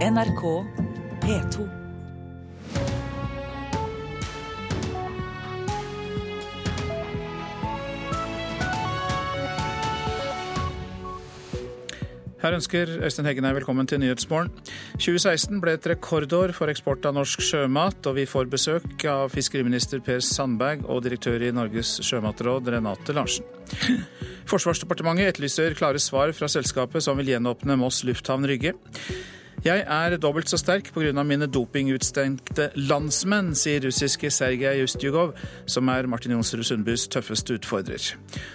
NRK 0.00 0.42
P2. 1.20 1.64
Her 12.40 12.54
ønsker 12.56 12.88
Øystein 13.04 13.26
Heggen 13.28 13.44
velkommen 13.44 13.84
til 13.86 14.00
Nyhetsmorgen. 14.00 14.48
2016 14.96 15.60
ble 15.60 15.74
et 15.76 15.88
rekordår 15.90 16.54
for 16.56 16.72
eksport 16.72 17.04
av 17.04 17.12
norsk 17.18 17.44
sjømat, 17.44 18.00
og 18.08 18.16
vi 18.16 18.24
får 18.24 18.48
besøk 18.48 19.04
av 19.04 19.28
fiskeriminister 19.34 20.00
Per 20.00 20.24
Sandberg 20.24 20.86
og 20.88 21.02
direktør 21.04 21.44
i 21.44 21.50
Norges 21.52 21.98
sjømatråd 22.08 22.70
Renate 22.72 23.12
Larsen. 23.12 23.44
Forsvarsdepartementet 24.48 25.34
etterlyser 25.34 25.76
klare 25.76 26.00
svar 26.00 26.32
fra 26.32 26.48
selskapet 26.48 27.04
som 27.04 27.20
vil 27.20 27.34
gjenåpne 27.34 27.76
Moss 27.84 28.00
lufthavn 28.08 28.48
Rygge. 28.48 28.72
Jeg 29.60 29.82
er 29.84 30.14
dobbelt 30.16 30.48
så 30.48 30.56
sterk 30.56 30.86
pga. 30.94 31.12
mine 31.20 31.44
dopingutstengte 31.44 32.70
landsmenn, 32.80 33.52
sier 33.52 33.82
russiske 33.84 34.30
Sergej 34.32 34.80
Ustjugov, 34.86 35.34
som 35.68 35.88
er 35.92 36.08
Martin 36.08 36.32
Jonsrud 36.32 36.64
Sundbys 36.64 37.04
tøffeste 37.12 37.58
utfordrer. 37.58 38.00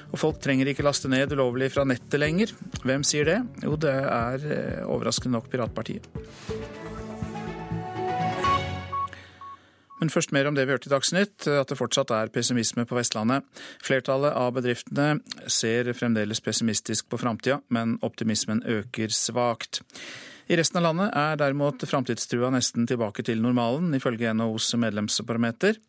Og 0.10 0.18
folk 0.18 0.41
trenger 0.41 0.66
ikke 0.66 0.82
laste 0.82 1.08
ned 1.08 1.32
ulovlig 1.32 1.70
fra 1.76 1.86
nettet 1.86 2.18
lenger. 2.18 2.55
Hvem 2.82 3.05
sier 3.05 3.30
det? 3.30 3.38
Jo, 3.62 3.77
det 3.77 3.94
er 3.94 4.49
eh, 4.49 4.82
overraskende 4.90 5.38
nok 5.38 5.52
Piratpartiet. 5.54 6.10
Men 10.02 10.10
først 10.10 10.34
mer 10.34 10.49
om 10.49 10.58
det 10.58 10.66
vi 10.66 10.74
hørte 10.74 10.90
i 10.90 10.98
Dagsnytt, 10.98 11.46
at 11.46 11.70
det 11.70 11.77
fortsatt 11.77 12.18
er 12.18 12.34
pessimisme 12.34 12.84
på 12.90 12.98
Vestlandet. 12.98 13.46
Flertallet 13.85 14.34
av 14.34 14.58
bedriftene 14.58 15.20
ser 15.46 15.94
fremdeles 15.94 16.41
pessimistisk 16.41 17.13
på 17.13 17.22
framtida, 17.22 17.62
men 17.70 17.99
optimismen 18.02 18.66
øker 18.66 19.13
svakt. 19.13 19.85
I 20.48 20.58
resten 20.59 20.77
av 20.77 20.84
landet 20.85 21.16
er 21.17 21.40
derimot 21.41 21.81
framtidstrua 21.90 22.52
nesten 22.54 22.85
tilbake 22.85 23.23
til 23.26 23.40
normalen, 23.41 23.90
ifølge 23.98 24.30
NHOs 24.30 24.76
medlemsbarometer. 24.77 25.79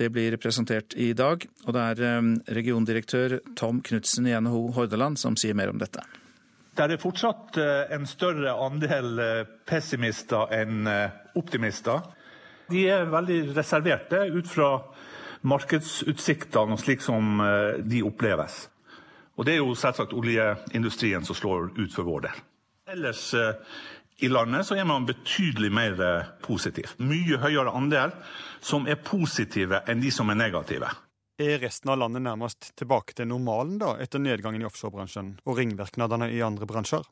Det 0.00 0.08
blir 0.08 0.38
presentert 0.40 0.96
i 0.96 1.10
dag, 1.12 1.44
og 1.66 1.76
det 1.76 1.82
er 1.82 2.00
eh, 2.08 2.30
regiondirektør 2.56 3.36
Tom 3.60 3.82
Knutsen 3.84 4.30
i 4.30 4.32
NHO 4.32 4.70
Hordaland 4.78 5.20
som 5.20 5.36
sier 5.36 5.58
mer 5.58 5.68
om 5.68 5.76
dette. 5.82 6.00
Det 6.72 6.86
er 6.86 7.02
fortsatt 7.02 7.60
eh, 7.60 7.92
en 7.92 8.08
større 8.08 8.56
andel 8.64 9.20
eh, 9.20 9.44
pessimister 9.68 10.48
enn 10.56 10.88
optimister. 11.36 12.00
De 12.72 12.88
er 12.88 13.10
veldig 13.12 13.40
reserverte 13.52 14.24
ut 14.32 14.48
fra 14.48 14.70
markedsutsiktene 15.44 16.78
og 16.78 16.80
slik 16.80 17.04
som 17.04 17.40
de 17.84 18.00
oppleves. 18.06 18.62
Og 19.36 19.44
Det 19.44 19.56
er 19.56 19.60
jo 19.60 19.76
selvsagt 19.76 20.12
oljeindustrien 20.16 21.24
som 21.24 21.36
slår 21.36 21.72
ut 21.76 21.92
for 21.92 22.08
vår 22.08 22.30
del. 22.30 22.46
Ellers 22.92 23.34
eh, 23.34 23.54
i 24.18 24.28
landet 24.28 24.66
så 24.66 24.74
er 24.74 24.86
man 24.88 25.06
betydelig 25.06 25.70
mer 25.72 26.00
eh, 26.02 26.30
positiv. 26.42 26.96
Mye 26.98 27.38
høyere 27.38 27.70
andel 27.76 28.10
som 28.60 28.88
er 28.90 28.98
positive 29.04 29.84
enn 29.86 30.02
de 30.02 30.10
som 30.10 30.32
er 30.32 30.38
negative. 30.40 30.90
Er 31.40 31.62
resten 31.62 31.92
av 31.92 32.00
landet 32.02 32.24
nærmest 32.26 32.72
tilbake 32.76 33.14
til 33.16 33.30
normalen 33.30 33.78
da, 33.80 33.94
etter 34.02 34.20
nedgangen 34.20 34.60
i 34.60 34.66
offshorebransjen 34.66 35.30
og 35.46 35.60
ringvirkningene 35.60 36.32
i 36.34 36.42
andre 36.44 36.66
bransjer? 36.68 37.06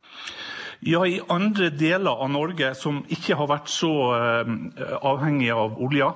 Ja, 0.84 1.04
i 1.06 1.22
andre 1.30 1.70
deler 1.70 2.26
av 2.26 2.34
Norge 2.34 2.74
som 2.76 3.00
ikke 3.08 3.38
har 3.38 3.48
vært 3.48 3.70
så 3.72 3.92
uh, 4.12 4.52
avhengige 4.98 5.56
av 5.56 5.80
olja, 5.80 6.10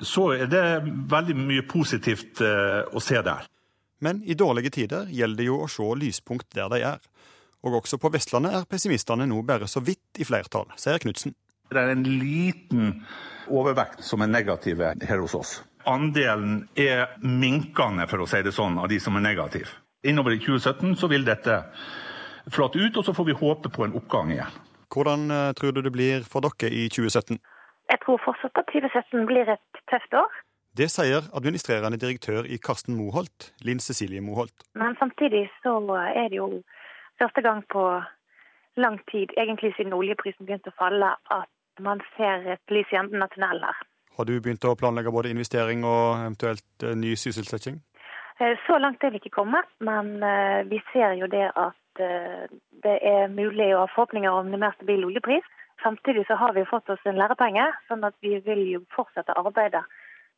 så 0.00 0.30
er 0.38 0.48
det 0.48 0.64
veldig 1.12 1.36
mye 1.42 1.66
positivt 1.68 2.40
å 2.40 3.02
se 3.04 3.20
der. 3.20 3.44
Men 4.00 4.22
i 4.24 4.38
dårlige 4.38 4.72
tider 4.78 5.12
gjelder 5.12 5.42
det 5.42 5.50
jo 5.50 5.60
å 5.66 5.70
se 5.70 5.92
lyspunkt 6.00 6.48
der 6.56 6.72
de 6.72 6.82
er. 6.94 7.04
Og 7.66 7.80
også 7.80 7.98
på 7.98 8.10
Vestlandet 8.14 8.54
er 8.54 8.68
pessimistene 8.70 9.26
nå 9.26 9.40
bare 9.46 9.66
så 9.70 9.82
vidt 9.84 10.20
i 10.20 10.26
flertall, 10.26 10.70
sier 10.78 11.00
Knutsen. 11.02 11.34
Det 11.68 11.80
er 11.80 11.90
en 11.92 12.04
liten 12.06 13.02
overvekt 13.52 14.04
som 14.04 14.22
er 14.24 14.30
negative 14.30 14.94
her 15.02 15.20
hos 15.20 15.34
oss. 15.36 15.58
Andelen 15.88 16.62
er 16.76 17.18
minkende, 17.24 18.06
for 18.08 18.24
å 18.24 18.28
si 18.28 18.40
det 18.44 18.54
sånn, 18.56 18.78
av 18.80 18.88
de 18.92 19.00
som 19.00 19.16
er 19.18 19.24
negative. 19.24 19.70
Innover 20.06 20.36
i 20.36 20.40
2017 20.40 20.96
så 21.00 21.10
vil 21.10 21.26
dette 21.26 21.60
flate 22.54 22.80
ut, 22.80 22.96
og 22.96 23.04
så 23.04 23.14
får 23.16 23.28
vi 23.28 23.36
håpe 23.36 23.72
på 23.74 23.84
en 23.84 23.96
oppgang 23.98 24.32
igjen. 24.36 24.58
Hvordan 24.92 25.30
eh, 25.30 25.52
tror 25.58 25.74
du 25.76 25.82
det 25.84 25.92
blir 25.92 26.24
for 26.28 26.44
dere 26.44 26.70
i 26.72 26.86
2017? 26.88 27.40
Jeg 27.88 28.00
tror 28.04 28.20
fortsatt 28.24 28.60
at 28.60 28.70
2017 28.72 29.26
blir 29.28 29.50
et 29.52 29.82
tøft 29.90 30.16
år. 30.16 30.32
Det 30.78 30.86
sier 30.92 31.24
administrerende 31.34 31.98
direktør 32.00 32.46
i 32.46 32.58
Karsten 32.62 32.96
Moholt, 32.96 33.50
Linn 33.66 33.80
Cecilie 33.80 34.22
Moholt. 34.22 34.54
Men 34.78 34.96
samtidig 35.00 35.48
så 35.64 35.74
er 36.06 36.28
det 36.30 36.38
jo 36.38 36.48
første 37.20 37.42
gang 37.44 37.64
på 37.72 37.84
lang 38.78 38.98
tid, 39.10 39.34
egentlig 39.36 39.74
siden 39.76 39.96
oljeprisen 39.96 40.46
begynte 40.46 40.72
å 40.72 40.78
falle, 40.78 41.14
at 41.34 41.82
man 41.82 42.02
ser 42.16 42.46
et 42.54 42.74
lys 42.74 42.90
i 42.92 42.98
enden 43.00 43.22
av 43.22 43.32
tunnelen 43.34 43.66
her. 43.66 43.84
Har 44.18 44.26
du 44.26 44.34
begynt 44.42 44.66
å 44.66 44.76
planlegge 44.78 45.14
både 45.14 45.30
investering 45.30 45.84
og 45.86 46.18
eventuelt 46.18 46.86
eh, 46.86 46.96
ny 46.98 47.14
sysselsetting? 47.18 47.78
Eh, 48.38 48.54
så 48.66 48.78
langt 48.82 49.04
er 49.04 49.14
vi 49.14 49.20
ikke 49.22 49.36
kommet, 49.36 49.68
men 49.78 50.16
eh, 50.26 50.64
vi 50.70 50.80
ser 50.92 51.14
jo 51.20 51.30
det 51.30 51.46
at 51.54 51.76
det 51.98 52.92
er 53.02 53.24
mulig 53.26 53.72
å 53.74 53.80
ha 53.80 53.86
forhåpninger 53.90 54.30
om 54.30 54.52
mer 54.52 54.70
stabil 54.76 55.02
oljepris. 55.02 55.46
Samtidig 55.82 56.28
så 56.28 56.36
har 56.38 56.52
vi 56.54 56.62
fått 56.66 56.90
oss 56.94 57.02
en 57.10 57.18
lærepenge, 57.18 57.64
sånn 57.88 58.06
at 58.06 58.14
vi 58.22 58.36
vil 58.44 58.60
jo 58.70 58.80
fortsette 58.94 59.34
arbeidet 59.34 59.82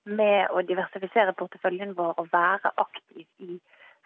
med 0.08 0.48
å 0.56 0.62
diversifisere 0.64 1.36
porteføljen 1.36 1.92
vår 1.98 2.16
og 2.22 2.30
være 2.32 2.72
aktiv 2.80 3.26
i 3.44 3.58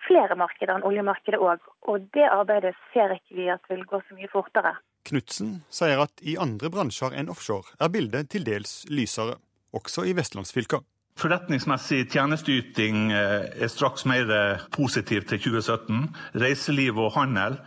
flere 0.07 0.37
markeder 0.39 0.77
enn 0.77 0.87
oljemarkedet 0.87 1.41
òg. 1.41 1.63
Og 1.91 2.09
det 2.17 2.27
arbeidet 2.31 2.75
ser 2.93 3.15
ikke 3.17 3.39
vi 3.39 3.51
at 3.53 3.65
vil 3.71 3.85
gå 3.89 4.01
så 4.05 4.17
mye 4.19 4.31
fortere. 4.33 4.77
Knutsen 5.05 5.59
sier 5.69 6.01
at 6.01 6.23
i 6.25 6.39
andre 6.41 6.71
bransjer 6.73 7.13
enn 7.19 7.29
offshore 7.33 7.77
er 7.81 7.93
bildet 7.93 8.31
til 8.33 8.47
dels 8.47 8.83
lysere, 8.89 9.37
også 9.77 10.07
i 10.09 10.15
vestlandsfylka. 10.17 10.81
Forretningsmessig 11.21 12.09
tjenesteyting 12.11 13.13
eh, 13.15 13.45
er 13.63 13.71
straks 13.71 14.03
mer 14.09 14.31
eh, 14.35 14.65
positiv 14.75 15.29
til 15.31 15.39
2017. 15.45 16.09
Reiseliv 16.43 16.99
og 16.99 17.13
handel, 17.15 17.61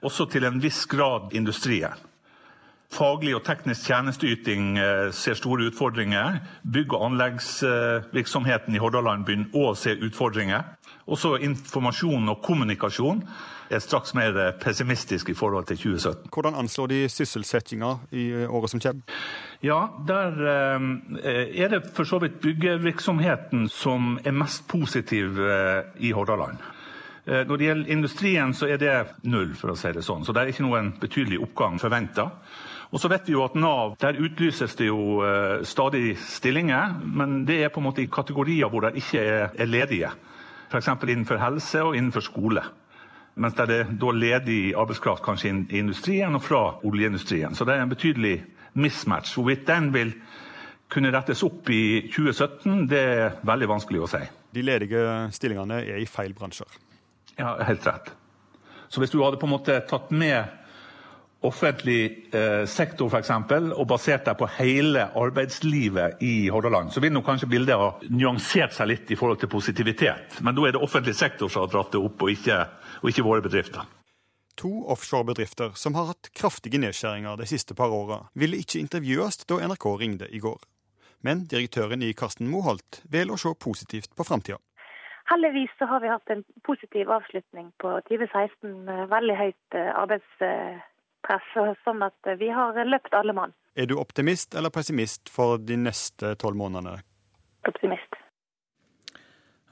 også 0.00 0.28
til 0.32 0.46
en 0.48 0.62
viss 0.62 0.86
grad 0.88 1.34
industrien. 1.36 1.98
Faglig 2.94 3.34
og 3.34 3.42
teknisk 3.44 3.88
tjenesteyting 3.90 4.78
eh, 4.78 5.10
ser 5.12 5.36
store 5.36 5.68
utfordringer. 5.68 6.38
Bygg- 6.62 6.94
og 6.94 7.08
anleggsvirksomheten 7.10 8.76
i 8.76 8.80
Hordaland 8.80 9.26
begynner 9.26 9.52
å 9.52 9.74
se 9.76 9.96
utfordringer. 9.98 10.62
Også 11.04 11.34
informasjon 11.36 12.28
og 12.32 12.40
kommunikasjon 12.44 13.20
er 13.70 13.82
straks 13.84 14.14
mer 14.16 14.54
pessimistisk 14.60 15.28
i 15.28 15.36
forhold 15.36 15.66
til 15.68 15.76
2017. 15.76 16.30
Hvordan 16.32 16.56
anslår 16.62 16.86
de 16.92 17.00
sysselsettinga 17.12 17.90
i 18.12 18.24
året 18.44 18.72
som 18.72 18.80
kommer? 18.80 19.18
Ja, 19.62 19.80
Der 20.06 20.32
eh, 21.24 21.60
er 21.64 21.68
det 21.68 21.82
for 21.94 22.04
så 22.04 22.18
vidt 22.18 22.40
byggevirksomheten 22.40 23.68
som 23.68 24.18
er 24.24 24.32
mest 24.32 24.68
positiv 24.68 25.40
eh, 25.40 25.84
i 26.00 26.12
Hordaland. 26.12 26.56
Eh, 27.26 27.46
når 27.46 27.56
det 27.56 27.66
gjelder 27.66 27.92
industrien, 27.92 28.54
så 28.54 28.66
er 28.66 28.76
det 28.76 29.06
null, 29.22 29.54
for 29.54 29.72
å 29.72 29.76
si 29.76 29.92
det 29.92 30.04
sånn. 30.04 30.24
Så 30.24 30.32
det 30.32 30.42
er 30.42 30.52
ikke 30.52 30.64
noen 30.64 30.94
betydelig 31.00 31.40
oppgang 31.44 31.80
forventa. 31.80 32.30
Og 32.92 33.00
så 33.00 33.08
vet 33.08 33.28
vi 33.28 33.32
jo 33.32 33.44
at 33.44 33.56
Nav, 33.56 33.96
Der 34.00 34.20
utlyses 34.20 34.76
det 34.76 34.86
jo 34.86 35.20
stadig 35.64 36.16
stillinger, 36.16 36.94
men 37.02 37.44
det 37.44 37.64
er 37.64 37.68
på 37.68 37.80
en 37.80 37.88
måte 37.88 38.04
i 38.04 38.12
kategorier 38.12 38.70
hvor 38.70 38.80
det 38.80 38.96
ikke 39.00 39.24
er 39.50 39.66
ledige 39.66 40.12
f.eks. 40.70 40.88
innenfor 40.88 41.40
helse 41.42 41.82
og 41.82 41.96
innenfor 41.96 42.24
skole. 42.24 42.64
Mens 43.34 43.56
det 43.58 43.66
er 43.66 43.92
da 43.98 44.12
ledig 44.14 44.74
arbeidskraft 44.78 45.24
kanskje 45.24 45.50
i 45.50 45.80
industrien 45.80 46.34
og 46.36 46.42
fra 46.42 46.62
oljeindustrien. 46.86 47.54
Så 47.54 47.66
det 47.66 47.74
er 47.74 47.82
en 47.82 47.90
betydelig 47.90 48.36
mismatch. 48.78 49.34
Hvorvidt 49.34 49.66
den 49.66 49.90
vil 49.94 50.14
kunne 50.92 51.10
rettes 51.14 51.42
opp 51.42 51.70
i 51.72 52.06
2017, 52.14 52.84
det 52.90 53.00
er 53.00 53.38
veldig 53.42 53.70
vanskelig 53.72 54.04
å 54.04 54.10
si. 54.10 54.22
De 54.54 54.62
ledige 54.62 55.00
stillingene 55.34 55.80
er 55.82 56.02
i 56.02 56.06
feil 56.06 56.34
bransjer? 56.36 56.70
Ja, 57.38 57.56
helt 57.66 57.86
rett. 57.88 58.12
Så 58.88 59.02
hvis 59.02 59.10
du 59.10 59.18
hadde 59.24 59.40
på 59.40 59.48
en 59.48 59.54
måte 59.56 59.80
tatt 59.90 60.12
med 60.14 60.52
offentlig 61.44 62.00
eh, 62.34 62.64
sektor 62.70 63.10
f.eks., 63.10 63.30
og 63.74 63.86
basert 63.88 64.26
deg 64.28 64.38
på 64.40 64.48
hele 64.58 65.08
arbeidslivet 65.20 66.22
i 66.24 66.48
Hordaland, 66.52 66.92
så 66.92 67.02
vil 67.04 67.12
nok 67.14 67.26
kanskje 67.28 67.50
bildet 67.50 67.80
ha 67.80 67.90
nyansert 68.08 68.76
seg 68.76 68.90
litt 68.90 69.12
i 69.12 69.18
forhold 69.18 69.42
til 69.42 69.52
positivitet. 69.52 70.40
Men 70.42 70.56
da 70.56 70.66
er 70.66 70.76
det 70.76 70.82
offentlig 70.84 71.16
sektor 71.18 71.52
som 71.52 71.64
har 71.64 71.72
dratt 71.72 71.92
det 71.94 72.02
opp, 72.02 72.24
og 72.24 72.32
ikke, 72.32 72.60
og 73.02 73.12
ikke 73.12 73.26
våre 73.26 73.44
bedrifter. 73.44 73.86
To 74.62 74.84
offshorebedrifter 74.94 75.74
som 75.74 75.96
har 75.98 76.12
hatt 76.12 76.30
kraftige 76.36 76.78
nedskjæringer 76.78 77.40
de 77.40 77.48
siste 77.50 77.74
par 77.74 77.92
åra, 77.92 78.20
ville 78.38 78.60
ikke 78.62 78.80
intervjues 78.80 79.42
da 79.50 79.58
NRK 79.66 79.88
ringte 80.00 80.30
i 80.30 80.40
går. 80.42 80.60
Men 81.24 81.46
direktøren 81.50 82.04
i 82.04 82.12
Karsten 82.12 82.50
Moholt 82.52 83.00
velger 83.10 83.34
å 83.34 83.40
se 83.40 83.54
positivt 83.58 84.14
på 84.14 84.26
framtida. 84.28 84.60
Heldigvis 85.30 85.72
så 85.78 85.88
har 85.88 86.02
vi 86.04 86.12
hatt 86.12 86.30
en 86.30 86.42
positiv 86.68 87.08
avslutning 87.10 87.70
på 87.80 87.94
2016 88.10 88.74
med 88.84 89.06
veldig 89.08 89.36
høyt 89.38 89.78
eh, 89.78 89.92
arbeids 89.96 90.42
press, 91.26 91.46
sånn 91.84 92.04
at 92.06 92.34
vi 92.40 92.50
har 92.52 92.78
løpt 92.88 93.16
alle 93.16 93.36
mann. 93.36 93.54
Er 93.74 93.88
du 93.90 93.96
optimist 93.98 94.54
eller 94.54 94.70
pessimist 94.70 95.32
for 95.32 95.58
de 95.58 95.78
neste 95.80 96.36
tolv 96.38 96.60
månedene? 96.60 97.00
Optimist. 97.68 98.20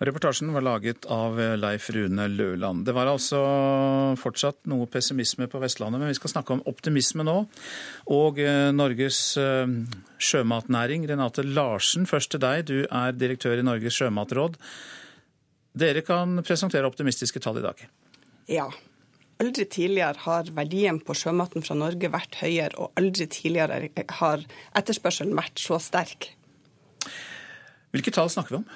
Reportasjen 0.02 0.50
var 0.50 0.64
laget 0.66 1.06
av 1.06 1.36
Leif 1.38 1.90
Rune 1.94 2.24
Løland. 2.28 2.82
Det 2.86 2.94
var 2.96 3.06
altså 3.06 3.38
fortsatt 4.18 4.64
noe 4.70 4.88
pessimisme 4.90 5.46
på 5.46 5.60
Vestlandet, 5.62 6.00
men 6.02 6.10
vi 6.10 6.16
skal 6.18 6.32
snakke 6.32 6.56
om 6.56 6.64
optimisme 6.66 7.22
nå. 7.26 7.36
Og 8.10 8.40
eh, 8.42 8.72
Norges 8.74 9.20
eh, 9.38 9.76
sjømatnæring, 10.18 11.06
Renate 11.06 11.46
Larsen, 11.46 12.08
først 12.10 12.34
til 12.34 12.42
deg. 12.42 12.64
Du 12.66 12.80
er 12.82 13.14
direktør 13.14 13.62
i 13.62 13.66
Norges 13.66 14.00
sjømatråd. 14.00 14.58
Dere 15.78 16.02
kan 16.04 16.40
presentere 16.42 16.88
optimistiske 16.90 17.40
tall 17.44 17.62
i 17.62 17.66
dag. 17.68 17.86
Ja. 18.50 18.66
Aldri 19.42 19.64
tidligere 19.66 20.22
har 20.22 20.50
verdien 20.54 21.00
på 21.02 21.16
sjømaten 21.18 21.64
fra 21.66 21.74
Norge 21.78 22.10
vært 22.12 22.38
høyere, 22.42 22.76
og 22.78 22.92
aldri 23.00 23.26
tidligere 23.26 23.90
har 24.20 24.44
etterspørselen 24.78 25.34
vært 25.34 25.58
så 25.58 25.80
sterk. 25.82 26.30
Hvilke 27.92 28.12
tall 28.14 28.30
snakker 28.30 28.54
vi 28.54 28.60
om? 28.60 28.68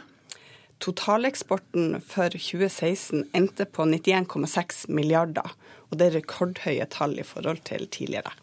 Totaleksporten 0.83 2.01
for 2.05 2.35
2016 2.35 3.29
endte 3.37 3.65
på 3.71 3.87
91,6 3.89 4.89
milliarder, 4.93 5.55
og 5.89 6.01
det 6.01 6.11
er 6.11 6.19
rekordhøye 6.19 6.89
tall 6.93 7.15
i 7.21 7.25
forhold 7.25 7.63
til 7.69 7.87
tidligere. 7.87 8.35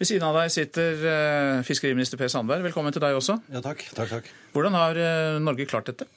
Ved 0.00 0.08
siden 0.10 0.26
av 0.26 0.36
deg 0.40 0.50
sitter 0.50 1.04
eh, 1.06 1.60
fiskeriminister 1.64 2.18
Per 2.18 2.32
Sandberg. 2.32 2.64
Velkommen 2.66 2.92
til 2.92 3.04
deg 3.04 3.14
også. 3.14 3.38
Ja, 3.54 3.62
takk. 3.62 3.86
takk, 3.94 4.10
takk. 4.10 4.32
Hvordan 4.52 4.74
har 4.76 4.98
eh, 4.98 5.38
Norge 5.40 5.68
klart 5.70 5.88
dette? 5.92 6.08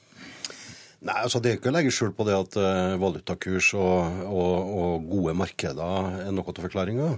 Nei, 1.04 1.18
altså 1.20 1.42
Det 1.42 1.50
er 1.50 1.58
ikke 1.58 1.68
å 1.68 1.76
legge 1.76 1.92
skjul 1.92 2.14
på 2.16 2.24
det 2.24 2.34
at 2.36 2.56
uh, 2.56 2.96
valutakurs 3.00 3.74
og, 3.76 4.22
og, 4.24 4.72
og, 4.80 5.10
gode 5.10 5.36
markeder 5.36 6.22
er 6.24 6.32
noe 6.34 6.54
av 6.54 6.64
forklaringa. 6.64 7.10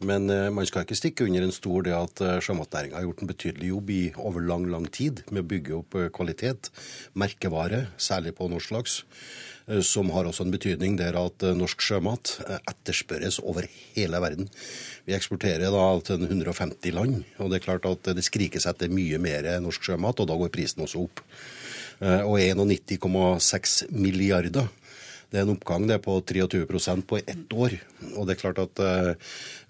Men 0.00 0.30
eh, 0.32 0.48
man 0.48 0.64
skal 0.68 0.86
ikke 0.86 0.96
stikke 0.96 1.26
under 1.28 1.44
en 1.44 1.52
stor 1.52 1.84
det 1.84 1.92
at 1.92 2.22
eh, 2.24 2.38
sjømatnæringa 2.40 2.96
har 2.96 3.04
gjort 3.04 3.20
en 3.20 3.28
betydelig 3.28 3.68
jobb 3.68 3.90
i 3.92 4.00
over 4.16 4.44
lang, 4.48 4.64
lang 4.72 4.86
tid 4.88 5.20
med 5.28 5.42
å 5.42 5.48
bygge 5.50 5.74
opp 5.76 5.96
eh, 6.00 6.08
kvalitet, 6.14 6.70
merkevare, 7.12 7.82
særlig 8.00 8.32
på 8.38 8.48
norsk 8.48 8.72
laks 8.78 8.94
som 9.86 10.10
har 10.14 10.26
også 10.26 10.46
en 10.46 10.54
betydning 10.54 10.96
der 10.98 11.16
at 11.20 11.44
norsk 11.56 11.82
sjømat 11.84 12.32
etterspørres 12.58 13.38
over 13.42 13.68
hele 13.94 14.20
verden. 14.22 14.50
Vi 15.06 15.14
eksporterer 15.14 15.70
da 15.70 15.84
til 16.06 16.26
150 16.26 16.94
land, 16.96 17.22
og 17.38 17.50
det 17.52 17.60
er 17.60 17.66
klart 17.68 17.86
at 17.86 18.12
det 18.16 18.26
skrikes 18.26 18.66
etter 18.66 18.90
mye 18.92 19.18
mer 19.22 19.46
norsk 19.62 19.90
sjømat, 19.90 20.20
og 20.20 20.30
da 20.30 20.38
går 20.40 20.52
prisen 20.54 20.82
også 20.84 21.06
opp. 21.06 21.22
Og 22.00 22.40
91,6 22.40 23.90
milliarder 23.92 24.70
det 25.30 25.38
er 25.38 25.46
en 25.46 25.52
oppgang 25.54 25.84
det 25.86 26.00
på 26.02 26.16
23% 26.26 27.04
på 27.06 27.20
ett 27.20 27.52
år. 27.54 27.76
Og 28.18 28.26
det 28.26 28.34
er 28.34 28.40
klart 28.40 28.58
at 28.58 28.82
uh, 28.82 29.12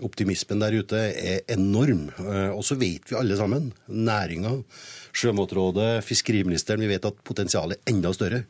optimismen 0.06 0.62
der 0.62 0.78
ute 0.80 1.00
er 1.10 1.42
enorm. 1.52 2.06
Uh, 2.16 2.54
og 2.54 2.64
så 2.64 2.78
vet 2.80 3.10
vi 3.10 3.18
alle 3.18 3.36
sammen, 3.36 3.68
næringa, 3.86 4.56
Sjømatrådet, 5.10 6.04
fiskeriministeren, 6.06 6.80
vi 6.80 6.88
vet 6.92 7.04
at 7.08 7.20
potensialet 7.26 7.76
er 7.76 7.92
enda 7.92 8.12
større. 8.16 8.44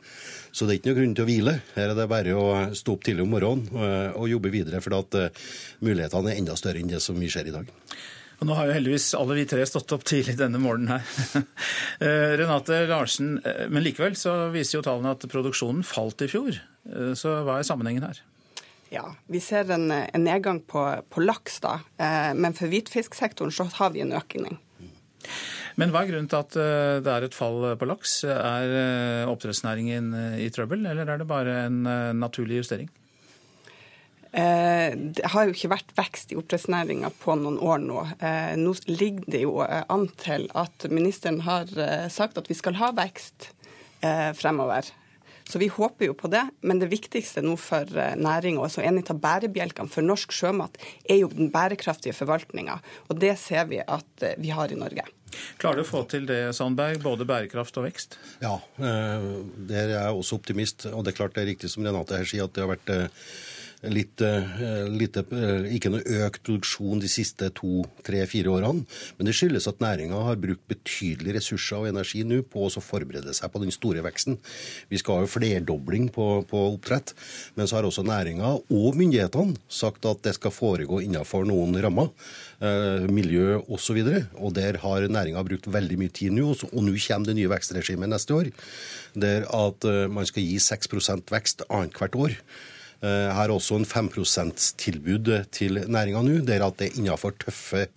Så 0.53 0.67
det 0.67 0.75
er 0.75 0.79
ikke 0.79 0.91
noe 0.91 0.99
grunn 1.01 1.17
til 1.17 1.25
å 1.25 1.29
hvile. 1.31 1.57
Her 1.75 1.91
er 1.91 1.97
det 1.97 2.07
bare 2.11 2.37
å 2.37 2.47
stå 2.77 2.95
opp 2.95 3.03
tidlig 3.07 3.25
om 3.25 3.35
morgenen 3.35 3.67
uh, 3.75 4.15
og 4.15 4.31
jobbe 4.31 4.53
videre, 4.53 4.79
for 4.85 4.95
at 5.01 5.19
mulighetene 5.83 6.31
er 6.31 6.39
enda 6.39 6.55
større 6.59 6.79
enn 6.79 6.95
det 6.95 7.03
som 7.03 7.19
vi 7.19 7.31
ser 7.33 7.49
i 7.49 7.55
dag. 7.55 7.67
Og 8.41 8.49
nå 8.49 8.55
har 8.57 8.67
jo 8.67 8.73
heldigvis 8.73 9.11
alle 9.13 9.37
vi 9.37 9.45
tre 9.45 9.61
stått 9.69 9.93
opp 9.93 10.03
tidlig 10.09 10.33
denne 10.39 10.57
morgenen 10.57 10.95
her. 10.97 11.45
Renate 12.41 12.79
Larsen, 12.89 13.35
men 13.69 13.85
likevel 13.85 14.17
så 14.17 14.49
viser 14.49 14.79
jo 14.79 14.85
tallene 14.87 15.13
at 15.13 15.27
produksjonen 15.29 15.85
falt 15.85 16.25
i 16.25 16.29
fjor. 16.31 16.57
Eh, 16.89 17.13
så 17.17 17.41
hva 17.45 17.59
er 17.59 17.67
sammenhengen 17.67 18.05
her? 18.07 18.21
Ja, 18.91 19.05
Vi 19.31 19.39
ser 19.39 19.69
en, 19.71 19.87
en 19.91 20.25
nedgang 20.25 20.59
på, 20.67 20.83
på, 21.09 21.23
laks, 21.23 21.61
da. 21.63 21.77
Eh, 22.01 22.33
men 22.35 22.57
for 22.57 22.71
hvitfisksektoren 22.71 23.53
så 23.55 23.69
har 23.77 23.93
vi 23.95 24.03
en 24.03 24.15
økning. 24.17 24.57
Men 25.79 25.93
hva 25.93 26.01
er 26.01 26.11
grunnen 26.11 26.27
til 26.31 26.41
at 26.41 26.57
eh, 26.59 26.97
det 27.03 27.13
er 27.13 27.27
et 27.27 27.37
fall 27.37 27.63
på 27.79 27.87
laks? 27.87 28.21
Er 28.27 29.29
oppdrettsnæringen 29.31 30.11
i 30.43 30.49
trøbbel, 30.53 30.83
eller 30.89 31.07
er 31.07 31.21
det 31.21 31.29
bare 31.29 31.61
en 31.69 31.85
naturlig 32.19 32.63
justering? 32.63 32.91
Det 34.31 35.27
har 35.33 35.43
jo 35.43 35.51
ikke 35.51 35.73
vært 35.73 35.89
vekst 35.97 36.29
i 36.31 36.37
oppdrettsnæringa 36.39 37.09
på 37.19 37.35
noen 37.35 37.57
år 37.59 37.81
nå. 37.83 38.03
Nå 38.61 38.73
ligger 38.87 39.27
det 39.33 39.41
jo 39.43 39.57
an 39.59 40.05
til 40.21 40.45
at 40.55 40.87
ministeren 40.87 41.41
har 41.43 41.67
sagt 42.07 42.39
at 42.39 42.47
vi 42.47 42.55
skal 42.55 42.79
ha 42.79 42.93
vekst 42.95 43.49
fremover. 44.39 44.87
Så 45.51 45.59
vi 45.59 45.67
håper 45.67 46.05
jo 46.05 46.13
på 46.13 46.29
det. 46.31 46.43
Men 46.61 46.79
det 46.79 46.87
viktigste 46.91 47.41
nå 47.43 47.57
for 47.59 47.87
eh, 47.97 48.13
næringa, 48.15 48.63
altså 48.63 48.83
en 48.85 49.01
av 49.01 49.17
bærebjelkene 49.19 49.91
for 49.91 50.05
norsk 50.05 50.31
sjømat, 50.35 50.77
er 51.03 51.23
jo 51.23 51.31
den 51.33 51.51
bærekraftige 51.51 52.15
forvaltninga. 52.15 52.77
Og 53.09 53.19
det 53.19 53.33
ser 53.41 53.67
vi 53.71 53.81
at 53.81 54.23
eh, 54.23 54.37
vi 54.39 54.53
har 54.55 54.71
i 54.71 54.79
Norge. 54.79 55.03
Klarer 55.59 55.81
du 55.81 55.85
å 55.85 55.87
få 55.87 56.03
til 56.11 56.23
det, 56.27 56.39
Sandberg, 56.55 57.01
både 57.03 57.27
bærekraft 57.27 57.79
og 57.79 57.87
vekst? 57.87 58.15
Ja, 58.43 58.57
eh, 58.79 59.27
der 59.71 59.89
er 59.89 59.95
jeg 59.97 60.21
også 60.21 60.39
optimist. 60.39 60.87
Og 60.91 61.03
det 61.03 61.13
er 61.13 61.19
klart 61.19 61.35
det 61.35 61.43
er 61.43 61.51
riktig 61.53 61.71
som 61.73 61.83
Renate 61.87 62.21
her 62.21 62.31
sier, 62.31 62.47
at 62.47 62.55
det 62.55 62.63
har 62.63 62.71
vært 62.71 62.95
litt, 63.89 64.21
eh, 64.21 64.85
litt, 64.89 65.17
eh, 65.17 65.65
ikke 65.73 65.89
noe 65.89 66.03
økt 66.27 66.43
produksjon 66.45 67.01
de 67.01 67.09
siste 67.09 67.49
to, 67.57 67.83
tre, 68.03 68.25
fire 68.29 68.53
årene. 68.53 68.85
Men 69.17 69.25
det 69.25 69.33
skyldes 69.33 69.67
at 69.67 69.79
næringa 69.81 70.23
har 70.23 70.35
brukt 70.35 70.61
betydelige 70.69 71.39
ressurser 71.39 71.77
og 71.79 71.87
energi 71.89 72.23
nå 72.23 72.43
på 72.43 72.67
å 72.67 72.81
forberede 72.81 73.33
seg 73.33 73.51
på 73.51 73.61
den 73.61 73.71
store 73.71 74.03
veksten. 74.05 74.37
Vi 74.89 74.97
skal 75.01 75.15
ha 75.15 75.21
jo 75.25 75.31
flerdobling 75.33 76.11
på, 76.13 76.45
på 76.47 76.63
oppdrett. 76.75 77.13
Men 77.55 77.65
så 77.65 77.79
har 77.79 77.83
også 77.89 78.05
næringa 78.05 78.61
og 78.69 78.95
myndighetene 78.99 79.57
sagt 79.67 80.05
at 80.05 80.21
det 80.21 80.35
skal 80.35 80.53
foregå 80.53 81.01
innenfor 81.01 81.47
noen 81.47 81.73
rammer. 81.81 82.11
Eh, 82.61 83.07
miljø 83.09 83.57
osv. 83.65 83.97
Og, 83.97 84.05
så 84.05 84.37
og 84.37 84.53
der 84.53 84.77
har 84.77 85.07
næringa 85.09 85.41
brukt 85.43 85.65
veldig 85.65 85.97
mye 85.97 86.13
tid 86.13 86.35
nå. 86.37 86.53
Og 86.53 86.83
nå 86.85 86.93
kommer 87.01 87.31
det 87.31 87.37
nye 87.39 87.49
vekstregimet 87.49 88.11
neste 88.11 88.37
år. 88.37 88.51
Der 89.17 89.47
at 89.49 89.83
man 90.11 90.27
skal 90.29 90.45
gi 90.45 90.59
6% 90.61 91.33
vekst 91.33 91.65
annethvert 91.67 92.15
år. 92.15 92.37
Eh, 93.01 93.31
har 93.33 93.49
også 93.49 93.79
en 93.79 93.85
5 93.85 94.11
%-tilbud 94.13 95.29
til 95.49 95.79
næringa 95.89 96.21
nå, 96.21 96.35
der 96.45 96.61
at 96.61 96.75
det 96.77 96.91
er 96.91 96.99
innenfor 96.99 97.33
tøffe 97.33 97.87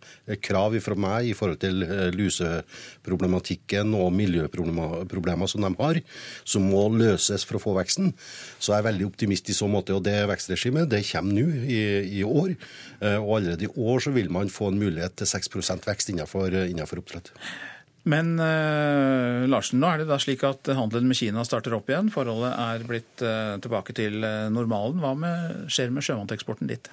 krav 0.40 0.72
fra 0.80 0.96
meg 0.96 1.28
i 1.28 1.34
forhold 1.36 1.60
til 1.60 1.84
eh, 1.84 2.08
luseproblematikken 2.16 3.92
og 3.98 4.14
miljøproblemer 4.16 5.50
som 5.50 5.66
de 5.66 5.70
har, 5.76 6.00
som 6.48 6.64
må 6.64 6.86
løses 6.88 7.44
for 7.44 7.60
å 7.60 7.62
få 7.66 7.76
veksten. 7.76 8.14
Så 8.56 8.72
jeg 8.72 8.80
er 8.80 8.88
veldig 8.88 9.10
optimist 9.10 9.52
i 9.52 9.58
så 9.58 9.68
måte. 9.68 9.92
Og 9.92 10.00
det 10.08 10.16
vekstregimet 10.30 10.88
det 10.88 11.04
kommer 11.10 11.36
nå 11.36 11.46
i, 11.68 11.84
i, 12.22 12.24
år. 12.24 12.56
Eh, 13.04 13.20
og 13.20 13.42
allerede 13.42 13.68
i 13.68 13.72
år 13.76 14.08
så 14.08 14.16
vil 14.16 14.32
man 14.32 14.48
få 14.48 14.72
en 14.72 14.80
mulighet 14.80 15.20
til 15.20 15.28
6% 15.28 15.84
vekst 15.84 16.14
innenfor, 16.14 16.48
innenfor 16.64 17.04
oppdrett. 17.04 17.28
Men 18.04 18.34
uh, 18.36 19.48
Larsen, 19.48 19.80
nå 19.80 19.88
er 19.88 20.02
det 20.02 20.10
da 20.10 20.18
slik 20.20 20.44
at 20.44 20.68
handelen 20.76 21.08
med 21.08 21.16
Kina 21.16 21.44
starter 21.48 21.72
opp 21.76 21.88
igjen. 21.88 22.12
Forholdet 22.12 22.52
er 22.52 22.84
blitt 22.84 23.24
uh, 23.24 23.56
tilbake 23.64 23.96
til 23.96 24.20
uh, 24.20 24.50
normalen. 24.52 25.00
Hva 25.00 25.14
med, 25.16 25.64
skjer 25.72 25.92
med 25.94 26.04
sjømateksporten 26.04 26.68
dit? 26.68 26.90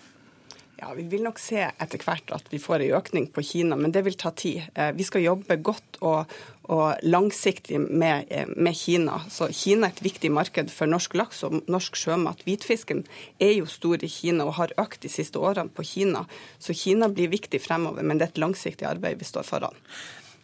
Ja, 0.79 0.93
Vi 0.97 1.03
vil 1.11 1.21
nok 1.21 1.37
se 1.37 1.59
etter 1.67 2.01
hvert 2.01 2.31
at 2.33 2.47
vi 2.49 2.57
får 2.63 2.81
en 2.81 2.95
økning 2.97 3.27
på 3.29 3.43
Kina, 3.45 3.75
men 3.77 3.91
det 3.93 4.01
vil 4.07 4.15
ta 4.17 4.31
tid. 4.33 4.63
Vi 4.97 5.05
skal 5.05 5.21
jobbe 5.21 5.59
godt 5.61 5.99
og, 6.01 6.31
og 6.73 7.03
langsiktig 7.05 7.77
med, 7.83 8.31
med, 8.55 8.73
Kina. 8.79 9.19
Så 9.29 9.51
Kina 9.53 9.91
er 9.91 9.93
et 9.93 10.01
viktig 10.01 10.31
marked 10.33 10.71
for 10.73 10.89
norsk 10.89 11.13
laks 11.19 11.43
og 11.45 11.59
norsk 11.69 11.99
sjømat. 12.01 12.41
Hvitfisken 12.47 13.03
er 13.37 13.53
jo 13.59 13.69
stor 13.69 14.01
i 14.01 14.09
Kina 14.09 14.47
og 14.47 14.57
har 14.57 14.73
økt 14.81 15.03
de 15.05 15.11
siste 15.13 15.37
årene 15.37 15.69
på 15.69 15.85
Kina. 15.85 16.23
Så 16.57 16.73
Kina 16.73 17.11
blir 17.13 17.29
viktig 17.29 17.61
fremover, 17.61 18.01
men 18.01 18.17
det 18.17 18.31
er 18.31 18.33
et 18.33 18.41
langsiktig 18.41 18.89
arbeid 18.89 19.21
vi 19.21 19.29
står 19.29 19.45
foran. 19.45 19.77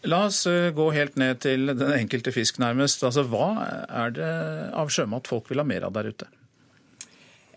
La 0.08 0.24
oss 0.30 0.46
eh, 0.48 0.70
gå 0.72 0.88
helt 0.96 1.18
ned 1.20 1.42
til 1.44 1.68
den 1.74 1.92
enkelte 1.92 2.32
fisk, 2.32 2.62
nærmest. 2.64 3.04
Altså, 3.04 3.26
Hva 3.28 3.52
er 4.06 4.14
det 4.16 4.34
av 4.78 4.92
sjømat 4.94 5.28
folk 5.28 5.52
vil 5.52 5.60
ha 5.60 5.68
mer 5.68 5.88
av 5.88 5.96
der 5.98 6.14
ute? 6.14 6.30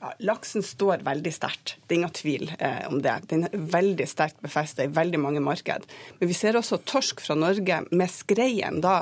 Ja, 0.00 0.14
laksen 0.24 0.64
står 0.64 1.02
veldig 1.04 1.30
sterkt, 1.36 1.74
det 1.84 1.92
er 1.92 1.98
ingen 1.98 2.12
tvil 2.16 2.46
eh, 2.56 2.86
om 2.88 3.02
det. 3.04 3.18
Den 3.28 3.44
er 3.46 3.66
veldig 3.74 4.06
sterkt 4.08 4.38
befestet 4.40 4.86
i 4.86 4.94
veldig 4.96 5.20
mange 5.20 5.42
marked. 5.44 5.84
Men 6.16 6.30
vi 6.30 6.36
ser 6.38 6.56
også 6.56 6.78
torsk 6.88 7.20
fra 7.20 7.36
Norge 7.36 7.82
med 7.92 8.08
skreien 8.08 8.80
da 8.80 8.94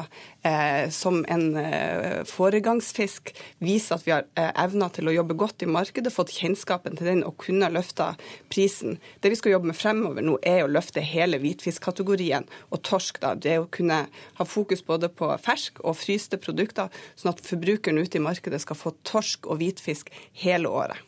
som 0.95 1.25
en 1.29 1.57
eh, 1.57 2.23
foregangsfisk 2.29 3.33
viser 3.65 3.97
at 3.97 4.07
vi 4.07 4.13
har 4.15 4.27
eh, 4.39 4.53
evna 4.63 4.87
til 4.95 5.11
å 5.11 5.15
jobbe 5.15 5.37
godt 5.39 5.65
i 5.67 5.71
markedet, 5.71 6.13
fått 6.15 6.35
kjennskapen 6.37 6.99
til 6.99 7.11
den 7.11 7.25
og 7.27 7.37
kunne 7.43 7.71
løfte 7.75 8.13
prisen. 8.53 9.01
Det 9.19 9.33
vi 9.33 9.39
skal 9.41 9.57
jobbe 9.57 9.73
med 9.73 9.79
fremover 9.79 10.25
nå, 10.25 10.37
er 10.47 10.63
å 10.63 10.71
løfte 10.71 11.03
hele 11.03 11.41
hvitfiskkategorien 11.43 12.47
og 12.71 12.83
torsk. 12.87 13.21
da. 13.25 13.35
Det 13.35 13.57
er 13.57 13.65
å 13.65 13.71
kunne 13.75 14.05
ha 14.39 14.47
fokus 14.47 14.85
både 14.87 15.11
på 15.11 15.33
fersk 15.43 15.83
og 15.83 15.99
fryste 15.99 16.39
produkter, 16.39 16.93
sånn 17.19 17.35
at 17.35 17.45
forbrukeren 17.45 17.99
ute 17.99 18.21
i 18.21 18.25
markedet 18.25 18.63
skal 18.63 18.79
få 18.79 18.95
torsk 19.03 19.51
og 19.51 19.59
hvitfisk 19.63 20.15
hele 20.45 20.71
året. 20.71 21.03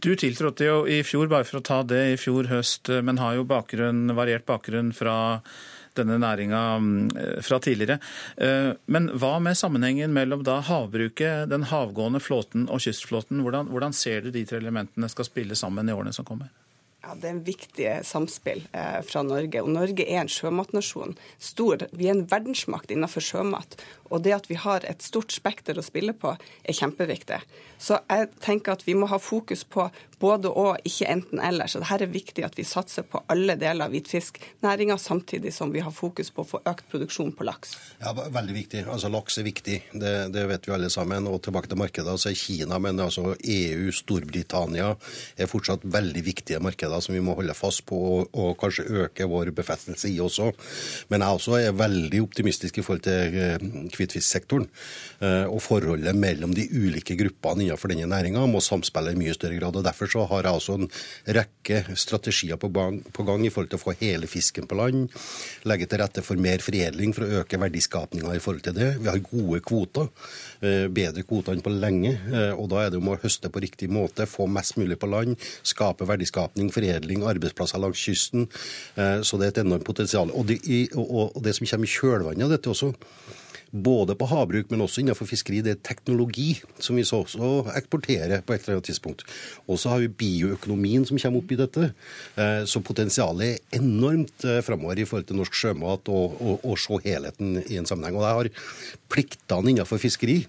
Du 0.00 0.12
tiltrådte 0.16 0.64
jo 0.64 0.78
i 0.88 1.02
fjor, 1.04 1.28
bare 1.28 1.44
for 1.48 1.60
å 1.60 1.64
ta 1.64 1.82
det, 1.84 2.04
i 2.12 2.20
fjor 2.20 2.48
høst, 2.48 2.88
men 3.04 3.20
har 3.20 3.36
jo 3.36 3.48
bakgrunn, 3.48 4.08
variert 4.16 4.46
bakgrunn 4.48 4.94
fra 4.96 5.16
denne 5.98 6.18
næringa 6.22 6.62
mm, 6.78 7.42
fra 7.46 7.60
tidligere. 7.62 7.98
Eh, 8.36 8.72
men 8.86 9.10
hva 9.20 9.36
med 9.42 9.58
sammenhengen 9.58 10.14
mellom 10.16 10.44
da 10.46 10.60
havbruket, 10.66 11.50
den 11.50 11.66
havgående 11.70 12.22
flåten 12.22 12.68
og 12.70 12.82
kystflåten? 12.84 13.42
Hvordan, 13.44 13.70
hvordan 13.72 13.96
ser 13.96 14.24
du 14.24 14.32
de 14.34 14.44
tre 14.46 14.60
elementene 14.62 15.10
skal 15.10 15.28
spille 15.28 15.58
sammen 15.58 15.88
i 15.88 15.96
årene 15.96 16.14
som 16.16 16.28
kommer? 16.28 16.50
Ja, 17.00 17.14
Det 17.16 17.28
er 17.28 17.32
en 17.32 17.44
viktig 17.44 17.88
samspill 18.04 18.66
eh, 18.76 19.00
fra 19.06 19.22
Norge. 19.24 19.62
Og 19.64 19.70
Norge 19.72 20.04
er 20.04 20.20
en 20.20 20.30
sjømatnasjon. 20.30 21.16
Stor. 21.40 21.86
Vi 21.96 22.10
er 22.10 22.16
en 22.16 22.26
verdensmakt 22.28 22.92
innenfor 22.92 23.24
sjømat. 23.24 23.78
Og 24.10 24.22
det 24.24 24.34
at 24.36 24.48
vi 24.50 24.58
har 24.58 24.84
et 24.88 25.02
stort 25.02 25.32
spekter 25.34 25.78
å 25.78 25.84
spille 25.86 26.14
på, 26.18 26.34
er 26.64 26.76
kjempeviktig. 26.76 27.40
Så 27.80 28.00
jeg 28.10 28.30
tenker 28.42 28.74
at 28.74 28.84
vi 28.86 28.96
må 28.98 29.08
ha 29.10 29.18
fokus 29.22 29.64
på 29.64 29.88
både 30.20 30.50
og, 30.52 30.76
ikke 30.84 31.08
enten-eller. 31.08 31.70
Så 31.70 31.80
det 31.80 31.88
her 31.88 32.04
er 32.04 32.12
viktig 32.12 32.44
at 32.44 32.58
vi 32.58 32.66
satser 32.68 33.06
på 33.08 33.22
alle 33.32 33.56
deler 33.60 33.86
av 33.86 33.94
hvitfisknæringa, 33.94 34.98
samtidig 35.00 35.52
som 35.56 35.72
vi 35.72 35.80
har 35.84 35.94
fokus 35.94 36.28
på 36.34 36.44
å 36.44 36.50
få 36.50 36.60
økt 36.68 36.88
produksjon 36.92 37.32
på 37.36 37.46
laks. 37.48 37.76
Ja, 38.02 38.12
Veldig 38.30 38.54
viktig. 38.54 38.82
Altså 38.90 39.08
Laks 39.10 39.38
er 39.40 39.46
viktig, 39.46 39.76
det, 39.96 40.12
det 40.34 40.44
vet 40.50 40.66
vi 40.68 40.74
alle 40.74 40.90
sammen. 40.92 41.28
Og 41.30 41.40
tilbake 41.44 41.70
til 41.70 41.80
markedet, 41.80 42.16
så 42.20 42.30
er 42.30 42.38
Kina, 42.38 42.78
men 42.82 43.00
altså 43.00 43.34
EU, 43.38 43.88
Storbritannia 43.94 44.92
er 45.40 45.50
fortsatt 45.50 45.86
veldig 45.88 46.24
viktige 46.26 46.60
markeder 46.62 47.00
som 47.04 47.16
vi 47.16 47.22
må 47.24 47.34
holde 47.38 47.56
fast 47.56 47.86
på 47.88 47.98
og, 48.10 48.34
og 48.36 48.54
kanskje 48.60 48.86
øke 49.04 49.28
vår 49.30 49.52
befestelse 49.56 50.10
i 50.10 50.18
også. 50.22 50.50
Men 51.12 51.24
jeg 51.24 51.40
også 51.40 51.56
er 51.60 51.76
veldig 51.76 52.22
optimistisk 52.22 52.80
i 52.80 52.84
forhold 52.84 53.04
til 53.06 53.40
eh, 53.40 53.66
hvitfisksektoren. 54.00 54.66
Eh, 55.20 55.46
og 55.50 55.60
forholdet 55.60 56.16
mellom 56.16 56.54
de 56.56 56.64
ulike 56.72 57.16
gruppene 57.18 57.66
innenfor 57.66 57.92
denne 57.92 58.08
næringa 58.08 58.46
må 58.48 58.62
samspille 58.64 59.12
i 59.12 59.18
mye 59.20 59.34
større 59.36 59.58
grad. 59.58 59.76
og 59.76 59.84
Derfor 59.84 60.08
så 60.10 60.24
har 60.30 60.46
jeg 60.46 60.60
også 60.60 60.76
en 60.78 60.90
rekke 61.36 61.96
strategier 61.96 62.56
på 62.56 62.70
gang, 62.72 63.44
i 63.44 63.50
forhold 63.52 63.70
til 63.70 63.80
å 63.80 63.82
få 63.82 63.96
hele 64.00 64.28
fisken 64.30 64.68
på 64.68 64.78
land. 64.78 65.10
Legge 65.68 65.88
til 65.90 66.00
rette 66.00 66.24
for 66.24 66.40
mer 66.40 66.64
foredling 66.64 67.12
for 67.16 67.26
å 67.26 67.42
øke 67.42 67.60
verdiskapninga 67.60 68.34
i 68.36 68.42
forhold 68.42 68.64
til 68.64 68.76
det. 68.76 68.90
Vi 69.00 69.10
har 69.10 69.20
gode 69.24 69.60
kvoter. 69.60 70.08
Eh, 70.60 70.86
bedre 70.88 71.24
kvoter 71.24 71.56
enn 71.56 71.64
på 71.64 71.72
lenge. 71.74 72.14
Eh, 72.32 72.54
og 72.56 72.70
da 72.72 72.84
er 72.84 72.90
det 72.90 73.00
om 73.00 73.12
å 73.12 73.18
høste 73.20 73.52
på 73.52 73.62
riktig 73.62 73.90
måte, 73.92 74.28
få 74.28 74.48
mest 74.48 74.78
mulig 74.80 74.98
på 75.00 75.10
land, 75.10 75.36
skape 75.62 76.08
verdiskapning, 76.08 76.72
foredling, 76.72 77.26
arbeidsplasser 77.28 77.80
langs 77.80 78.00
kysten. 78.00 78.48
Så 78.96 79.38
det 79.38 79.46
er 79.46 79.52
et 79.52 79.62
enormt 79.64 79.84
potensial. 79.84 80.30
Og 80.36 80.46
det, 80.48 80.60
og 80.96 81.38
det 81.44 81.54
som 81.56 81.66
kommer 81.66 81.88
i 81.88 81.94
kjølvannet 81.94 82.46
av 82.46 82.52
dette 82.54 82.70
også, 82.72 82.92
både 83.70 84.16
på 84.18 84.26
havbruk, 84.30 84.70
men 84.70 84.82
også 84.82 85.02
innenfor 85.02 85.28
fiskeri. 85.30 85.60
Det 85.64 85.74
er 85.76 85.82
teknologi 85.86 86.56
som 86.82 86.98
vi 86.98 87.04
så 87.06 87.22
også 87.22 87.50
eksporterer 87.78 88.42
på 88.42 88.54
et 88.54 88.64
eller 88.64 88.78
annet 88.78 88.90
tidspunkt. 88.90 89.24
Og 89.70 89.78
så 89.78 89.92
har 89.92 90.02
vi 90.02 90.10
bioøkonomien 90.22 91.06
som 91.08 91.20
kommer 91.20 91.42
opp 91.42 91.54
i 91.54 91.60
dette. 91.60 91.90
Eh, 92.34 92.62
så 92.66 92.82
potensialet 92.84 93.46
er 93.46 93.80
enormt 93.80 94.46
eh, 94.46 94.62
framover 94.66 94.98
i 94.98 95.06
forhold 95.06 95.30
til 95.30 95.38
norsk 95.40 95.58
sjømat 95.62 96.10
og 96.10 96.40
å 96.66 96.78
se 96.80 97.00
helheten 97.06 97.60
i 97.66 97.78
en 97.78 97.88
sammenheng. 97.88 98.18
Og 98.18 98.26
jeg 98.26 98.38
har 98.40 98.52
pliktene 99.10 99.74
innenfor 99.74 100.02
fiskeri 100.02 100.40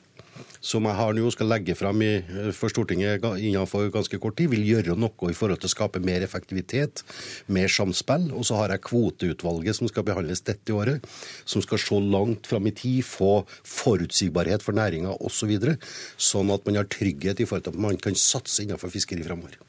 som 0.60 0.86
jeg 0.88 0.98
har 0.98 1.16
nå 1.16 1.32
skal 1.34 1.50
legge 1.52 1.76
frem 1.78 2.04
i, 2.06 2.12
for 2.58 2.74
Stortinget 2.74 3.24
innenfor 3.24 3.90
ganske 3.94 4.20
kort 4.22 4.38
tid, 4.40 4.52
vil 4.54 4.66
gjøre 4.68 4.98
noe 5.00 5.32
i 5.32 5.38
forhold 5.38 5.62
til 5.64 5.72
å 5.72 5.74
skape 5.76 6.04
mer 6.04 6.26
effektivitet, 6.26 7.04
mer 7.48 7.72
samspill. 7.72 8.30
Og 8.36 8.48
så 8.48 8.60
har 8.60 8.74
jeg 8.74 8.86
kvoteutvalget 8.90 9.80
som 9.80 9.90
skal 9.92 10.06
behandles 10.08 10.44
dette 10.48 10.76
året, 10.76 11.08
som 11.46 11.64
skal 11.64 11.82
se 11.82 12.00
langt 12.02 12.50
fram 12.50 12.70
i 12.70 12.76
tid, 12.76 13.02
få 13.08 13.42
forutsigbarhet 13.68 14.64
for 14.66 14.78
næringa 14.78 15.18
osv., 15.22 15.58
så 15.62 16.42
sånn 16.42 16.54
at 16.54 16.64
man 16.68 16.80
har 16.80 16.88
trygghet 16.92 17.42
i 17.42 17.48
forhold 17.48 17.68
til 17.68 17.76
at 17.76 17.84
man 17.84 18.00
kan 18.02 18.18
satse 18.18 18.64
innenfor 18.64 18.92
fiskeri 18.94 19.26
framover. 19.26 19.60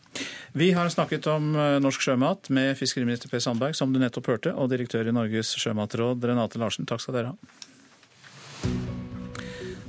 Vi 0.53 0.73
har 0.77 0.89
snakket 0.93 1.27
om 1.33 1.55
eh, 1.57 1.79
norsk 1.81 2.05
sjømat 2.05 2.51
med 2.53 2.77
fiskeriminister 2.77 3.33
Per 3.33 3.41
Sandberg, 3.41 3.77
som 3.77 3.93
du 3.93 4.01
nettopp 4.03 4.29
hørte, 4.29 4.53
og 4.53 4.69
direktør 4.73 5.09
i 5.09 5.17
Norges 5.17 5.55
sjømatråd, 5.63 6.25
Renate 6.29 6.61
Larsen. 6.61 6.89
Takk 6.89 7.05
skal 7.05 7.21
dere 7.21 7.33
ha. 7.33 9.12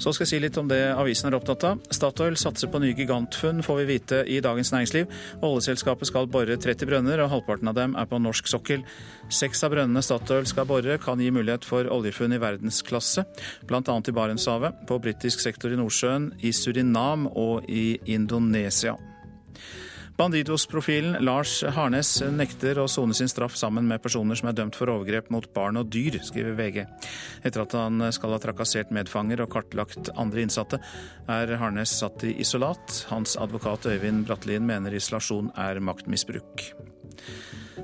Så 0.01 0.13
skal 0.13 0.25
jeg 0.25 0.31
si 0.31 0.39
litt 0.41 0.57
om 0.57 0.69
det 0.69 0.79
avisen 0.95 1.29
er 1.29 1.37
opptatt 1.37 1.63
av. 1.67 1.81
Statoil 1.93 2.35
satser 2.39 2.69
på 2.71 2.81
nye 2.81 2.95
gigantfunn, 2.97 3.61
får 3.65 3.79
vi 3.81 3.85
vite 3.91 4.21
i 4.25 4.39
Dagens 4.43 4.73
Næringsliv. 4.73 5.11
Oljeselskapet 5.45 6.09
skal 6.09 6.29
bore 6.33 6.57
30 6.57 6.89
brønner, 6.89 7.21
og 7.23 7.31
halvparten 7.33 7.69
av 7.69 7.77
dem 7.77 7.95
er 7.99 8.09
på 8.09 8.19
norsk 8.21 8.49
sokkel. 8.49 8.83
Seks 9.33 9.63
av 9.63 9.75
brønnene 9.75 10.03
Statoil 10.03 10.49
skal 10.49 10.67
bore, 10.69 10.97
kan 11.03 11.21
gi 11.21 11.29
mulighet 11.33 11.67
for 11.67 11.89
oljefunn 11.93 12.33
i 12.35 12.41
verdensklasse, 12.41 13.25
bl.a. 13.69 13.81
i 13.83 14.17
Barentshavet, 14.17 14.83
på 14.89 14.99
britisk 15.03 15.43
sektor 15.45 15.73
i 15.73 15.79
Nordsjøen, 15.79 16.31
i 16.41 16.53
Surinam 16.55 17.29
og 17.29 17.69
i 17.69 17.99
Indonesia. 18.09 18.97
Bandidos-profilen 20.13 21.15
Lars 21.25 21.63
Harnes 21.73 22.09
nekter 22.35 22.77
å 22.77 22.85
sone 22.91 23.15
sin 23.17 23.29
straff 23.31 23.55
sammen 23.57 23.87
med 23.89 24.01
personer 24.03 24.37
som 24.37 24.51
er 24.51 24.57
dømt 24.59 24.77
for 24.77 24.91
overgrep 24.93 25.31
mot 25.33 25.47
barn 25.55 25.79
og 25.81 25.89
dyr, 25.93 26.19
skriver 26.21 26.53
VG. 26.59 26.83
Etter 27.41 27.63
at 27.63 27.73
han 27.79 27.97
skal 28.13 28.35
ha 28.35 28.39
trakassert 28.43 28.93
medfanger 28.93 29.41
og 29.41 29.49
kartlagt 29.55 30.11
andre 30.13 30.45
innsatte, 30.45 30.77
er 31.25 31.55
Harnes 31.57 31.95
satt 31.97 32.27
i 32.29 32.35
isolat. 32.45 32.99
Hans 33.09 33.33
advokat 33.41 33.89
Øyvind 33.89 34.27
Brattlien 34.29 34.69
mener 34.69 34.93
isolasjon 34.93 35.49
er 35.57 35.81
maktmisbruk. 35.81 36.67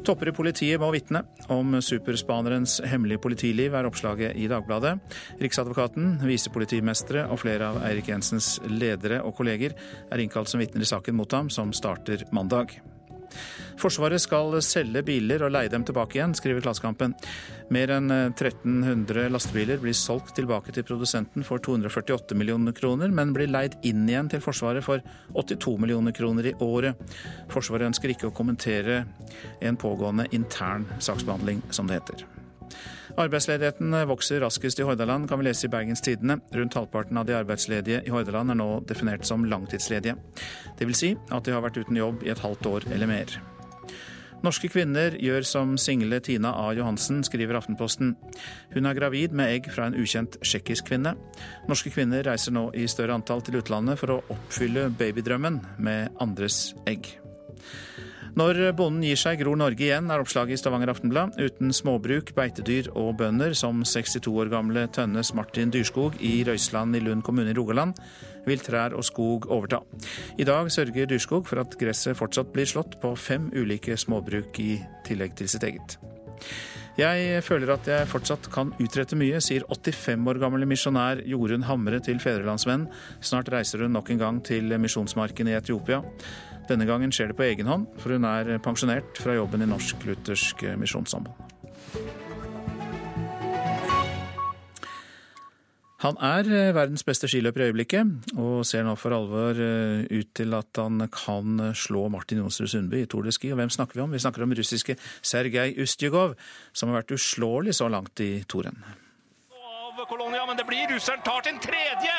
Topper 0.06 0.30
i 0.30 0.36
politiet 0.36 0.82
må 0.82 0.92
vitne 0.94 1.24
om 1.52 1.78
superspanerens 1.84 2.80
hemmelige 2.88 3.22
politiliv, 3.24 3.74
er 3.76 3.88
oppslaget 3.90 4.38
i 4.38 4.48
Dagbladet. 4.52 4.96
Riksadvokaten, 5.42 6.20
visepolitimestre 6.30 7.26
og 7.30 7.42
flere 7.44 7.72
av 7.72 7.82
Eirik 7.90 8.12
Jensens 8.12 8.58
ledere 8.70 9.24
og 9.26 9.36
kolleger 9.40 9.76
er 10.10 10.24
innkalt 10.24 10.52
som 10.52 10.62
vitner 10.62 10.86
i 10.86 10.90
saken 10.90 11.18
mot 11.18 11.34
ham, 11.36 11.50
som 11.54 11.74
starter 11.76 12.28
mandag. 12.36 12.78
Forsvaret 13.80 14.20
skal 14.22 14.58
selge 14.66 15.04
biler 15.08 15.46
og 15.46 15.54
leie 15.56 15.72
dem 15.72 15.86
tilbake 15.88 16.18
igjen, 16.18 16.36
skriver 16.36 16.64
Klassekampen. 16.66 17.14
Mer 17.70 17.92
enn 17.94 18.10
1300 18.10 19.24
eh, 19.24 19.30
lastebiler 19.30 19.78
blir 19.82 19.94
solgt 19.94 20.34
tilbake 20.40 20.74
til 20.74 20.86
produsenten 20.88 21.46
for 21.46 21.62
248 21.62 22.38
millioner 22.38 22.74
kroner, 22.74 23.14
men 23.14 23.34
blir 23.36 23.52
leid 23.52 23.78
inn 23.86 24.08
igjen 24.10 24.32
til 24.32 24.42
Forsvaret 24.42 24.86
for 24.86 25.04
82 25.38 25.76
millioner 25.78 26.16
kroner 26.18 26.50
i 26.50 26.56
året. 26.66 26.98
Forsvaret 27.54 27.92
ønsker 27.92 28.16
ikke 28.16 28.32
å 28.32 28.36
kommentere 28.36 29.04
en 29.62 29.78
pågående 29.78 30.26
intern 30.34 30.88
saksbehandling, 30.98 31.62
som 31.70 31.90
det 31.90 32.02
heter. 32.02 32.26
Arbeidsledigheten 33.20 33.94
vokser 34.10 34.42
raskest 34.42 34.80
i 34.80 34.86
Hordaland, 34.88 35.28
kan 35.30 35.42
vi 35.42 35.46
lese 35.50 35.68
i 35.68 35.72
Bergens 35.74 36.02
Tidende. 36.06 36.40
Rundt 36.56 36.78
halvparten 36.78 37.18
av 37.22 37.30
de 37.30 37.38
arbeidsledige 37.38 38.02
i 38.06 38.14
Hordaland 38.14 38.54
er 38.54 38.60
nå 38.62 38.70
definert 38.90 39.30
som 39.30 39.46
langtidsledige. 39.46 40.18
Det 40.80 40.90
vil 40.90 40.98
si 40.98 41.14
at 41.30 41.46
de 41.46 41.54
har 41.54 41.66
vært 41.66 41.82
uten 41.82 42.02
jobb 42.02 42.26
i 42.26 42.34
et 42.34 42.46
halvt 42.46 42.70
år 42.74 42.92
eller 42.94 43.10
mer. 43.10 43.40
Norske 44.40 44.70
kvinner 44.72 45.18
gjør 45.20 45.44
som 45.44 45.74
single 45.82 46.22
Tina 46.24 46.54
A. 46.56 46.70
Johansen, 46.78 47.20
skriver 47.28 47.58
Aftenposten. 47.60 48.14
Hun 48.72 48.88
er 48.88 48.96
gravid 48.96 49.36
med 49.36 49.52
egg 49.52 49.68
fra 49.74 49.90
en 49.90 49.98
ukjent 50.00 50.38
tsjekkisk 50.40 50.88
kvinne. 50.88 51.16
Norske 51.68 51.92
kvinner 51.92 52.24
reiser 52.24 52.56
nå 52.56 52.70
i 52.72 52.88
større 52.88 53.18
antall 53.20 53.44
til 53.44 53.60
utlandet 53.60 54.00
for 54.00 54.16
å 54.16 54.22
oppfylle 54.32 54.88
babydrømmen 54.96 55.60
med 55.84 56.22
andres 56.24 56.70
egg. 56.88 57.12
Når 58.38 58.60
bonden 58.78 59.04
gir 59.08 59.18
seg, 59.18 59.40
gror 59.42 59.58
Norge 59.58 59.88
igjen, 59.88 60.10
er 60.12 60.22
oppslaget 60.22 60.58
i 60.58 60.60
Stavanger 60.62 60.92
Aftenblad. 60.94 61.38
Uten 61.42 61.74
småbruk, 61.74 62.34
beitedyr 62.38 62.92
og 62.94 63.16
bønder, 63.22 63.56
som 63.58 63.82
62 63.82 64.30
år 64.30 64.52
gamle 64.54 64.86
Tønnes 64.94 65.34
Martin 65.38 65.74
Dyrskog 65.74 66.20
i 66.22 66.44
Røysland 66.48 66.98
i 67.00 67.04
Lund 67.04 67.26
kommune 67.26 67.54
i 67.54 67.58
Rogaland, 67.58 67.98
vil 68.46 68.62
trær 68.64 68.94
og 68.98 69.06
skog 69.08 69.50
overta. 69.50 69.82
I 70.38 70.48
dag 70.48 70.70
sørger 70.74 71.10
Dyrskog 71.10 71.48
for 71.50 71.64
at 71.64 71.78
gresset 71.80 72.18
fortsatt 72.20 72.54
blir 72.54 72.70
slått 72.70 73.00
på 73.02 73.16
fem 73.18 73.50
ulike 73.56 73.98
småbruk 73.98 74.62
i 74.62 74.76
tillegg 75.08 75.38
til 75.40 75.50
sitt 75.50 75.66
eget. 75.66 75.98
Jeg 77.00 77.44
føler 77.48 77.70
at 77.72 77.86
jeg 77.88 78.08
fortsatt 78.12 78.50
kan 78.52 78.74
utrette 78.82 79.16
mye, 79.16 79.40
sier 79.44 79.64
85 79.72 80.26
år 80.28 80.40
gamle 80.42 80.68
misjonær 80.68 81.22
Jorunn 81.30 81.64
Hamre 81.64 82.02
til 82.04 82.20
Fedrelandsvennen. 82.20 82.90
Snart 83.24 83.52
reiser 83.54 83.86
hun 83.86 83.96
nok 83.96 84.12
en 84.12 84.20
gang 84.20 84.42
til 84.44 84.74
misjonsmarken 84.82 85.48
i 85.48 85.56
Etiopia. 85.56 86.02
Denne 86.70 86.86
gangen 86.86 87.14
skjer 87.14 87.32
det 87.32 87.38
på 87.40 87.48
egen 87.48 87.70
hånd, 87.70 87.88
for 87.98 88.14
hun 88.14 88.28
er 88.30 88.60
pensjonert 88.62 89.18
fra 89.18 89.34
jobben 89.34 89.66
i 89.66 89.70
Norsk 89.70 90.06
Luthersk 90.06 90.62
Misjonssamband. 90.78 91.50
Han 96.00 96.16
er 96.24 96.48
eh, 96.48 96.70
verdens 96.72 97.04
beste 97.04 97.28
skiløper 97.28 97.66
i 97.66 97.66
øyeblikket, 97.70 98.12
og 98.40 98.62
ser 98.68 98.86
nå 98.88 98.94
for 98.96 99.12
alvor 99.12 99.58
eh, 99.60 100.06
ut 100.08 100.30
til 100.38 100.56
at 100.56 100.80
han 100.80 101.04
kan 101.12 101.74
slå 101.76 102.06
Martin 102.14 102.40
Jonsrud 102.40 102.72
Sundby 102.72 103.02
i 103.04 103.10
Tour 103.10 103.28
de 103.28 103.34
Ski. 103.36 103.52
Og 103.52 103.60
hvem 103.60 103.74
snakker 103.74 104.00
vi 104.00 104.06
om? 104.06 104.16
Vi 104.16 104.22
snakker 104.24 104.46
om 104.46 104.56
russiske 104.56 104.96
Sergej 105.20 105.76
Ustjugov, 105.84 106.38
som 106.72 106.90
har 106.94 107.02
vært 107.02 107.18
uslåelig 107.18 107.76
så 107.82 107.92
langt 107.92 108.24
i 108.24 108.46
toren. 108.48 108.80
Kolonia, 110.10 110.46
men 110.48 110.58
det 110.58 110.64
blir 110.66 110.88
russeren 110.88 111.20
tar 111.22 111.44
sin 111.44 111.60
tredje! 111.60 112.14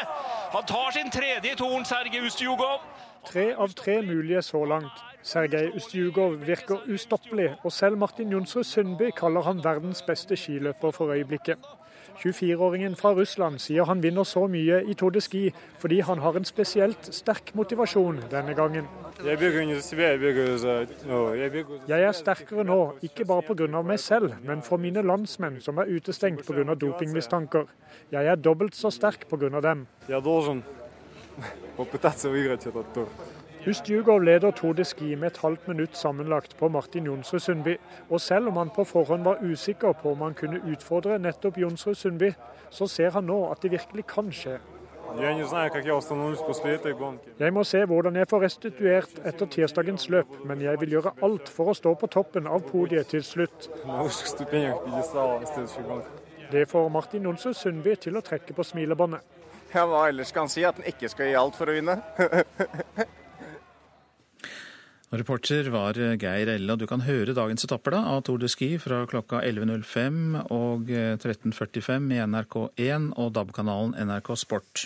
Han 0.52 0.66
tar 0.68 0.92
sin 0.92 1.08
tredje 1.10 1.52
i 1.52 1.56
toren, 1.56 1.84
Sergej 1.88 2.20
Ustjugov. 2.28 2.84
Tre 3.30 3.52
av 3.54 3.68
tre 3.78 4.00
mulige 4.02 4.42
så 4.42 4.64
langt. 4.64 5.02
Sergej 5.22 5.68
Ustjugov 5.76 6.32
virker 6.46 6.80
ustoppelig, 6.90 7.52
og 7.64 7.72
selv 7.72 7.96
Martin 7.96 8.32
Jonsrud 8.32 8.64
Sundby 8.64 9.10
kaller 9.16 9.46
han 9.46 9.60
verdens 9.64 10.02
beste 10.02 10.36
skiløper 10.36 10.90
for 10.90 11.12
øyeblikket. 11.14 11.58
24-åringen 12.20 12.96
fra 12.96 13.12
Russland 13.14 13.58
sier 13.62 13.86
han 13.88 14.02
vinner 14.02 14.24
så 14.24 14.46
mye 14.50 14.80
i 14.82 14.94
Tour 14.98 15.14
de 15.14 15.20
Ski 15.20 15.44
fordi 15.78 16.00
han 16.00 16.18
har 16.18 16.36
en 16.36 16.44
spesielt 16.44 17.14
sterk 17.14 17.54
motivasjon 17.54 18.18
denne 18.32 18.54
gangen. 18.54 18.88
Jeg 21.88 22.02
er 22.02 22.12
sterkere 22.12 22.64
nå, 22.64 22.80
ikke 23.02 23.24
bare 23.24 23.42
pga. 23.42 23.82
meg 23.82 24.00
selv, 24.00 24.34
men 24.42 24.62
for 24.62 24.76
mine 24.76 25.02
landsmenn 25.02 25.60
som 25.60 25.78
er 25.78 25.84
utestengt 25.96 26.46
pga. 26.46 26.74
dopingmistanker. 26.74 27.64
Jeg 28.10 28.26
er 28.26 28.34
dobbelt 28.34 28.74
så 28.74 28.90
sterk 28.90 29.28
pga. 29.28 29.60
dem 29.60 29.86
попытаться 31.77 32.29
выиграть 32.29 32.65
этот 32.65 32.91
тур. 32.93 33.07
Ustjugov 33.65 34.21
leder 34.21 34.51
Tour 34.51 34.75
de 34.75 34.83
Ski 34.85 35.15
med 35.15 35.31
et 35.31 35.37
halvt 35.41 35.67
minutt 35.67 35.97
sammenlagt 35.97 36.55
på 36.57 36.67
Martin 36.69 37.05
Jonsrud 37.05 37.39
Sundby. 37.39 37.77
Og 38.09 38.21
selv 38.21 38.47
om 38.47 38.57
han 38.57 38.69
på 38.69 38.83
forhånd 38.83 39.23
var 39.23 39.37
usikker 39.41 39.91
på 39.91 40.11
om 40.11 40.21
han 40.21 40.33
kunne 40.33 40.61
utfordre 40.71 41.19
nettopp 41.19 41.57
Jonsrud 41.57 41.95
Sundby, 41.95 42.33
så 42.69 42.87
ser 42.87 43.09
han 43.09 43.23
nå 43.23 43.51
at 43.51 43.61
det 43.63 43.71
virkelig 43.71 44.05
kan 44.05 44.31
skje. 44.31 44.59
Jeg 47.39 47.53
må 47.53 47.63
se 47.63 47.85
hvordan 47.85 48.15
jeg 48.15 48.27
får 48.29 48.41
restituert 48.41 49.19
etter 49.25 49.45
tirsdagens 49.45 50.09
løp, 50.09 50.27
men 50.45 50.61
jeg 50.61 50.81
vil 50.81 50.89
gjøre 50.97 51.13
alt 51.23 51.49
for 51.49 51.71
å 51.71 51.73
stå 51.73 51.93
på 51.95 52.07
toppen 52.07 52.47
av 52.47 52.61
podiet 52.69 53.07
til 53.07 53.23
slutt. 53.23 53.69
Det 56.51 56.67
får 56.69 56.89
Martin 56.89 57.23
Jonsrud 57.23 57.53
Sundby 57.57 57.95
til 57.95 58.17
å 58.17 58.21
trekke 58.21 58.53
på 58.53 58.63
smilebåndet. 58.63 59.21
Ja, 59.70 59.86
Hva 59.86 60.08
ellers 60.10 60.32
skal 60.32 60.46
han 60.46 60.52
si? 60.52 60.64
At 60.66 60.80
han 60.80 60.88
ikke 60.90 61.10
skal 61.12 61.30
gi 61.30 61.38
alt 61.38 61.58
for 61.58 61.70
å 61.70 61.74
vinne? 61.76 62.00
Reporter 65.10 65.66
var 65.74 65.98
Geir 65.98 66.48
Elle, 66.52 66.70
og 66.70 66.78
du 66.78 66.86
kan 66.86 67.02
høre 67.02 67.34
dagens 67.34 67.66
etapper 67.66 67.96
da, 67.96 68.04
av 68.12 68.20
Tour 68.26 68.38
de 68.38 68.46
Ski 68.50 68.76
fra 68.78 69.02
klokka 69.10 69.40
11.05 69.42 70.20
og 70.54 70.86
13.45 70.86 72.12
i 72.14 72.20
NRK1 72.22 73.08
og 73.18 73.32
DAB-kanalen 73.34 73.96
NRK 74.06 74.30
Sport. 74.38 74.84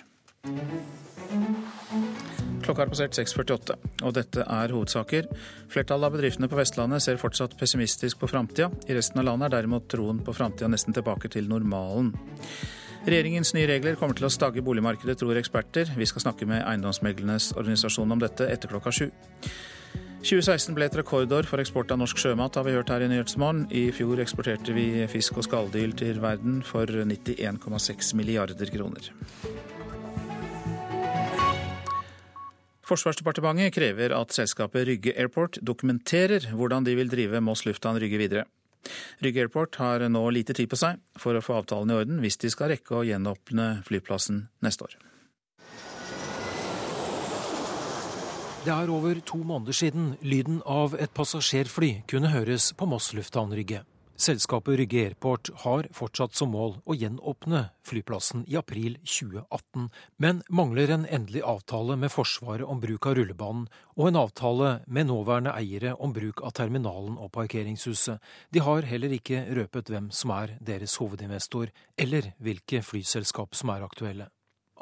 Klokka 2.64 2.86
er 2.86 2.88
passert 2.94 3.18
6.48, 3.18 3.76
og 4.00 4.14
dette 4.16 4.46
er 4.48 4.72
hovedsaker. 4.72 5.28
Flertallet 5.72 6.08
av 6.08 6.16
bedriftene 6.16 6.48
på 6.48 6.56
Vestlandet 6.56 7.04
ser 7.04 7.20
fortsatt 7.20 7.58
pessimistisk 7.60 8.22
på 8.22 8.30
framtida. 8.32 8.70
I 8.88 8.96
resten 8.96 9.20
av 9.20 9.28
landet 9.28 9.50
er 9.50 9.58
derimot 9.58 9.90
troen 9.92 10.24
på 10.24 10.32
framtida 10.32 10.72
nesten 10.72 10.96
tilbake 10.96 11.28
til 11.36 11.52
normalen. 11.52 12.14
Regjeringens 13.04 13.50
nye 13.52 13.66
regler 13.68 13.98
kommer 14.00 14.16
til 14.16 14.24
å 14.24 14.32
stagge 14.32 14.62
boligmarkedet, 14.64 15.18
tror 15.20 15.36
eksperter. 15.36 15.90
Vi 15.92 16.06
skal 16.08 16.22
snakke 16.24 16.46
med 16.48 16.62
eiendomsmeglernes 16.64 17.50
organisasjon 17.52 18.14
om 18.14 18.22
dette 18.22 18.46
etter 18.48 18.70
klokka 18.72 18.92
sju. 18.96 19.10
2016 20.24 20.72
ble 20.72 20.86
et 20.88 20.96
rekordår 20.96 21.44
for 21.44 21.60
eksport 21.60 21.92
av 21.92 22.00
norsk 22.00 22.22
sjømat, 22.22 22.56
har 22.56 22.64
vi 22.64 22.72
hørt 22.72 22.88
her 22.88 23.04
i 23.04 23.10
Nyhetsmorgen. 23.12 23.66
I 23.76 23.90
fjor 23.92 24.24
eksporterte 24.24 24.72
vi 24.72 24.86
fisk 25.12 25.36
og 25.36 25.44
skalldyr 25.44 25.92
til 26.00 26.22
verden 26.24 26.62
for 26.64 26.88
91,6 26.88 28.14
milliarder 28.16 28.72
kroner. 28.72 29.12
Forsvarsdepartementet 32.88 33.76
krever 33.76 34.16
at 34.16 34.32
selskapet 34.32 34.88
Rygge 34.88 35.12
Airport 35.12 35.60
dokumenterer 35.60 36.48
hvordan 36.56 36.88
de 36.88 36.96
vil 36.96 37.12
drive 37.12 37.44
Moss 37.44 37.68
lufthavn 37.68 38.00
Rygge 38.00 38.24
videre. 38.24 38.48
Rygge 39.24 39.44
Airport 39.44 39.78
har 39.80 40.04
nå 40.08 40.22
lite 40.34 40.56
tid 40.56 40.70
på 40.70 40.78
seg 40.78 41.00
for 41.20 41.36
å 41.36 41.42
få 41.44 41.58
avtalen 41.62 41.92
i 41.92 41.98
orden 42.02 42.20
hvis 42.24 42.40
de 42.42 42.52
skal 42.52 42.74
rekke 42.74 43.00
å 43.00 43.06
gjenåpne 43.06 43.70
flyplassen 43.86 44.46
neste 44.64 44.88
år. 44.88 44.98
Det 48.64 48.72
er 48.72 48.88
over 48.88 49.18
to 49.28 49.42
måneder 49.44 49.76
siden 49.76 50.14
lyden 50.24 50.62
av 50.64 50.94
et 50.96 51.12
passasjerfly 51.12 51.98
kunne 52.08 52.32
høres 52.32 52.70
på 52.72 52.88
Moss 52.88 53.10
lufthavn 53.12 53.52
Rygge. 53.52 53.82
Selskapet 54.16 54.76
Rygge 54.78 55.00
Airport 55.02 55.48
har 55.64 55.88
fortsatt 55.90 56.36
som 56.38 56.52
mål 56.54 56.76
å 56.86 56.94
gjenåpne 56.94 57.64
flyplassen 57.82 58.44
i 58.46 58.54
april 58.54 58.94
2018, 59.02 59.88
men 60.22 60.42
mangler 60.54 60.92
en 60.94 61.06
endelig 61.10 61.42
avtale 61.42 61.96
med 61.98 62.12
Forsvaret 62.14 62.62
om 62.62 62.78
bruk 62.78 63.08
av 63.10 63.16
rullebanen 63.18 63.66
og 63.96 64.06
en 64.06 64.20
avtale 64.22 64.70
med 64.86 65.10
nåværende 65.10 65.56
eiere 65.58 65.96
om 65.98 66.14
bruk 66.14 66.44
av 66.46 66.54
terminalen 66.54 67.18
og 67.18 67.32
parkeringshuset. 67.34 68.22
De 68.54 68.62
har 68.62 68.86
heller 68.86 69.18
ikke 69.18 69.48
røpet 69.58 69.90
hvem 69.90 70.08
som 70.14 70.30
er 70.38 70.54
deres 70.62 70.94
hovedinvestor, 71.02 71.74
eller 71.98 72.30
hvilke 72.38 72.84
flyselskap 72.86 73.58
som 73.58 73.74
er 73.74 73.82
aktuelle. 73.82 74.30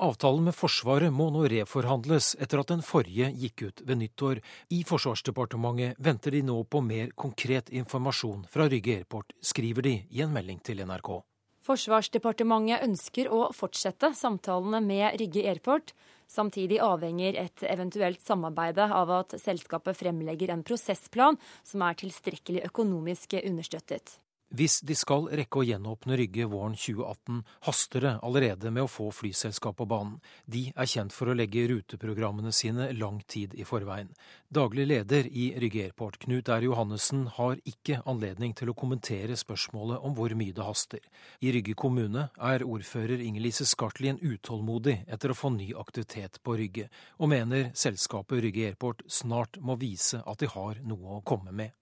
Avtalen 0.02 0.48
med 0.48 0.54
Forsvaret 0.58 1.14
må 1.14 1.28
nå 1.30 1.44
reforhandles 1.46 2.32
etter 2.42 2.58
at 2.58 2.70
den 2.72 2.80
forrige 2.82 3.28
gikk 3.38 3.62
ut 3.68 3.82
ved 3.86 4.00
nyttår. 4.00 4.40
I 4.74 4.80
Forsvarsdepartementet 4.88 6.00
venter 6.02 6.34
de 6.34 6.40
nå 6.48 6.56
på 6.66 6.80
mer 6.82 7.12
konkret 7.14 7.70
informasjon 7.70 8.40
fra 8.50 8.66
Rygge 8.72 8.96
Airport, 8.96 9.30
skriver 9.38 9.86
de 9.86 9.92
i 10.10 10.24
en 10.24 10.32
melding 10.34 10.58
til 10.66 10.82
NRK. 10.82 11.20
Forsvarsdepartementet 11.62 12.82
ønsker 12.82 13.30
å 13.30 13.44
fortsette 13.54 14.10
samtalene 14.18 14.82
med 14.82 15.20
Rygge 15.22 15.46
Airport. 15.46 15.94
Samtidig 16.26 16.80
avhenger 16.82 17.38
et 17.44 17.62
eventuelt 17.70 18.26
samarbeide 18.26 18.88
av 18.90 19.14
at 19.20 19.38
selskapet 19.38 20.00
fremlegger 20.02 20.50
en 20.50 20.66
prosessplan 20.66 21.38
som 21.62 21.86
er 21.86 22.02
tilstrekkelig 22.02 22.66
økonomisk 22.72 23.38
understøttet. 23.44 24.16
Hvis 24.52 24.82
de 24.84 24.92
skal 24.92 25.30
rekke 25.32 25.62
å 25.62 25.64
gjenåpne 25.64 26.16
Rygge 26.20 26.44
våren 26.52 26.74
2018, 26.76 27.38
haster 27.64 28.04
det 28.04 28.10
allerede 28.20 28.68
med 28.68 28.84
å 28.84 28.90
få 28.90 29.06
flyselskap 29.16 29.78
på 29.78 29.86
banen. 29.88 30.18
De 30.44 30.66
er 30.76 30.90
kjent 30.92 31.14
for 31.16 31.32
å 31.32 31.36
legge 31.38 31.64
ruteprogrammene 31.70 32.52
sine 32.52 32.90
lang 32.92 33.22
tid 33.32 33.56
i 33.56 33.64
forveien. 33.64 34.12
Daglig 34.52 34.84
leder 34.90 35.30
i 35.32 35.46
Rygge 35.56 35.86
Airport, 35.86 36.20
Knut 36.26 36.52
R. 36.52 36.68
Johannessen, 36.68 37.24
har 37.38 37.56
ikke 37.64 38.02
anledning 38.04 38.52
til 38.52 38.68
å 38.68 38.76
kommentere 38.76 39.40
spørsmålet 39.40 40.04
om 40.04 40.12
hvor 40.20 40.36
mye 40.36 40.52
det 40.52 40.68
haster. 40.68 41.00
I 41.40 41.56
Rygge 41.56 41.72
kommune 41.72 42.28
er 42.36 42.68
ordfører 42.68 43.24
Inger-Lise 43.24 43.64
Skartlien 43.64 44.20
utålmodig 44.20 44.98
etter 45.08 45.32
å 45.32 45.38
få 45.38 45.56
ny 45.56 45.72
aktivitet 45.80 46.42
på 46.44 46.60
Rygge, 46.60 46.90
og 47.16 47.32
mener 47.32 47.70
selskapet 47.72 48.44
Rygge 48.44 48.74
Airport 48.74 49.00
snart 49.08 49.56
må 49.64 49.80
vise 49.80 50.20
at 50.20 50.44
de 50.44 50.52
har 50.52 50.84
noe 50.84 51.22
å 51.22 51.24
komme 51.24 51.56
med. 51.56 51.72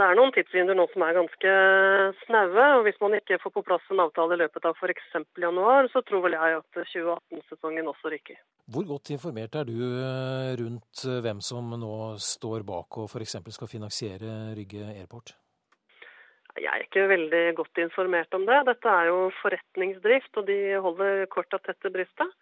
Det 0.00 0.06
er 0.08 0.16
noen 0.16 0.30
tidsvinduer 0.32 0.76
nå 0.78 0.86
som 0.94 1.02
er 1.04 1.16
ganske 1.18 1.50
snaue. 2.22 2.62
og 2.78 2.86
Hvis 2.86 3.00
man 3.02 3.18
ikke 3.18 3.36
får 3.42 3.52
på 3.52 3.62
plass 3.66 3.90
en 3.92 4.00
avtale 4.00 4.38
i 4.38 4.40
løpet 4.40 4.64
av 4.64 4.78
f.eks. 4.78 5.10
januar, 5.42 5.90
så 5.92 6.00
tror 6.08 6.22
vel 6.24 6.36
jeg 6.38 6.56
at 6.56 6.78
2018-sesongen 6.78 7.90
også 7.92 8.12
ryker. 8.14 8.38
Hvor 8.72 8.86
godt 8.88 9.12
informert 9.12 9.58
er 9.60 9.68
du 9.68 9.76
eh, 9.76 10.54
rundt 10.56 11.04
eh, 11.04 11.20
hvem 11.20 11.42
som 11.44 11.68
nå 11.76 11.92
står 12.16 12.64
bak 12.64 12.96
og 13.02 13.12
f.eks. 13.12 13.36
skal 13.58 13.68
finansiere 13.68 14.54
Rygge 14.56 14.88
Airport? 14.94 15.34
Jeg 16.56 16.70
er 16.72 16.86
ikke 16.86 17.04
veldig 17.10 17.44
godt 17.60 17.84
informert 17.84 18.32
om 18.40 18.48
det. 18.48 18.56
Dette 18.70 18.94
er 19.02 19.10
jo 19.12 19.26
forretningsdrift, 19.42 20.32
og 20.40 20.48
de 20.48 20.60
holder 20.80 21.26
korta 21.28 21.60
tett 21.60 21.76
til 21.84 21.92
brystet. 21.92 22.32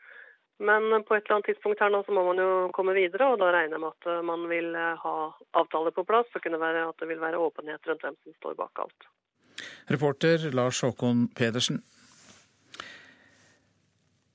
Men 0.59 0.90
på 1.07 1.14
et 1.14 1.23
eller 1.23 1.37
annet 1.37 1.51
tidspunkt 1.53 1.83
her 1.83 1.92
nå 1.94 2.01
så 2.03 2.14
må 2.14 2.25
man 2.27 2.40
jo 2.42 2.49
komme 2.75 2.94
videre, 2.97 3.31
og 3.31 3.38
da 3.38 3.53
regner 3.55 3.77
jeg 3.77 3.83
med 3.85 3.94
at 3.94 4.09
eh, 4.11 4.25
man 4.27 4.47
vil 4.51 4.73
eh, 4.75 5.05
ha 5.05 5.14
avtaler 5.61 5.94
på 5.94 6.03
plass. 6.09 6.27
Så 6.33 6.42
kunne 6.42 6.59
det 6.59 6.64
være 6.64 6.88
at 6.88 6.99
det 6.99 7.09
vil 7.12 7.23
være 7.23 7.42
åpenhet 7.42 7.87
rundt 7.87 8.03
hvem 8.03 8.16
som 8.25 8.35
står 8.40 8.57
bak 8.59 8.83
alt. 8.83 9.09
Reporter 9.90 10.49
Lars 10.55 10.81
Håkon 10.83 11.29
Pedersen. 11.38 11.79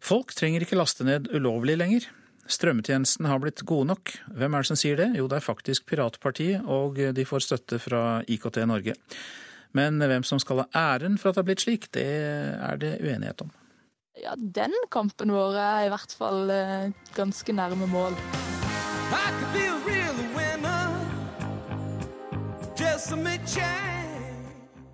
Folk 0.03 0.31
trenger 0.36 0.63
ikke 0.63 0.79
laste 0.79 1.07
ned 1.07 1.27
ulovlig 1.36 1.75
lenger. 1.79 2.07
Strømmetjenesten 2.51 3.27
har 3.27 3.39
blitt 3.39 3.63
gode 3.67 3.88
nok. 3.91 4.12
Hvem 4.36 4.55
er 4.55 4.63
det 4.63 4.69
som 4.71 4.79
sier 4.79 4.99
det? 4.99 5.09
Jo, 5.15 5.29
det 5.31 5.39
er 5.39 5.45
faktisk 5.45 5.88
Piratpartiet, 5.88 6.63
og 6.67 6.99
de 7.15 7.25
får 7.27 7.45
støtte 7.45 7.79
fra 7.79 8.19
IKT 8.27 8.59
Norge. 8.67 8.95
Men 9.75 10.03
hvem 10.03 10.27
som 10.27 10.41
skal 10.43 10.65
ha 10.65 10.95
æren 10.95 11.15
for 11.17 11.31
at 11.31 11.38
det 11.38 11.43
har 11.43 11.47
blitt 11.47 11.63
slik, 11.63 11.88
det 11.95 12.03
er 12.03 12.79
det 12.83 12.97
uenighet 12.99 13.45
om. 13.47 13.53
Ja, 14.21 14.36
den 14.38 14.73
kampen 14.93 15.32
vår 15.34 15.56
er 15.58 15.86
i 15.88 15.89
hvert 15.89 16.12
fall 16.13 16.52
eh, 16.54 16.91
ganske 17.15 17.54
nærme 17.56 17.88
mål. 17.89 18.13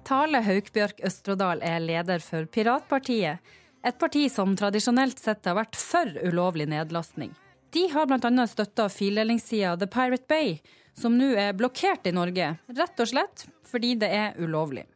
Tale 0.08 0.40
Haukbjørk 0.46 1.04
Østrodal 1.04 1.60
er 1.68 1.84
leder 1.84 2.24
for 2.24 2.48
Piratpartiet, 2.48 3.44
et 3.84 4.00
parti 4.00 4.24
som 4.32 4.56
tradisjonelt 4.56 5.20
sett 5.20 5.52
har 5.52 5.60
vært 5.60 5.76
for 5.76 6.16
ulovlig 6.24 6.70
nedlastning. 6.72 7.36
De 7.76 7.86
har 7.92 8.08
bl.a. 8.08 8.48
støtta 8.48 8.88
fildelingssida 8.88 9.76
The 9.84 9.92
Pirate 9.92 10.32
Bay, 10.32 10.56
som 10.96 11.20
nå 11.20 11.34
er 11.36 11.60
blokkert 11.60 12.08
i 12.08 12.16
Norge, 12.16 12.56
rett 12.72 13.04
og 13.04 13.12
slett 13.12 13.46
fordi 13.68 13.94
det 14.00 14.10
er 14.16 14.40
ulovlig. 14.40 14.88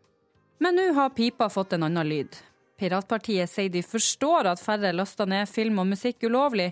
Men 0.63 0.79
nå 0.79 0.89
har 0.95 1.11
pipa 1.11 1.51
fått 1.51 1.75
en 1.75 1.83
annen 1.91 2.07
lyd. 2.07 2.39
Piratpartiet 2.79 3.49
sier 3.51 3.69
de 3.69 3.83
forstår 3.85 4.49
at 4.49 4.61
færre 4.61 4.93
laster 4.95 5.29
ned 5.29 5.49
film 5.49 5.77
og 5.83 5.91
musikk 5.91 6.25
ulovlig, 6.25 6.71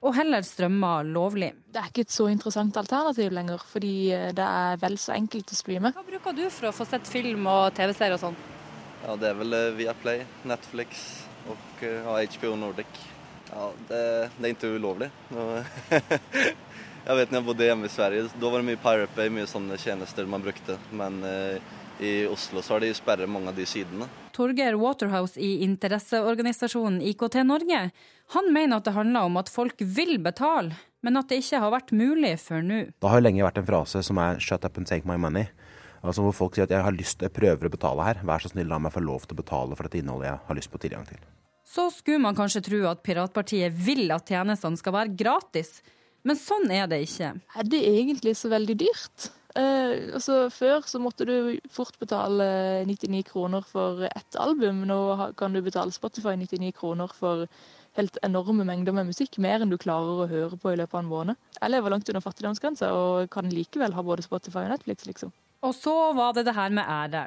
og 0.00 0.14
heller 0.16 0.44
strømmer 0.46 1.04
lovlig. 1.04 1.50
Det 1.68 1.80
er 1.80 1.90
ikke 1.90 2.06
et 2.06 2.14
så 2.14 2.30
interessant 2.32 2.76
alternativ 2.80 3.34
lenger, 3.36 3.60
fordi 3.72 3.94
eh, 4.16 4.30
det 4.36 4.46
er 4.46 4.78
vel 4.80 4.96
så 5.00 5.12
enkelt 5.12 5.52
å 5.52 5.58
streame. 5.58 5.92
Hva 5.96 6.06
bruker 6.06 6.36
du 6.36 6.46
for 6.48 6.70
å 6.70 6.72
få 6.72 6.86
sett 6.88 7.08
film 7.10 7.48
og 7.50 7.74
TV-serier 7.76 8.16
og 8.16 8.22
sånn? 8.22 8.38
Ja, 9.02 9.16
Det 9.20 9.28
er 9.28 9.36
vel 9.42 9.58
eh, 9.58 9.72
Viaplay, 9.76 10.24
Netflix 10.48 11.04
og 11.50 11.82
HBO 11.82 12.54
eh, 12.54 12.60
Nordic. 12.62 13.02
Ja, 13.50 13.66
det, 13.90 14.00
det 14.38 14.46
er 14.46 14.54
ikke 14.54 14.72
ulovlig. 14.78 15.10
jeg 15.90 17.18
vet 17.18 17.34
når 17.34 17.40
jeg 17.40 17.48
bodde 17.50 17.68
hjemme 17.68 17.90
i 17.90 17.92
Sverige, 17.92 18.30
da 18.32 18.54
var 18.54 18.62
det 18.62 18.68
mye 18.70 18.80
Pirate 18.80 19.16
Bay, 19.18 19.32
mye 19.34 19.50
sånne 19.50 19.76
tjenester 19.82 20.30
man 20.30 20.46
brukte. 20.46 20.78
Men 20.94 21.20
i 22.00 22.26
Oslo 22.26 22.62
så 22.62 22.74
har 22.74 22.84
de 22.84 22.90
sperret 22.96 23.30
mange 23.30 23.52
av 23.52 23.56
de 23.58 23.66
sidene. 23.68 24.08
Torgeir 24.36 24.76
Waterhouse 24.80 25.40
i 25.40 25.62
interesseorganisasjonen 25.66 27.00
IKT 27.12 27.40
Norge, 27.44 27.82
han 28.34 28.52
mener 28.54 28.80
at 28.80 28.86
det 28.88 28.94
handler 28.96 29.28
om 29.28 29.40
at 29.40 29.50
folk 29.52 29.82
vil 29.82 30.16
betale, 30.22 30.76
men 31.04 31.20
at 31.20 31.28
det 31.28 31.40
ikke 31.42 31.60
har 31.64 31.74
vært 31.74 31.92
mulig 31.96 32.36
før 32.42 32.64
nå. 32.64 32.80
Det 33.00 33.12
har 33.12 33.24
lenge 33.24 33.44
vært 33.44 33.60
en 33.60 33.68
frase 33.68 34.02
som 34.06 34.18
er 34.18 34.40
'shut 34.40 34.64
up 34.64 34.78
and 34.78 34.86
take 34.86 35.06
my 35.06 35.16
money'. 35.16 35.48
Altså 36.02 36.22
Hvor 36.22 36.32
folk 36.32 36.54
sier 36.54 36.64
at 36.64 36.70
jeg 36.70 36.82
har 36.82 36.92
lyst, 36.92 37.20
jeg 37.20 37.32
prøver 37.32 37.68
å 37.68 37.70
betale 37.70 38.04
her, 38.04 38.22
vær 38.24 38.40
så 38.40 38.48
snill 38.48 38.68
la 38.68 38.78
meg 38.78 38.92
få 38.92 39.04
lov 39.04 39.26
til 39.26 39.36
å 39.36 39.42
betale 39.42 39.76
for 39.76 39.84
dette 39.84 40.00
innholdet 40.00 40.30
jeg 40.30 40.40
har 40.46 40.56
lyst 40.56 40.70
på 40.72 40.80
tilgang 40.80 41.06
til. 41.06 41.18
Så 41.66 41.90
skulle 41.92 42.18
man 42.18 42.34
kanskje 42.34 42.64
tro 42.64 42.86
at 42.88 43.02
Piratpartiet 43.02 43.72
vil 43.72 44.10
at 44.10 44.26
tjenestene 44.26 44.76
skal 44.76 44.92
være 44.92 45.16
gratis. 45.16 45.82
Men 46.24 46.36
sånn 46.36 46.70
er 46.70 46.88
det 46.90 47.02
ikke. 47.04 47.40
Er 47.56 47.62
det 47.62 47.80
egentlig 47.86 48.34
så 48.36 48.48
veldig 48.48 48.76
dyrt? 48.76 49.30
Eh, 49.58 50.14
altså, 50.14 50.44
før 50.54 50.84
så 50.86 51.00
måtte 51.02 51.26
du 51.26 51.58
fort 51.72 51.96
betale 51.98 52.84
99 52.86 53.24
kroner 53.32 53.66
for 53.66 54.04
ett 54.06 54.38
album. 54.38 54.84
Nå 54.86 55.00
kan 55.38 55.52
du 55.54 55.62
betale 55.64 55.94
Spotify 55.94 56.36
99 56.38 56.72
kroner 56.76 57.10
for 57.16 57.48
helt 57.98 58.18
enorme 58.22 58.64
mengder 58.66 58.94
med 58.94 59.10
musikk. 59.10 59.40
Mer 59.42 59.64
enn 59.64 59.72
du 59.72 59.78
klarer 59.80 60.22
å 60.22 60.28
høre 60.30 60.58
på 60.60 60.72
i 60.72 60.78
løpet 60.78 60.94
av 60.94 61.02
en 61.02 61.10
måned. 61.10 61.40
Jeg 61.58 61.74
lever 61.74 61.94
langt 61.94 62.12
under 62.12 62.24
fattigdomsgrensa 62.24 62.92
og 62.94 63.30
kan 63.34 63.50
likevel 63.50 63.96
ha 63.96 64.06
både 64.06 64.26
Spotify 64.26 64.66
og 64.68 64.74
Netflix, 64.76 65.08
liksom. 65.08 65.34
Og 65.66 65.74
så 65.76 65.96
var 66.16 66.36
det 66.36 66.46
det 66.46 66.56
her 66.56 66.70
med 66.72 66.86
ære. 66.86 67.26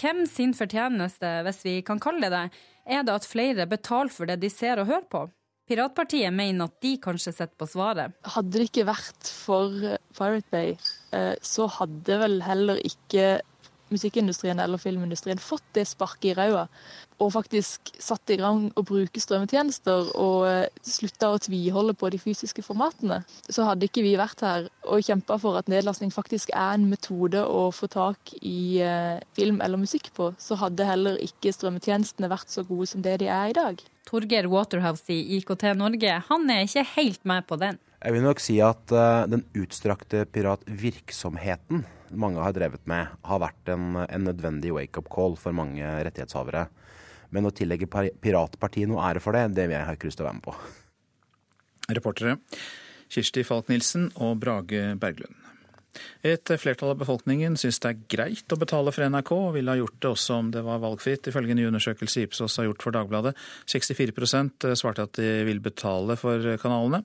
Hvem 0.00 0.24
sin 0.26 0.54
fortjeneste, 0.56 1.30
hvis 1.46 1.62
vi 1.66 1.76
kan 1.86 2.00
kalle 2.02 2.26
det 2.26 2.32
det, 2.32 2.64
er 2.96 3.06
det 3.06 3.14
at 3.14 3.28
flere 3.28 3.68
betaler 3.68 4.10
for 4.10 4.26
det 4.26 4.40
de 4.42 4.50
ser 4.50 4.80
og 4.80 4.88
hører 4.88 5.06
på? 5.12 5.26
Piratpartiet 5.72 6.34
mener 6.36 6.68
at 6.68 6.82
de 6.84 6.96
kanskje 7.00 7.32
sitter 7.32 7.56
på 7.56 7.64
svaret. 7.70 8.12
Hadde 8.34 8.58
det 8.58 8.66
ikke 8.68 8.84
vært 8.90 9.28
for 9.32 9.72
Pirate 10.12 10.52
Bay, 10.52 10.74
eh, 11.16 11.32
så 11.40 11.64
hadde 11.78 12.18
vel 12.20 12.42
heller 12.44 12.80
ikke 12.84 13.40
musikkindustrien 13.92 14.60
eller 14.62 14.80
filmindustrien 14.80 15.40
fått 15.40 15.64
det 15.76 15.86
sparket 15.88 16.32
i 16.32 16.36
ræva 16.38 16.66
og 17.22 17.30
faktisk 17.34 17.92
satt 18.02 18.32
i 18.34 18.38
gang 18.40 18.64
å 18.78 18.84
bruke 18.86 19.20
strømmetjenester 19.22 20.12
og 20.18 20.46
eh, 20.48 20.80
slutta 20.86 21.32
å 21.32 21.40
tviholde 21.42 21.94
på 21.98 22.10
de 22.12 22.20
fysiske 22.22 22.64
formatene, 22.66 23.20
så 23.46 23.66
hadde 23.68 23.86
ikke 23.88 24.04
vi 24.04 24.16
vært 24.18 24.42
her 24.44 24.68
og 24.82 25.04
kjempa 25.06 25.38
for 25.42 25.60
at 25.60 25.70
nedlastning 25.70 26.12
faktisk 26.14 26.52
er 26.54 26.76
en 26.76 26.88
metode 26.90 27.44
å 27.44 27.68
få 27.74 27.88
tak 27.92 28.34
i 28.40 28.80
eh, 28.82 29.22
film 29.36 29.62
eller 29.62 29.80
musikk 29.80 30.10
på, 30.16 30.32
så 30.40 30.58
hadde 30.60 30.88
heller 30.88 31.20
ikke 31.22 31.54
strømmetjenestene 31.54 32.30
vært 32.32 32.52
så 32.52 32.66
gode 32.66 32.90
som 32.90 33.04
det 33.04 33.20
de 33.22 33.30
er 33.30 33.52
i 33.52 33.56
dag. 33.56 33.80
Torgeir 34.08 34.48
Waterhouse 34.50 35.06
i 35.14 35.38
IKT 35.38 35.68
Norge, 35.78 36.18
han 36.28 36.50
er 36.50 36.66
ikke 36.66 36.86
helt 36.96 37.24
med 37.28 37.46
på 37.46 37.58
den. 37.60 37.78
Jeg 38.02 38.16
vil 38.16 38.24
nok 38.24 38.40
si 38.42 38.56
at 38.58 38.90
uh, 38.90 39.22
den 39.30 39.44
utstrakte 39.54 40.24
piratvirksomheten 40.34 41.84
mange 42.18 42.42
har 42.42 42.54
drevet 42.56 42.84
med, 42.90 43.10
har 43.24 43.42
vært 43.42 43.72
en, 43.72 43.96
en 44.04 44.26
nødvendig 44.28 44.72
wake-up 44.76 45.10
call 45.12 45.36
for 45.40 45.56
mange 45.56 45.82
rettighetshavere. 46.06 46.66
Men 47.32 47.48
å 47.48 47.54
tillegge 47.56 47.88
Piratpartiet 47.88 48.90
noe 48.90 49.04
ære 49.08 49.22
for 49.24 49.36
det, 49.36 49.46
det 49.56 49.68
vil 49.68 49.78
jeg 49.78 49.98
ikke 49.98 50.10
lyst 50.10 50.20
til 50.20 50.26
å 50.26 50.30
være 50.30 50.40
med 50.40 50.46
på. 50.48 50.56
Reportere 51.92 52.36
Kirsti 53.12 53.44
Falk-Nielsen 53.44 54.10
og 54.24 54.38
Brage 54.40 54.94
Berglund. 55.00 55.36
Et 56.24 56.52
flertall 56.58 56.92
av 56.92 57.00
befolkningen 57.02 57.56
syns 57.60 57.80
det 57.82 57.90
er 57.90 58.02
greit 58.14 58.54
å 58.54 58.58
betale 58.60 58.92
for 58.94 59.04
NRK, 59.04 59.32
og 59.36 59.56
ville 59.56 59.74
ha 59.74 59.80
gjort 59.80 59.98
det 60.00 60.10
også 60.12 60.38
om 60.38 60.50
det 60.54 60.62
var 60.66 60.80
valgfritt, 60.82 61.28
ifølge 61.28 61.54
en 61.54 61.60
ny 61.60 61.66
undersøkelse 61.68 62.26
Ipsos 62.26 62.56
har 62.60 62.68
gjort 62.68 62.86
for 62.86 62.96
Dagbladet. 62.96 63.34
64% 63.70 64.68
svarte 64.78 65.06
at 65.08 65.20
de 65.20 65.30
vil 65.48 65.60
betale 65.64 66.16
for 66.20 66.54
kanalene. 66.62 67.02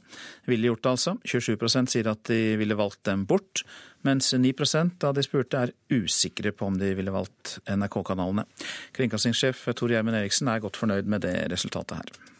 Ville 0.47 0.71
gjort 0.71 0.86
det, 0.86 0.95
altså. 0.95 1.17
27% 1.28 1.93
sier 1.93 2.12
at 2.12 2.23
de 2.32 2.41
ville 2.62 2.78
valgt 2.80 3.04
dem 3.10 3.26
bort, 3.28 3.65
mens 4.08 4.32
9% 4.34 5.04
av 5.08 5.17
de 5.17 5.26
spurte 5.26 5.65
er 5.65 5.76
usikre 5.91 6.54
på 6.56 6.69
om 6.69 6.80
de 6.80 6.93
ville 6.97 7.13
valgt 7.13 7.58
NRK-kanalene. 7.67 8.47
Kringkastingssjef 8.95 9.67
Tor 9.76 9.91
Gjermund 9.91 10.19
Eriksen 10.19 10.52
er 10.52 10.63
godt 10.63 10.80
fornøyd 10.80 11.10
med 11.12 11.26
det 11.28 11.36
resultatet 11.52 12.00
her. 12.00 12.36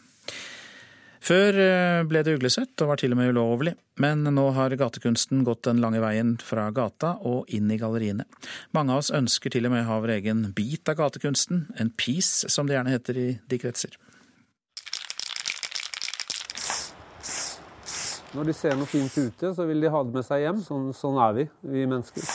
Før 1.24 1.56
eh, 1.58 2.00
ble 2.08 2.22
det 2.24 2.36
uglesett 2.38 2.84
og 2.84 2.92
var 2.92 3.00
til 3.00 3.14
og 3.14 3.18
med 3.20 3.32
ulovlig, 3.34 3.74
men 4.02 4.22
nå 4.22 4.44
har 4.56 4.76
gatekunsten 4.78 5.42
gått 5.46 5.64
den 5.66 5.82
lange 5.82 6.00
veien 6.02 6.36
fra 6.42 6.68
gata 6.74 7.16
og 7.26 7.50
inn 7.54 7.70
i 7.74 7.78
galleriene. 7.80 8.28
Mange 8.76 8.94
av 8.94 9.02
oss 9.02 9.10
ønsker 9.14 9.52
til 9.52 9.66
og 9.66 9.74
med 9.74 9.84
å 9.84 9.88
ha 9.90 10.02
vår 10.04 10.14
egen 10.20 10.46
bit 10.56 10.88
av 10.88 11.00
gatekunsten, 11.00 11.66
en 11.76 11.90
piece 11.90 12.50
som 12.52 12.68
det 12.68 12.78
gjerne 12.78 12.94
heter 12.94 13.18
i 13.18 13.28
de 13.50 13.60
kretser. 13.60 13.98
Når 18.36 18.50
de 18.50 18.54
ser 18.54 18.76
noe 18.76 18.86
fint 18.86 19.14
ute, 19.16 19.54
så 19.56 19.64
vil 19.66 19.80
de 19.82 19.90
ha 19.90 20.02
det 20.04 20.14
med 20.14 20.26
seg 20.26 20.42
hjem. 20.44 20.58
Sånn, 20.62 20.90
sånn 20.94 21.16
er 21.24 21.32
vi, 21.34 21.44
vi 21.72 21.86
mennesker. 21.88 22.26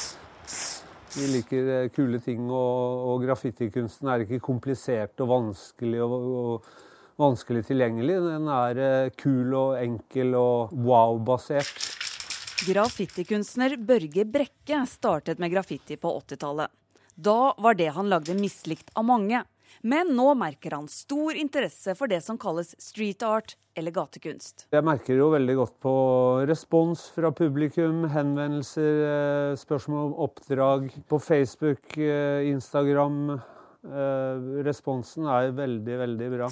Vi 1.14 1.28
liker 1.30 1.70
eh, 1.70 1.90
kule 1.94 2.18
ting, 2.26 2.48
og, 2.50 3.04
og 3.12 3.22
graffitikunsten 3.28 4.10
er 4.10 4.26
ikke 4.26 4.42
komplisert 4.44 5.22
og 5.24 5.30
vanskelig. 5.30 6.02
og, 6.02 6.26
og 6.42 6.83
vanskelig 7.20 7.66
tilgjengelig. 7.70 8.18
Den 8.26 8.50
er 8.52 8.82
eh, 8.82 9.12
kul 9.20 9.54
og 9.58 9.78
enkel 9.80 10.36
og 10.40 10.74
wow-basert. 10.74 11.90
Graffitikunstner 12.64 13.76
Børge 13.78 14.26
Brekke 14.30 14.84
startet 14.88 15.42
med 15.42 15.52
graffiti 15.52 15.98
på 16.00 16.14
80-tallet. 16.22 16.72
Da 17.14 17.54
var 17.62 17.76
det 17.78 17.92
han 17.94 18.10
lagde 18.10 18.38
mislikt 18.38 18.94
av 18.98 19.06
mange. 19.06 19.44
Men 19.84 20.14
nå 20.16 20.30
merker 20.38 20.78
han 20.78 20.88
stor 20.88 21.36
interesse 21.36 21.96
for 21.98 22.08
det 22.08 22.22
som 22.24 22.38
kalles 22.40 22.72
street 22.80 23.24
art 23.26 23.56
eller 23.76 23.92
gatekunst. 23.92 24.68
Jeg 24.72 24.86
merker 24.86 25.18
jo 25.18 25.32
veldig 25.34 25.56
godt 25.58 25.76
på 25.84 25.94
respons 26.48 27.08
fra 27.16 27.34
publikum, 27.36 28.06
henvendelser, 28.14 29.02
eh, 29.10 29.58
spørsmål 29.60 30.06
om 30.12 30.16
oppdrag 30.30 30.88
på 31.10 31.20
Facebook, 31.20 31.98
eh, 31.98 32.48
Instagram. 32.54 33.42
Responsen 34.64 35.26
er 35.28 35.52
veldig, 35.52 35.98
veldig 36.00 36.30
bra. 36.32 36.48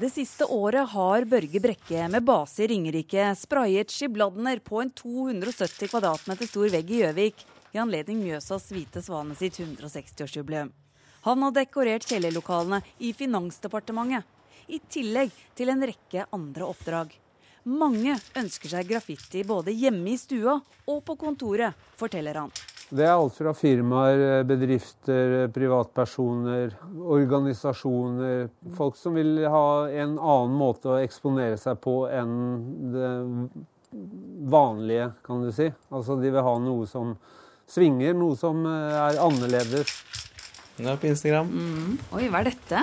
Det 0.00 0.08
siste 0.10 0.46
året 0.48 0.88
har 0.88 1.24
Børge 1.28 1.60
Brekke 1.60 2.06
med 2.08 2.24
base 2.24 2.62
i 2.64 2.68
Ringerike 2.70 3.26
sprayet 3.36 3.92
skibladner 3.92 4.62
på 4.64 4.80
en 4.80 4.92
270 4.96 5.90
kvadratmeter 5.90 6.48
stor 6.48 6.70
vegg 6.72 6.88
i 6.88 7.02
Gjøvik 7.02 7.44
i 7.74 7.80
anledning 7.82 8.22
Mjøsas 8.22 8.70
Hvite 8.72 9.02
svane 9.04 9.36
sitt 9.36 9.58
160-årsjubileum. 9.60 10.72
Han 11.28 11.44
har 11.44 11.52
dekorert 11.58 12.08
kjellerlokalene 12.08 12.80
i 13.04 13.12
Finansdepartementet, 13.12 14.24
i 14.72 14.80
tillegg 14.88 15.34
til 15.58 15.68
en 15.68 15.84
rekke 15.84 16.24
andre 16.32 16.64
oppdrag. 16.64 17.12
Mange 17.68 18.16
ønsker 18.40 18.72
seg 18.72 18.88
graffiti 18.88 19.44
både 19.44 19.74
hjemme 19.76 20.14
i 20.14 20.18
stua 20.20 20.56
og 20.88 21.04
på 21.04 21.18
kontoret, 21.20 21.76
forteller 22.00 22.40
han. 22.40 22.54
Det 22.90 23.04
er 23.06 23.12
alt 23.14 23.36
fra 23.38 23.52
firmaer, 23.54 24.42
bedrifter, 24.48 25.46
privatpersoner, 25.54 26.72
organisasjoner. 26.98 28.48
Folk 28.74 28.98
som 28.98 29.14
vil 29.14 29.44
ha 29.46 29.86
en 29.94 30.16
annen 30.18 30.56
måte 30.58 30.90
å 30.90 30.98
eksponere 30.98 31.58
seg 31.60 31.78
på 31.84 32.00
enn 32.10 32.32
det 32.90 33.10
vanlige, 34.50 35.12
kan 35.26 35.44
du 35.46 35.52
si. 35.54 35.68
Altså 35.94 36.18
de 36.18 36.34
vil 36.34 36.46
ha 36.46 36.56
noe 36.62 36.88
som 36.90 37.14
svinger, 37.70 38.16
noe 38.18 38.34
som 38.38 38.66
er 38.66 39.22
annerledes. 39.22 39.94
Ja, 40.82 40.96
på 40.96 41.06
Instagram. 41.06 41.46
Mm. 41.46 41.98
Oi, 42.16 42.28
hva 42.32 42.40
er 42.40 42.50
dette? 42.50 42.82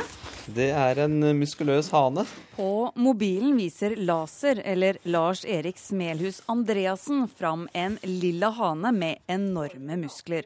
Det 0.54 0.70
er 0.72 1.00
en 1.04 1.18
muskuløs 1.40 1.90
hane. 1.92 2.24
På 2.56 2.92
mobilen 2.96 3.58
viser 3.58 3.98
Laser, 4.00 4.62
eller 4.64 5.00
Lars 5.04 5.44
Erik 5.46 5.80
Smelhus 5.82 6.42
Andreassen, 6.46 7.26
fram 7.28 7.68
en 7.74 7.98
lilla 8.04 8.54
hane 8.56 8.94
med 8.96 9.24
enorme 9.28 9.98
muskler. 10.06 10.46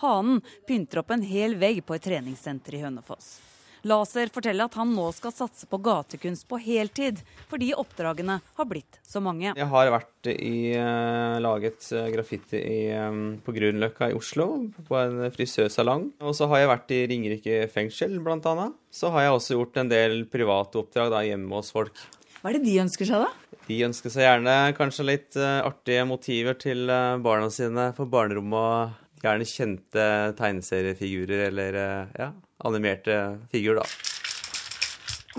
Hanen 0.00 0.40
pynter 0.68 1.02
opp 1.02 1.10
en 1.10 1.24
hel 1.26 1.56
vegg 1.60 1.82
på 1.86 1.96
et 1.96 2.04
treningssenter 2.04 2.78
i 2.78 2.84
Hønefoss. 2.84 3.38
Laser 3.88 4.28
forteller 4.32 4.68
at 4.68 4.76
han 4.76 4.90
nå 4.92 5.06
skal 5.16 5.32
satse 5.32 5.64
på 5.70 5.78
gatekunst 5.80 6.44
på 6.50 6.58
heltid, 6.60 7.22
fordi 7.48 7.70
oppdragene 7.78 8.36
har 8.44 8.68
blitt 8.68 8.98
så 9.06 9.22
mange. 9.24 9.54
Jeg 9.56 9.68
har 9.72 9.92
vært 9.94 10.28
i 10.34 10.74
uh, 10.76 11.40
laget 11.40 11.86
uh, 11.96 12.08
graffiti 12.12 12.60
i, 12.60 12.80
um, 12.92 13.38
på 13.40 13.54
Grünerløkka 13.56 14.10
i 14.10 14.16
Oslo, 14.18 14.50
på 14.88 14.98
en 15.00 15.24
frisørsalong. 15.32 16.10
Og 16.20 16.36
så 16.36 16.48
har 16.50 16.62
jeg 16.62 16.72
vært 16.74 16.94
i 16.96 17.02
Ringerike 17.10 17.60
fengsel, 17.72 18.18
bl.a. 18.20 18.68
Så 18.92 19.12
har 19.14 19.26
jeg 19.26 19.36
også 19.38 19.56
gjort 19.56 19.80
en 19.80 19.92
del 19.92 20.24
private 20.30 20.82
oppdrag 20.82 21.14
da, 21.14 21.24
hjemme 21.24 21.56
hos 21.56 21.72
folk. 21.72 22.04
Hva 22.40 22.52
er 22.52 22.58
det 22.58 22.66
de 22.68 22.76
ønsker 22.84 23.08
seg, 23.08 23.24
da? 23.24 23.56
De 23.70 23.80
ønsker 23.86 24.12
seg 24.12 24.26
gjerne 24.26 24.58
kanskje 24.76 25.08
litt 25.08 25.40
uh, 25.40 25.62
artige 25.64 26.04
motiver 26.08 26.60
til 26.60 26.84
barna 27.24 27.48
sine 27.54 27.90
på 27.96 28.08
barnerommet. 28.12 29.00
Gjerne 29.20 29.48
kjente 29.48 30.04
tegneseriefigurer 30.36 31.48
eller 31.50 31.76
ja, 32.16 32.30
animerte 32.64 33.16
figur, 33.52 33.80
da. 33.80 33.86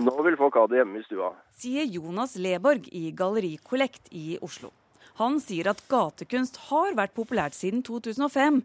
Nå 0.02 0.14
vil 0.24 0.38
folk 0.40 0.56
ha 0.56 0.66
det 0.70 0.80
hjemme 0.80 1.02
i 1.02 1.06
stua. 1.06 1.32
Sier 1.62 1.84
Jonas 1.84 2.36
Leborg 2.40 2.88
i 2.96 3.10
Galleri 3.16 3.58
Kollekt 3.62 4.08
i 4.10 4.38
Oslo. 4.40 4.72
Han 5.20 5.36
sier 5.44 5.68
at 5.68 5.82
gatekunst 5.90 6.56
har 6.70 6.94
vært 6.96 7.12
populært 7.16 7.56
siden 7.56 7.82
2005, 7.84 8.62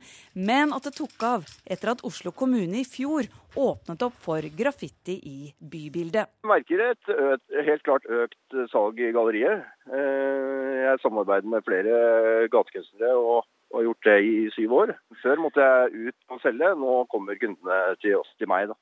men 0.48 0.72
at 0.76 0.88
det 0.88 0.94
tok 0.96 1.26
av 1.28 1.50
etter 1.68 1.92
at 1.92 2.04
Oslo 2.08 2.32
kommune 2.32 2.80
i 2.80 2.88
fjor 2.88 3.28
åpnet 3.58 4.06
opp 4.08 4.16
for 4.24 4.48
graffiti 4.56 5.18
i 5.28 5.52
bybildet. 5.60 6.32
Jeg 6.46 6.52
merker 6.54 6.86
et 6.86 7.12
økt, 7.12 7.46
helt 7.68 7.84
klart 7.84 8.08
økt 8.24 8.58
salg 8.72 9.02
i 9.04 9.12
galleriet. 9.16 9.68
Eh, 9.92 10.74
jeg 10.86 11.04
samarbeider 11.04 11.52
med 11.52 11.68
flere 11.68 12.48
gatekunstnere 12.54 13.18
og 13.20 13.44
og 13.74 13.84
gjort 13.84 14.08
det 14.08 14.18
i 14.24 14.36
syv 14.56 14.74
år. 14.82 14.94
Før 15.24 15.42
måtte 15.44 15.64
jeg 15.64 16.08
ut 16.10 16.34
og 16.34 16.42
selge, 16.44 16.72
nå 16.80 16.94
kommer 17.12 17.40
kundene 17.40 17.80
til 18.02 18.20
oss, 18.22 18.30
til 18.40 18.50
meg. 18.52 18.70
da. 18.72 18.78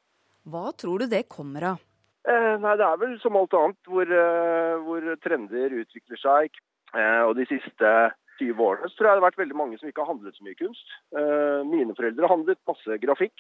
Hva 0.45 0.69
tror 0.77 1.01
du 1.01 1.07
det 1.09 1.25
kommer 1.31 1.71
av? 1.73 1.81
Eh, 2.25 2.53
nei, 2.61 2.75
Det 2.77 2.85
er 2.85 2.97
vel 3.01 3.19
som 3.21 3.35
alt 3.37 3.53
annet 3.53 3.89
hvor, 3.89 4.05
eh, 4.05 4.77
hvor 4.85 5.01
trender 5.21 5.79
utvikler 5.81 6.17
seg. 6.21 6.49
Eh, 6.93 7.21
og 7.25 7.35
De 7.35 7.45
siste 7.45 7.91
20 8.39 8.59
årene 8.59 8.89
så 8.89 8.97
tror 8.97 9.07
jeg 9.07 9.15
det 9.15 9.21
har 9.21 9.29
vært 9.31 9.43
veldig 9.43 9.57
mange 9.57 9.77
som 9.79 9.89
ikke 9.89 10.03
har 10.03 10.13
handlet 10.13 10.35
så 10.35 10.43
mye 10.43 10.59
kunst. 10.59 10.87
Eh, 11.15 11.61
mine 11.69 11.95
foreldre 11.95 12.29
handlet 12.29 12.59
masse 12.67 12.99
grafikk. 13.01 13.37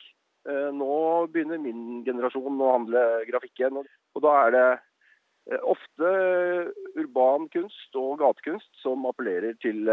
Eh, 0.47 0.69
nå 0.71 1.27
begynner 1.33 1.61
min 1.61 2.03
generasjon 2.05 2.61
å 2.61 2.73
handle 2.77 3.25
grafikk 3.29 3.59
igjen. 3.59 3.81
Og 4.15 4.21
da 4.21 4.33
er 4.45 4.51
det 4.55 4.67
ofte 5.45 6.11
urban 6.97 7.49
kunst 7.53 7.99
og 7.99 8.17
gatekunst 8.21 8.71
som 8.81 9.05
appellerer 9.09 9.57
til 9.61 9.85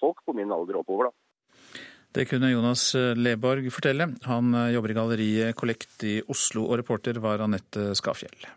folk 0.00 0.22
på 0.24 0.36
min 0.36 0.52
alder 0.54 0.80
oppover. 0.80 1.10
da. 1.10 1.82
Det 2.10 2.24
kunne 2.26 2.50
Jonas 2.50 2.94
Leborg 3.14 3.68
fortelle. 3.70 4.08
Han 4.26 4.56
jobber 4.74 4.90
i 4.90 4.96
galleriet 4.96 5.58
Kollekt 5.58 6.02
i 6.08 6.16
Oslo, 6.26 6.64
og 6.66 6.80
reporter 6.80 7.20
var 7.22 7.44
Anette 7.44 7.92
Skafjell. 7.94 8.48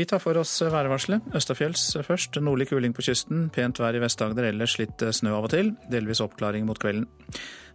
Vi 0.00 0.04
tar 0.06 0.20
for 0.22 0.38
oss 0.40 0.52
værvarselet. 0.62 1.26
Østafjells 1.36 1.82
først. 2.06 2.38
Nordlig 2.40 2.68
kuling 2.70 2.94
på 2.96 3.02
kysten. 3.04 3.48
Pent 3.52 3.80
vær 3.82 3.96
i 3.96 4.00
Vest-Agder, 4.00 4.46
ellers 4.48 4.78
litt 4.80 5.02
snø 5.02 5.34
av 5.36 5.48
og 5.48 5.52
til. 5.52 5.74
Delvis 5.92 6.22
oppklaring 6.24 6.64
mot 6.68 6.78
kvelden. 6.80 7.08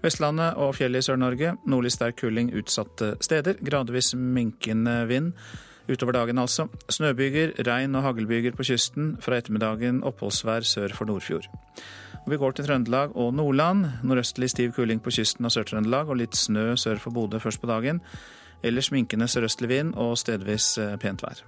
Vestlandet 0.02 0.58
og 0.62 0.74
fjellet 0.78 1.04
i 1.04 1.06
Sør-Norge. 1.06 1.56
Nordlig 1.70 1.92
sterk 1.94 2.18
kuling 2.24 2.50
utsatte 2.56 3.12
steder. 3.26 3.60
Gradvis 3.62 4.14
minkende 4.18 4.96
vind. 5.12 5.34
Utover 5.90 6.16
dagen 6.18 6.42
altså. 6.42 6.68
Snøbyger, 6.90 7.54
regn 7.68 7.96
og 7.96 8.04
haglbyger 8.04 8.56
på 8.58 8.66
kysten. 8.66 9.16
Fra 9.22 9.38
ettermiddagen 9.38 10.02
oppholdsvær 10.04 10.66
sør 10.66 10.96
for 10.98 11.06
Nordfjord. 11.06 11.50
Og 12.26 12.32
vi 12.32 12.38
går 12.42 12.52
til 12.58 12.66
Trøndelag 12.66 13.16
og 13.16 13.34
Nordland. 13.34 13.86
Nordøstlig 14.04 14.50
stiv 14.50 14.74
kuling 14.74 15.04
på 15.04 15.14
kysten 15.14 15.46
av 15.46 15.54
Sør-Trøndelag 15.54 16.10
og 16.10 16.18
litt 16.24 16.38
snø 16.38 16.74
sør 16.76 16.98
for 17.02 17.14
Bodø 17.14 17.40
først 17.40 17.62
på 17.62 17.70
dagen. 17.70 18.02
Ellers 18.66 18.90
minkende 18.92 19.28
sørøstlig 19.30 19.70
vind 19.70 19.94
og 19.94 20.18
stedvis 20.18 20.78
eh, 20.82 20.98
pent 20.98 21.22
vær. 21.22 21.46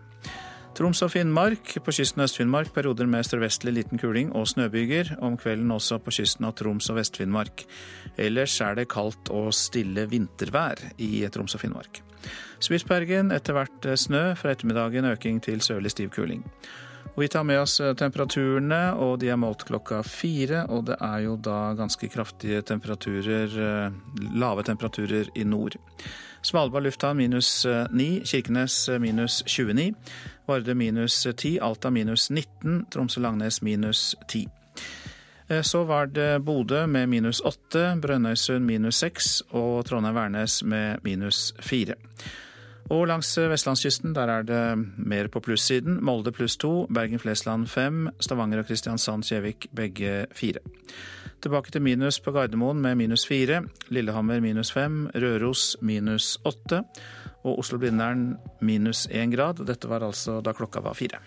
Troms 0.78 1.00
og 1.02 1.10
Finnmark. 1.10 1.72
På 1.82 1.94
kysten 1.96 2.22
av 2.22 2.28
Øst-Finnmark 2.28 2.68
perioder 2.76 3.08
med 3.10 3.26
sørvestlig 3.26 3.72
liten 3.74 3.98
kuling 3.98 4.30
og 4.38 4.46
snøbyger. 4.52 5.16
Om 5.26 5.34
kvelden 5.42 5.72
også 5.74 5.98
på 6.06 6.14
kysten 6.20 6.46
av 6.46 6.54
Troms 6.60 6.92
og 6.92 7.00
Vest-Finnmark. 7.00 7.64
Ellers 8.22 8.60
er 8.62 8.78
det 8.78 8.86
kaldt 8.94 9.32
og 9.34 9.50
stille 9.58 10.06
vintervær 10.12 10.84
i 11.02 11.26
Troms 11.34 11.58
og 11.58 11.64
Finnmark. 11.64 12.04
Spitsbergen 12.62 13.34
etter 13.34 13.58
hvert 13.58 13.90
eh, 13.90 13.98
snø, 13.98 14.22
fra 14.38 14.54
ettermiddagen 14.54 15.10
øking 15.10 15.42
til 15.42 15.66
sørlig 15.66 15.96
stiv 15.96 16.14
kuling. 16.14 16.46
Og 17.16 17.24
vi 17.24 17.32
tar 17.34 17.50
med 17.50 17.64
oss 17.64 17.80
eh, 17.82 17.96
temperaturene, 17.98 18.82
og 19.02 19.18
de 19.24 19.34
er 19.34 19.42
målt 19.42 19.66
klokka 19.66 20.04
fire. 20.06 20.68
Og 20.70 20.86
det 20.92 21.00
er 21.02 21.26
jo 21.26 21.40
da 21.42 21.74
ganske 21.80 22.12
kraftige 22.14 22.62
temperaturer, 22.62 23.50
eh, 23.50 24.30
lave 24.38 24.70
temperaturer 24.70 25.34
i 25.34 25.50
nord. 25.50 25.82
Svalbard 26.42 26.84
lufthavn 26.84 27.18
minus 27.18 27.66
9, 27.66 28.22
Kirkenes 28.26 28.90
minus 29.00 29.44
29. 29.46 29.94
Vardø 30.48 30.74
minus 30.74 31.28
10, 31.36 31.60
Alta 31.62 31.90
minus 31.90 32.30
19, 32.30 32.86
Tromsø-Langnes 32.92 33.62
minus 33.62 34.16
10. 34.28 34.48
Eh, 35.48 35.62
så 35.62 35.84
var 35.84 36.06
det 36.06 36.46
Bodø 36.46 36.86
med 36.88 37.10
minus 37.10 37.40
8, 37.40 37.98
Brønnøysund 38.02 38.66
minus 38.66 38.96
6 38.96 39.42
og 39.50 39.86
Trondheim-Værnes 39.88 40.64
med 40.64 41.04
minus 41.04 41.54
4. 41.60 41.96
Og 42.90 43.08
langs 43.08 43.34
vestlandskysten 43.38 44.14
der 44.16 44.32
er 44.32 44.44
det 44.48 44.64
mer 44.98 45.28
på 45.28 45.40
plussiden. 45.44 46.00
Molde 46.04 46.32
pluss 46.32 46.58
2, 46.58 46.88
Bergen-Flesland 46.88 47.68
5, 47.68 48.10
Stavanger 48.20 48.64
og 48.64 48.70
Kristiansand-Kjevik 48.70 49.68
begge 49.76 50.26
4. 50.32 50.64
Tilbake 51.38 51.70
til 51.70 51.84
minus 51.86 52.18
på 52.20 52.32
Gardermoen 52.34 52.80
med 52.82 52.98
minus 52.98 53.28
fire. 53.30 53.62
Lillehammer 53.94 54.42
minus 54.42 54.72
fem. 54.74 55.06
Røros 55.14 55.76
minus 55.82 56.38
åtte. 56.46 56.84
og 57.48 57.60
Oslo-Blindern 57.62 58.38
minus 58.60 59.08
én 59.08 59.32
grad. 59.32 59.62
Dette 59.66 59.88
var 59.88 60.04
altså 60.04 60.42
da 60.44 60.54
klokka 60.54 60.82
var 60.84 60.98
fire. 60.98 61.22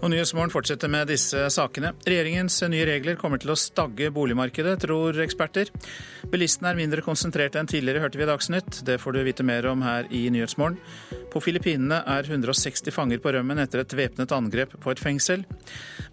Og 0.00 0.08
Nyhetsmorgen 0.08 0.52
fortsetter 0.52 0.88
med 0.88 1.10
disse 1.12 1.42
sakene. 1.52 1.90
Regjeringens 2.08 2.54
nye 2.72 2.86
regler 2.88 3.18
kommer 3.20 3.40
til 3.40 3.52
å 3.52 3.58
stagge 3.58 4.08
boligmarkedet, 4.14 4.78
tror 4.86 5.18
eksperter. 5.20 5.68
Bilistene 6.32 6.70
er 6.70 6.78
mindre 6.78 7.04
konsentrerte 7.04 7.60
enn 7.60 7.68
tidligere, 7.68 8.00
hørte 8.00 8.16
vi 8.16 8.24
i 8.24 8.28
Dagsnytt. 8.30 8.80
Det 8.88 8.96
får 9.02 9.16
du 9.16 9.20
vite 9.26 9.44
mer 9.44 9.68
om 9.68 9.84
her 9.84 10.08
i 10.08 10.22
Nyhetsmorgen. 10.32 10.78
På 11.30 11.42
Filippinene 11.44 12.00
er 12.08 12.24
160 12.24 12.96
fanger 12.96 13.20
på 13.20 13.34
rømmen 13.36 13.60
etter 13.60 13.84
et 13.84 13.96
væpnet 13.96 14.32
angrep 14.32 14.72
på 14.80 14.94
et 14.94 15.02
fengsel. 15.02 15.44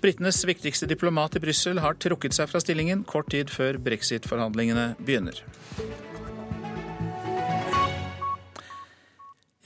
Britenes 0.03 0.41
viktigste 0.49 0.89
diplomat 0.91 1.39
i 1.39 1.43
Brussel 1.47 1.79
har 1.83 1.95
trukket 1.95 2.35
seg 2.35 2.51
fra 2.51 2.59
stillingen 2.63 3.07
kort 3.07 3.31
tid 3.31 3.53
før 3.53 3.79
brexit-forhandlingene 3.87 4.91
begynner. 4.99 5.41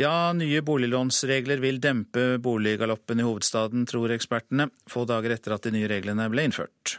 Ja, 0.02 0.34
nye 0.34 0.62
boliglånsregler 0.66 1.60
vil 1.62 1.78
dempe 1.82 2.40
boliggaloppen 2.42 3.20
i 3.22 3.26
hovedstaden, 3.26 3.84
tror 3.86 4.10
ekspertene, 4.16 4.66
få 4.90 5.04
dager 5.06 5.36
etter 5.36 5.54
at 5.54 5.68
de 5.68 5.76
nye 5.76 5.90
reglene 5.92 6.26
ble 6.32 6.48
innført. 6.48 6.96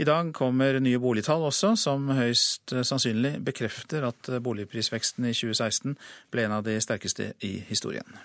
I 0.00 0.06
dag 0.08 0.30
kommer 0.36 0.78
nye 0.80 1.00
boligtall 1.02 1.44
også, 1.50 1.74
som 1.76 2.06
høyst 2.16 2.72
sannsynlig 2.72 3.34
bekrefter 3.44 4.06
at 4.08 4.30
boligprisveksten 4.40 5.28
i 5.28 5.34
2016 5.36 5.98
ble 6.32 6.46
en 6.46 6.56
av 6.56 6.64
de 6.64 6.78
sterkeste 6.80 7.34
i 7.44 7.58
historien. 7.68 8.16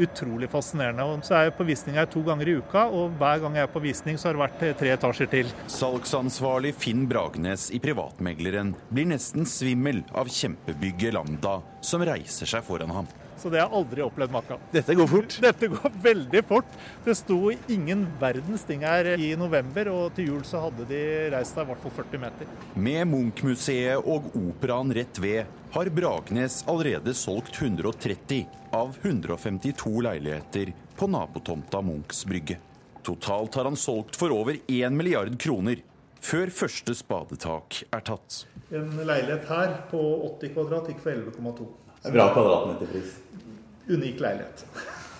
Utrolig 0.00 0.50
fascinerende. 0.52 1.06
Og 1.06 1.24
så 1.24 1.38
er 1.38 1.48
jeg 1.48 1.56
på 1.56 1.68
visning 1.70 1.96
her 1.96 2.10
to 2.12 2.20
ganger 2.26 2.52
i 2.52 2.58
uka, 2.60 2.84
og 2.84 3.16
hver 3.20 3.40
gang 3.46 3.56
jeg 3.56 3.68
er 3.68 3.72
på 3.72 3.84
visning, 3.84 4.20
så 4.20 4.28
har 4.28 4.36
det 4.36 4.44
vært 4.44 4.78
tre 4.82 4.92
etasjer 4.92 5.32
til. 5.38 5.56
Salgsansvarlig 5.72 6.74
Finn 6.76 7.08
Bragnes 7.08 7.70
i 7.72 7.80
Privatmegleren 7.80 8.74
blir 8.92 9.08
nesten 9.14 9.48
svimmel 9.48 10.04
av 10.12 10.28
kjempebygget 10.28 11.16
Lambda 11.16 11.62
som 11.80 12.04
reiser 12.04 12.48
seg 12.48 12.64
foran 12.68 12.92
ham. 12.98 13.12
Så 13.40 13.48
det 13.48 13.62
har 13.62 13.70
jeg 13.70 13.78
aldri 13.78 14.02
opplevd 14.04 14.34
maken. 14.34 14.64
Dette 14.74 14.94
går 14.98 15.08
fort? 15.08 15.36
Dette 15.40 15.68
går 15.72 15.94
veldig 16.04 16.42
fort. 16.44 16.74
Det 17.06 17.14
sto 17.16 17.38
ingen 17.72 18.04
verdens 18.20 18.66
ting 18.68 18.84
her 18.84 19.08
i 19.16 19.30
november, 19.40 19.88
og 19.94 20.12
til 20.16 20.34
jul 20.34 20.42
så 20.44 20.60
hadde 20.66 20.84
de 20.90 21.00
reist 21.32 21.56
seg 21.56 21.64
i 21.64 21.70
hvert 21.70 21.84
fall 21.86 21.94
40 22.02 22.22
meter. 22.26 22.52
Med 22.76 23.08
Munch-museet 23.08 24.04
og 24.04 24.28
operaen 24.36 24.92
rett 24.96 25.22
ved 25.24 25.56
har 25.72 25.92
Bragnes 25.94 26.60
allerede 26.68 27.14
solgt 27.16 27.56
130 27.62 28.44
av 28.76 28.96
152 29.00 29.94
leiligheter 30.04 30.74
på 30.98 31.08
nabotomta 31.08 31.80
Munchs 31.80 32.26
brygge. 32.28 32.58
Totalt 33.06 33.56
har 33.56 33.70
han 33.70 33.78
solgt 33.80 34.18
for 34.20 34.34
over 34.34 34.60
1 34.68 34.92
milliard 34.92 35.32
kroner, 35.40 35.80
før 36.20 36.52
første 36.52 36.92
spadetak 36.98 37.84
er 37.88 38.04
tatt. 38.04 38.42
En 38.68 38.92
leilighet 39.00 39.48
her 39.48 39.78
på 39.88 40.02
80 40.36 40.52
kvadrat 40.58 40.92
gikk 40.92 41.00
for 41.06 41.16
11,2. 41.16 41.70
Bra 42.10 42.30
kvadratmeterpris 42.34 43.16
unik 43.90 44.20
leilighet. 44.22 44.64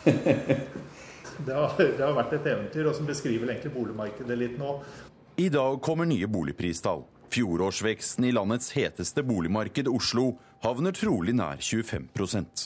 det, 1.47 1.55
har, 1.55 1.77
det 1.79 2.03
har 2.03 2.17
vært 2.17 2.37
et 2.39 2.51
eventyr, 2.53 2.89
og 2.91 2.97
som 2.99 3.09
beskriver 3.09 3.51
egentlig 3.51 3.75
boligmarkedet 3.75 4.39
litt 4.39 4.59
nå. 4.61 4.79
I 5.41 5.49
dag 5.53 5.81
kommer 5.85 6.09
nye 6.09 6.29
boligpristall. 6.29 7.07
Fjorårsveksten 7.31 8.27
i 8.27 8.33
landets 8.35 8.73
heteste 8.75 9.23
boligmarked, 9.23 9.89
Oslo, 9.89 10.35
havner 10.65 10.93
trolig 10.97 11.37
nær 11.39 11.61
25% 11.63 12.65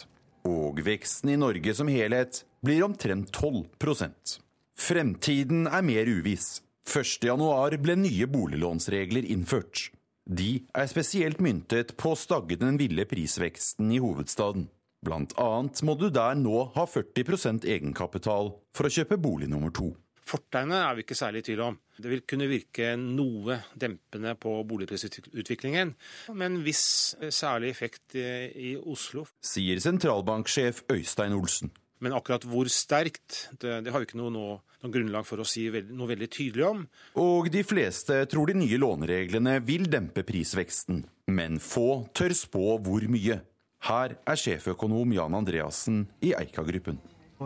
Og 0.49 0.81
veksten 0.87 1.35
i 1.35 1.37
Norge 1.39 1.75
som 1.77 1.91
helhet 1.93 2.41
blir 2.65 2.87
omtrent 2.87 3.29
12% 3.37 4.39
Fremtiden 4.75 5.69
er 5.69 5.85
mer 5.87 6.09
uviss. 6.11 6.63
1.1 6.89 7.77
ble 7.81 7.95
nye 7.97 8.27
boliglånsregler 8.29 9.29
innført. 9.31 9.91
De 10.25 10.65
er 10.75 10.89
spesielt 10.91 11.41
myntet 11.45 11.95
på 12.01 12.13
å 12.13 12.19
stagge 12.19 12.59
den 12.61 12.81
ville 12.81 13.07
prisveksten 13.09 13.93
i 13.95 14.01
hovedstaden. 14.03 14.67
Blant 15.05 15.35
annet 15.41 15.83
må 15.85 15.97
du 16.01 16.07
der 16.13 16.39
nå 16.39 16.71
ha 16.75 16.87
40% 16.89 17.67
egenkapital 17.69 18.55
for 18.75 18.89
å 18.89 18.93
kjøpe 18.95 19.21
bolig 19.21 19.51
nummer 19.53 19.75
to. 19.75 19.91
Fortegnet 20.25 20.81
er 20.81 20.95
vi 20.97 21.05
ikke 21.05 21.17
særlig 21.19 21.43
i 21.43 21.47
tvil 21.51 21.63
om. 21.67 21.75
Det 22.01 22.09
vil 22.09 22.23
kunne 22.25 22.49
virke 22.49 22.95
noe 22.97 23.59
dempende 23.77 24.33
på 24.41 24.55
boligprisutviklingen, 24.65 25.93
men 26.41 26.63
viss 26.65 26.87
særlig 27.29 27.75
effekt 27.75 28.17
i 28.17 28.73
Oslo. 28.81 29.27
Sier 29.45 29.83
sentralbanksjef 29.85 30.87
Øystein 30.95 31.37
Olsen. 31.37 31.75
Men 32.01 32.17
akkurat 32.17 32.45
hvor 32.49 32.69
sterkt, 32.73 33.51
det, 33.61 33.79
det 33.85 33.93
har 33.93 34.01
vi 34.01 34.09
ikke 34.09 34.19
noe, 34.19 34.33
noe, 34.33 34.57
noe, 34.83 34.93
grunnlag 34.93 35.29
for 35.29 35.41
å 35.41 35.47
si 35.49 35.69
veld, 35.73 35.93
noe 35.95 36.11
veldig 36.11 36.29
tydelig 36.33 36.67
om. 36.67 36.83
Og 37.21 37.53
de 37.53 37.63
fleste 37.65 38.25
tror 38.33 38.51
de 38.51 38.57
nye 38.59 38.81
lånereglene 38.81 39.59
vil 39.65 39.87
dempe 39.93 40.25
prisveksten, 40.27 41.05
men 41.37 41.61
få 41.63 42.07
tør 42.17 42.35
spå 42.37 42.79
hvor 42.85 43.07
mye. 43.13 43.39
Her 43.85 44.15
er 44.25 44.39
sjeføkonom 44.41 45.11
Jan 45.13 45.35
Andreassen 45.37 46.07
i 46.25 46.31
Eika-gruppen. 46.33 46.97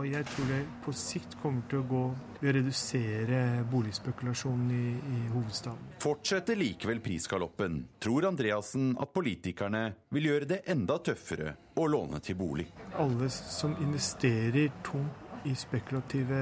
Jeg 0.06 0.26
tror 0.30 0.46
det 0.46 0.58
på 0.84 0.92
sikt 0.94 1.32
kommer 1.42 1.64
til 1.66 1.80
å 1.80 1.86
gå 1.88 2.02
ved 2.38 2.50
å 2.52 2.52
redusere 2.54 3.40
boligspekulasjonen 3.72 4.68
i, 4.70 4.92
i, 4.94 5.16
hovedstaden. 5.32 5.96
Fortsetter 6.04 6.60
likevel 6.60 7.00
prisgaloppen, 7.02 7.80
tror 7.98 8.28
Andreassen 8.30 8.92
at 9.02 9.10
politikerne 9.16 9.82
vil 10.14 10.30
gjøre 10.30 10.50
det 10.52 10.60
enda 10.70 11.00
tøffere 11.02 11.56
å 11.74 11.90
låne 11.90 12.22
til 12.22 12.38
bolig. 12.38 12.68
Alle 12.94 13.32
som 13.34 13.74
investerer 13.82 14.70
tungt 14.86 15.48
i 15.48 15.58
spekulative 15.58 16.38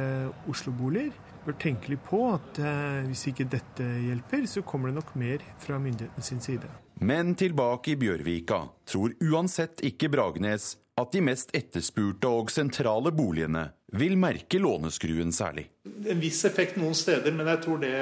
Oslo-boliger, 0.51 1.17
bør 1.47 1.57
tenke 1.63 1.95
litt 1.95 2.05
på 2.05 2.21
at 2.35 2.61
eh, 2.61 3.07
hvis 3.09 3.31
ikke 3.31 3.49
dette 3.49 3.87
hjelper, 4.11 4.45
så 4.51 4.67
kommer 4.67 4.93
det 4.93 5.01
nok 5.01 5.17
mer 5.17 5.45
fra 5.63 5.81
myndighetene 5.81 6.27
sin 6.27 6.45
side. 6.45 6.69
Men 7.01 7.35
tilbake 7.37 7.93
i 7.93 7.97
Bjørvika 8.01 8.63
tror 8.89 9.13
uansett 9.21 9.83
ikke 9.85 10.09
Bragnes 10.09 10.77
at 10.97 11.13
de 11.13 11.21
mest 11.21 11.51
etterspurte 11.57 12.29
og 12.33 12.49
sentrale 12.53 13.13
boligene 13.13 13.67
vil 14.01 14.17
merke 14.17 14.61
låneskruen 14.63 15.35
særlig. 15.35 15.67
En 15.85 16.23
viss 16.23 16.41
effekt 16.49 16.79
noen 16.81 16.97
steder, 16.97 17.35
men 17.37 17.51
jeg 17.53 17.61
tror 17.67 17.83
det 17.83 17.99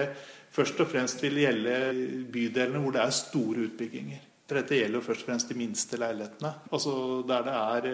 først 0.54 0.78
og 0.85 0.92
fremst 0.92 1.24
vil 1.24 1.42
gjelde 1.42 1.74
bydelene 2.30 2.85
hvor 2.85 2.94
det 2.94 3.02
er 3.02 3.16
store 3.18 3.66
utbygginger. 3.66 4.22
Dette 4.44 4.76
gjelder 4.76 5.00
jo 5.00 5.07
først 5.07 5.24
og 5.24 5.28
fremst 5.30 5.50
de 5.50 5.57
minste 5.57 5.98
leilighetene. 5.98 6.52
Altså 6.70 6.94
Der 7.26 7.46
det 7.46 7.54
er 7.57 7.87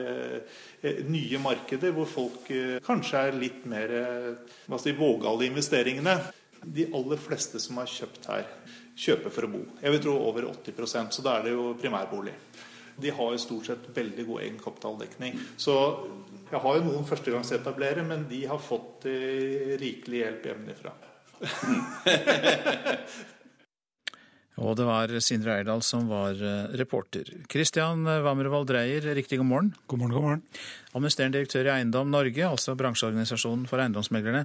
eh, 0.82 1.02
nye 1.06 1.38
markeder 1.38 1.94
hvor 1.94 2.10
folk 2.10 2.50
eh, 2.50 2.80
kanskje 2.84 3.22
er 3.28 3.38
litt 3.38 3.64
mer 3.70 3.94
eh, 3.94 4.78
si, 4.82 4.92
vågale 4.98 5.46
investeringene. 5.46 6.18
De 6.60 6.88
aller 6.92 7.22
fleste 7.22 7.62
som 7.62 7.78
har 7.80 7.88
kjøpt 7.88 8.26
her, 8.28 8.48
kjøper 9.00 9.32
for 9.32 9.46
å 9.46 9.52
bo. 9.52 9.62
Jeg 9.80 9.94
vil 9.94 10.02
tro 10.04 10.14
over 10.28 10.50
80% 10.50 11.16
så 11.16 11.24
da 11.24 11.38
er 11.38 11.48
det 11.48 11.56
jo 11.56 11.70
primærbolig. 11.80 12.34
De 13.00 13.12
har 13.16 13.32
jo 13.32 13.40
stort 13.40 13.70
sett 13.70 13.88
veldig 13.96 14.24
god 14.28 14.42
egenkapitaldekning. 14.44 15.38
Så 15.56 15.74
jeg 16.50 16.60
har 16.60 16.76
jo 16.76 16.84
noen 16.84 17.06
førstegangsetablerere, 17.08 18.04
men 18.04 18.26
de 18.28 18.42
har 18.50 18.60
fått 18.60 19.06
eh, 19.08 19.76
rikelig 19.80 20.24
hjelp 20.24 20.48
hjemmefra. 20.50 20.92
Og 24.60 24.74
det 24.76 24.84
var 24.84 25.08
Sindre 25.24 25.54
Eirdal 25.56 25.80
som 25.86 26.04
var 26.10 26.36
eh, 26.36 26.68
reporter. 26.76 27.30
Kristian 27.48 28.04
Wammervold 28.04 28.68
Dreyer, 28.68 29.00
riktig 29.16 29.38
god 29.40 29.48
morgen. 29.48 29.70
God 29.88 30.02
morgen, 30.02 30.16
god 30.18 30.26
morgen. 30.26 30.42
Administrerende 30.92 31.38
direktør 31.38 31.70
i 31.70 31.72
Eiendom 31.78 32.12
Norge, 32.12 32.44
altså 32.44 32.76
bransjeorganisasjonen 32.76 33.64
for 33.70 33.80
eiendomsmeglerne. 33.80 34.44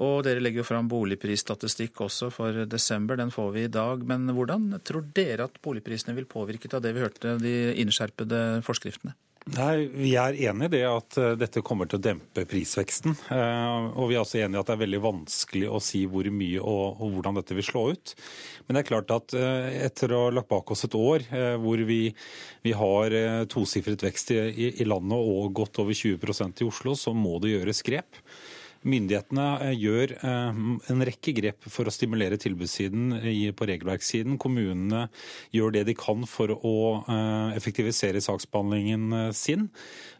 Og 0.00 0.22
dere 0.26 0.40
legger 0.40 0.62
jo 0.62 0.68
fram 0.68 0.88
boligprisstatistikk 0.90 2.00
også 2.06 2.30
for 2.32 2.64
desember, 2.70 3.18
den 3.20 3.34
får 3.34 3.50
vi 3.56 3.66
i 3.66 3.72
dag. 3.72 4.06
Men 4.08 4.30
hvordan 4.32 4.70
tror 4.84 5.04
dere 5.14 5.50
at 5.50 5.60
boligprisene 5.64 6.16
vil 6.16 6.30
påvirket 6.30 6.78
av 6.78 6.84
det 6.84 6.94
vi 6.96 7.04
hørte, 7.04 7.36
de 7.42 7.56
innskjerpede 7.82 8.62
forskriftene? 8.66 9.16
Nei, 9.50 9.88
Vi 9.90 10.12
er 10.14 10.36
enig 10.38 10.68
i 10.68 10.72
det 10.76 10.82
at 10.86 11.16
eh, 11.18 11.32
dette 11.34 11.64
kommer 11.66 11.88
til 11.90 11.98
å 11.98 12.04
dempe 12.04 12.44
prisveksten. 12.46 13.16
Eh, 13.34 13.86
og 13.98 14.06
vi 14.10 14.14
er 14.14 14.22
også 14.22 14.38
enig 14.38 14.54
i 14.54 14.60
at 14.60 14.68
det 14.68 14.76
er 14.76 14.82
veldig 14.84 15.00
vanskelig 15.02 15.66
å 15.66 15.80
si 15.82 16.04
hvor 16.06 16.28
mye 16.30 16.62
og, 16.62 17.02
hvordan 17.02 17.40
dette 17.40 17.56
vil 17.58 17.66
slå 17.66 17.82
ut. 17.90 18.14
Men 18.66 18.78
det 18.78 18.84
er 18.84 18.88
klart 18.92 19.10
at 19.16 19.34
eh, 19.34 19.82
etter 19.88 20.14
å 20.14 20.22
ha 20.28 20.36
lagt 20.36 20.50
bak 20.52 20.70
oss 20.70 20.86
et 20.86 20.94
år 20.94 21.26
hvor 21.62 21.82
vi, 21.88 22.00
vi 22.62 22.74
har 22.76 23.14
tosifret 23.50 24.04
vekst 24.06 24.30
i, 24.36 24.68
i 24.70 24.86
landet 24.86 25.18
og 25.18 25.50
godt 25.58 25.82
over 25.82 25.96
20% 25.96 26.62
i 26.62 26.68
Oslo, 26.68 26.94
så 26.98 27.14
må 27.16 27.40
det 27.42 27.56
gjøres 27.56 27.82
grep. 27.86 28.22
Myndighetene 28.82 29.46
eh, 29.62 29.74
gjør 29.78 30.14
eh, 30.18 30.60
en 30.92 31.04
rekke 31.06 31.34
grep 31.36 31.68
for 31.70 31.86
å 31.86 31.94
stimulere 31.94 32.38
tilbudssiden 32.40 33.54
på 33.56 33.68
regelverkssiden. 33.70 34.38
Kommunene 34.42 35.04
gjør 35.54 35.76
det 35.76 35.84
de 35.90 35.96
kan 35.98 36.26
for 36.26 36.54
å 36.56 36.74
eh, 37.04 37.54
effektivisere 37.58 38.22
saksbehandlingen 38.24 39.32
sin. 39.36 39.68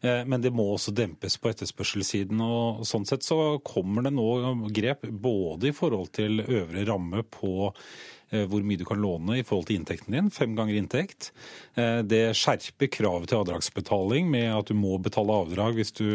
Men 0.03 0.42
det 0.42 0.51
må 0.55 0.64
også 0.72 0.90
dempes 0.94 1.37
på 1.38 1.51
etterspørselssiden. 1.53 2.40
og 2.42 2.83
Sånn 2.88 3.07
sett 3.07 3.22
så 3.27 3.59
kommer 3.62 4.07
det 4.07 4.14
nå 4.16 4.27
grep 4.75 5.07
både 5.07 5.70
i 5.70 5.77
forhold 5.77 6.11
til 6.16 6.42
øvre 6.42 6.87
ramme 6.88 7.22
på 7.31 7.70
Eh, 7.72 8.22
hvor 8.49 8.64
mye 8.64 8.81
du 8.81 8.85
kan 8.88 9.01
låne 9.03 9.38
i 9.38 9.45
forhold 9.47 9.68
til 9.68 9.81
inntekten 9.81 10.14
din. 10.16 10.31
Fem 10.33 10.55
ganger 10.57 10.79
inntekt. 10.79 11.31
Eh, 11.75 12.01
det 12.07 12.35
skjerper 12.38 12.90
kravet 12.92 13.31
til 13.31 13.40
avdragsbetaling 13.40 14.31
med 14.33 14.49
at 14.55 14.71
du 14.71 14.77
må 14.79 14.97
betale 15.03 15.37
avdrag 15.45 15.79
hvis 15.79 15.95
du 15.97 16.07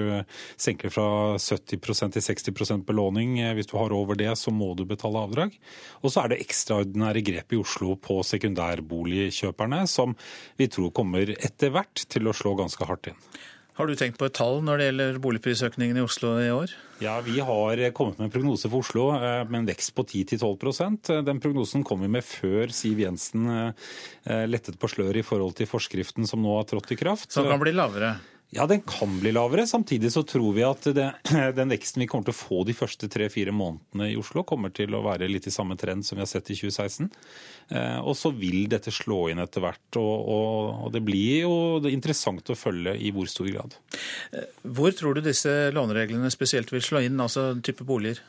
senker 0.60 0.94
fra 0.94 1.38
70% 1.38 2.18
til 2.18 2.26
60 2.26 2.86
belåning. 2.88 3.38
Eh, 3.42 3.54
hvis 3.58 3.70
du 3.70 3.78
har 3.78 3.96
over 3.96 4.18
det, 4.20 4.32
så 4.40 4.54
må 4.54 4.74
du 4.78 4.86
betale 4.90 5.22
avdrag. 5.28 5.58
Og 6.02 6.14
så 6.14 6.24
er 6.24 6.34
det 6.34 6.42
ekstraordinære 6.46 7.26
grep 7.26 7.54
i 7.54 7.62
Oslo 7.62 7.96
på 8.02 8.22
sekundærboligkjøperne, 8.26 9.84
som 9.90 10.18
vi 10.58 10.70
tror 10.72 10.94
kommer 10.96 11.36
etter 11.38 11.74
hvert 11.76 12.08
til 12.10 12.30
å 12.30 12.36
slå 12.36 12.58
ganske 12.60 12.90
hardt 12.90 13.14
inn. 13.14 13.22
Har 13.78 13.86
du 13.86 13.94
tenkt 13.94 14.18
på 14.18 14.26
et 14.26 14.34
tall 14.34 14.64
når 14.66 14.80
det 14.80 14.86
gjelder 14.88 15.18
boligprisøkningen 15.22 16.00
i 16.00 16.02
Oslo 16.02 16.32
i 16.42 16.50
år? 16.50 16.72
Ja, 16.98 17.20
Vi 17.22 17.38
har 17.38 17.82
kommet 17.94 18.18
med 18.18 18.26
en 18.26 18.34
prognose 18.34 18.72
for 18.72 18.82
Oslo 18.82 19.12
eh, 19.14 19.44
med 19.46 19.60
en 19.60 19.68
vekst 19.70 19.94
på 19.94 20.02
10-12% 20.02 21.12
Den 21.22 21.42
prognosen 21.44 21.84
kom 21.86 22.02
vi 22.02 22.10
med 22.10 22.26
før 22.26 22.74
Siv 22.74 23.04
Jensen 23.04 23.46
eh, 23.54 24.48
lettet 24.50 24.80
på 24.82 24.90
sløret 24.90 25.22
i 25.22 25.28
forhold 25.28 25.54
til 25.60 25.70
forskriften 25.70 26.26
som 26.26 26.42
nå 26.42 26.58
har 26.58 26.66
trådt 26.66 26.96
i 26.96 26.98
kraft. 26.98 27.30
Så 27.30 27.46
den 27.46 27.54
kan 27.54 27.62
bli 27.62 27.76
lavere? 27.78 28.16
Ja, 28.50 28.64
den 28.68 28.82
kan 28.82 29.20
bli 29.20 29.32
lavere. 29.36 29.68
Samtidig 29.68 30.12
så 30.14 30.24
tror 30.24 30.54
vi 30.56 30.64
at 30.64 30.86
det, 30.96 31.08
den 31.60 31.72
veksten 31.74 32.04
vi 32.04 32.08
kommer 32.08 32.30
til 32.30 32.36
å 32.36 32.40
få 32.40 32.62
de 32.68 32.76
første 32.78 33.10
tre-fire 33.12 33.52
månedene 33.52 34.08
i 34.14 34.16
Oslo, 34.20 34.46
kommer 34.48 34.72
til 34.76 34.96
å 34.96 35.04
være 35.04 35.28
litt 35.28 35.50
i 35.50 35.54
samme 35.54 35.76
trend 35.80 36.08
som 36.08 36.16
vi 36.16 36.24
har 36.24 36.32
sett 36.32 36.54
i 36.54 36.56
2016. 36.56 37.10
Eh, 37.76 38.00
og 38.00 38.16
så 38.16 38.32
vil 38.32 38.70
dette 38.72 38.94
slå 38.96 39.26
inn 39.34 39.44
etter 39.44 39.66
hvert. 39.66 40.00
Og, 40.00 40.16
og, 40.32 40.72
og 40.88 40.96
det 40.96 41.04
blir 41.04 41.44
jo 41.44 41.56
det 41.84 41.92
interessant 41.92 42.54
å 42.54 42.56
følge 42.56 42.96
i 42.96 43.12
hvor 43.16 43.28
stor 43.32 43.52
grad. 43.52 43.76
Eh, 44.32 44.48
hvor 44.64 44.96
tror 44.96 45.18
du 45.18 45.26
disse 45.28 45.56
lånereglene 45.76 46.32
spesielt 46.32 46.72
vil 46.72 46.86
slå 46.86 47.04
inn, 47.04 47.20
altså 47.20 47.50
type 47.60 47.84
boliger? 47.88 48.24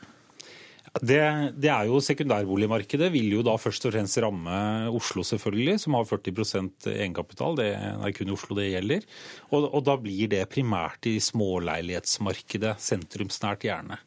Det, 0.97 1.21
det, 1.53 1.69
er 1.69 1.85
jo 1.85 1.99
Sekundærboligmarkedet 2.01 3.11
vil 3.13 3.29
jo 3.35 3.43
da 3.45 3.53
først 3.61 3.85
og 3.85 3.93
fremst 3.93 4.17
ramme 4.23 4.55
Oslo, 4.95 5.23
selvfølgelig, 5.27 5.77
som 5.83 5.97
har 5.97 6.07
40% 6.09 6.89
egenkapital. 6.95 7.59
Det 7.59 7.69
er 7.77 8.15
kun 8.17 8.33
Oslo 8.33 8.57
det 8.57 8.71
gjelder. 8.71 9.05
Og, 9.51 9.69
og 9.69 9.85
da 9.85 9.95
blir 10.01 10.31
det 10.31 10.43
primært 10.51 11.05
i 11.11 11.19
småleilighetsmarkedet, 11.21 12.75
sentrumsnært 12.81 13.67
gjerne. 13.69 13.99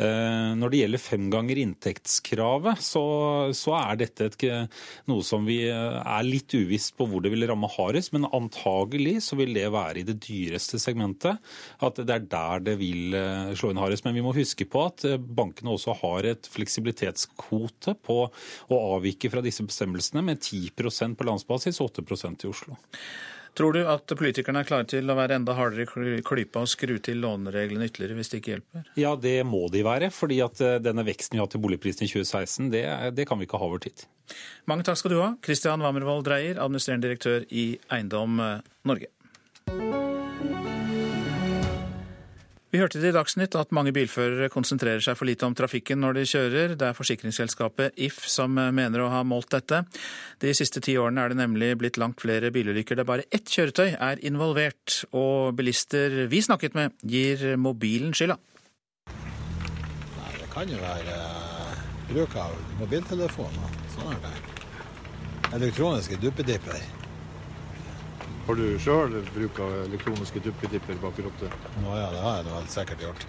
Eh, 0.00 0.52
når 0.56 0.72
det 0.72 0.80
gjelder 0.80 1.02
fem 1.02 1.26
ganger 1.32 1.60
inntektskravet, 1.60 2.80
så, 2.80 3.02
så 3.56 3.74
er 3.76 3.98
dette 4.00 4.28
et, 4.30 4.44
noe 5.10 5.24
som 5.26 5.44
vi 5.48 5.58
eh, 5.68 5.98
er 6.00 6.24
litt 6.24 6.54
uvisst 6.56 6.94
på 6.96 7.06
hvor 7.10 7.24
det 7.24 7.32
vil 7.34 7.44
ramme 7.50 7.68
hardest. 7.74 8.14
Men 8.16 8.28
antagelig 8.36 9.18
så 9.28 9.36
vil 9.40 9.52
det 9.56 9.66
være 9.74 10.00
i 10.00 10.06
det 10.08 10.16
dyreste 10.24 10.80
segmentet. 10.80 11.40
At 11.84 12.00
det 12.00 12.16
er 12.16 12.28
der 12.32 12.64
det 12.70 12.76
vil 12.80 13.16
eh, 13.18 13.52
slå 13.58 13.74
inn 13.74 13.82
hardest. 13.82 14.06
Men 14.08 14.16
vi 14.16 14.24
må 14.24 14.34
huske 14.36 14.68
på 14.70 14.86
at 14.88 15.04
bankene 15.20 15.74
også 15.74 15.98
har 16.00 16.30
et 16.32 16.48
fleksibilitetskvote 16.54 17.98
på 18.06 18.22
å 18.24 18.84
avvike 18.96 19.32
fra 19.32 19.44
disse 19.44 19.66
bestemmelsene 19.66 20.24
med 20.24 20.40
10% 20.40 21.18
på 21.18 21.28
landsbasis 21.28 21.82
og 21.84 21.92
8% 22.00 22.46
i 22.46 22.50
Oslo. 22.50 22.80
Tror 23.58 23.74
du 23.74 23.80
at 23.88 24.12
politikerne 24.16 24.62
er 24.62 24.68
klare 24.68 24.86
til 24.88 25.10
å 25.10 25.16
være 25.18 25.36
enda 25.40 25.56
hardere 25.58 25.86
i 26.16 26.22
klypa 26.24 26.62
og 26.64 26.70
skru 26.70 26.96
til 27.02 27.22
lånereglene 27.24 27.88
ytterligere 27.90 28.18
hvis 28.18 28.32
det 28.32 28.40
ikke 28.40 28.54
hjelper? 28.54 28.90
Ja, 29.00 29.14
det 29.18 29.36
må 29.48 29.64
de 29.72 29.84
være. 29.86 30.10
fordi 30.14 30.40
at 30.44 30.60
eh, 30.64 30.78
denne 30.82 31.04
veksten 31.06 31.36
vi 31.36 31.42
har 31.42 31.50
til 31.50 31.62
boligprisen 31.64 32.06
i 32.06 32.10
2016, 32.10 32.70
det, 32.74 32.84
det, 33.16 33.26
kan 33.28 33.40
vi 33.40 33.48
ikke 33.48 33.60
ha 33.60 33.70
over 33.70 33.82
tid. 33.82 34.06
Mange 34.70 34.86
takk 34.86 35.00
skal 35.00 35.14
du 35.14 35.20
ha, 35.22 35.32
Kristian 35.42 35.82
Wammervold 35.82 36.28
Dreyer, 36.28 36.60
administrerende 36.62 37.08
direktør 37.08 37.48
i 37.50 37.72
Eiendom 37.90 38.38
eh, 38.44 38.70
Norge. 38.86 40.09
Vi 42.70 42.78
hørte 42.78 43.00
det 43.02 43.10
i 43.10 43.14
Dagsnytt 43.16 43.56
at 43.58 43.72
mange 43.74 43.90
bilførere 43.90 44.46
konsentrerer 44.52 45.02
seg 45.02 45.16
for 45.18 45.26
lite 45.26 45.42
om 45.42 45.56
trafikken 45.58 45.98
når 46.04 46.20
de 46.20 46.22
kjører. 46.30 46.74
Det 46.78 46.86
er 46.86 46.94
forsikringsselskapet 46.94 47.98
If 47.98 48.20
som 48.30 48.54
mener 48.54 49.02
å 49.02 49.08
ha 49.10 49.24
målt 49.26 49.50
dette. 49.56 49.80
De 50.38 50.52
siste 50.54 50.78
ti 50.84 50.94
årene 50.94 51.24
er 51.24 51.32
det 51.32 51.40
nemlig 51.40 51.72
blitt 51.80 51.98
langt 51.98 52.22
flere 52.22 52.52
bilulykker 52.54 53.00
der 53.00 53.08
bare 53.08 53.26
ett 53.34 53.50
kjøretøy 53.50 53.96
er 53.96 54.22
involvert. 54.22 55.00
Og 55.10 55.58
bilister 55.58 56.14
vi 56.30 56.44
snakket 56.46 56.78
med, 56.78 56.94
gir 57.02 57.58
mobilen 57.58 58.14
skylda. 58.14 58.38
Nei, 59.10 60.32
det 60.38 60.48
kan 60.54 60.70
jo 60.70 60.78
være 60.78 61.18
uh, 61.18 61.84
bruk 62.14 62.38
av 62.38 62.54
mobiltelefoner. 62.84 63.76
Sånn 63.96 64.14
er 64.14 64.24
det. 64.28 64.34
Elektroniske 65.58 66.22
duppedipper. 66.22 66.99
Har 68.46 68.58
du 68.58 68.66
sjøl 68.82 69.16
bruk 69.34 69.58
av 69.62 69.74
elektroniske 69.84 70.42
duppedipper 70.44 70.98
bak 71.02 71.18
rotte? 71.22 71.50
Nå 71.84 71.96
ja, 71.96 72.08
det 72.12 72.22
har 72.24 72.38
jeg 72.40 72.54
helt 72.54 72.72
sikkert 72.74 73.04
gjort. 73.04 73.26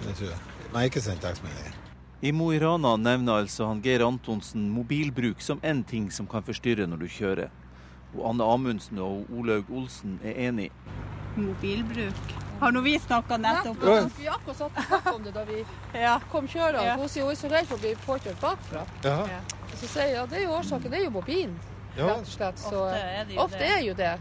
Det 0.00 0.16
tror 0.16 0.28
jeg. 0.28 0.40
Nei, 0.74 0.84
ikke 0.86 1.02
sendt 1.02 1.24
tekstmeldinger. 1.24 1.78
I 2.20 2.32
Mo 2.36 2.50
i 2.52 2.58
Rana 2.60 2.96
nevner 3.00 3.40
altså 3.40 3.64
han 3.70 3.80
Geir 3.80 4.04
Antonsen 4.04 4.68
mobilbruk 4.74 5.40
som 5.40 5.60
én 5.64 5.80
ting 5.88 6.10
som 6.12 6.28
kan 6.28 6.44
forstyrre 6.44 6.84
når 6.86 7.00
du 7.00 7.08
kjører. 7.08 7.48
Og 8.12 8.26
Anne 8.28 8.44
Amundsen 8.44 9.00
og 9.00 9.30
Olaug 9.32 9.70
Olsen 9.72 10.18
er 10.24 10.36
enig. 10.48 10.68
Mobilbruk. 11.38 12.36
Har 12.60 12.74
nå 12.76 12.82
vi 12.84 12.98
snakka 13.00 13.38
nettopp 13.40 13.82
om 13.88 14.10
Vi 14.18 14.28
akkurat 14.28 14.58
satt 14.58 15.06
om 15.14 15.22
det 15.24 15.32
da 15.32 15.46
vi 15.48 15.62
ja. 15.94 16.18
kom 16.30 16.48
kjørende. 16.48 16.84
Ja. 16.84 16.96
Hun 17.00 17.08
sier 17.08 17.24
hun 17.24 17.32
er 17.32 17.40
så 17.40 17.48
redd 17.48 17.70
for 17.70 17.78
å 17.78 17.84
bli 17.86 17.94
påkjørt 18.04 18.40
bakfra. 18.42 18.84
Ja. 19.06 19.40
Så 19.78 19.86
sier 19.86 20.10
jeg 20.10 20.18
ja, 20.18 20.26
det 20.28 20.42
er 20.42 20.44
jo 20.44 20.56
årsaken, 20.58 20.92
det 20.92 21.00
er 21.00 21.06
jo 21.06 21.14
mobilen. 21.14 21.56
Rett 21.96 22.16
og 22.16 22.26
slett. 22.26 22.58
Så 22.62 22.84
ofte 22.84 22.98
er, 22.98 23.24
det 23.28 23.36
jo, 23.36 23.40
ofte 23.44 23.62
det. 23.62 23.70
Er 23.76 23.84
jo 23.86 23.94
det 23.98 24.12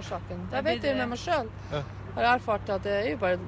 årsaken. 0.00 0.48
Det 0.50 0.64
vet 0.64 0.82
jeg 0.82 0.94
jo 0.94 0.98
med 1.02 1.12
meg 1.12 1.22
sjøl. 1.22 1.52
Ja. 1.72 1.84
Har 2.16 2.28
erfart 2.34 2.70
at 2.74 2.84
det 2.86 2.96
er 3.02 3.08
jo 3.12 3.20
bare 3.22 3.38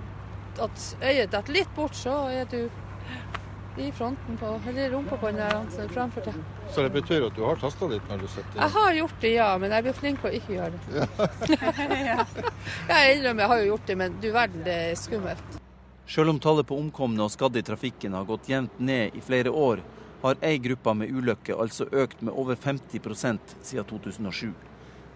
at 0.61 0.87
øyet 1.01 1.31
detter 1.33 1.55
litt 1.55 1.75
bort, 1.77 1.97
så 1.97 2.17
er 2.31 2.49
du 2.51 2.65
i 3.81 3.93
fronten 3.95 4.37
på, 4.37 4.49
eller 4.69 4.91
rumpa 4.91 5.17
på 5.17 5.31
den 5.31 5.39
der 5.41 5.89
framfor 5.95 6.25
deg. 6.27 6.35
Så 6.75 6.83
det 6.85 6.91
betyr 6.93 7.27
at 7.29 7.37
du 7.37 7.45
har 7.47 7.57
tasta 7.61 7.87
litt 7.89 8.09
når 8.11 8.25
du 8.25 8.27
sitter 8.29 8.59
Jeg 8.59 8.75
har 8.75 8.93
gjort 8.99 9.23
det, 9.23 9.31
ja. 9.35 9.49
Men 9.63 9.73
jeg 9.77 9.87
blir 9.87 9.97
flink 9.97 10.21
på 10.21 10.29
å 10.29 10.35
ikke 10.37 10.57
gjøre 10.59 10.73
det. 10.75 11.09
Ja. 12.11 12.25
jeg 12.89 13.17
innrømmer, 13.17 13.43
jeg 13.45 13.51
har 13.53 13.63
jo 13.63 13.71
gjort 13.71 13.87
det, 13.87 13.97
men 14.03 14.19
du 14.21 14.29
verden, 14.35 14.65
det 14.67 14.77
er 14.91 14.99
skummelt. 14.99 15.57
Selv 16.11 16.33
om 16.33 16.41
tallet 16.43 16.67
på 16.67 16.77
omkomne 16.79 17.23
og 17.23 17.31
skadde 17.31 17.63
i 17.63 17.67
trafikken 17.67 18.17
har 18.19 18.27
gått 18.27 18.51
jevnt 18.51 18.81
ned 18.83 19.15
i 19.15 19.23
flere 19.23 19.53
år, 19.55 19.83
har 20.23 20.41
ei 20.45 20.59
gruppe 20.61 20.95
med 20.95 21.11
ulykker 21.11 21.61
altså 21.61 21.87
økt 21.93 22.23
med 22.23 22.35
over 22.37 22.57
50% 22.57 23.55
siden 23.63 23.89
2007. 23.89 24.53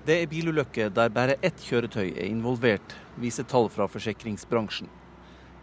Det 0.04 0.18
er 0.20 0.28
bilulykker 0.28 0.90
der 0.92 1.12
bare 1.12 1.38
ett 1.40 1.60
kjøretøy 1.64 2.10
er 2.10 2.26
involvert, 2.28 2.94
viser 3.16 3.46
tall 3.48 3.70
fra 3.72 3.86
forsikringsbransjen. 3.88 4.90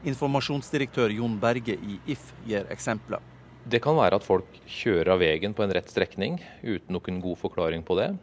Informasjonsdirektør 0.10 1.14
Jon 1.14 1.36
Berge 1.42 1.76
i 1.78 2.00
If 2.10 2.32
gir 2.48 2.66
eksempler. 2.74 3.22
Det 3.62 3.84
kan 3.84 3.94
være 3.94 4.18
at 4.18 4.26
folk 4.26 4.56
kjører 4.66 5.14
av 5.14 5.22
veien 5.22 5.54
på 5.54 5.62
en 5.62 5.74
rett 5.78 5.90
strekning 5.94 6.40
uten 6.64 6.96
noen 6.96 7.22
god 7.22 7.38
forklaring 7.38 7.86
på 7.86 7.98
det. 8.00 8.16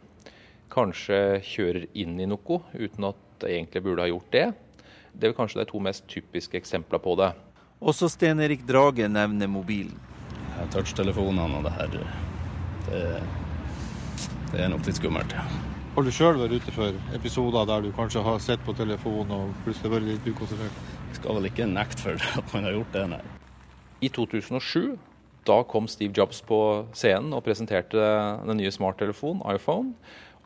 kanskje 0.69 1.39
kjører 1.41 1.87
inn 1.97 2.19
i 2.19 2.27
noe 2.29 2.59
uten 2.73 3.07
at 3.07 3.17
de 3.41 3.47
egentlig 3.55 3.81
burde 3.83 4.03
ha 4.03 4.11
gjort 4.11 4.31
det. 4.31 4.51
Det 5.13 5.29
er 5.29 5.33
kanskje 5.33 5.63
de 5.63 5.65
to 5.71 5.79
mest 5.79 6.05
typiske 6.07 6.57
eksemplene 6.59 7.01
på 7.01 7.15
det. 7.15 7.31
Også 7.79 8.09
Sten 8.11 8.39
Erik 8.43 8.67
Drage 8.67 9.07
nevner 9.07 9.47
mobilen. 9.47 10.08
Touchtelefonene 10.73 11.59
og 11.59 11.67
det 11.67 11.73
her, 11.75 11.97
det, 12.87 13.01
det 14.53 14.63
er 14.63 14.71
nok 14.73 14.87
litt 14.87 14.99
skummelt. 14.99 15.35
ja. 15.35 15.45
Har 15.95 16.05
du 16.05 16.11
sjøl 16.13 16.37
vært 16.39 16.53
ute 16.61 16.71
for 16.71 16.95
episoder 17.17 17.65
der 17.67 17.83
du 17.83 17.89
kanskje 17.97 18.21
har 18.23 18.37
sett 18.43 18.61
på 18.63 18.75
telefonen 18.77 19.33
og 19.35 19.53
plutselig 19.65 19.91
vært 19.91 20.05
litt 20.07 20.27
ukonsentrert? 20.29 20.81
Jeg 21.09 21.17
skal 21.17 21.39
vel 21.39 21.49
ikke 21.49 21.67
nekte 21.67 22.05
for 22.05 22.27
at 22.41 22.53
man 22.55 22.67
har 22.67 22.77
gjort 22.77 22.93
det, 22.95 23.05
nei. 23.15 23.21
I 23.99 24.11
2007 24.15 24.97
da 25.49 25.61
kom 25.67 25.87
Steve 25.89 26.13
Jobs 26.15 26.41
på 26.45 26.59
scenen 26.95 27.33
og 27.35 27.43
presenterte 27.45 27.99
den 28.45 28.59
nye 28.59 28.71
smarttelefonen, 28.73 29.41
iPhone. 29.49 29.95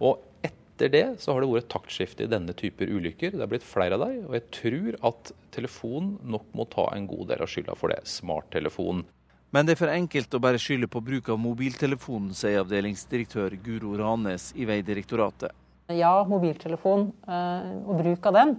Og 0.03 0.22
etter 0.45 0.91
det 0.93 1.05
så 1.22 1.34
har 1.34 1.43
det 1.43 1.49
vært 1.51 1.72
taktskifte 1.74 2.26
i 2.26 2.32
denne 2.32 2.55
typer 2.57 2.91
ulykker. 2.91 3.36
Det 3.36 3.43
er 3.43 3.51
blitt 3.51 3.68
flere 3.68 3.97
av 3.97 4.05
dem, 4.05 4.24
og 4.30 4.38
jeg 4.38 4.47
tror 4.57 4.99
at 5.11 5.34
telefonen 5.55 6.16
nok 6.34 6.47
må 6.57 6.68
ta 6.72 6.88
en 6.93 7.09
god 7.09 7.34
del 7.34 7.43
av 7.43 7.51
skylda 7.51 7.76
for 7.80 7.93
det. 7.93 8.01
Smarttelefonen. 8.09 9.05
Men 9.54 9.68
det 9.68 9.76
er 9.76 9.82
for 9.84 9.93
enkelt 9.93 10.34
å 10.34 10.41
bare 10.41 10.58
skylde 10.62 10.88
på 10.89 11.01
bruk 11.06 11.28
av 11.30 11.38
mobiltelefonen, 11.38 12.32
sier 12.34 12.64
avdelingsdirektør 12.64 13.54
Guro 13.62 13.93
Ranes 13.99 14.49
i 14.58 14.66
Vegdirektoratet. 14.66 15.54
Ja, 15.93 16.24
mobiltelefon 16.26 17.12
eh, 17.28 17.68
og 17.84 17.99
bruk 17.99 18.26
av 18.32 18.38
den 18.39 18.56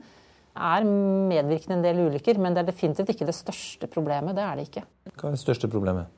er 0.54 0.86
medvirkende 0.86 1.80
en 1.80 1.82
del 1.82 2.02
ulykker, 2.06 2.38
men 2.38 2.54
det 2.54 2.62
er 2.62 2.68
definitivt 2.68 3.10
ikke 3.10 3.26
det 3.26 3.34
største 3.34 3.88
problemet. 3.90 4.36
Det 4.38 4.44
er 4.44 4.60
det 4.60 4.68
ikke. 4.68 4.84
Hva 5.16 5.30
er 5.32 5.34
det 5.34 5.42
største 5.42 5.70
problemet? 5.72 6.12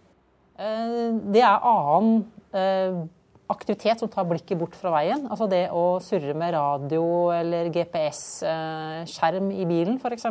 Eh, 0.61 1.09
Det 1.33 1.41
er 1.41 1.65
annen 1.73 2.27
eh, 2.53 3.01
aktivitet 3.49 4.03
som 4.03 4.11
tar 4.13 4.29
blikket 4.29 4.61
bort 4.61 4.77
fra 4.77 4.93
veien. 4.99 5.25
Altså 5.31 5.49
det 5.49 5.67
å 5.73 5.87
surre 6.05 6.37
med 6.37 6.53
radio 6.53 7.31
eller 7.33 7.73
GPS-skjerm 7.73 9.53
i 9.57 9.65
bilen 9.69 9.97
f.eks. 10.03 10.29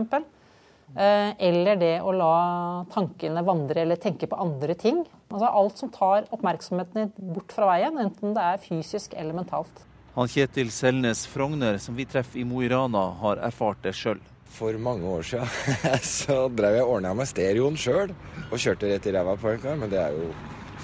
Eller 0.96 1.80
det 1.82 1.96
å 2.06 2.14
la 2.16 2.86
tankene 2.94 3.42
vandre 3.44 3.82
eller 3.82 4.00
tenke 4.00 4.30
på 4.32 4.38
andre 4.40 4.76
ting. 4.80 5.02
Altså 5.34 5.50
alt 5.50 5.82
som 5.82 5.92
tar 5.92 6.30
oppmerksomheten 6.36 7.12
bort 7.34 7.52
fra 7.56 7.68
veien, 7.74 7.98
enten 8.00 8.36
det 8.38 8.46
er 8.54 8.62
fysisk 8.64 9.18
eller 9.18 9.36
mentalt. 9.36 9.84
Han 10.16 10.30
Kjetil 10.32 10.70
Selnes 10.72 11.26
Frogner, 11.28 11.76
som 11.84 11.98
vi 11.98 12.06
treffer 12.08 12.40
i 12.40 12.46
Mo 12.48 12.62
i 12.64 12.70
Rana, 12.72 13.10
har 13.20 13.42
erfart 13.44 13.82
det 13.84 13.92
sjøl. 13.98 14.22
For 14.56 14.78
mange 14.80 15.04
år 15.12 15.26
siden 15.28 15.50
så 16.18 16.46
drev 16.56 16.78
jeg 16.78 16.88
ordna 16.88 17.12
med 17.18 17.28
stereoen 17.28 17.76
sjøl 17.76 18.14
og 18.46 18.56
kjørte 18.56 18.88
rett 18.94 19.10
i 19.10 19.12
ræva 19.12 19.34
på 19.42 19.52
en 19.52 19.60
kar, 19.60 19.76
men 19.82 19.92
det 19.92 20.00
er 20.00 20.16
jo 20.16 20.30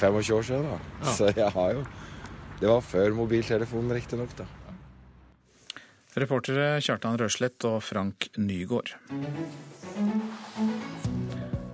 25 0.02 0.36
år 0.36 0.47
siden, 0.49 0.68
da. 0.68 0.80
Ja. 1.06 1.14
Så 1.16 1.32
jeg 1.32 1.52
har 1.56 1.78
jo 1.78 1.86
Det 2.62 2.70
var 2.70 2.84
før 2.86 3.16
mobiltelefonen, 3.18 3.95
riktignok, 3.95 4.36
da. 4.38 4.45
Reportere 6.20 6.82
Kjartan 6.84 7.16
Røslett 7.18 7.64
og 7.66 7.80
Frank 7.88 8.28
Nygård. 8.38 8.91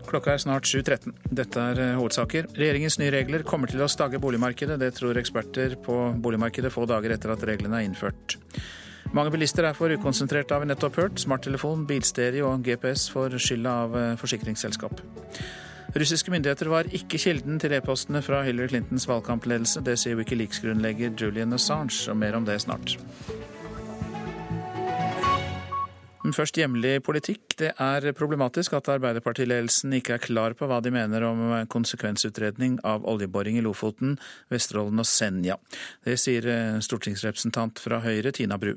Klokka 0.08 0.34
er 0.34 0.42
snart 0.42 0.68
7.13. 0.70 1.12
Dette 1.36 1.62
er 1.74 1.82
eh, 1.84 1.94
hovedsaker. 2.00 2.48
Regjeringens 2.56 2.98
nye 3.02 3.12
regler 3.12 3.44
kommer 3.48 3.70
til 3.72 3.84
å 3.84 3.90
stagge 3.92 4.22
boligmarkedet. 4.24 4.80
Det 4.80 4.94
tror 4.96 5.20
eksperter 5.20 5.76
på 5.84 5.98
boligmarkedet 6.24 6.72
få 6.74 6.88
dager 6.90 7.16
etter 7.16 7.34
at 7.34 7.44
reglene 7.48 7.82
er 7.82 7.88
innført. 7.90 8.38
Mange 9.16 9.32
bilister 9.32 9.68
er 9.68 9.76
for 9.76 9.92
ukonsentrerte, 9.92 10.56
har 10.56 10.64
vi 10.64 10.72
nettopp 10.72 11.00
hørt. 11.00 11.22
Smarttelefon, 11.24 11.86
bilstereo 11.88 12.50
og 12.52 12.64
GPS 12.66 13.08
får 13.14 13.38
skylda 13.40 13.78
av 13.86 13.98
eh, 14.00 14.14
forsikringsselskap. 14.20 15.04
Russiske 15.98 16.32
myndigheter 16.32 16.70
var 16.70 16.90
ikke 16.94 17.20
kilden 17.20 17.60
til 17.64 17.74
e-postene 17.78 18.22
fra 18.22 18.44
Hillary 18.46 18.74
Clintons 18.74 19.08
valgkampledelse. 19.10 19.84
Det 19.88 19.96
sier 20.00 20.20
Wikileaks-grunnlegger 20.20 21.16
Julian 21.20 21.56
Assange, 21.56 22.04
og 22.12 22.20
mer 22.20 22.36
om 22.38 22.48
det 22.48 22.60
snart. 22.64 22.98
Men 26.28 26.36
først 26.36 26.58
hjemlig 26.60 26.98
politikk. 27.08 27.54
Det 27.56 27.70
er 27.80 28.06
problematisk 28.12 28.74
at 28.76 28.90
Arbeiderpartiledelsen 28.92 29.94
ikke 29.96 30.18
er 30.18 30.24
klar 30.26 30.56
på 30.60 30.68
hva 30.68 30.82
de 30.84 30.92
mener 30.92 31.24
om 31.24 31.40
konsekvensutredning 31.72 32.74
av 32.84 33.06
oljeboring 33.08 33.56
i 33.56 33.62
Lofoten, 33.64 34.18
Vesterålen 34.52 35.00
og 35.00 35.08
Senja. 35.08 35.56
Det 36.04 36.18
sier 36.20 36.44
eh, 36.52 36.82
stortingsrepresentant 36.84 37.80
fra 37.80 38.02
Høyre, 38.04 38.34
Tina 38.36 38.58
Bru. 38.60 38.74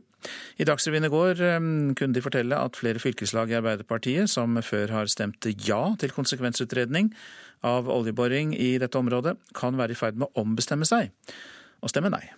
I 0.62 0.66
Dagsrevyen 0.68 1.08
i 1.08 1.10
går 1.10 1.42
eh, 1.42 1.58
kunne 1.98 2.14
de 2.14 2.22
fortelle 2.22 2.60
at 2.70 2.78
flere 2.78 3.02
fylkeslag 3.02 3.50
i 3.50 3.58
Arbeiderpartiet, 3.58 4.30
som 4.30 4.54
før 4.62 4.94
har 5.00 5.10
stemt 5.10 5.50
ja 5.66 5.80
til 5.98 6.14
konsekvensutredning 6.14 7.10
av 7.66 7.90
oljeboring 7.90 8.54
i 8.54 8.76
dette 8.78 9.02
området, 9.02 9.34
kan 9.58 9.74
være 9.74 9.98
i 9.98 9.98
ferd 9.98 10.22
med 10.22 10.30
å 10.30 10.46
ombestemme 10.46 10.86
seg 10.86 11.10
og 11.82 11.90
stemme 11.90 12.14
nei. 12.14 12.28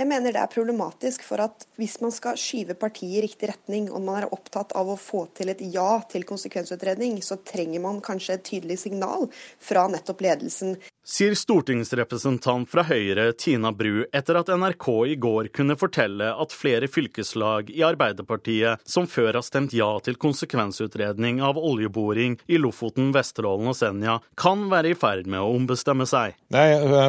Jeg 0.00 0.08
mener 0.08 0.32
det 0.32 0.40
er 0.40 0.48
problematisk, 0.48 1.26
for 1.28 1.42
at 1.44 1.66
hvis 1.76 1.98
man 2.00 2.12
skal 2.14 2.38
skyve 2.40 2.72
partiet 2.80 3.18
i 3.18 3.24
riktig 3.26 3.50
retning, 3.50 3.90
og 3.92 4.00
man 4.00 4.22
er 4.22 4.32
opptatt 4.32 4.72
av 4.78 4.88
å 4.88 4.96
få 4.96 5.26
til 5.36 5.52
et 5.52 5.60
ja 5.74 5.98
til 6.08 6.24
konsekvensutredning, 6.24 7.18
så 7.20 7.36
trenger 7.44 7.82
man 7.84 7.98
kanskje 8.00 8.38
et 8.38 8.46
tydelig 8.48 8.78
signal 8.80 9.28
fra 9.60 9.82
nettopp 9.92 10.24
ledelsen. 10.24 10.78
Sier 11.10 11.34
stortingsrepresentant 11.34 12.68
fra 12.70 12.84
Høyre 12.86 13.32
Tina 13.34 13.72
Bru 13.74 14.04
etter 14.14 14.36
at 14.38 14.50
NRK 14.54 14.86
i 15.10 15.16
går 15.18 15.48
kunne 15.50 15.74
fortelle 15.74 16.28
at 16.30 16.52
flere 16.54 16.86
fylkeslag 16.86 17.72
i 17.74 17.82
Arbeiderpartiet 17.82 18.84
som 18.86 19.08
før 19.10 19.40
har 19.40 19.42
stemt 19.42 19.74
ja 19.74 19.88
til 20.06 20.14
konsekvensutredning 20.22 21.40
av 21.42 21.58
oljeboring 21.58 22.36
i 22.46 22.60
Lofoten, 22.62 23.08
Vesterålen 23.10 23.72
og 23.72 23.74
Senja, 23.74 24.20
kan 24.38 24.68
være 24.70 24.92
i 24.92 24.98
ferd 25.00 25.26
med 25.26 25.42
å 25.42 25.48
ombestemme 25.56 26.06
seg. 26.06 26.36
Nei, 26.54 26.68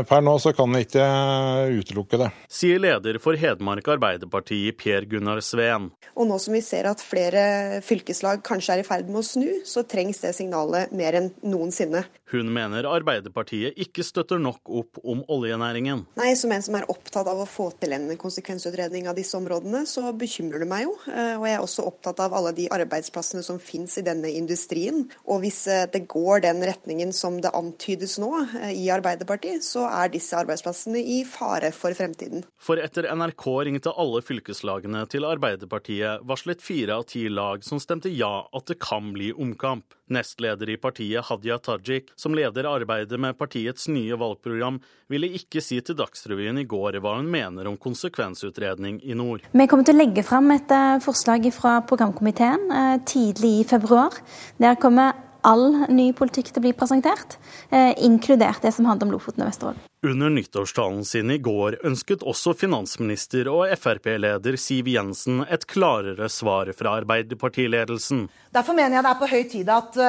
per 0.09 0.25
nå 0.25 0.33
så 0.41 0.55
kan 0.57 0.73
vi 0.73 0.81
ikke 0.87 1.05
utelukke 1.77 2.23
det. 2.23 2.31
Sier 2.49 2.81
leder 2.81 3.21
for 3.21 3.37
Hedmark 3.37 3.85
Arbeiderparti 3.99 4.63
Per 4.81 5.05
Gunnar 5.13 5.43
Sveen. 5.45 5.91
Og 6.17 6.25
nå 6.25 6.41
som 6.41 6.57
vi 6.57 6.63
ser 6.65 6.89
at 6.89 7.05
flere 7.05 7.83
fylkeslag 7.85 8.41
kanskje 8.49 8.79
er 8.79 8.81
i 8.81 8.89
ferd 8.89 9.13
med 9.13 9.21
å 9.21 9.25
snu, 9.29 9.47
så 9.61 9.85
trengs 9.85 10.25
det 10.25 10.33
signalet 10.41 10.89
mer 10.89 11.21
enn 11.21 11.29
noensinne. 11.45 12.07
Hun 12.31 12.47
mener 12.53 12.87
Arbeiderpartiet 12.87 13.75
ikke 13.81 14.05
støtter 14.07 14.39
nok 14.39 14.69
opp 14.71 14.99
om 15.03 15.23
oljenæringen. 15.31 16.05
Nei, 16.15 16.31
Som 16.39 16.53
en 16.55 16.63
som 16.63 16.77
er 16.79 16.87
opptatt 16.89 17.27
av 17.27 17.41
å 17.43 17.47
få 17.49 17.69
til 17.81 17.91
en 17.95 18.07
konsekvensutredning 18.17 19.09
av 19.11 19.17
disse 19.19 19.35
områdene, 19.37 19.83
så 19.85 20.13
bekymrer 20.15 20.63
det 20.63 20.69
meg 20.71 20.85
jo. 20.87 20.95
Eh, 21.11 21.35
Og 21.37 21.45
jeg 21.47 21.57
er 21.57 21.65
også 21.65 21.85
opptatt 21.87 22.19
av 22.23 22.33
alle 22.33 22.53
de 22.55 22.69
arbeidsplassene 22.71 23.43
som 23.43 23.59
finnes 23.59 23.97
i 23.99 24.05
denne 24.05 24.31
industrien. 24.31 25.03
Og 25.27 25.43
hvis 25.43 25.67
eh, 25.67 25.87
det 25.91 26.07
går 26.07 26.45
den 26.47 26.63
retningen 26.63 27.11
som 27.13 27.41
det 27.43 27.51
antydes 27.53 28.17
nå 28.21 28.31
eh, 28.61 28.71
i 28.79 28.87
Arbeiderpartiet, 28.93 29.65
så 29.67 29.87
er 29.89 30.11
disse 30.13 30.37
arbeidsplassene 30.37 31.03
i 31.03 31.21
fare 31.27 31.73
for 31.75 31.93
fremtiden. 31.97 32.45
For 32.57 32.79
etter 32.79 33.09
NRK 33.11 33.47
ringte 33.67 33.91
alle 33.91 34.23
fylkeslagene 34.23 35.03
til 35.11 35.27
Arbeiderpartiet, 35.27 36.23
varslet 36.23 36.63
fire 36.63 37.01
av 37.01 37.09
ti 37.11 37.27
lag 37.29 37.65
som 37.67 37.81
stemte 37.81 38.11
ja 38.11 38.47
at 38.51 38.71
det 38.71 38.79
kan 38.79 39.11
bli 39.15 39.33
omkamp. 39.35 39.97
Nestleder 40.11 40.69
i 40.69 40.75
partiet 40.81 41.23
Hadia 41.29 41.55
Tajik, 41.63 42.09
som 42.21 42.35
leder 42.37 42.69
arbeidet 42.69 43.19
med 43.19 43.37
partiets 43.37 43.87
nye 43.89 44.17
valgprogram, 44.19 44.77
ville 45.09 45.31
ikke 45.39 45.63
si 45.63 45.79
til 45.81 45.97
Dagsrevyen 45.97 46.61
i 46.61 46.67
går 46.69 46.99
hva 47.01 47.17
hun 47.17 47.29
mener 47.31 47.69
om 47.69 47.79
konsekvensutredning 47.81 49.01
i 49.01 49.17
nord. 49.17 49.47
Vi 49.51 49.67
kommer 49.67 49.87
til 49.87 49.97
å 49.97 50.03
legge 50.03 50.25
fram 50.27 50.53
et 50.53 50.71
eh, 50.75 51.01
forslag 51.03 51.49
fra 51.55 51.79
programkomiteen 51.87 52.69
eh, 52.69 52.95
tidlig 53.09 53.53
i 53.61 53.67
februar. 53.67 54.15
Der 54.61 54.77
kommer 54.81 55.17
all 55.41 55.87
ny 55.89 56.11
politikk 56.13 56.51
til 56.51 56.61
å 56.61 56.65
bli 56.67 56.71
presentert, 56.77 57.39
eh, 57.73 57.95
inkludert 58.05 58.61
det 58.61 58.75
som 58.75 58.85
handler 58.85 59.07
om 59.07 59.13
Lofoten 59.15 59.41
og 59.41 59.49
Vesterålen. 59.49 59.87
Under 60.05 60.29
nyttårstalen 60.33 61.01
sin 61.05 61.31
i 61.33 61.39
går 61.41 61.79
ønsket 61.85 62.21
også 62.21 62.53
finansminister 62.57 63.49
og 63.49 63.73
Frp-leder 63.77 64.57
Siv 64.61 64.89
Jensen 64.89 65.41
et 65.49 65.65
klarere 65.65 66.29
svar 66.29 66.69
fra 66.77 66.99
Arbeiderpartiledelsen. 67.01 68.27
Derfor 68.53 68.77
mener 68.77 68.99
jeg 68.99 69.07
det 69.07 69.15
er 69.15 69.21
på 69.23 69.31
høy 69.33 69.43
tid 69.49 69.73
at 69.73 69.99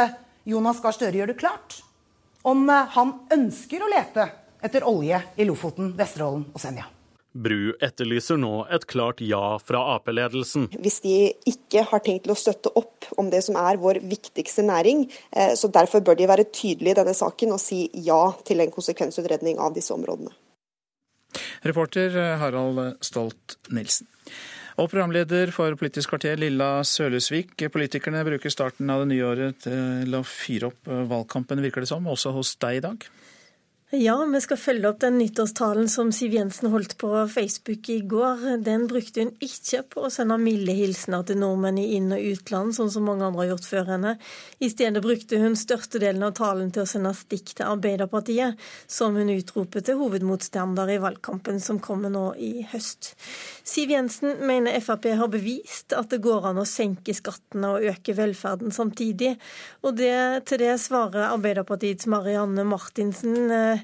Jonas 0.48 0.80
Gahr 0.84 0.96
Støre 0.96 1.20
gjør 1.20 1.32
det 1.32 1.40
klart 1.40 1.80
om 2.42 2.64
eh, 2.70 2.88
han 2.96 3.14
ønsker 3.34 3.82
å 3.82 3.90
lete 3.92 4.28
etter 4.62 4.86
olje 4.86 5.20
i 5.36 5.46
Lofoten, 5.46 5.92
Vesterålen 5.98 6.46
og 6.52 6.62
Senja. 6.62 6.88
Bru 7.32 7.72
etterlyser 7.80 8.36
nå 8.36 8.66
et 8.76 8.84
klart 8.90 9.22
ja 9.24 9.56
fra 9.64 9.80
Ap-ledelsen. 9.94 10.66
Hvis 10.84 11.00
de 11.00 11.14
ikke 11.48 11.86
har 11.88 12.02
tenkt 12.04 12.26
til 12.26 12.34
å 12.34 12.36
støtte 12.36 12.72
opp 12.76 13.08
om 13.16 13.30
det 13.32 13.40
som 13.46 13.56
er 13.56 13.80
vår 13.80 14.02
viktigste 14.04 14.66
næring, 14.68 15.06
eh, 15.32 15.54
så 15.56 15.72
derfor 15.72 16.04
bør 16.04 16.18
de 16.20 16.28
være 16.28 16.50
tydelige 16.52 16.92
i 16.92 17.00
denne 17.00 17.16
saken 17.16 17.56
og 17.56 17.62
si 17.62 17.86
ja 18.04 18.20
til 18.44 18.60
en 18.60 18.74
konsekvensutredning 18.74 19.62
av 19.62 19.72
disse 19.76 19.94
områdene. 19.96 20.34
Reporter 21.64 22.12
eh, 22.12 22.34
Harald 22.42 23.00
Stolt-Nielsen. 23.00 24.10
Og 24.80 24.88
programleder 24.88 25.50
for 25.52 25.74
Politisk 25.76 26.14
kvarter, 26.14 26.38
Lilla 26.40 26.80
Sølesvik. 26.86 27.56
Politikerne 27.72 28.22
bruker 28.24 28.52
starten 28.52 28.88
av 28.92 29.02
det 29.02 29.10
nye 29.12 29.26
året 29.28 29.58
til 29.66 30.16
å 30.16 30.22
fyre 30.24 30.70
opp 30.70 30.88
valgkampen, 31.10 31.60
virker 31.64 31.84
det 31.84 31.90
som, 31.90 32.08
også 32.08 32.32
hos 32.32 32.54
deg 32.62 32.80
i 32.80 32.84
dag? 32.86 33.04
Ja, 33.94 34.14
vi 34.24 34.40
skal 34.40 34.56
følge 34.56 34.88
opp 34.88 35.02
den 35.02 35.18
nyttårstalen 35.20 35.84
som 35.92 36.08
Siv 36.16 36.32
Jensen 36.32 36.70
holdt 36.72 36.94
på 36.96 37.10
Facebook 37.28 37.90
i 37.92 37.98
går. 38.08 38.46
Den 38.64 38.86
brukte 38.88 39.20
hun 39.20 39.34
ikke 39.44 39.82
på 39.92 40.06
å 40.06 40.10
sende 40.14 40.38
milde 40.40 40.72
hilsener 40.72 41.26
til 41.28 41.36
nordmenn 41.36 41.76
i 41.76 41.98
inn- 41.98 42.14
og 42.16 42.24
utland, 42.30 42.72
sånn 42.72 42.88
som 42.88 43.04
mange 43.04 43.26
andre 43.26 43.42
har 43.42 43.50
gjort 43.50 43.68
før 43.68 43.90
henne. 43.92 44.14
I 44.64 44.70
stedet 44.72 45.02
brukte 45.04 45.36
hun 45.42 45.58
størstedelen 45.60 46.24
av 46.24 46.32
talen 46.38 46.70
til 46.72 46.86
å 46.86 46.88
sende 46.88 47.12
stikk 47.18 47.52
til 47.58 47.68
Arbeiderpartiet, 47.68 48.56
som 48.88 49.18
hun 49.20 49.34
utropet 49.34 49.84
til 49.90 50.00
hovedmotstander 50.00 50.94
i 50.94 50.96
valgkampen 51.04 51.60
som 51.60 51.82
kommer 51.84 52.08
nå 52.16 52.24
i 52.40 52.64
høst. 52.72 53.12
Siv 53.60 53.92
Jensen 53.92 54.40
mener 54.40 54.80
Frp 54.80 55.10
har 55.20 55.28
bevist 55.36 55.92
at 55.92 56.08
det 56.16 56.22
går 56.24 56.48
an 56.48 56.62
å 56.64 56.66
senke 56.66 57.12
skattene 57.12 57.74
og 57.76 57.84
øke 57.92 58.16
velferden 58.16 58.72
samtidig. 58.72 59.36
Og 59.84 60.00
det, 60.00 60.16
til 60.48 60.64
det 60.64 60.78
svarer 60.80 61.28
Arbeiderpartiets 61.28 62.08
Marianne 62.08 62.64
Martinsen 62.64 63.52
eh, 63.52 63.81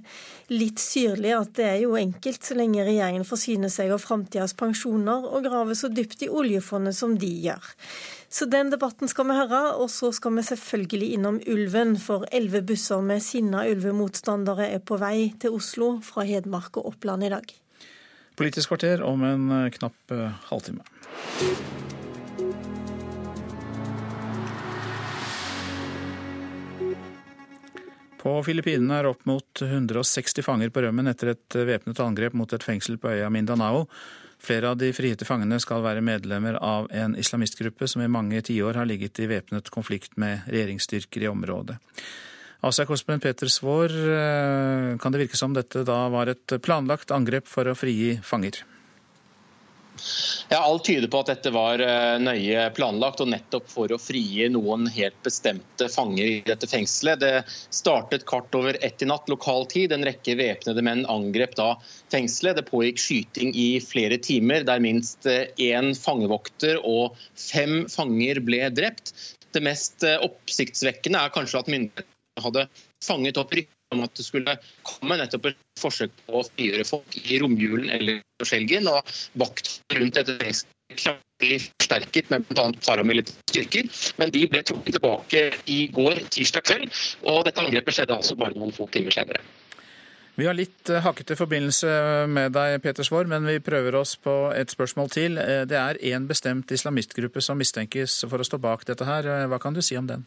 litt 0.53 0.81
syrlig 0.83 1.35
at 1.37 1.55
det 1.59 1.67
er 1.67 1.81
jo 1.83 1.97
enkelt 1.99 2.45
så 2.45 2.57
lenge 2.59 2.87
regjeringen 2.87 3.27
forsyner 3.29 3.73
seg 3.73 3.93
av 3.95 4.03
framtidas 4.03 4.55
pensjoner 4.59 5.27
og 5.29 5.47
graver 5.47 5.79
så 5.79 5.91
dypt 5.93 6.25
i 6.27 6.31
oljefondet 6.31 6.97
som 6.97 7.17
de 7.21 7.31
gjør. 7.49 7.73
Så 8.29 8.45
den 8.53 8.73
debatten 8.73 9.09
skal 9.09 9.29
vi 9.31 9.39
høre, 9.39 9.61
og 9.81 9.89
så 9.93 10.11
skal 10.13 10.37
vi 10.37 10.45
selvfølgelig 10.45 11.13
innom 11.17 11.39
ulven, 11.49 11.97
for 11.97 12.29
elleve 12.33 12.61
busser 12.73 13.01
med 13.05 13.25
sinna 13.25 13.65
ulvemotstandere 13.71 14.69
er 14.75 14.85
på 14.85 15.01
vei 15.01 15.31
til 15.41 15.57
Oslo 15.57 15.95
fra 16.05 16.27
Hedmark 16.29 16.77
og 16.77 16.93
Oppland 16.93 17.25
i 17.25 17.33
dag. 17.33 17.55
Politisk 18.39 18.75
kvarter 18.75 19.03
om 19.03 19.25
en 19.27 19.49
knapp 19.75 20.15
eh, 20.15 20.29
halvtime. 20.53 20.85
På 28.19 28.39
Filippinene 28.43 28.99
er 28.99 29.09
opp 29.13 29.25
mot 29.31 29.63
160 29.63 30.43
fanger 30.43 30.73
på 30.75 30.83
rømmen 30.83 31.11
etter 31.11 31.33
et 31.37 31.59
væpnet 31.69 32.01
angrep 32.03 32.35
mot 32.35 32.53
et 32.53 32.65
fengsel 32.67 32.99
på 32.99 33.13
øya 33.15 33.29
Mindanao. 33.31 33.87
Flere 34.43 34.71
av 34.71 34.79
de 34.79 34.93
frigitte 34.95 35.27
fangene 35.27 35.59
skal 35.63 35.83
være 35.83 36.03
medlemmer 36.05 36.59
av 36.63 36.87
en 36.95 37.17
islamistgruppe 37.19 37.89
som 37.91 38.03
i 38.03 38.11
mange 38.11 38.43
tiår 38.47 38.79
har 38.79 38.87
ligget 38.87 39.19
i 39.23 39.29
væpnet 39.31 39.71
konflikt 39.75 40.15
med 40.19 40.47
regjeringsstyrker 40.47 41.27
i 41.27 41.31
området. 41.31 41.79
Asia-korrespondent 42.67 43.23
Peter 43.23 43.51
Svaar, 43.51 43.91
eh, 43.91 44.97
kan 44.99 45.13
det 45.13 45.23
virke 45.23 45.39
som 45.39 45.55
dette 45.55 45.85
da 45.87 46.09
var 46.11 46.27
et 46.27 46.59
planlagt 46.63 47.15
angrep 47.15 47.47
for 47.47 47.71
å 47.71 47.77
frigi 47.79 48.19
fanger? 48.23 48.63
Ja, 50.49 50.59
Alt 50.59 50.85
tyder 50.85 51.09
på 51.09 51.21
at 51.23 51.31
dette 51.31 51.51
var 51.55 51.83
eh, 51.85 52.17
nøye 52.23 52.69
planlagt, 52.77 53.23
og 53.25 53.31
nettopp 53.33 53.69
for 53.71 53.93
å 53.93 54.01
frigi 54.01 54.49
noen 54.53 54.87
helt 54.95 55.19
bestemte 55.27 55.89
fanger 55.93 56.25
i 56.25 56.37
dette 56.47 56.69
fengselet. 56.71 57.21
Det 57.23 57.33
startet 57.75 58.27
kvart 58.29 58.55
over 58.59 58.79
ett 58.85 59.03
i 59.05 59.09
natt 59.09 59.29
lokal 59.33 59.67
tid. 59.71 59.93
En 59.93 60.07
rekke 60.07 60.37
væpnede 60.39 60.85
menn 60.87 61.07
angrep 61.11 61.57
da 61.59 61.71
fengselet. 62.13 62.59
Det 62.59 62.69
pågikk 62.71 63.03
skyting 63.03 63.55
i 63.55 63.69
flere 63.85 64.21
timer, 64.23 64.67
der 64.69 64.83
minst 64.85 65.29
én 65.29 65.93
eh, 65.93 65.97
fangevokter 65.99 66.83
og 66.85 67.19
fem 67.39 67.83
fanger 67.93 68.43
ble 68.45 68.67
drept. 68.75 69.15
Det 69.55 69.65
mest 69.65 70.05
eh, 70.07 70.21
oppsiktsvekkende 70.25 71.25
er 71.25 71.35
kanskje 71.35 71.63
at 71.63 71.73
myndighetene 71.73 72.45
hadde 72.45 72.69
fanget 73.05 73.41
opp 73.41 73.53
ryktet 73.57 73.78
om 73.95 74.03
at 74.05 74.15
det 74.17 74.27
skulle 74.27 74.57
komme 74.87 75.19
nettopp 75.21 75.51
et 75.51 75.61
forsøk 75.81 76.13
på 76.27 76.41
å 76.41 76.47
frigjøre 76.49 76.87
folk 76.89 77.17
i 77.23 77.39
romjulen 77.43 77.93
eller 77.95 78.21
skjelgen. 78.45 78.89
Og 78.91 79.15
vakt 79.41 79.79
rundt 79.95 80.19
dette 80.19 80.53
kraftig 80.99 81.61
forsterket 81.67 82.33
med 82.33 82.45
bl.a. 82.49 82.67
paramilitære 82.85 83.53
styrker. 83.53 83.89
Men 84.21 84.35
de 84.35 84.45
ble 84.51 84.65
trukket 84.67 84.99
tilbake 84.99 85.47
i 85.71 85.81
går, 85.95 86.25
tirsdag 86.35 86.67
kveld. 86.69 87.01
Og 87.29 87.45
dette 87.49 87.65
angrepet 87.65 87.97
skjedde 87.97 88.19
altså 88.19 88.37
bare 88.41 88.57
noen 88.59 88.75
få 88.77 88.89
timer 88.93 89.15
senere. 89.15 89.43
Vi 90.39 90.47
har 90.47 90.55
litt 90.55 90.87
eh, 90.87 91.03
hakkete 91.03 91.35
forbindelse 91.35 91.91
med 92.31 92.53
deg, 92.55 92.77
Peter 92.85 93.03
Svaar, 93.03 93.27
men 93.27 93.43
vi 93.49 93.57
prøver 93.59 93.97
oss 93.99 94.13
på 94.23 94.53
et 94.55 94.71
spørsmål 94.71 95.11
til. 95.11 95.39
Eh, 95.43 95.65
det 95.67 95.75
er 95.81 95.99
én 96.13 96.29
bestemt 96.31 96.71
islamistgruppe 96.71 97.43
som 97.43 97.59
mistenkes 97.59 98.21
for 98.23 98.39
å 98.39 98.47
stå 98.47 98.61
bak 98.63 98.87
dette 98.87 99.09
her. 99.09 99.27
Eh, 99.27 99.49
hva 99.51 99.59
kan 99.59 99.75
du 99.75 99.83
si 99.83 99.99
om 99.99 100.07
den? 100.07 100.23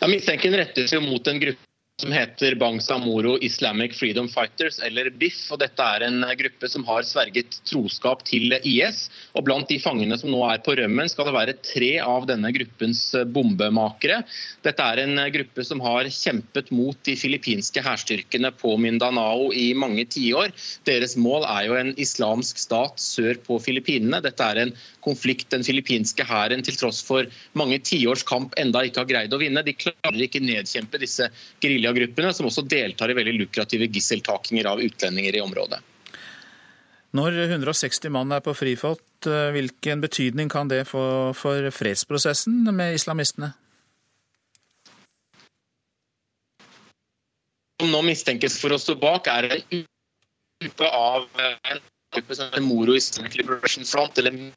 Ja, 0.00 0.08
Mistenken 0.08 0.56
rettes 0.56 0.92
jo 0.96 1.02
mot 1.04 1.28
en 1.28 1.40
gruppe 1.42 1.75
som 2.02 2.12
heter 2.12 2.54
Bangsa 2.54 2.98
Moro 2.98 3.38
Islamic 3.40 3.94
Freedom 3.94 4.28
Fighters, 4.28 4.78
eller 4.84 5.08
BIF. 5.10 5.38
og 5.50 5.62
Dette 5.62 5.80
er 5.80 6.02
en 6.04 6.26
gruppe 6.36 6.68
som 6.68 6.82
har 6.84 7.06
sverget 7.08 7.56
troskap 7.64 8.20
til 8.28 8.52
IS. 8.68 9.06
og 9.32 9.46
Blant 9.46 9.70
de 9.72 9.78
fangene 9.80 10.18
som 10.20 10.28
nå 10.28 10.42
er 10.44 10.60
på 10.60 10.74
rømmen, 10.76 11.08
skal 11.08 11.30
det 11.30 11.32
være 11.32 11.54
tre 11.64 11.88
av 12.04 12.26
denne 12.28 12.50
gruppens 12.52 13.00
bombemakere. 13.32 14.18
Dette 14.66 14.84
er 14.84 15.00
en 15.06 15.22
gruppe 15.32 15.64
som 15.64 15.80
har 15.80 16.10
kjempet 16.12 16.68
mot 16.68 16.98
de 17.08 17.14
filippinske 17.16 17.80
hærstyrkene 17.80 18.52
på 18.60 18.74
Mindanao 18.76 19.48
i 19.56 19.70
mange 19.72 20.04
tiår. 20.04 20.52
Deres 20.84 21.16
mål 21.16 21.48
er 21.48 21.70
jo 21.70 21.80
en 21.80 21.94
islamsk 21.96 22.60
stat 22.60 23.00
sør 23.00 23.40
på 23.48 23.56
Filippinene. 23.64 24.20
Dette 24.20 24.44
er 24.44 24.66
en 24.66 24.74
konflikt 25.00 25.48
den 25.54 25.64
filippinske 25.64 26.28
hæren 26.28 26.60
til 26.66 26.76
tross 26.76 27.00
for 27.06 27.24
mange 27.56 27.80
tiårs 27.80 28.26
kamp 28.28 28.52
enda 28.60 28.84
ikke 28.84 29.00
har 29.00 29.10
greid 29.14 29.32
å 29.32 29.40
vinne. 29.40 29.64
De 29.64 29.72
klarer 29.80 30.28
ikke 30.28 30.44
nedkjempe 30.44 31.00
disse 31.00 31.32
geriljaene 31.64 31.85
geriljagruppene, 31.86 32.32
som 32.34 32.46
også 32.48 32.64
deltar 32.66 33.10
i 33.10 33.16
veldig 33.16 33.36
lukrative 33.40 33.88
gisseltakinger 33.92 34.66
av 34.66 34.82
utlendinger 34.82 35.36
i 35.36 35.42
området. 35.44 35.80
Når 37.16 37.38
160 37.46 38.10
mann 38.12 38.32
er 38.32 38.42
på 38.44 38.52
frifot, 38.54 39.26
eh, 39.26 39.52
hvilken 39.54 40.02
betydning 40.02 40.50
kan 40.52 40.68
det 40.68 40.86
få 40.88 41.32
for 41.34 41.70
fredsprosessen 41.70 42.66
med 42.74 42.94
islamistene? 42.94 43.54
Som 47.80 47.92
nå 47.92 48.02
mistenkes 48.02 48.58
for 48.60 48.72
å 48.72 48.80
stå 48.80 48.96
bak, 49.00 49.28
er 49.28 49.50
en 49.52 49.84
gruppe 50.60 50.90
av 50.90 51.28
eh, 51.38 51.56
en 51.72 51.80
gruppe 52.12 52.36
som 52.36 52.50
heter 52.50 52.64
Moro 52.64 52.96
Islamic 52.96 53.36
Liberation 53.36 53.84
Front, 53.84 54.18
eller 54.18 54.52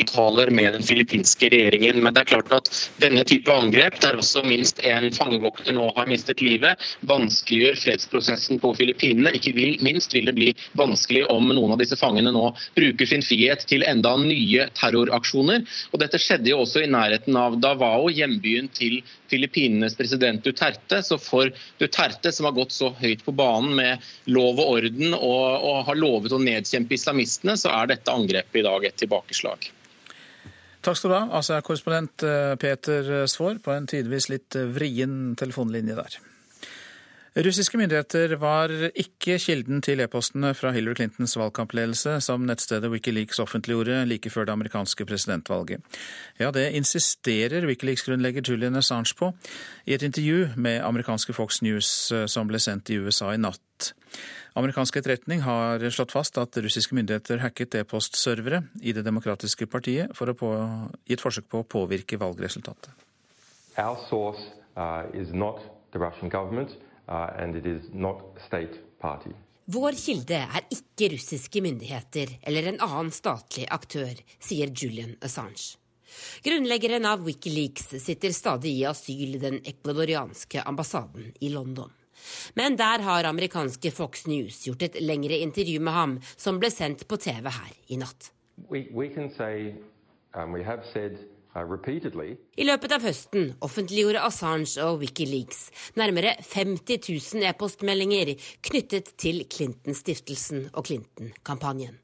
taler 0.00 0.50
med 0.50 0.72
den 0.72 0.82
filippinske 0.82 1.48
regjeringen. 1.52 1.98
Men 2.02 2.14
det 2.14 2.22
er 2.22 2.30
klart 2.30 2.52
at 2.56 2.68
denne 3.02 3.24
type 3.28 3.52
angrep, 3.52 3.98
der 4.00 4.16
også 4.16 4.40
minst 4.46 4.80
en 4.88 5.10
fangevokter 5.12 5.76
nå 5.76 5.90
har 5.98 6.08
mistet 6.08 6.40
livet, 6.40 6.80
vanskeliggjør 7.08 7.76
fredsprosessen 7.76 8.60
på 8.62 8.72
Filippinene. 8.78 9.34
Ikke 9.36 9.52
vil, 9.56 9.76
minst 9.84 10.14
vil 10.16 10.30
det 10.30 10.36
bli 10.38 10.48
vanskelig 10.80 11.26
om 11.32 11.50
noen 11.52 11.74
av 11.74 11.82
disse 11.82 11.98
fangene 12.00 12.32
nå 12.32 12.46
bruker 12.76 13.10
sin 13.10 13.24
frihet 13.26 13.66
til 13.68 13.84
enda 13.84 14.14
nye 14.22 14.70
terroraksjoner. 14.78 15.66
Og 15.92 16.00
dette 16.00 16.20
skjedde 16.22 16.54
jo 16.54 16.62
også 16.64 16.86
i 16.86 16.92
nærheten 16.92 17.36
av 17.36 17.60
Davao, 17.60 18.08
hjembyen 18.08 18.72
til 18.72 19.02
Filippinenes 19.28 19.98
president 20.00 20.40
Duterte. 20.44 21.02
Så 21.04 21.20
for 21.20 21.52
Duterte, 21.82 22.32
som 22.32 22.48
har 22.48 22.56
gått 22.56 22.72
så 22.72 22.94
høyt 22.96 23.26
på 23.28 23.36
banen 23.36 23.76
med 23.76 24.10
lov 24.32 24.56
og 24.56 24.78
orden 24.78 25.12
og, 25.20 25.68
og 25.68 25.84
har 25.90 26.00
lovet 26.00 26.32
å 26.32 26.40
nedkjempe 26.40 26.96
islamistene, 26.96 27.60
så 27.60 27.76
er 27.76 27.92
dette 27.92 28.16
angrepet 28.16 28.62
i 28.62 28.66
dag 28.66 28.88
et 28.88 29.00
tilbakeslag. 29.04 29.68
Takk 30.82 30.98
skal 30.98 31.12
du 31.12 31.14
ha, 31.14 31.24
altså 31.38 31.60
korrespondent 31.62 32.24
eh, 32.26 32.54
Peter 32.58 33.26
Svaar 33.30 33.62
på 33.62 33.70
en 33.74 33.86
tidvis 33.86 34.26
litt 34.32 34.58
eh, 34.58 34.66
vrien 34.66 35.36
telefonlinje 35.38 35.94
der. 35.98 36.16
Russiske 37.32 37.78
myndigheter 37.80 38.34
var 38.36 38.68
ikke 38.92 39.38
kilden 39.40 39.80
til 39.80 40.02
e-postene 40.04 40.50
fra 40.52 40.68
Hillary 40.74 40.98
Clintons 40.98 41.32
valgkampledelse, 41.40 42.18
som 42.20 42.42
nettstedet 42.44 42.90
Wikileaks 42.92 43.40
offentliggjorde 43.40 44.02
like 44.04 44.28
før 44.30 44.44
det 44.44 44.52
amerikanske 44.52 45.06
presidentvalget. 45.08 45.80
Ja, 46.36 46.50
det 46.52 46.66
insisterer 46.76 47.64
Wikileaks-grunnlegger 47.70 48.44
Julian 48.44 48.76
Assange 48.76 49.16
på 49.16 49.30
i 49.86 49.94
et 49.96 50.04
intervju 50.04 50.50
med 50.56 50.82
amerikanske 50.84 51.32
Fox 51.32 51.62
News 51.62 52.12
eh, 52.12 52.26
som 52.26 52.50
ble 52.50 52.60
sendt 52.60 52.92
i 52.92 53.00
USA 53.00 53.32
i 53.32 53.40
natt. 53.40 53.94
Amerikansk 54.54 54.96
etterretning 55.00 55.40
har 55.46 55.80
slått 55.90 56.12
fast 56.12 56.36
at 56.36 56.56
russiske 56.60 56.94
myndigheter 56.96 57.40
hacket 57.40 57.74
e-postservere 57.80 58.62
i 58.82 58.92
Det 58.92 59.04
demokratiske 59.04 59.66
partiet 59.66 60.12
for 60.16 60.28
å 60.28 60.34
på, 60.36 60.50
i 61.08 61.16
et 61.16 61.22
forsøk 61.24 61.48
på 61.48 61.62
å 61.62 61.68
påvirke 61.68 62.18
valgresultatet. 62.20 62.92
Our 63.78 63.96
source, 64.10 64.42
uh, 64.76 65.08
is 65.14 65.32
not 65.32 65.62
the 65.92 65.98
Russian 65.98 66.28
government, 66.28 66.76
uh, 67.08 67.32
and 67.38 67.56
it 67.56 67.66
is 67.66 67.88
not 67.92 68.20
state 68.46 68.76
party. 69.00 69.32
Vår 69.72 69.96
kilde 69.96 70.42
er 70.42 70.66
ikke 70.74 71.14
russiske 71.14 71.62
myndigheter 71.64 72.36
eller 72.42 72.68
en 72.68 72.80
annen 72.82 73.12
statlig 73.14 73.64
aktør, 73.70 74.12
sier 74.42 74.68
Julian 74.74 75.14
Assange. 75.24 75.78
Grunnleggeren 76.44 77.06
av 77.08 77.24
Wikileaks 77.24 77.94
sitter 78.04 78.34
stadig 78.36 78.74
i 78.82 78.84
asyl 78.84 79.38
i 79.38 79.40
den 79.40 79.62
ekvadorianske 79.64 80.60
ambassaden 80.68 81.32
i 81.40 81.48
London. 81.54 81.88
Men 82.54 82.76
der 82.80 83.04
har 83.06 83.28
amerikanske 83.28 83.92
Fox 83.94 84.26
News 84.26 84.62
gjort 84.66 84.82
et 84.88 85.00
lengre 85.02 85.38
intervju 85.42 85.80
med 85.80 85.96
ham, 85.96 86.16
som 86.36 86.60
ble 86.62 86.70
sendt 86.72 87.06
på 87.08 87.18
TV 87.20 87.48
her 87.50 87.74
i 87.88 88.00
natt. 88.00 88.32
We, 88.70 88.86
we 88.92 89.08
say, 89.36 89.74
um, 90.34 90.56
said, 90.92 91.18
uh, 91.56 91.64
I 92.56 92.64
løpet 92.64 92.92
av 92.96 93.02
høsten 93.04 93.50
offentliggjorde 93.60 94.22
Assange 94.24 94.80
og 94.86 95.02
Wikileaks 95.02 95.66
nærmere 96.00 96.32
50 96.40 97.10
000 97.34 97.44
e-postmeldinger 97.50 98.32
knyttet 98.64 99.12
til 99.20 99.44
Clinton-stiftelsen 99.52 100.70
og 100.72 100.86
Clinton-kampanjen. 100.88 101.98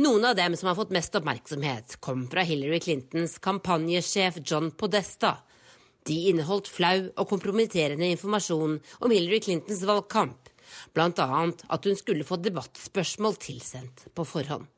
Noen 0.00 0.24
av 0.24 0.38
dem 0.38 0.56
som 0.56 0.70
har 0.70 0.78
fått 0.78 0.94
mest 0.96 1.14
oppmerksomhet, 1.14 1.98
kom 2.00 2.24
fra 2.32 2.42
Hillary 2.46 2.80
Clintons 2.80 3.36
kampanjesjef 3.44 4.40
John 4.42 4.72
Podesta, 4.72 5.36
De 6.08 6.16
inneholdt 6.30 6.70
flau 6.72 7.10
og 7.10 7.28
kompromitterende 7.28 8.08
informasjon 8.14 8.78
om 9.00 9.12
Hillary 9.12 9.40
Clintons 9.44 9.84
valgkamp, 9.88 10.50
bl.a. 10.96 11.30
at 11.46 11.88
hun 11.88 11.98
skulle 11.98 12.26
få 12.26 12.40
debattspørsmål 12.40 13.40
tilsendt 13.42 14.06
på 14.14 14.26
forhånd. 14.28 14.68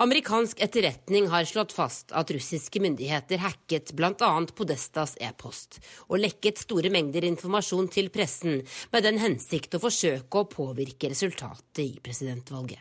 Amerikansk 0.00 0.60
etterretning 0.64 1.28
har 1.30 1.44
slått 1.46 1.74
fast 1.76 2.12
at 2.16 2.30
russiske 2.32 2.80
myndigheter 2.82 3.38
hacket 3.42 3.92
bl.a. 3.96 4.30
Podestas 4.56 5.14
e-post 5.20 5.78
og 6.08 6.18
lekket 6.22 6.62
store 6.64 6.90
mengder 6.92 7.26
informasjon 7.28 7.90
til 7.92 8.08
pressen 8.14 8.62
med 8.94 9.06
den 9.06 9.20
hensikt 9.22 9.76
å 9.76 9.82
forsøke 9.84 10.40
å 10.40 10.48
påvirke 10.50 11.12
resultatet 11.12 11.84
i 11.84 11.92
presidentvalget. 12.02 12.80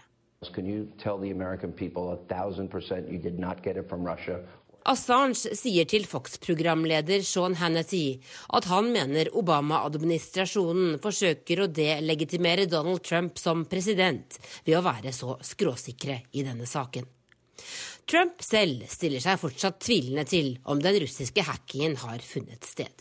Can 0.54 0.66
you 0.68 0.88
tell 1.00 1.18
the 1.18 1.32
American 1.32 1.72
people 1.72 2.12
a 2.12 2.18
thousand 2.28 2.70
percent 2.70 3.08
you 3.10 3.18
did 3.18 3.40
not 3.40 3.64
get 3.64 3.78
it 3.78 3.88
Assange 4.90 5.56
sier 5.56 5.88
til 5.88 6.04
Fox-programleder 6.08 7.24
Sean 7.24 7.56
Hannity 7.56 8.18
at 8.58 8.68
han 8.68 8.90
mener 8.92 9.30
Obama-administrasjonen 9.40 10.98
forsøker 11.04 11.64
å 11.64 11.70
delegitimere 11.72 12.68
Donald 12.68 13.04
Trump 13.08 13.40
som 13.40 13.64
president 13.72 14.36
ved 14.66 14.76
å 14.80 14.84
være 14.84 15.14
så 15.16 15.38
skråsikre 15.40 16.20
i 16.36 16.44
denne 16.44 16.68
saken. 16.68 17.08
Trump 18.10 18.44
selv 18.44 18.84
stiller 18.92 19.24
seg 19.24 19.40
fortsatt 19.40 19.80
tvilende 19.86 20.28
til 20.28 20.58
om 20.68 20.82
den 20.84 21.00
russiske 21.06 21.46
hackingen 21.48 21.96
har 22.04 22.20
funnet 22.28 22.68
sted. 22.68 22.92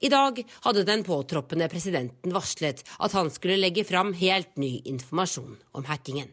I 0.00 0.10
dag 0.10 0.40
hadde 0.64 0.86
den 0.88 1.04
påtroppende 1.06 1.68
presidenten 1.70 2.34
varslet 2.34 2.82
at 2.98 3.14
han 3.14 3.30
skulle 3.30 3.60
legge 3.60 3.86
fram 3.86 4.14
helt 4.18 4.56
ny 4.58 4.78
informasjon 4.88 5.54
om 5.78 5.86
hackingen. 5.86 6.32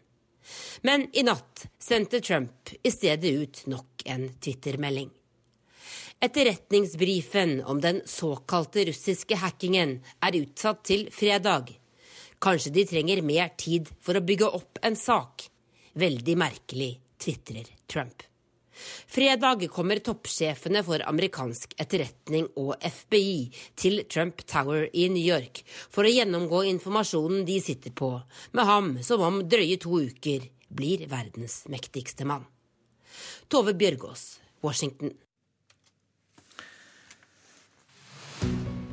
Men 0.81 1.07
i 1.13 1.23
natt 1.25 1.67
sendte 1.79 2.21
Trump 2.21 2.73
i 2.83 2.91
stedet 2.91 3.31
ut 3.31 3.63
nok 3.71 4.05
en 4.05 4.27
Twitter-melding. 4.39 5.09
Etterretningsbrifen 6.19 7.63
om 7.63 7.81
den 7.81 8.01
såkalte 8.05 8.85
russiske 8.85 9.35
hackingen 9.35 9.97
er 10.23 10.37
utsatt 10.39 10.85
til 10.87 11.09
fredag. 11.11 11.73
Kanskje 12.39 12.71
de 12.75 12.85
trenger 12.87 13.21
mer 13.25 13.51
tid 13.57 13.89
for 14.01 14.17
å 14.17 14.23
bygge 14.23 14.49
opp 14.59 14.79
en 14.85 14.95
sak. 14.99 15.47
Veldig 15.93 16.37
merkelig, 16.39 16.93
tvitrer 17.21 17.69
Trump. 17.87 18.23
Fredag 19.07 19.65
kommer 19.71 20.01
toppsjefene 20.03 20.83
for 20.85 21.03
amerikansk 21.07 21.75
etterretning 21.79 22.49
og 22.59 22.75
FBI 22.79 23.49
til 23.79 24.03
Trump 24.11 24.43
Tower 24.49 24.87
i 24.91 25.07
New 25.11 25.23
York 25.23 25.63
for 25.67 26.05
å 26.05 26.11
gjennomgå 26.11 26.65
informasjonen 26.73 27.45
de 27.47 27.59
sitter 27.63 27.95
på, 27.95 28.11
med 28.51 28.69
ham 28.69 28.91
som 29.05 29.23
om 29.25 29.43
drøye 29.47 29.79
to 29.81 30.01
uker 30.09 30.49
blir 30.75 31.05
verdens 31.11 31.63
mektigste 31.71 32.27
mann. 32.27 32.45
Tove 33.47 33.75
Bjørgaas, 33.77 34.39
Washington. 34.65 35.13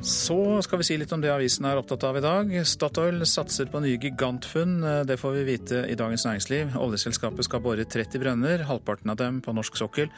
Så 0.03 0.61
skal 0.61 0.81
vi 0.81 0.83
si 0.83 0.95
litt 0.99 1.11
om 1.15 1.21
det 1.23 1.29
avisen 1.31 1.63
er 1.63 1.79
opptatt 1.79 2.03
av 2.03 2.17
i 2.19 2.21
dag. 2.23 2.49
Statoil 2.67 3.23
satser 3.23 3.69
på 3.71 3.79
nye 3.79 3.95
gigantfunn. 3.95 4.73
Det 5.07 5.15
får 5.19 5.37
vi 5.37 5.43
vite 5.47 5.83
i 5.87 5.95
Dagens 5.95 6.25
Næringsliv. 6.27 6.73
Oljeselskapet 6.75 7.47
skal 7.47 7.63
bore 7.63 7.85
30 7.87 8.19
brønner, 8.19 8.65
halvparten 8.67 9.13
av 9.13 9.21
dem 9.21 9.39
på 9.45 9.55
norsk 9.55 9.79
sokkel. 9.79 10.11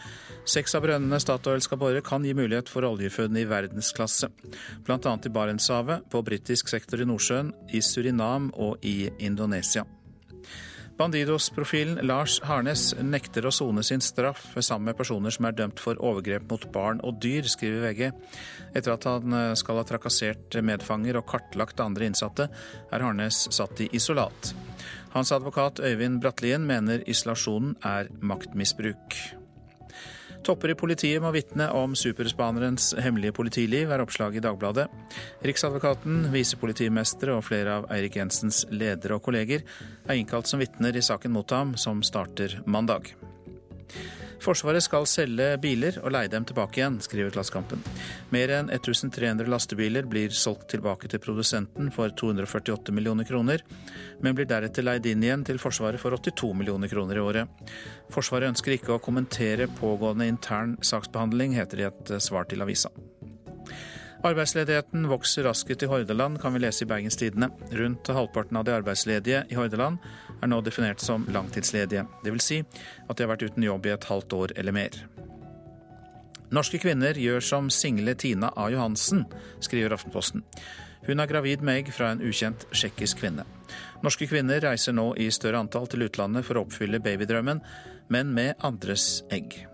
Seks 0.49 0.73
av 0.73 0.87
brønnene 0.87 1.21
Statoil 1.21 1.61
skal 1.61 1.77
bore, 1.83 2.01
kan 2.01 2.25
gi 2.25 2.33
mulighet 2.33 2.71
for 2.71 2.87
oljefunn 2.89 3.37
i 3.37 3.45
verdensklasse. 3.45 4.31
Bl.a. 4.87 4.97
i 5.21 5.33
Barentshavet, 5.37 6.09
på 6.09 6.23
britisk 6.25 6.73
sektor 6.73 7.05
i 7.05 7.05
Nordsjøen, 7.05 7.53
i 7.69 7.83
Surinam 7.85 8.49
og 8.57 8.81
i 8.81 9.11
Indonesia. 9.21 9.85
Bandidos-profilen 10.95 11.99
Lars 12.07 12.37
Harnes 12.47 12.93
nekter 13.03 13.43
å 13.47 13.51
sone 13.51 13.83
sin 13.83 14.03
straff 14.03 14.53
sammen 14.63 14.89
med 14.89 14.97
personer 14.99 15.33
som 15.35 15.47
er 15.49 15.57
dømt 15.57 15.81
for 15.83 15.99
overgrep 15.99 16.47
mot 16.47 16.67
barn 16.71 17.01
og 17.03 17.19
dyr, 17.23 17.47
skriver 17.51 17.83
VG. 17.83 18.11
Etter 18.71 18.95
at 18.95 19.07
han 19.09 19.35
eh, 19.35 19.51
skal 19.59 19.81
ha 19.81 19.85
trakassert 19.87 20.55
medfanger 20.63 21.19
og 21.19 21.27
kartlagt 21.33 21.83
andre 21.83 22.07
innsatte, 22.07 22.47
er 22.95 23.03
Harnes 23.03 23.43
satt 23.51 23.83
i 23.83 23.89
isolat. 23.91 24.53
Hans 25.11 25.35
advokat 25.35 25.83
Øyvind 25.83 26.21
Brattlien 26.23 26.63
mener 26.67 27.03
isolasjonen 27.11 27.75
er 27.83 28.11
maktmisbruk. 28.23 29.19
Topper 30.45 30.75
i 30.75 30.77
politiet 30.77 31.23
må 31.23 31.31
vitne 31.33 31.65
om 31.73 31.95
superspanerens 31.97 32.91
hemmelige 33.01 33.33
politiliv, 33.33 33.89
er 33.89 34.03
oppslaget 34.03 34.37
i 34.37 34.43
Dagbladet. 34.45 34.85
Riksadvokaten, 35.45 36.27
visepolitimestere 36.33 37.33
og 37.33 37.47
flere 37.47 37.79
av 37.79 37.87
Eirik 37.95 38.19
Jensens 38.19 38.61
ledere 38.69 39.17
og 39.17 39.25
kolleger 39.25 39.65
er 40.05 40.19
innkalt 40.19 40.51
som 40.51 40.61
vitner 40.61 40.93
i 40.93 41.03
saken 41.05 41.33
mot 41.33 41.49
ham, 41.55 41.73
som 41.81 42.05
starter 42.05 42.59
mandag. 42.69 43.15
Forsvaret 44.43 44.83
skal 44.83 45.07
selge 45.09 45.47
biler 45.61 45.97
og 46.03 46.13
leie 46.15 46.29
dem 46.31 46.45
tilbake 46.47 46.79
igjen, 46.79 46.99
skriver 47.03 47.33
Klassekampen. 47.33 47.81
Mer 48.35 48.53
enn 48.57 48.71
1300 48.73 49.49
lastebiler 49.51 50.07
blir 50.09 50.33
solgt 50.35 50.69
tilbake 50.73 51.09
til 51.11 51.21
produsenten 51.23 51.91
for 51.95 52.13
248 52.13 52.93
millioner 52.95 53.27
kroner, 53.27 53.63
men 54.21 54.37
blir 54.37 54.49
deretter 54.49 54.85
leid 54.85 55.07
inn 55.09 55.25
igjen 55.25 55.45
til 55.47 55.61
Forsvaret 55.61 56.01
for 56.01 56.15
82 56.17 56.53
millioner 56.57 56.91
kroner 56.91 57.19
i 57.19 57.25
året. 57.25 57.65
Forsvaret 58.13 58.51
ønsker 58.53 58.77
ikke 58.77 58.95
å 58.95 59.03
kommentere 59.03 59.69
pågående 59.79 60.29
intern 60.29 60.77
saksbehandling, 60.83 61.57
heter 61.57 61.81
det 61.81 61.87
i 61.87 61.91
et 61.91 62.15
svar 62.23 62.49
til 62.49 62.65
avisa. 62.65 62.93
Arbeidsledigheten 64.25 65.03
vokser 65.05 65.45
raskest 65.45 65.83
i 65.85 65.87
Hordaland, 65.89 66.39
kan 66.41 66.55
vi 66.55 66.63
lese 66.63 66.81
i 66.81 66.87
Bergens 66.89 67.17
Tidende. 67.19 67.51
Rundt 67.77 68.09
halvparten 68.09 68.57
av 68.57 68.63
de 68.65 68.73
arbeidsledige 68.73 69.43
i 69.53 69.57
Hordaland 69.57 69.99
er 70.41 70.51
nå 70.51 70.61
definert 70.65 71.03
som 71.03 71.25
langtidsledige. 71.31 72.05
Dvs. 72.25 72.47
Si 72.47 72.61
at 72.61 73.15
de 73.17 73.25
har 73.25 73.33
vært 73.33 73.45
uten 73.47 73.65
jobb 73.65 73.87
i 73.87 73.93
et 73.95 74.09
halvt 74.09 74.37
år 74.37 74.55
eller 74.59 74.75
mer. 74.75 74.97
Norske 76.53 76.79
kvinner 76.79 77.17
gjør 77.17 77.41
som 77.43 77.69
single 77.73 78.13
Tina 78.21 78.51
A. 78.55 78.69
Johansen, 78.69 79.25
skriver 79.65 79.95
Aftenposten. 79.95 80.45
Hun 81.05 81.21
er 81.21 81.29
gravid 81.29 81.61
med 81.65 81.81
egg 81.81 81.91
fra 81.93 82.11
en 82.13 82.23
ukjent 82.25 82.67
tsjekkisk 82.71 83.21
kvinne. 83.21 83.45
Norske 84.05 84.27
kvinner 84.29 84.61
reiser 84.63 84.95
nå 84.95 85.11
i 85.21 85.29
større 85.33 85.61
antall 85.61 85.89
til 85.89 86.05
utlandet 86.07 86.45
for 86.47 86.57
å 86.57 86.65
oppfylle 86.65 87.01
babydrømmen, 87.03 87.61
men 88.13 88.33
med 88.37 88.53
andres 88.65 89.23
egg. 89.33 89.65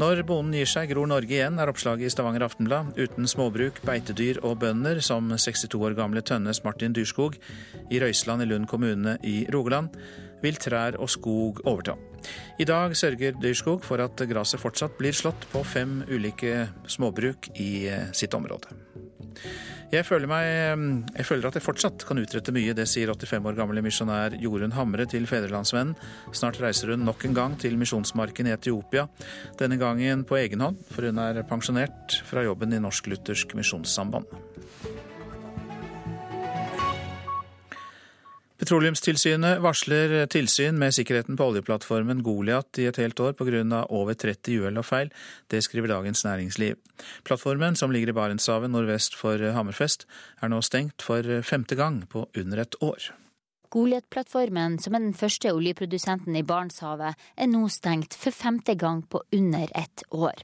Når 0.00 0.22
bonden 0.24 0.54
gir 0.56 0.68
seg, 0.70 0.88
gror 0.94 1.08
Norge 1.10 1.34
igjen, 1.34 1.58
er 1.60 1.68
oppslaget 1.68 2.08
i 2.08 2.10
Stavanger 2.12 2.46
Aftenblad. 2.46 2.94
Uten 2.96 3.26
småbruk, 3.28 3.82
beitedyr 3.84 4.38
og 4.46 4.62
bønder, 4.62 4.96
som 5.04 5.26
62 5.28 5.76
år 5.76 5.92
gamle 5.98 6.22
Tønnes 6.24 6.62
Martin 6.64 6.94
Dyrskog 6.96 7.36
i 7.92 8.00
Røiseland 8.00 8.46
i 8.46 8.48
Lund 8.48 8.64
kommune 8.70 9.18
i 9.28 9.42
Rogaland, 9.52 9.92
vil 10.40 10.56
trær 10.56 10.96
og 10.96 11.10
skog 11.12 11.60
overta. 11.68 11.98
I 12.56 12.64
dag 12.70 12.96
sørger 12.96 13.36
Dyrskog 13.42 13.84
for 13.84 14.00
at 14.00 14.24
gresset 14.30 14.62
fortsatt 14.62 14.96
blir 14.96 15.12
slått 15.12 15.44
på 15.52 15.60
fem 15.68 15.98
ulike 16.08 16.70
småbruk 16.88 17.50
i 17.60 17.70
eh, 17.92 18.08
sitt 18.16 18.32
område. 18.38 18.72
Jeg 19.90 20.06
føler, 20.06 20.30
meg, 20.30 20.46
jeg 21.16 21.26
føler, 21.26 21.48
at 21.48 21.56
jeg 21.58 21.64
fortsatt 21.64 22.04
kan 22.06 22.20
utrette 22.22 22.52
mye, 22.54 22.76
det 22.78 22.84
sier 22.86 23.10
85 23.10 23.48
år 23.50 23.56
gamle 23.58 23.82
misjonær 23.82 24.36
Jorunn 24.38 24.76
Hamre 24.76 25.02
til 25.10 25.26
Fedrelandsvennen. 25.26 25.96
Snart 26.30 26.60
reiser 26.62 26.92
hun 26.94 27.02
nok 27.08 27.26
en 27.26 27.34
gang 27.34 27.56
til 27.58 27.74
misjonsmarken 27.80 28.46
i 28.46 28.54
Etiopia, 28.54 29.08
denne 29.58 29.80
gangen 29.82 30.22
på 30.28 30.38
egen 30.38 30.62
hånd, 30.62 30.78
for 30.94 31.10
hun 31.10 31.18
er 31.18 31.42
pensjonert 31.50 32.20
fra 32.28 32.46
jobben 32.46 32.78
i 32.78 32.78
Norsk-Luthersk 32.86 33.56
Misjonssamband. 33.58 34.30
Petroleumstilsynet 38.60 39.62
varsler 39.64 40.26
tilsyn 40.28 40.76
med 40.76 40.92
sikkerheten 40.92 41.38
på 41.40 41.46
oljeplattformen 41.48 42.18
Goliat 42.20 42.76
i 42.82 42.84
et 42.90 42.98
helt 43.00 43.20
år 43.24 43.32
pga. 43.38 43.86
over 43.88 44.12
30 44.12 44.60
uhell 44.60 44.76
og 44.76 44.84
feil. 44.84 45.08
Det 45.48 45.62
skriver 45.64 45.88
Dagens 45.88 46.24
Næringsliv. 46.24 46.76
Plattformen, 47.24 47.74
som 47.76 47.90
ligger 47.90 48.12
i 48.12 48.12
Barentshavet 48.12 48.70
nordvest 48.70 49.16
for 49.16 49.38
Hammerfest, 49.38 50.04
er 50.42 50.52
nå 50.52 50.60
stengt 50.60 51.00
for 51.00 51.40
femte 51.40 51.74
gang 51.74 52.04
på 52.06 52.28
under 52.36 52.60
et 52.60 52.76
år. 52.82 53.00
Goliat-plattformen, 53.70 54.78
som 54.82 54.94
er 54.94 55.06
den 55.06 55.14
første 55.14 55.54
oljeprodusenten 55.54 56.36
i 56.36 56.42
Barentshavet, 56.42 57.16
er 57.38 57.46
nå 57.48 57.64
stengt 57.72 58.12
for 58.18 58.34
femte 58.34 58.74
gang 58.74 59.04
på 59.08 59.22
under 59.32 59.70
ett 59.72 60.02
år. 60.10 60.36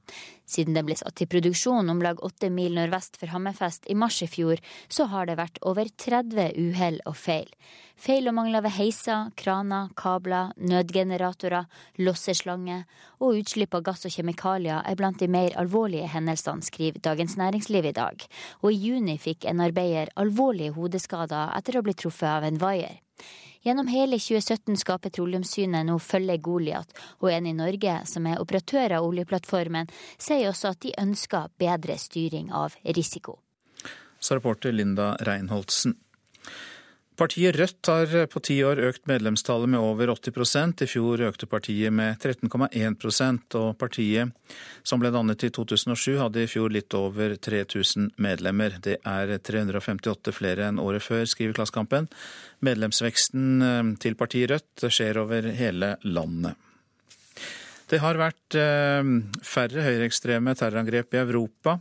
Siden 0.47 0.77
den 0.79 0.87
ble 0.87 0.95
satt 0.95 1.21
i 1.23 1.27
produksjon 1.27 1.91
om 1.91 2.03
lag 2.05 2.21
åtte 2.25 2.49
mil 2.55 2.77
nordvest 2.79 3.19
for 3.19 3.33
Hammerfest 3.33 3.89
i 3.91 3.97
mars 3.99 4.21
i 4.23 4.29
fjor, 4.31 4.63
så 4.89 5.09
har 5.11 5.27
det 5.27 5.39
vært 5.41 5.59
over 5.67 5.91
30 5.91 6.55
uhell 6.55 7.01
og 7.05 7.17
feil. 7.19 7.51
Feil 7.97 8.29
og 8.29 8.37
mangler 8.37 8.63
ved 8.63 8.77
heiser, 8.77 9.31
kraner, 9.41 9.89
kabler, 9.99 10.53
nødgeneratorer, 10.61 11.65
losseslange 11.99 12.83
og 13.19 13.41
utslipp 13.41 13.75
av 13.75 13.87
gass 13.89 14.07
og 14.07 14.13
kjemikalier 14.13 14.85
er 14.85 14.99
blant 15.01 15.19
de 15.19 15.31
mer 15.33 15.57
alvorlige 15.59 16.11
hendelsene, 16.13 16.63
skriver 16.63 17.03
Dagens 17.03 17.39
Næringsliv 17.41 17.89
i 17.89 17.97
dag. 17.97 18.29
Og 18.63 18.71
i 18.71 18.79
juni 18.91 19.17
fikk 19.19 19.49
en 19.49 19.65
arbeider 19.65 20.13
alvorlige 20.15 20.77
hodeskader 20.77 21.57
etter 21.57 21.81
å 21.81 21.85
bli 21.87 21.97
truffet 21.97 22.31
av 22.37 22.47
en 22.47 22.61
vaier. 22.61 23.01
Gjennom 23.67 23.89
hele 23.91 24.19
2017 24.19 24.77
skal 24.79 25.01
Petroleumssynet 25.03 25.89
nå 25.89 25.97
følge 25.99 26.37
Goliat, 26.39 26.93
og 27.19 27.33
en 27.35 27.49
i 27.51 27.55
Norge 27.59 27.97
som 28.07 28.29
er 28.31 28.39
operatør 28.39 28.95
av 29.01 29.07
oljeplattformen, 29.09 29.91
sier 30.23 30.53
også 30.53 30.71
at 30.71 30.85
de 30.85 30.93
ønsker 31.03 31.49
bedre 31.59 31.97
styring 31.99 32.53
av 32.55 32.77
risiko. 32.95 33.41
Så 34.23 34.39
reporter 34.39 34.71
Linda 34.71 35.17
Reinholdsen. 35.27 35.97
Partiet 37.17 37.57
Rødt 37.57 37.89
har 37.89 38.27
på 38.29 38.41
ti 38.45 38.59
år 38.61 38.81
økt 38.91 39.07
medlemstallet 39.09 39.71
med 39.73 39.81
over 39.81 40.11
80 40.13 40.83
I 40.85 40.89
fjor 40.91 41.23
økte 41.25 41.49
partiet 41.49 41.93
med 41.93 42.21
13,1% 42.21 43.57
og 43.57 43.79
partiet, 43.81 44.35
som 44.85 45.01
ble 45.01 45.09
dannet 45.15 45.47
i 45.47 45.49
2007, 45.49 46.19
hadde 46.21 46.45
i 46.45 46.51
fjor 46.51 46.69
litt 46.75 46.93
over 46.93 47.39
3000 47.41 48.11
medlemmer. 48.21 48.77
Det 48.85 48.99
er 49.01 49.33
358 49.39 50.37
flere 50.37 50.69
enn 50.69 50.83
året 50.83 51.07
før, 51.07 51.25
skriver 51.25 51.57
Klassekampen. 51.57 52.11
Medlemsveksten 52.61 53.65
eh, 53.65 53.83
til 54.05 54.21
partiet 54.21 54.53
Rødt 54.53 54.89
skjer 54.93 55.25
over 55.25 55.49
hele 55.57 55.95
landet. 56.05 56.66
Det 57.87 58.01
har 58.03 58.19
vært 58.19 58.57
eh, 58.59 59.09
færre 59.47 59.85
høyreekstreme 59.85 60.57
terrorangrep 60.59 61.15
i 61.15 61.21
Europa, 61.21 61.77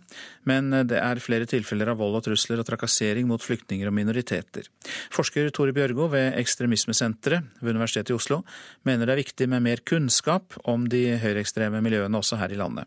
men 0.46 0.70
det 0.86 1.00
er 1.02 1.22
flere 1.24 1.48
tilfeller 1.50 1.90
av 1.94 1.98
vold 2.02 2.20
og 2.20 2.26
trusler 2.28 2.62
og 2.62 2.68
trakassering 2.68 3.26
mot 3.30 3.42
flyktninger 3.42 3.90
og 3.90 3.96
minoriteter. 3.98 4.70
Forsker 5.14 5.50
Tore 5.56 5.74
Bjørgo 5.74 6.10
ved 6.14 6.38
Ekstremismesenteret 6.38 7.58
ved 7.62 7.74
Universitetet 7.74 8.14
i 8.14 8.18
Oslo 8.18 8.44
mener 8.86 9.10
det 9.10 9.16
er 9.16 9.24
viktig 9.24 9.50
med 9.50 9.66
mer 9.66 9.82
kunnskap 9.82 10.58
om 10.70 10.86
de 10.92 11.18
høyreekstreme 11.22 11.82
miljøene 11.86 12.22
også 12.22 12.38
her 12.42 12.54
i 12.54 12.62
landet. 12.62 12.86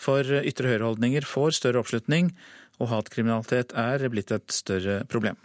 For 0.00 0.26
ytre 0.42 0.74
høyreholdninger 0.74 1.26
får 1.26 1.60
større 1.60 1.82
oppslutning, 1.84 2.34
og 2.78 2.90
hatkriminalitet 2.92 3.74
er 3.78 4.06
blitt 4.10 4.30
et 4.34 4.50
større 4.54 5.02
problem. 5.10 5.38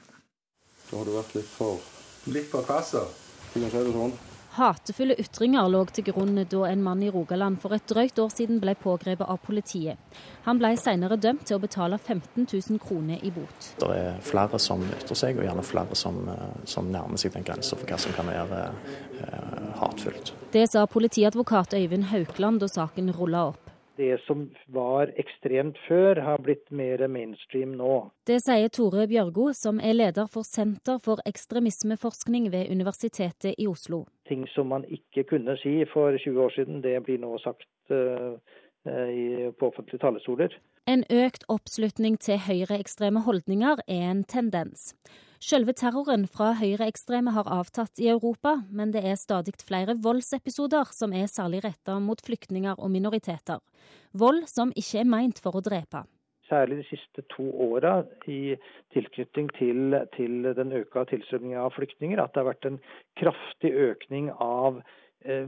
Da 0.90 1.00
har 1.00 1.10
du 1.10 1.18
vært 1.18 1.38
litt 1.38 1.50
for 1.50 1.82
Litt? 2.32 2.54
Kan 2.54 2.64
si 2.88 3.60
det 3.60 3.72
sånn? 3.74 4.14
Hatefulle 4.54 5.16
ytringer 5.18 5.66
lå 5.72 5.80
til 5.90 6.06
grunn 6.12 6.36
da 6.38 6.60
en 6.70 6.84
mann 6.86 7.02
i 7.02 7.10
Rogaland 7.10 7.58
for 7.62 7.74
et 7.74 7.88
drøyt 7.90 8.20
år 8.22 8.30
siden 8.30 8.60
ble 8.62 8.76
pågrepet 8.78 9.26
av 9.26 9.40
politiet. 9.42 9.98
Han 10.46 10.60
ble 10.62 10.76
senere 10.78 11.18
dømt 11.18 11.48
til 11.50 11.58
å 11.58 11.64
betale 11.64 11.98
15 11.98 12.46
000 12.46 12.82
kroner 12.84 13.24
i 13.26 13.32
bot. 13.34 13.72
Det 13.82 13.90
er 13.90 14.22
flere 14.22 14.60
som 14.62 14.84
ytrer 14.86 15.18
seg, 15.18 15.40
og 15.40 15.48
gjerne 15.48 15.66
flere 15.66 15.98
som, 15.98 16.22
eh, 16.30 16.62
som 16.70 16.92
nærmer 16.94 17.18
seg 17.18 17.34
den 17.34 17.48
grensa 17.48 17.80
for 17.80 17.90
hva 17.90 17.98
som 17.98 18.14
kan 18.14 18.30
være 18.30 18.62
eh, 19.26 19.74
hatfullt. 19.82 20.36
Det 20.54 20.68
sa 20.70 20.86
politiadvokat 20.86 21.74
Øyvind 21.74 22.12
Haukland 22.14 22.62
da 22.62 22.70
saken 22.70 23.10
rulla 23.18 23.48
opp 23.50 23.63
det 23.98 24.18
som 24.26 24.48
var 24.74 25.12
ekstremt 25.22 25.78
før, 25.88 26.22
har 26.22 26.42
blitt 26.42 26.72
mer 26.72 27.06
mainstream 27.08 27.76
nå. 27.78 27.96
Det 28.28 28.40
sier 28.44 28.72
Tore 28.74 29.06
Bjørgo, 29.08 29.52
som 29.58 29.80
er 29.80 29.96
leder 29.98 30.30
for 30.32 30.48
Senter 30.48 31.00
for 31.04 31.22
ekstremismeforskning 31.30 32.50
ved 32.54 32.72
Universitetet 32.72 33.56
i 33.58 33.68
Oslo. 33.68 34.04
Ting 34.28 34.48
som 34.56 34.72
man 34.74 34.86
ikke 34.90 35.26
kunne 35.30 35.58
si 35.62 35.82
for 35.94 36.18
20 36.18 36.46
år 36.46 36.56
siden, 36.58 36.84
det 36.84 36.98
blir 37.06 37.22
nå 37.22 37.36
sagt 37.44 37.68
uh, 37.94 38.38
på 38.84 39.70
offentlige 39.70 40.02
talerstoler. 40.04 40.56
En 40.88 41.06
økt 41.08 41.46
oppslutning 41.48 42.18
til 42.20 42.42
høyreekstreme 42.44 43.22
holdninger 43.24 43.86
er 43.88 44.10
en 44.10 44.26
tendens. 44.28 44.92
Selve 45.44 45.74
terroren 45.76 46.22
fra 46.32 46.54
høyreekstreme 46.56 47.34
har 47.36 47.50
avtatt 47.52 48.00
i 48.00 48.06
Europa, 48.08 48.54
men 48.72 48.94
det 48.94 49.02
er 49.04 49.18
stadig 49.20 49.58
flere 49.60 49.98
voldsepisoder 50.00 50.94
som 50.96 51.12
er 51.12 51.28
særlig 51.28 51.60
retta 51.66 51.98
mot 52.00 52.22
flyktninger 52.24 52.80
og 52.80 52.92
minoriteter. 52.94 53.60
Vold 54.16 54.46
som 54.48 54.72
ikke 54.80 55.02
er 55.02 55.10
meint 55.12 55.42
for 55.44 55.60
å 55.60 55.64
drepe. 55.66 56.06
Særlig 56.48 56.80
de 56.80 56.88
siste 56.94 57.26
to 57.36 57.50
åra 57.66 58.06
i 58.32 58.56
tilknytning 58.96 59.52
til, 59.60 60.00
til 60.16 60.48
den 60.56 60.72
øka 60.80 61.04
tilstrømninga 61.12 61.68
av 61.68 61.76
flyktninger, 61.76 62.24
at 62.24 62.32
det 62.32 62.44
har 62.44 62.52
vært 62.54 62.70
en 62.70 62.82
kraftig 63.20 63.76
økning 63.90 64.32
av 64.40 64.80
Eh, 64.80 65.03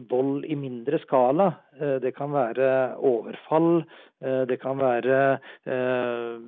vold 0.09 0.45
i 0.45 0.55
mindre 0.55 0.99
skala. 1.03 1.53
Eh, 1.81 2.01
det 2.01 2.15
kan 2.15 2.33
være 2.33 2.95
overfall, 2.97 3.83
eh, 4.21 4.47
det 4.47 4.61
kan 4.61 4.79
være 4.79 5.39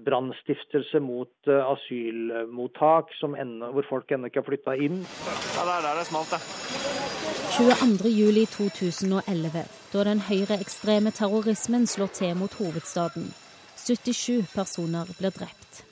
brannstiftelse 0.06 1.00
mot 1.00 1.48
asylmottak 1.48 3.06
ennå, 3.24 3.72
hvor 3.72 3.84
folk 3.90 4.12
ennå 4.12 4.26
ikke 4.26 4.40
har 4.40 4.46
flytta 4.48 4.72
inn. 4.76 5.06
Ja, 5.58 5.64
der, 5.68 5.82
der 5.84 5.96
det 6.00 6.08
smalt, 6.08 6.32
det. 6.32 6.40
22.07.2011, 7.58 9.68
da 9.94 10.04
den 10.04 10.20
høyreekstreme 10.20 11.12
terrorismen 11.12 11.88
slår 11.88 12.08
til 12.08 12.38
mot 12.38 12.54
hovedstaden. 12.54 13.34
77 13.76 14.56
personer 14.56 15.06
blir 15.20 15.32
drept. 15.32 15.84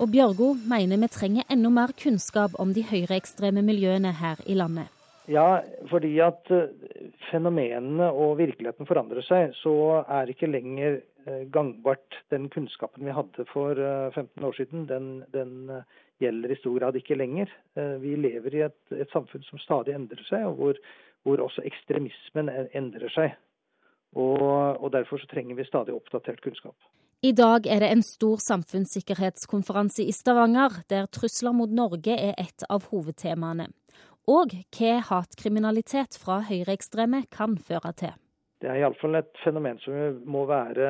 Og 0.00 0.08
Bjørgo 0.08 0.54
mener 0.54 0.96
vi 0.96 1.08
trenger 1.12 1.42
enda 1.52 1.68
mer 1.68 1.92
kunnskap 1.92 2.50
om 2.58 2.74
de 2.74 2.82
høyreekstreme 2.82 3.62
miljøene 3.62 4.12
her 4.12 4.36
i 4.46 4.54
landet. 4.54 4.99
Ja, 5.30 5.60
fordi 5.90 6.16
at 6.24 6.50
eh, 6.50 6.72
fenomenene 7.28 8.08
og 8.10 8.38
virkeligheten 8.40 8.88
forandrer 8.88 9.22
seg, 9.22 9.52
så 9.60 10.02
er 10.02 10.30
ikke 10.32 10.50
lenger 10.50 10.98
eh, 10.98 11.44
gangbart 11.54 12.16
den 12.34 12.48
kunnskapen 12.50 13.06
vi 13.06 13.14
hadde 13.14 13.46
for 13.52 13.78
15 13.78 14.26
eh, 14.26 14.46
år 14.48 14.56
siden, 14.58 14.88
den, 14.90 15.10
den 15.34 15.70
gjelder 16.20 16.50
i 16.50 16.58
stor 16.58 16.78
grad 16.80 16.98
ikke 16.98 17.16
lenger. 17.16 17.52
Vi 18.02 18.16
lever 18.18 18.56
i 18.58 18.64
et, 18.66 18.80
et 18.92 19.12
samfunn 19.14 19.46
som 19.46 19.62
stadig 19.62 19.94
endrer 19.96 20.20
seg, 20.26 20.44
og 20.50 20.58
hvor, 20.58 20.80
hvor 21.24 21.44
også 21.46 21.64
ekstremismen 21.64 22.50
endrer 22.76 23.14
seg. 23.14 23.38
Og, 24.18 24.42
og 24.42 24.90
Derfor 24.92 25.22
trenger 25.30 25.56
vi 25.56 25.64
stadig 25.64 25.94
oppdatert 25.94 26.42
kunnskap. 26.44 26.76
I 27.24 27.32
dag 27.36 27.64
er 27.70 27.80
det 27.84 27.88
en 27.94 28.02
stor 28.04 28.40
samfunnssikkerhetskonferanse 28.42 30.04
i 30.04 30.12
Stavanger, 30.12 30.82
der 30.92 31.08
trusler 31.08 31.56
mot 31.56 31.72
Norge 31.72 32.16
er 32.18 32.34
et 32.40 32.66
av 32.68 32.90
hovedtemaene 32.90 33.70
og 34.28 34.52
hva 34.76 34.96
hatkriminalitet 35.08 36.18
fra 36.20 36.40
høyreekstreme 36.48 37.24
kan 37.32 37.56
føre 37.56 37.92
til. 37.96 38.16
Det 38.60 38.68
er 38.68 38.82
iallfall 38.82 39.16
et 39.16 39.32
fenomen 39.40 39.78
som 39.80 39.94
vi 39.96 40.08
må 40.28 40.44
være 40.48 40.88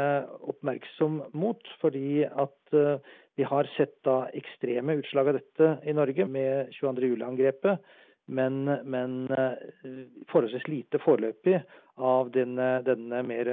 oppmerksom 0.51 1.21
mot. 1.39 1.61
Fordi 1.83 2.25
at 2.27 2.75
eh, 2.75 3.13
vi 3.39 3.47
har 3.47 3.69
sett 3.77 3.95
da 4.07 4.25
ekstreme 4.37 4.99
utslag 4.99 5.31
av 5.31 5.39
dette 5.39 5.69
i 5.87 5.95
Norge 5.95 6.27
med 6.27 6.73
22. 6.75 7.13
juli-angrepet. 7.13 7.85
Men, 8.31 8.65
men, 8.91 9.15
eh, 9.35 10.03
forholdsvis 10.31 10.67
lite 10.71 10.99
foreløpig 11.03 11.61
av 12.01 12.33
denne, 12.35 12.73
denne 12.87 13.23
mer 13.27 13.53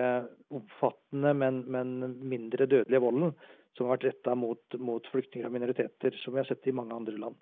omfattende, 0.54 1.34
men, 1.38 1.62
men, 1.70 1.94
mindre 2.30 2.66
dødelige 2.66 3.04
volden 3.04 3.34
som 3.78 3.86
har 3.86 3.98
vært 3.98 4.08
retta 4.10 4.34
mot, 4.34 4.78
mot 4.82 5.06
flyktninger 5.12 5.46
og 5.46 5.54
minoriteter, 5.54 6.16
som 6.24 6.34
vi 6.34 6.42
har 6.42 6.50
sett 6.50 6.66
i 6.70 6.74
mange 6.74 6.96
andre 6.98 7.18
land. 7.22 7.38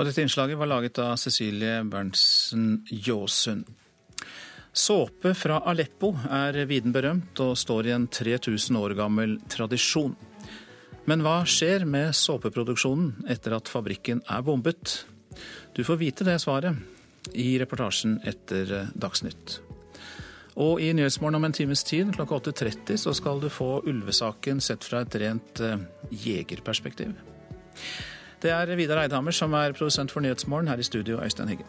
Og 0.00 0.06
dette 0.08 0.22
innslaget 0.24 0.56
var 0.56 0.70
laget 0.70 0.96
av 1.04 1.18
Cecilie 1.20 1.82
Berntsen 1.84 2.86
Jåsund. 2.88 3.66
Såpe 4.72 5.34
fra 5.36 5.58
Aleppo 5.68 6.14
er 6.24 6.56
viden 6.70 6.94
berømt 6.94 7.36
og 7.44 7.58
står 7.60 7.90
i 7.90 7.92
en 7.92 8.06
3000 8.08 8.78
år 8.80 8.94
gammel 8.96 9.34
tradisjon. 9.52 10.14
Men 11.04 11.20
hva 11.20 11.42
skjer 11.44 11.84
med 11.84 12.14
såpeproduksjonen 12.16 13.26
etter 13.28 13.58
at 13.58 13.68
fabrikken 13.68 14.22
er 14.24 14.46
bombet? 14.46 15.02
Du 15.76 15.82
får 15.84 16.00
vite 16.00 16.24
det 16.24 16.38
svaret 16.40 16.80
i 17.36 17.50
reportasjen 17.60 18.22
etter 18.24 18.72
Dagsnytt. 18.96 19.58
Og 20.64 20.80
i 20.80 20.94
Nyhetsmorgen 20.96 21.36
om 21.42 21.44
en 21.44 21.56
times 21.60 21.84
tid 21.84 22.14
klokka 22.16 22.38
8.30 22.40 23.02
så 23.04 23.12
skal 23.16 23.44
du 23.44 23.50
få 23.52 23.82
ulvesaken 23.84 24.64
sett 24.64 24.88
fra 24.88 25.04
et 25.04 25.20
rent 25.20 25.60
eh, 25.60 25.76
jegerperspektiv. 26.24 27.12
Det 28.40 28.48
er 28.48 28.70
Vidar 28.72 29.02
Eidhammer 29.02 29.34
som 29.36 29.52
er 29.52 29.74
produsent 29.76 30.08
for 30.08 30.24
Nyhetsmorgen. 30.24 30.70
Her 30.72 30.80
i 30.80 30.86
studio, 30.86 31.20
Øystein 31.20 31.50
Hygge. 31.52 31.66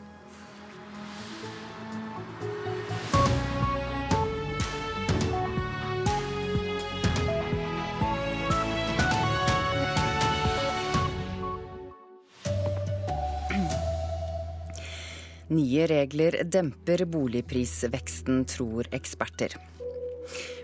Nye 15.52 15.88
regler 15.92 16.40
demper 16.48 17.04
boligprisveksten, 17.12 18.46
tror 18.48 18.88
eksperter. 18.96 19.60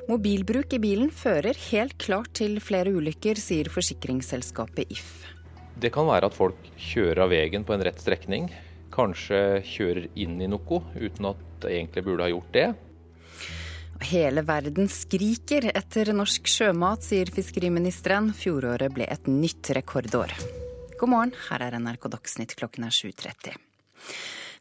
Mobilbruk 0.07 0.71
i 0.71 0.79
bilen 0.79 1.11
fører 1.11 1.57
helt 1.67 1.97
klart 1.99 2.31
til 2.39 2.61
flere 2.63 2.95
ulykker, 2.95 3.35
sier 3.35 3.67
forsikringsselskapet 3.67 4.87
If. 4.95 5.36
Det 5.77 5.91
kan 5.93 6.07
være 6.09 6.31
at 6.31 6.33
folk 6.33 6.57
kjører 6.81 7.27
av 7.27 7.29
veien 7.29 7.65
på 7.65 7.75
en 7.75 7.83
rett 7.85 7.99
strekning. 8.01 8.47
Kanskje 8.93 9.61
kjører 9.67 10.07
inn 10.17 10.39
i 10.41 10.49
noe 10.49 10.79
uten 10.97 11.27
at 11.29 11.43
de 11.61 11.73
egentlig 11.75 12.03
burde 12.07 12.25
ha 12.25 12.31
gjort 12.31 12.55
det. 12.55 12.67
Hele 14.09 14.41
verden 14.45 14.89
skriker 14.89 15.69
etter 15.73 16.13
norsk 16.13 16.49
sjømat, 16.49 17.05
sier 17.05 17.29
fiskeriministeren. 17.33 18.31
Fjoråret 18.37 18.93
ble 18.93 19.05
et 19.09 19.29
nytt 19.29 19.69
rekordår. 19.77 20.33
God 20.97 21.13
morgen, 21.13 21.35
her 21.49 21.65
er 21.65 21.77
NRK 21.77 22.09
Dagsnytt 22.13 22.57
klokken 22.57 22.89
er 22.89 22.93
7.30. 22.93 23.57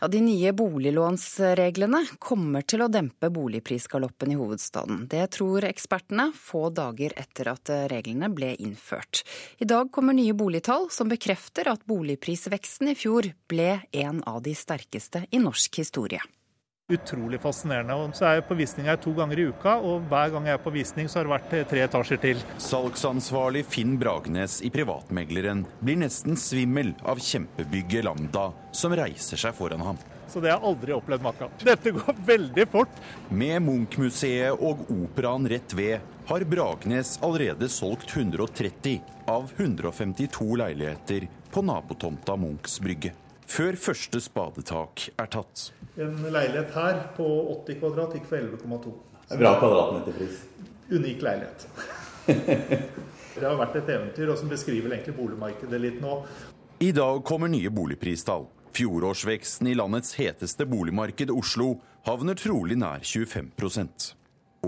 Ja, 0.00 0.08
De 0.08 0.20
nye 0.20 0.52
boliglånsreglene 0.52 2.02
kommer 2.18 2.64
til 2.68 2.84
å 2.84 2.88
dempe 2.92 3.30
boligprisgaloppen 3.32 4.34
i 4.34 4.38
hovedstaden. 4.38 5.06
Det 5.08 5.24
tror 5.38 5.64
ekspertene 5.64 6.28
få 6.36 6.68
dager 6.74 7.16
etter 7.16 7.52
at 7.54 7.72
reglene 7.92 8.28
ble 8.32 8.52
innført. 8.60 9.24
I 9.58 9.68
dag 9.68 9.88
kommer 9.92 10.16
nye 10.16 10.36
boligtall 10.36 10.90
som 10.92 11.08
bekrefter 11.08 11.72
at 11.72 11.86
boligprisveksten 11.88 12.92
i 12.92 12.98
fjor 12.98 13.32
ble 13.48 13.78
en 13.96 14.20
av 14.28 14.42
de 14.44 14.52
sterkeste 14.56 15.24
i 15.30 15.40
norsk 15.40 15.80
historie. 15.80 16.20
Utrolig 16.86 17.40
fascinerende. 17.42 17.94
Og 17.98 18.12
så 18.14 18.28
er 18.28 18.34
jeg 18.36 18.44
på 18.46 18.54
visning 18.60 18.86
her 18.86 18.98
to 19.02 19.10
ganger 19.10 19.40
i 19.42 19.46
uka, 19.50 19.72
og 19.82 20.04
hver 20.06 20.30
gang 20.30 20.44
jeg 20.46 20.54
er 20.54 20.60
på 20.62 20.70
visning, 20.70 21.08
så 21.10 21.18
har 21.18 21.26
det 21.26 21.32
vært 21.32 21.48
tre 21.72 21.80
etasjer 21.82 22.20
til. 22.22 22.42
Salgsansvarlig 22.62 23.64
Finn 23.66 23.96
Bragnes 23.98 24.60
i 24.62 24.70
Privatmegleren 24.70 25.64
blir 25.80 25.98
nesten 26.04 26.38
svimmel 26.38 26.92
av 27.02 27.18
kjempebygget 27.18 28.06
Lambda 28.06 28.52
som 28.70 28.94
reiser 28.94 29.42
seg 29.42 29.58
foran 29.58 29.82
ham. 29.82 29.98
Så 30.30 30.38
det 30.38 30.52
har 30.52 30.60
jeg 30.60 30.70
aldri 30.70 30.94
opplevd 30.94 31.26
maken. 31.26 31.58
Dette 31.66 31.96
går 31.98 32.22
veldig 32.30 32.70
fort. 32.70 33.02
Med 33.34 33.66
Munch-museet 33.66 34.54
og 34.54 34.86
operaen 34.94 35.50
rett 35.50 35.74
ved 35.74 36.14
har 36.30 36.46
Bragnes 36.54 37.16
allerede 37.18 37.66
solgt 37.66 38.14
130 38.14 39.00
av 39.26 39.50
152 39.58 40.52
leiligheter 40.62 41.26
på 41.50 41.66
nabotomta 41.66 42.38
Munchs 42.38 42.78
brygge. 42.78 43.16
Før 43.46 43.78
første 43.78 44.20
spadetak 44.20 45.06
er 45.14 45.28
tatt. 45.30 45.68
En 45.96 46.16
leilighet 46.28 46.74
her 46.74 46.98
på 47.16 47.26
80 47.62 47.78
kvadrat 47.80 48.16
gikk 48.18 48.26
for 48.28 48.42
11,2. 48.42 48.94
Bra 49.38 49.52
kvadratmeterpris. 49.60 50.42
Unik 50.90 51.22
leilighet. 51.22 51.68
det 53.38 53.46
har 53.46 53.56
vært 53.58 53.78
et 53.80 53.94
eventyr, 53.94 54.32
og 54.32 54.38
som 54.40 54.50
beskriver 54.50 54.92
egentlig 54.92 55.16
boligmarkedet 55.16 55.80
litt 55.82 56.02
nå. 56.02 56.18
I 56.82 56.90
dag 56.94 57.22
kommer 57.26 57.50
nye 57.50 57.70
boligpristall. 57.72 58.48
Fjorårsveksten 58.76 59.70
i 59.70 59.76
landets 59.78 60.18
heteste 60.18 60.66
boligmarked, 60.68 61.30
Oslo, 61.32 61.78
havner 62.04 62.36
trolig 62.36 62.76
nær 62.78 63.00
25% 63.00 64.10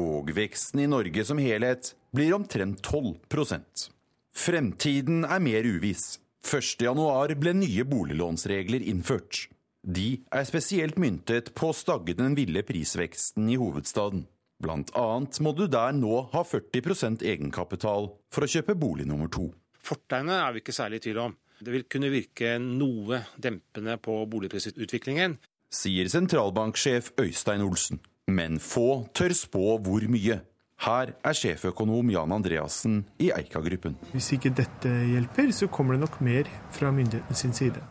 Og 0.00 0.30
veksten 0.34 0.80
i 0.80 0.88
Norge 0.88 1.24
som 1.28 1.38
helhet 1.42 1.92
blir 2.16 2.32
omtrent 2.38 2.80
12% 2.80 3.90
Fremtiden 4.38 5.26
er 5.26 5.42
mer 5.42 5.66
uviss. 5.66 6.16
1.1 6.48 7.36
ble 7.36 7.52
nye 7.60 7.84
boliglånsregler 7.84 8.84
innført. 8.88 9.46
De 9.84 10.22
er 10.34 10.46
spesielt 10.48 10.96
myntet 11.00 11.52
på 11.56 11.70
å 11.70 11.76
stagge 11.76 12.16
den 12.16 12.34
ville 12.38 12.62
prisveksten 12.66 13.50
i 13.52 13.58
hovedstaden. 13.60 14.24
Blant 14.58 14.90
annet 14.98 15.38
må 15.44 15.52
du 15.54 15.66
der 15.70 15.92
nå 15.94 16.24
ha 16.32 16.42
40% 16.42 17.22
egenkapital 17.22 18.08
for 18.34 18.44
å 18.44 18.50
kjøpe 18.50 18.74
bolig 18.74 19.06
nummer 19.06 19.30
to. 19.30 19.50
Fortegnet 19.78 20.40
er 20.40 20.56
vi 20.56 20.64
ikke 20.64 20.74
særlig 20.74 20.98
i 20.98 21.04
tvil 21.06 21.22
om. 21.28 21.36
Det 21.60 21.74
vil 21.74 21.86
kunne 21.90 22.10
virke 22.10 22.56
noe 22.62 23.22
dempende 23.36 23.98
på 24.02 24.16
boligprisutviklingen. 24.30 25.36
Sier 25.74 26.08
sentralbanksjef 26.10 27.12
Øystein 27.20 27.62
Olsen. 27.66 28.00
Men 28.28 28.58
få 28.60 29.06
tør 29.16 29.34
spå 29.36 29.76
hvor 29.84 30.04
mye. 30.10 30.40
Her 30.78 31.10
er 31.26 31.34
sjeføkonom 31.34 32.12
Jan 32.12 32.32
Andreassen 32.36 33.00
i 33.18 33.32
Eika-gruppen. 33.34 33.96
Hvis 34.12 34.30
ikke 34.36 34.52
dette 34.54 34.92
hjelper, 35.10 35.50
så 35.50 35.66
kommer 35.66 35.96
det 35.96 36.04
nok 36.04 36.20
mer 36.22 36.50
fra 36.74 36.92
myndighetene 36.94 37.38
sin 37.38 37.56
side. 37.56 37.82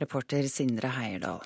Reporter 0.00 0.44
Sindre 0.48 0.92
Heierdal. 0.98 1.40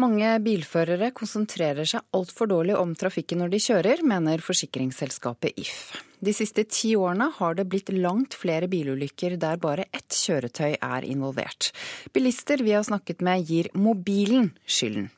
Mange 0.00 0.28
bilførere 0.44 1.12
konsentrerer 1.16 1.86
seg 1.88 2.04
altfor 2.16 2.48
dårlig 2.50 2.76
om 2.76 2.94
trafikken 2.98 3.42
når 3.42 3.52
de 3.52 3.60
kjører, 3.60 4.02
mener 4.08 4.42
forsikringsselskapet 4.44 5.60
If. 5.60 5.92
De 6.22 6.32
siste 6.36 6.64
ti 6.68 6.94
årene 6.96 7.28
har 7.36 7.56
det 7.58 7.66
blitt 7.70 7.92
langt 7.92 8.36
flere 8.38 8.68
bilulykker 8.72 9.36
der 9.40 9.60
bare 9.62 9.88
ett 9.92 10.12
kjøretøy 10.16 10.76
er 10.76 11.08
involvert. 11.08 11.72
Bilister 12.14 12.64
vi 12.64 12.76
har 12.76 12.84
snakket 12.88 13.24
med 13.24 13.44
gir 13.48 13.68
mobilen 13.74 14.52
skylden. 14.64 15.10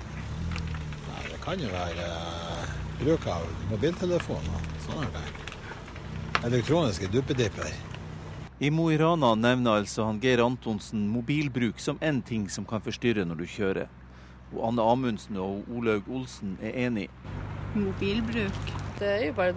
Nei, 0.00 1.24
det 1.28 1.40
kan 1.44 1.60
jo 1.60 1.70
være 1.72 2.08
uh, 2.08 2.61
bruk 3.02 3.24
av 3.26 3.46
mobiltelefoner. 3.70 4.66
Sånn 4.84 5.00
er 5.02 5.08
det. 5.16 5.22
Elektroniske 6.46 7.08
duppedipper. 7.10 7.72
I 8.62 8.70
Mo 8.70 8.84
i 8.94 8.98
Rana 9.00 9.32
nevner 9.34 9.80
altså 9.80 10.04
han 10.06 10.20
Geir 10.22 10.44
Antonsen 10.44 11.08
mobilbruk 11.10 11.80
som 11.82 11.98
én 11.98 12.20
ting 12.22 12.44
som 12.48 12.66
kan 12.68 12.84
forstyrre 12.84 13.24
når 13.26 13.40
du 13.42 13.46
kjører. 13.50 13.90
Og 14.52 14.68
Anne 14.68 14.84
Amundsen 14.86 15.40
og 15.42 15.66
Olaug 15.72 16.06
Olsen 16.14 16.54
er 16.62 16.76
enig. 16.84 17.08
Mobilbruk. 17.74 18.70
Det 19.00 19.08
er 19.16 19.24
jo 19.26 19.34
bare 19.40 19.56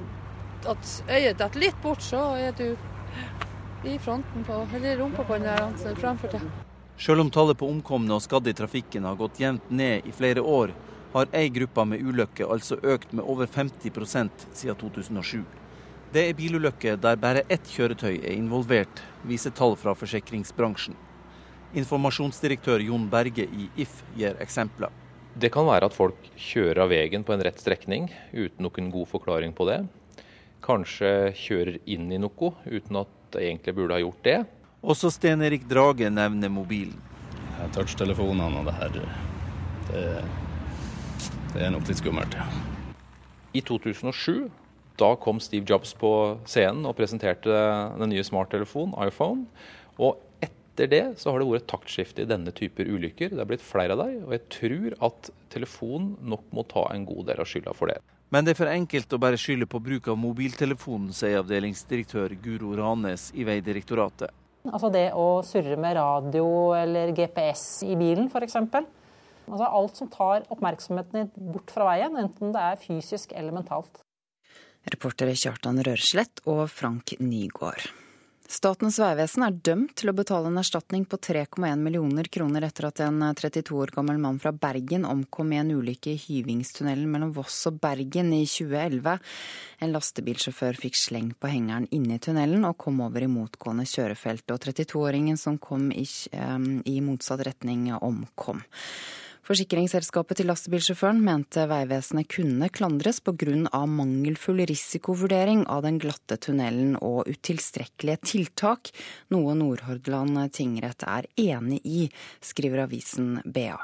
at 0.65 0.93
øyet 1.05 1.37
detter 1.37 1.61
litt 1.61 1.77
bort, 1.83 2.01
så 2.01 2.23
er 2.39 2.55
du 2.57 2.71
i 3.85 3.99
fronten 4.01 4.47
på, 4.47 4.63
eller 4.73 4.97
rumpa 5.03 5.27
på 5.27 5.37
den 5.37 5.45
der 5.51 6.01
framfor 6.01 6.33
deg. 6.33 6.49
Selv 6.97 7.21
om 7.21 7.29
tallet 7.29 7.59
på 7.59 7.69
omkomne 7.69 8.15
og 8.15 8.23
skadde 8.25 8.49
i 8.49 8.57
trafikken 8.57 9.05
har 9.05 9.19
gått 9.19 9.37
jevnt 9.43 9.69
ned 9.69 10.07
i 10.07 10.15
flere 10.15 10.41
år, 10.41 10.73
har 11.16 11.30
ei 11.32 11.47
gruppe 11.49 11.86
med 11.88 12.03
ulykker 12.03 12.49
altså 12.51 12.76
økt 12.84 13.13
med 13.16 13.24
over 13.24 13.47
50% 13.47 14.49
siden 14.51 14.76
2007. 14.82 15.45
Det 16.11 16.26
er 16.30 16.36
bilulykker 16.36 16.99
der 16.99 17.16
bare 17.20 17.45
ett 17.51 17.68
kjøretøy 17.72 18.18
er 18.18 18.36
involvert, 18.36 19.01
viser 19.24 19.51
tall 19.55 19.78
fra 19.80 19.95
forsikringsbransjen. 19.95 20.95
Informasjonsdirektør 21.76 22.84
Jon 22.84 23.07
Berge 23.11 23.47
i 23.47 23.70
If 23.80 24.01
gir 24.16 24.36
eksempler. 24.43 24.91
Det 25.36 25.49
kan 25.51 25.68
være 25.68 25.89
at 25.89 25.95
folk 25.95 26.30
kjører 26.39 26.86
av 26.86 26.91
veien 26.91 27.24
på 27.28 27.36
en 27.36 27.43
rett 27.43 27.59
strekning 27.59 28.07
uten 28.32 28.63
noen 28.63 28.91
god 28.91 29.09
forklaring 29.11 29.55
på 29.55 29.68
det. 29.68 29.82
Kanskje 30.63 31.34
kjører 31.36 31.82
inn 31.91 32.07
i 32.11 32.20
noe 32.20 32.53
uten 32.63 33.01
at 33.01 33.11
de 33.36 33.43
egentlig 33.43 33.76
burde 33.76 33.97
ha 33.97 34.03
gjort 34.03 34.24
det. 34.24 34.39
Også 34.84 35.11
Sten 35.11 35.43
Erik 35.43 35.68
Drage 35.68 36.11
nevner 36.11 36.51
mobilen. 36.51 36.99
Touchtelefonene 37.76 38.61
og 38.61 38.68
det 38.68 38.76
her, 38.80 38.97
det, 39.89 40.07
det 41.56 41.64
er 41.66 41.74
nok 41.74 41.88
litt 41.88 42.03
skummelt. 42.03 42.36
Ja. 42.36 42.45
I 43.56 43.64
2007 43.64 44.51
da 44.99 45.16
kom 45.20 45.41
Steve 45.43 45.68
Jobs 45.68 45.93
på 45.99 46.10
scenen 46.47 46.86
og 46.88 46.95
presenterte 46.95 47.51
den 47.99 48.12
nye 48.14 48.24
smarttelefonen, 48.24 48.95
iPhone. 49.03 49.45
Og 49.99 50.22
etter 50.43 50.89
det 50.91 51.03
så 51.20 51.32
har 51.32 51.41
det 51.41 51.47
vært 51.49 51.66
et 51.66 51.72
taktskifte 51.74 52.24
i 52.24 52.30
denne 52.30 52.53
typer 52.56 52.88
ulykker. 52.88 53.34
Det 53.36 53.43
er 53.43 53.49
blitt 53.49 53.64
flere 53.64 53.95
av 53.95 54.06
dem, 54.06 54.24
og 54.28 54.36
jeg 54.36 54.45
tror 54.56 54.95
at 55.10 55.32
telefonen 55.51 56.16
nok 56.24 56.47
må 56.56 56.64
ta 56.72 56.88
en 56.93 57.08
god 57.08 57.28
del 57.32 57.43
av 57.43 57.51
skylda 57.51 57.76
for 57.76 57.91
det. 57.91 57.99
Men 58.34 58.47
det 58.47 58.56
er 58.56 58.62
for 58.64 58.72
enkelt 58.72 59.14
å 59.14 59.22
bare 59.22 59.39
skylde 59.39 59.68
på 59.70 59.84
bruk 59.84 60.08
av 60.12 60.18
mobiltelefonen, 60.20 61.12
sier 61.16 61.43
avdelingsdirektør 61.43 62.34
Guro 62.43 62.74
Ranes 62.80 63.30
i 63.36 63.45
Vegdirektoratet. 63.47 64.32
Altså 64.66 64.89
det 64.89 65.12
å 65.14 65.43
surre 65.45 65.76
med 65.78 65.93
radio 65.99 66.47
eller 66.74 67.12
GPS 67.14 67.84
i 67.86 67.93
bilen 67.99 68.32
f.eks. 68.32 68.58
Altså 69.45 69.67
alt 69.67 69.99
som 69.99 70.09
tar 70.11 70.47
oppmerksomheten 70.53 71.29
bort 71.53 71.73
fra 71.73 71.89
veien, 71.91 72.17
enten 72.19 72.55
det 72.55 72.63
er 72.71 72.81
fysisk 72.81 73.35
eller 73.35 73.55
mentalt. 73.55 74.01
Reportere 74.85 75.33
Kjartan 75.37 75.81
Rørslett 75.85 76.43
og 76.49 76.67
Frank 76.69 77.15
Nygaard. 77.19 77.87
Statens 78.45 78.99
vegvesen 79.01 79.41
er 79.41 79.55
dømt 79.65 79.95
til 79.97 80.11
å 80.11 80.13
betale 80.13 80.51
en 80.51 80.59
erstatning 80.61 81.07
på 81.09 81.17
3,1 81.17 81.79
millioner 81.81 82.27
kroner 82.29 82.67
etter 82.67 82.85
at 82.91 83.01
en 83.01 83.23
32 83.33 83.73
år 83.73 83.93
gammel 83.95 84.19
mann 84.21 84.37
fra 84.41 84.51
Bergen 84.53 85.07
omkom 85.09 85.55
i 85.55 85.57
en 85.63 85.71
ulykke 85.73 86.13
i 86.13 86.21
Hyvingstunnelen 86.27 87.09
mellom 87.09 87.33
Voss 87.33 87.57
og 87.71 87.79
Bergen 87.81 88.29
i 88.37 88.43
2011. 88.45 89.17
En 89.81 89.97
lastebilsjåfør 89.97 90.77
fikk 90.85 91.01
sleng 91.01 91.33
på 91.33 91.49
hengeren 91.49 91.89
inne 91.89 92.19
i 92.19 92.21
tunnelen 92.21 92.69
og 92.69 92.77
kom 92.85 93.01
over 93.07 93.25
i 93.25 93.31
motgående 93.33 93.87
kjørefelt, 93.89 94.45
og 94.53 94.61
32-åringen 94.61 95.41
som 95.41 95.57
kom 95.57 95.89
i, 95.89 96.05
i 96.05 96.97
motsatt 97.01 97.47
retning, 97.49 97.89
omkom. 97.97 98.61
Forsikringsselskapet 99.45 100.39
til 100.39 100.47
lastebilsjåføren 100.49 101.19
mente 101.21 101.67
Vegvesenet 101.69 102.25
kunne 102.33 102.65
klandres 102.73 103.19
pga. 103.21 103.83
mangelfull 103.85 104.63
risikovurdering 104.65 105.67
av 105.69 105.83
den 105.85 105.99
glatte 106.01 106.39
tunnelen 106.41 106.95
og 106.97 107.29
utilstrekkelige 107.29 108.17
tiltak, 108.25 108.89
noe 109.29 109.53
Nordhordland 109.53 110.49
tingrett 110.51 111.05
er 111.05 111.29
enig 111.37 111.81
i, 111.85 112.09
skriver 112.41 112.87
avisen 112.87 113.37
BA. 113.45 113.77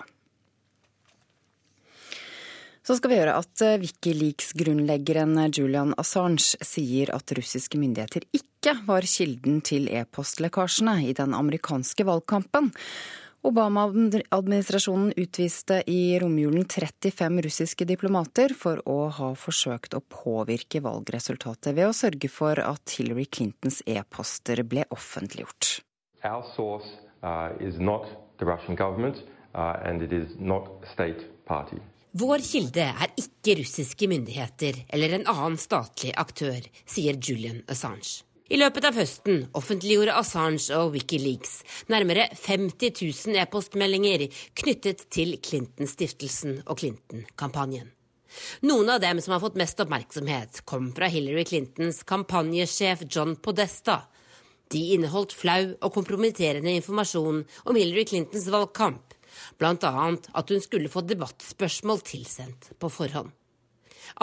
Så 2.81 2.97
skal 2.97 3.11
vi 3.11 3.21
gjøre 3.21 3.37
at 3.37 3.61
Wikileaks-grunnleggeren 3.85 5.37
Julian 5.53 5.93
Assange 6.01 6.57
sier 6.65 7.13
at 7.13 7.37
russiske 7.37 7.77
myndigheter 7.77 8.25
ikke 8.33 8.79
var 8.87 9.05
kilden 9.05 9.61
til 9.61 9.85
e-postlekkasjene 9.93 11.03
i 11.05 11.13
den 11.13 11.37
amerikanske 11.37 12.09
valgkampen. 12.09 12.73
Obama-administrasjonen 13.41 15.13
utviste 15.17 15.79
i 15.89 16.19
romjulen 16.21 16.65
35 16.65 17.41
russiske 17.41 17.85
diplomater 17.89 18.53
for 18.53 18.83
å 18.85 19.07
ha 19.09 19.31
forsøkt 19.33 19.95
å 19.97 20.01
påvirke 20.05 20.81
valgresultatet 20.85 21.73
ved 21.73 21.89
å 21.89 21.95
sørge 21.95 22.29
for 22.29 22.61
at 22.61 22.93
Hillary 22.93 23.25
Clintons 23.25 23.81
e-poster 23.89 24.61
ble 24.61 24.85
offentliggjort. 24.93 25.79
Our 26.21 26.45
source 26.53 26.85
uh, 27.25 27.49
is 27.57 27.81
not 27.81 28.05
the 28.37 28.45
Russian 28.45 28.77
government, 28.77 29.23
uh, 29.55 29.81
and 29.81 30.05
it 30.05 30.13
is 30.13 30.37
not 30.37 30.69
state 30.93 31.25
party. 31.49 31.81
Vår 32.13 32.43
kilde 32.45 32.91
er 32.91 33.13
ikke 33.17 33.57
russiske 33.63 34.05
myndigheter 34.11 34.83
eller 34.93 35.17
en 35.17 35.29
annen 35.31 35.57
statlig 35.57 36.13
aktør, 36.13 36.59
sier 36.85 37.17
Julian 37.17 37.63
Assange. 37.71 38.21
I 38.51 38.57
løpet 38.59 38.83
av 38.83 38.97
høsten 38.99 39.45
offentliggjorde 39.55 40.11
Assange 40.19 40.75
og 40.75 40.89
Wikileaks 40.91 41.61
nærmere 41.91 42.25
50 42.35 42.97
000 42.99 43.39
e-postmeldinger 43.39 44.25
knyttet 44.59 45.05
til 45.15 45.37
Clinton-stiftelsen 45.39 46.57
og 46.65 46.81
Clinton-kampanjen. 46.81 47.93
Noen 48.67 48.91
av 48.91 48.99
dem 49.03 49.21
som 49.23 49.37
har 49.37 49.41
fått 49.43 49.55
mest 49.59 49.79
oppmerksomhet, 49.79 50.65
kom 50.67 50.91
fra 50.95 51.07
Hillary 51.11 51.45
Clintons 51.47 52.03
kampanjesjef 52.07 53.05
John 53.07 53.37
Podesta. 53.39 54.01
De 54.71 54.83
inneholdt 54.97 55.35
flau 55.35 55.71
og 55.79 55.95
kompromitterende 55.95 56.75
informasjon 56.75 57.45
om 57.47 57.79
Hillary 57.79 58.03
Clintons 58.11 58.51
valgkamp, 58.51 59.15
Bl.a. 59.59 60.07
at 60.11 60.51
hun 60.51 60.59
skulle 60.59 60.91
få 60.91 61.07
debattspørsmål 61.07 62.03
tilsendt 62.03 62.73
på 62.79 62.91
forhånd. 62.91 63.31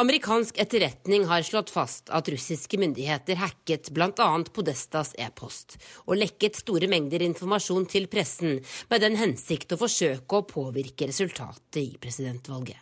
Amerikansk 0.01 0.59
etterretning 0.59 1.27
har 1.31 1.43
slått 1.47 1.71
fast 1.71 2.11
at 2.15 2.29
russiske 2.29 2.79
myndigheter 2.81 3.41
hacket 3.41 3.91
bl.a. 3.95 4.29
Podestas 4.55 5.15
e-post 5.19 5.79
og 6.07 6.19
lekket 6.19 6.59
store 6.61 6.91
mengder 6.91 7.25
informasjon 7.27 7.87
til 7.91 8.09
pressen 8.11 8.61
med 8.91 9.05
den 9.05 9.19
hensikt 9.21 9.73
å 9.75 9.81
forsøke 9.81 10.41
å 10.41 10.47
påvirke 10.49 11.09
resultatet 11.11 11.81
i 11.83 11.89
presidentvalget. 12.01 12.79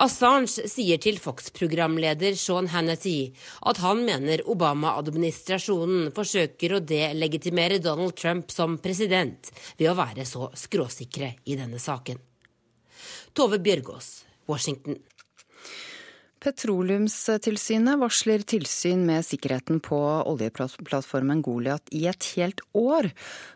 Assange 0.00 0.64
sier 0.70 0.96
til 1.02 1.18
Fox-programleder 1.20 2.36
Sean 2.40 2.70
Hannity 2.72 3.32
at 3.68 3.80
han 3.84 4.00
mener 4.06 4.40
Obama-administrasjonen 4.48 6.08
forsøker 6.16 6.76
å 6.76 6.80
delegitimere 6.80 7.80
Donald 7.82 8.16
Trump 8.16 8.50
som 8.54 8.78
president 8.80 9.50
ved 9.76 9.90
å 9.90 9.96
være 9.98 10.24
så 10.28 10.48
skråsikre 10.56 11.34
i 11.44 11.58
denne 11.60 11.80
saken. 11.82 12.20
Tove 13.36 13.60
Bjørgaas, 13.60 14.24
Washington. 14.48 14.96
Petroleumstilsynet 16.42 18.00
varsler 18.00 18.42
tilsyn 18.42 19.04
med 19.06 19.22
sikkerheten 19.22 19.78
på 19.78 19.98
oljeplattformen 20.26 21.38
Goliat 21.46 21.92
i 21.94 22.08
et 22.10 22.26
helt 22.34 22.58
år 22.74 23.12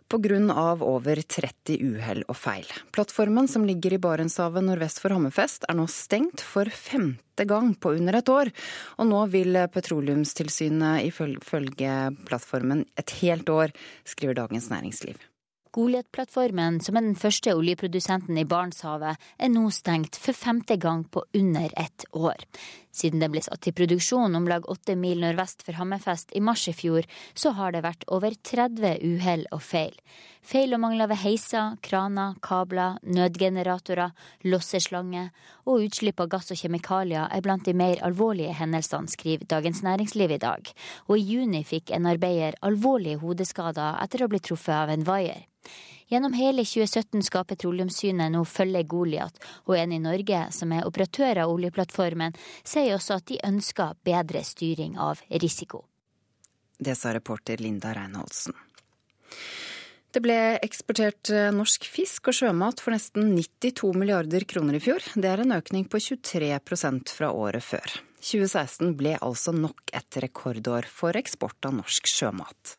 pga. 0.07 0.39
over 0.87 1.16
30 1.18 1.80
uhell 1.82 2.22
og 2.28 2.37
feil. 2.39 2.70
Plattformen, 2.95 3.49
som 3.51 3.66
ligger 3.66 3.97
i 3.97 3.99
Barentshavet 3.99 4.62
nordvest 4.62 5.03
for 5.03 5.11
Hammerfest, 5.11 5.66
er 5.68 5.74
nå 5.74 5.89
stengt 5.91 6.41
for 6.41 6.70
femte 6.70 7.45
gang 7.45 7.74
på 7.74 7.97
under 7.99 8.20
et 8.20 8.28
år. 8.28 8.55
Og 9.03 9.11
nå 9.11 9.26
vil 9.34 9.66
Petroleumstilsynet 9.66 11.11
ifølge 11.11 11.95
plattformen 12.28 12.87
et 12.97 13.18
helt 13.18 13.49
år, 13.51 13.74
skriver 14.07 14.45
Dagens 14.47 14.70
Næringsliv. 14.70 15.18
Goliat-plattformen, 15.77 16.79
som 16.81 16.97
er 16.97 17.05
den 17.05 17.18
første 17.20 17.53
oljeprodusenten 17.53 18.39
i 18.41 18.47
Barentshavet, 18.49 19.20
er 19.37 19.51
nå 19.53 19.68
stengt 19.74 20.16
for 20.16 20.33
femte 20.33 20.79
gang 20.81 21.03
på 21.12 21.27
under 21.37 21.74
ett 21.77 22.07
år. 22.16 22.41
Siden 22.97 23.20
den 23.20 23.34
ble 23.34 23.42
satt 23.44 23.66
i 23.68 23.74
produksjon 23.76 24.38
om 24.38 24.47
lag 24.49 24.64
åtte 24.72 24.94
mil 24.97 25.20
nordvest 25.20 25.64
for 25.66 25.76
Hammerfest 25.76 26.32
i 26.32 26.40
mars 26.40 26.64
i 26.70 26.72
fjor, 26.76 27.05
så 27.34 27.53
har 27.59 27.74
det 27.74 27.84
vært 27.84 28.07
over 28.09 28.32
30 28.32 29.03
uhell 29.05 29.44
og 29.53 29.61
feil. 29.61 29.92
Feil 30.47 30.72
og 30.76 30.80
mangler 30.80 31.11
ved 31.11 31.20
heiser, 31.20 31.74
kraner, 31.82 32.36
kabler, 32.40 33.01
nødgeneratorer, 33.03 34.14
losseslange 34.47 35.26
og 35.66 35.82
utslipp 35.88 36.22
av 36.22 36.30
gass 36.36 36.55
og 36.55 36.61
kjemikalier 36.61 37.26
er 37.34 37.42
blant 37.44 37.66
de 37.66 37.74
mer 37.76 38.01
alvorlige 38.07 38.55
hendelsene, 38.57 39.11
skriver 39.11 39.51
Dagens 39.51 39.82
Næringsliv 39.84 40.36
i 40.36 40.40
dag. 40.47 40.70
Og 41.11 41.18
i 41.18 41.26
juni 41.34 41.64
fikk 41.66 41.92
en 41.92 42.09
arbeider 42.09 42.57
alvorlige 42.64 43.20
hodeskader 43.20 44.01
etter 44.05 44.24
å 44.24 44.30
bli 44.30 44.40
truffet 44.40 44.78
av 44.78 44.94
en 44.94 45.05
vaier. 45.05 45.44
Gjennom 46.07 46.36
hele 46.38 46.62
2017 46.62 47.24
skal 47.26 47.44
Petroleumssynet 47.50 48.30
nå 48.30 48.44
følge 48.46 48.84
Goliat, 48.86 49.40
og 49.66 49.74
en 49.74 49.94
i 49.96 49.98
Norge 49.98 50.44
som 50.54 50.70
er 50.76 50.86
operatør 50.86 51.42
av 51.42 51.50
oljeplattformen, 51.50 52.36
sier 52.62 52.94
også 52.94 53.18
at 53.18 53.26
de 53.32 53.40
ønsker 53.42 53.98
bedre 54.07 54.44
styring 54.46 54.94
av 55.02 55.24
risiko. 55.42 55.82
Det 56.78 56.94
sa 56.94 57.11
reporter 57.16 57.59
Linda 57.59 57.90
Reinholdsen. 57.96 58.54
Det 60.14 60.22
ble 60.24 60.36
eksportert 60.64 61.28
eh, 61.34 61.50
norsk 61.52 61.84
fisk 61.92 62.30
og 62.30 62.38
sjømat 62.38 62.80
for 62.80 62.94
nesten 62.94 63.34
92 63.34 63.90
milliarder 63.98 64.46
kroner 64.48 64.78
i 64.78 64.80
fjor. 64.80 65.02
Det 65.12 65.28
er 65.28 65.42
en 65.42 65.52
økning 65.59 65.84
på 65.90 66.00
23% 66.00 67.12
fra 67.18 67.34
året 67.34 67.66
før. 67.66 67.98
2016 68.22 68.94
ble 68.96 69.18
altså 69.20 69.52
nok 69.52 69.90
et 69.96 70.22
rekordår 70.22 70.88
for 70.88 71.18
eksport 71.18 71.68
av 71.68 71.76
norsk 71.82 72.09
sjømat. 72.09 72.78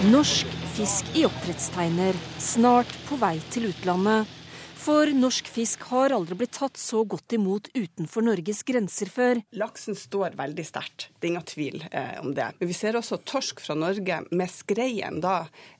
Norsk 0.00 0.48
fisk 0.72 1.04
i 1.12 1.26
oppdrettsteiner, 1.28 2.16
snart 2.40 2.88
på 3.04 3.18
vei 3.20 3.34
til 3.52 3.66
utlandet. 3.68 4.30
For 4.80 5.10
norsk 5.12 5.48
fisk 5.52 5.82
har 5.90 6.14
aldri 6.16 6.38
blitt 6.40 6.54
tatt 6.56 6.78
så 6.80 7.02
godt 7.04 7.34
imot 7.36 7.66
utenfor 7.74 8.24
Norges 8.24 8.62
grenser 8.64 9.10
før. 9.12 9.42
Laksen 9.60 9.96
står 9.98 10.38
veldig 10.38 10.64
sterkt, 10.64 11.10
det 11.18 11.28
er 11.28 11.32
ingen 11.34 11.44
tvil 11.50 11.84
eh, 11.90 12.14
om 12.22 12.30
det. 12.36 12.46
Men 12.56 12.70
vi 12.70 12.76
ser 12.78 12.96
også 12.96 13.18
torsk 13.28 13.60
fra 13.60 13.76
Norge 13.76 14.22
med 14.30 14.48
skreien 14.48 15.18
da 15.20 15.34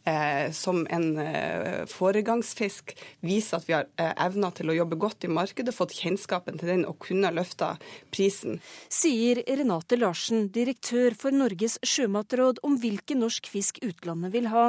eh, 0.04 0.52
som 0.52 0.82
en 0.92 1.08
eh, 1.22 1.86
foregangsfisk. 1.88 2.92
Viser 3.24 3.62
at 3.62 3.70
vi 3.70 3.78
har 3.78 3.88
eh, 3.96 4.12
evna 4.26 4.52
til 4.52 4.68
å 4.68 4.76
jobbe 4.76 5.00
godt 5.00 5.24
i 5.24 5.32
markedet, 5.32 5.72
fått 5.76 5.96
kjennskapen 5.96 6.60
til 6.60 6.74
den 6.74 6.84
og 6.84 7.00
kunne 7.06 7.32
løfta 7.32 7.78
prisen. 8.12 8.60
Sier 8.92 9.40
Renate 9.48 9.96
Larsen, 9.96 10.50
direktør 10.52 11.16
for 11.16 11.32
Norges 11.32 11.80
sjømatråd, 11.80 12.60
om 12.68 12.76
hvilken 12.84 13.24
norsk 13.24 13.48
fisk 13.48 13.80
utlandet 13.80 14.36
vil 14.36 14.52
ha. 14.52 14.68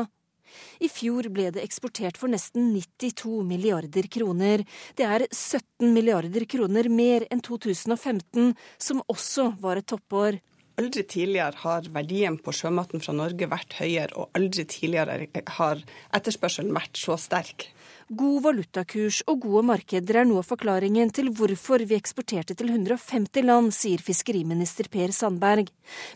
I 0.79 0.89
fjor 0.91 1.29
ble 1.33 1.49
det 1.55 1.63
eksportert 1.65 2.19
for 2.19 2.31
nesten 2.31 2.71
92 2.75 3.41
milliarder 3.47 4.07
kroner. 4.11 4.65
Det 4.97 5.07
er 5.07 5.27
17 5.29 5.91
milliarder 5.93 6.45
kroner 6.49 6.89
mer 6.91 7.27
enn 7.31 7.43
2015, 7.45 8.53
som 8.77 9.03
også 9.11 9.51
var 9.61 9.81
et 9.81 9.89
toppår. 9.91 10.39
Aldri 10.81 11.03
tidligere 11.03 11.59
har 11.61 11.87
verdien 11.93 12.37
på 12.41 12.53
sjømaten 12.55 13.03
fra 13.03 13.13
Norge 13.13 13.49
vært 13.51 13.75
høyere, 13.81 14.15
og 14.15 14.31
aldri 14.37 14.65
tidligere 14.65 15.27
har 15.57 15.83
etterspørselen 16.15 16.73
vært 16.73 16.97
så 16.97 17.19
sterk. 17.19 17.67
God 18.11 18.41
valutakurs 18.43 19.21
og 19.31 19.45
gode 19.45 19.61
markeder 19.69 20.17
er 20.19 20.25
noe 20.27 20.41
av 20.41 20.47
forklaringen 20.49 21.13
til 21.15 21.29
hvorfor 21.31 21.79
vi 21.87 21.95
eksporterte 21.95 22.57
til 22.59 22.67
150 22.73 23.45
land, 23.47 23.71
sier 23.71 24.03
fiskeriminister 24.03 24.89
Per 24.91 25.13
Sandberg. 25.15 25.69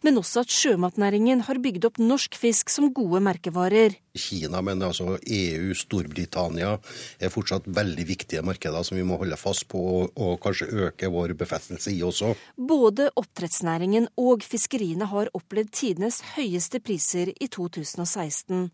Men 0.04 0.20
også 0.20 0.44
at 0.44 0.52
sjømatnæringen 0.52 1.46
har 1.48 1.62
bygd 1.64 1.88
opp 1.88 2.02
norsk 2.04 2.36
fisk 2.36 2.74
som 2.74 2.90
gode 2.92 3.22
merkevarer. 3.24 3.96
Kina, 4.12 4.60
men 4.60 4.84
altså 4.84 5.16
EU, 5.24 5.72
Storbritannia 5.76 6.74
er 7.20 7.32
fortsatt 7.32 7.72
veldig 7.80 8.08
viktige 8.12 8.44
markeder 8.44 8.84
som 8.84 9.00
vi 9.00 9.08
må 9.08 9.16
holde 9.22 9.40
fast 9.40 9.70
på 9.72 9.86
og, 10.04 10.36
kanskje 10.44 10.68
øke 10.90 11.08
vår 11.16 11.38
befestelse 11.40 11.96
i 11.96 12.04
også. 12.04 12.34
Både 12.60 13.08
oppdrettsnæringen 13.16 14.12
og 14.20 14.44
fiskeriene 14.44 15.08
har 15.16 15.32
opplevd 15.32 15.72
tidenes 15.72 16.20
høyeste 16.36 16.84
priser 16.84 17.32
i 17.32 17.48
2016. 17.48 18.68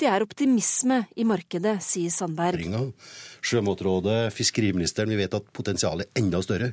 Det 0.00 0.08
er 0.08 0.24
optimisme 0.24 1.02
i 1.16 1.24
markedet, 1.28 1.76
sier 1.84 2.12
Sandberg. 2.12 2.64
Sjømatrådet, 3.46 4.32
fiskeriministeren, 4.34 5.12
vi 5.12 5.20
vet 5.20 5.36
at 5.38 5.48
potensialet 5.54 6.08
er 6.08 6.22
enda 6.22 6.40
større. 6.42 6.72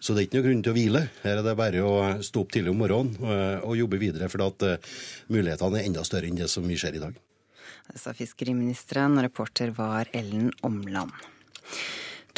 Så 0.00 0.14
det 0.14 0.22
er 0.22 0.28
ikke 0.28 0.38
noe 0.38 0.46
grunn 0.48 0.64
til 0.64 0.72
å 0.72 0.76
hvile. 0.78 1.04
Her 1.24 1.40
er 1.40 1.46
det 1.46 1.56
bare 1.58 1.84
å 1.84 1.94
stå 2.24 2.44
opp 2.44 2.56
tidlig 2.56 2.72
om 2.72 2.80
morgenen 2.80 3.16
eh, 3.20 3.66
og 3.66 3.78
jobbe 3.82 4.00
videre, 4.00 4.30
for 4.32 4.46
at 4.46 4.66
eh, 4.66 4.98
mulighetene 5.32 5.82
er 5.82 5.90
enda 5.90 6.04
større 6.06 6.30
enn 6.30 6.40
det 6.40 6.50
som 6.52 6.66
vi 6.66 6.78
ser 6.80 6.96
i 6.96 7.02
dag. 7.02 7.16
Det 7.86 8.00
sa 8.02 8.14
fiskeriministeren, 8.16 9.18
og 9.18 9.26
reporter 9.28 9.72
var 9.76 10.10
Ellen 10.16 10.52
Omland. 10.66 11.14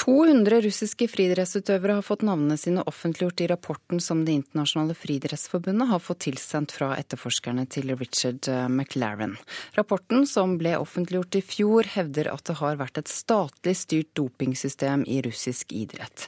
200 0.08 0.62
russiske 0.64 1.04
friidrettsutøvere 1.12 1.98
har 1.98 2.04
fått 2.06 2.22
navnene 2.24 2.56
sine 2.56 2.80
offentliggjort 2.88 3.42
i 3.44 3.48
rapporten 3.50 3.98
som 4.00 4.22
Det 4.24 4.38
internasjonale 4.38 4.94
friidrettsforbundet 4.96 5.90
har 5.90 6.00
fått 6.00 6.22
tilsendt 6.24 6.72
fra 6.72 6.94
etterforskerne 6.96 7.66
til 7.68 7.92
Richard 7.92 8.48
eh, 8.48 8.70
McLaren. 8.72 9.34
Rapporten, 9.76 10.24
som 10.24 10.56
ble 10.56 10.78
offentliggjort 10.80 11.36
i 11.36 11.44
fjor, 11.44 11.90
hevder 11.92 12.32
at 12.32 12.46
det 12.48 12.56
har 12.62 12.80
vært 12.80 13.02
et 13.02 13.12
statlig 13.12 13.76
styrt 13.76 14.14
dopingsystem 14.16 15.04
i 15.04 15.20
russisk 15.28 15.76
idrett. 15.76 16.24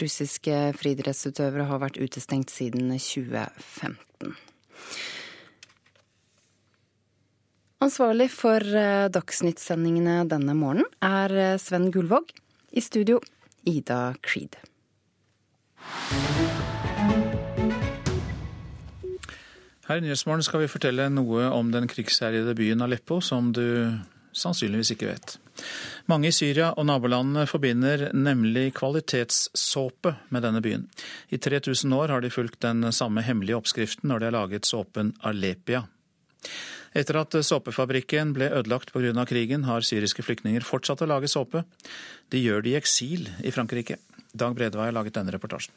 Russiske 0.00 0.72
friidrettsutøvere 0.80 1.68
har 1.68 1.84
vært 1.84 2.00
utestengt 2.00 2.48
siden 2.48 2.96
2015. 2.96 4.32
Ansvarlig 7.84 8.32
for 8.32 8.64
dagsnyttsendingene 8.64 9.12
Dagsnytt-sendingene 9.12 10.20
denne 10.32 10.56
morgenen 10.56 10.88
er 11.04 11.40
eh, 11.44 11.56
Sven 11.60 11.92
Gullvåg. 11.92 12.32
I 12.70 12.80
studio 12.80 13.20
Ida 13.64 14.14
Creed. 14.20 14.56
Her 19.88 19.96
i 19.96 20.04
Nyhetsmorgen 20.04 20.44
skal 20.44 20.60
vi 20.60 20.68
fortelle 20.68 21.08
noe 21.08 21.48
om 21.48 21.70
den 21.72 21.88
krigsherjede 21.88 22.52
byen 22.58 22.84
Aleppo, 22.84 23.22
som 23.24 23.52
du 23.56 23.64
sannsynligvis 24.36 24.92
ikke 24.92 25.08
vet. 25.08 25.38
Mange 26.12 26.28
i 26.28 26.34
Syria 26.34 26.74
og 26.76 26.86
nabolandene 26.90 27.46
forbinder 27.48 28.10
nemlig 28.12 28.74
kvalitetssåpe 28.76 30.12
med 30.28 30.44
denne 30.44 30.60
byen. 30.62 30.84
I 31.32 31.40
3000 31.40 31.94
år 31.96 32.12
har 32.12 32.20
de 32.20 32.30
fulgt 32.30 32.60
den 32.62 32.92
samme 32.92 33.24
hemmelige 33.24 33.56
oppskriften 33.56 34.12
når 34.12 34.20
de 34.20 34.28
har 34.28 34.36
laget 34.36 34.68
såpen 34.68 35.14
Alepia. 35.24 35.86
Etter 36.96 37.20
at 37.20 37.36
såpefabrikken 37.44 38.32
ble 38.36 38.48
ødelagt 38.48 38.92
pga. 38.92 39.24
krigen, 39.26 39.64
har 39.64 39.80
syriske 39.80 40.22
flyktninger 40.22 40.64
fortsatt 40.64 41.02
å 41.02 41.06
lage 41.06 41.28
såpe. 41.28 41.64
De 42.30 42.38
gjør 42.38 42.62
det 42.62 42.70
i 42.70 42.76
eksil 42.76 43.28
i 43.44 43.50
Frankrike. 43.50 43.98
Dag 44.32 44.54
Bredvei 44.54 44.88
har 44.88 44.92
laget 44.92 45.14
denne 45.14 45.32
reportasjen. 45.32 45.74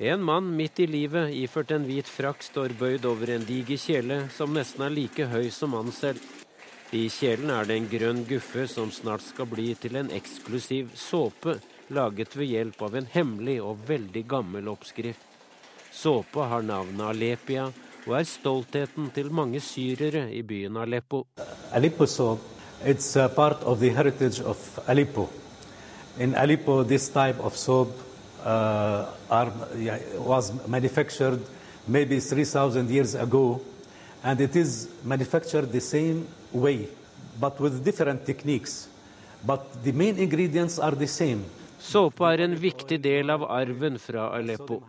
En 0.00 0.22
mann 0.24 0.56
midt 0.56 0.80
i 0.80 0.86
livet, 0.88 1.28
iført 1.36 1.74
en 1.76 1.84
hvit 1.84 2.08
frakk, 2.08 2.40
står 2.42 2.72
bøyd 2.80 3.04
over 3.04 3.34
en 3.34 3.44
diger 3.44 3.76
kjele 3.76 4.22
som 4.32 4.54
nesten 4.56 4.86
er 4.86 4.94
like 4.94 5.26
høy 5.28 5.50
som 5.52 5.74
mannen 5.76 5.92
selv. 5.92 6.22
I 6.96 7.04
kjelen 7.12 7.52
er 7.54 7.68
det 7.68 7.76
en 7.76 7.90
grønn 7.90 8.22
guffe 8.26 8.64
som 8.66 8.88
snart 8.90 9.22
skal 9.22 9.46
bli 9.46 9.74
til 9.78 10.00
en 10.00 10.08
eksklusiv 10.10 10.88
såpe, 10.98 11.58
laget 11.92 12.32
ved 12.34 12.48
hjelp 12.48 12.80
av 12.82 12.96
en 12.96 13.10
hemmelig 13.12 13.60
og 13.62 13.84
veldig 13.90 14.24
gammel 14.32 14.72
oppskrift. 14.72 15.29
Såpa 16.00 16.46
har 16.48 16.62
navnet 16.62 17.02
Alepia 17.04 17.66
og 18.06 18.14
er 18.16 18.24
stoltheten 18.24 19.10
til 19.12 19.26
mange 19.36 19.60
syrere 19.60 20.30
i 20.32 20.40
byen 20.40 20.78
Aleppo. 20.80 21.26
Aleppo 21.76 22.06
soap, 22.06 22.38
it's 22.80 23.12
part 23.36 23.60
of 23.68 23.80
the 23.80 23.90
heritage 23.92 24.40
of 24.40 24.56
Aleppo. 24.88 25.28
In 26.18 26.34
Aleppo, 26.34 26.84
this 26.84 27.10
type 27.10 27.36
of 27.44 27.56
soap 27.56 27.92
uh, 28.46 29.12
was 30.24 30.52
manufactured 30.66 31.40
maybe 31.86 32.18
3,000 32.18 32.88
years 32.88 33.14
ago, 33.14 33.60
and 34.24 34.40
it 34.40 34.56
is 34.56 34.88
manufactured 35.04 35.70
the 35.70 35.80
same 35.80 36.26
way, 36.50 36.88
but 37.38 37.60
with 37.60 37.84
different 37.84 38.24
techniques. 38.24 38.88
But 39.44 39.84
the 39.84 39.92
main 39.92 40.16
ingredients 40.16 40.78
are 40.78 40.92
the 40.92 41.06
same. 41.08 41.44
Såpe 41.80 42.28
er 42.28 42.42
en 42.44 42.54
viktig 42.60 42.98
del 43.00 43.32
av 43.32 43.46
arven 43.48 43.96
fra 43.98 44.28
Aleppo. 44.36 44.82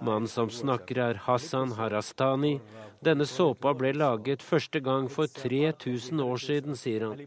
Mannen 0.00 0.28
som 0.30 0.50
snakker 0.50 1.00
er 1.02 1.18
Hassan 1.26 1.72
Harastani. 1.74 2.60
Denne 3.02 3.26
såpa 3.26 3.74
ble 3.74 3.90
laget 3.96 4.44
første 4.46 4.80
gang 4.80 5.08
for 5.10 5.26
3000 5.26 6.22
år 6.22 6.42
siden, 6.42 6.78
sier 6.78 7.08
han. 7.08 7.24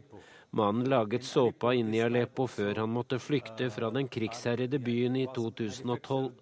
Mannen 0.56 0.88
laget 0.88 1.28
såpa 1.28 1.74
inne 1.76 1.98
i 1.98 2.04
Aleppo 2.04 2.48
før 2.48 2.82
han 2.82 2.94
måtte 2.96 3.20
flykte 3.20 3.68
fra 3.70 3.92
den 3.94 4.08
krigsherjede 4.08 4.80
byen 4.82 5.20
i 5.20 5.26
2012. 5.36 6.32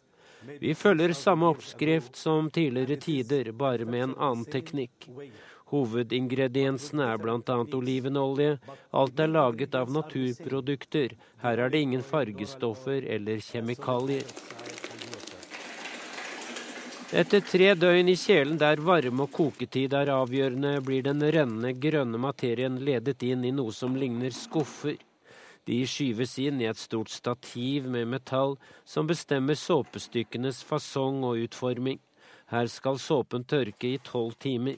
Vi 0.62 0.74
følger 0.78 1.12
samme 1.18 1.50
oppskrift 1.50 2.16
som 2.16 2.50
tidligere 2.50 2.96
tider, 3.02 3.52
bare 3.52 3.84
med 3.84 4.02
en 4.06 4.14
annen 4.16 4.46
teknikk. 4.46 5.10
Hovedingrediensene 5.68 7.10
er 7.12 7.18
bl.a. 7.20 7.56
olivenolje. 7.76 8.56
Alt 8.96 9.20
er 9.20 9.28
laget 9.28 9.74
av 9.76 9.90
naturprodukter. 9.92 11.16
Her 11.42 11.64
er 11.64 11.72
det 11.74 11.82
ingen 11.84 12.04
fargestoffer 12.04 13.04
eller 13.04 13.42
kjemikalier. 13.44 14.24
Etter 17.08 17.40
tre 17.40 17.70
døgn 17.72 18.08
i 18.12 18.16
kjelen 18.20 18.58
der 18.60 18.80
varme 18.84 19.24
og 19.24 19.30
koketid 19.32 19.94
er 19.96 20.10
avgjørende, 20.12 20.74
blir 20.84 21.06
den 21.06 21.24
rennende 21.24 21.72
grønne 21.72 22.20
materien 22.20 22.76
ledet 22.84 23.22
inn 23.24 23.46
i 23.48 23.52
noe 23.52 23.72
som 23.72 23.96
ligner 23.96 24.34
skuffer. 24.36 24.98
De 25.68 25.78
skyves 25.88 26.38
inn 26.40 26.60
i 26.60 26.68
et 26.68 26.80
stort 26.80 27.12
stativ 27.12 27.88
med 27.88 28.08
metall 28.08 28.58
som 28.88 29.08
bestemmer 29.08 29.56
såpestykkenes 29.56 30.60
fasong 30.68 31.24
og 31.28 31.40
utforming. 31.44 32.00
Her 32.48 32.68
skal 32.72 33.00
såpen 33.00 33.44
tørke 33.44 33.94
i 33.94 33.98
tolv 34.04 34.36
timer. 34.40 34.76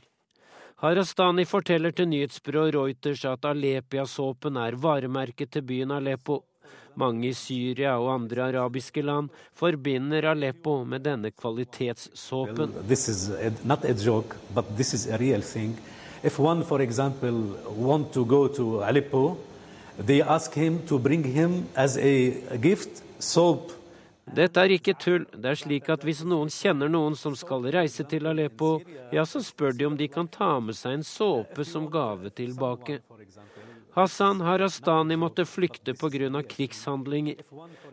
Harastani 0.81 1.45
forteller 1.45 1.93
til 1.93 2.07
nyhetsbyrået 2.09 2.72
Reuters 2.72 3.26
at 3.28 3.45
Alepia-såpen 3.45 4.57
er 4.57 4.78
varemerket 4.81 5.51
til 5.53 5.62
byen 5.68 5.91
Aleppo. 5.93 6.39
Mange 6.97 7.28
i 7.28 7.33
Syria 7.37 7.99
og 8.01 8.14
andre 8.14 8.47
arabiske 8.47 9.03
land 9.05 9.28
forbinder 9.53 10.31
Aleppo 10.31 10.78
med 10.85 11.05
denne 11.05 11.31
kvalitetssåpen. 11.37 12.72
Well, 12.72 12.87
this 12.89 13.09
is 13.09 13.28
not 13.62 13.85
a 13.85 13.93
joke, 13.93 14.37
but 14.55 14.64
this 14.76 14.95
is 14.95 15.07
real 15.20 15.43
thing. 15.43 15.76
If 16.24 16.41
one, 16.41 16.64
for 16.64 16.81
example, 16.81 17.59
want 17.76 18.12
to 18.14 18.24
go 18.24 18.49
to 18.49 18.81
Aleppo, 18.81 19.37
they 19.99 20.22
ask 20.22 20.55
him 20.55 20.81
to 20.89 20.99
bring 20.99 21.24
him 21.24 21.66
as 21.76 21.99
a 21.99 22.33
gift 22.57 23.03
soap 23.18 23.72
dette 24.35 24.62
er 24.62 24.74
ikke 24.76 24.95
tull. 24.95 25.26
Det 25.35 25.53
er 25.53 25.59
slik 25.59 25.89
at 25.93 26.05
hvis 26.07 26.22
noen 26.28 26.51
kjenner 26.53 26.91
noen 26.93 27.16
som 27.18 27.37
skal 27.39 27.66
reise 27.74 28.05
til 28.09 28.28
Aleppo, 28.31 28.78
ja, 29.12 29.24
så 29.26 29.43
spør 29.45 29.76
de 29.76 29.87
om 29.89 29.97
de 29.99 30.09
kan 30.09 30.28
ta 30.28 30.53
med 30.61 30.78
seg 30.78 30.99
en 30.99 31.07
såpe 31.07 31.66
som 31.66 31.89
gave 31.91 32.31
tilbake. 32.31 33.01
Hassan 33.91 34.41
Harastani 34.41 35.16
måtte 35.16 35.45
flykte 35.45 35.95
pga. 35.95 36.43
krigshandlinger. 36.43 37.35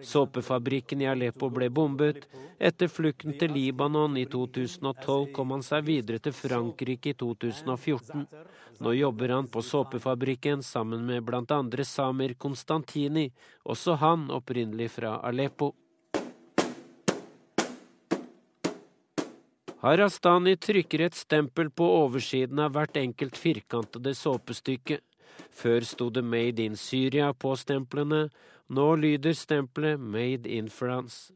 Såpefabrikken 0.02 1.02
i 1.02 1.08
Aleppo 1.08 1.50
ble 1.50 1.70
bombet. 1.70 2.28
Etter 2.60 2.88
flukten 2.88 3.34
til 3.40 3.52
Libanon 3.52 4.18
i 4.18 4.26
2012 4.26 5.32
kom 5.34 5.52
han 5.52 5.64
seg 5.64 5.86
videre 5.86 6.20
til 6.20 6.34
Frankrike 6.34 7.10
i 7.10 7.18
2014. 7.18 8.28
Nå 8.80 8.94
jobber 8.94 9.30
han 9.30 9.48
på 9.48 9.62
såpefabrikken 9.62 10.62
sammen 10.64 11.06
med 11.06 11.24
bl.a. 11.26 11.84
Samer 11.84 12.34
Konstantini, 12.34 13.32
også 13.66 13.98
han 13.98 14.30
opprinnelig 14.30 14.92
fra 15.00 15.18
Aleppo. 15.26 15.74
Harastani 19.84 20.55
trykker 20.57 21.03
et 21.05 21.15
stempel 21.15 21.69
på 21.69 21.86
oversiden 21.99 22.59
av 22.63 22.73
hvert 22.73 22.97
enkelt 22.97 23.38
firkantede 23.38 24.15
såpestykke. 24.17 24.99
Før 25.53 25.86
sto 25.86 26.09
det 26.09 26.23
Made 26.25 26.63
in 26.65 26.78
Syria 26.78 27.30
på 27.34 27.53
stemplene, 27.57 28.28
nå 28.73 28.88
lyder 28.97 29.38
stempelet 29.38 30.01
Made 30.01 30.49
in 30.49 30.71
France. 30.73 31.34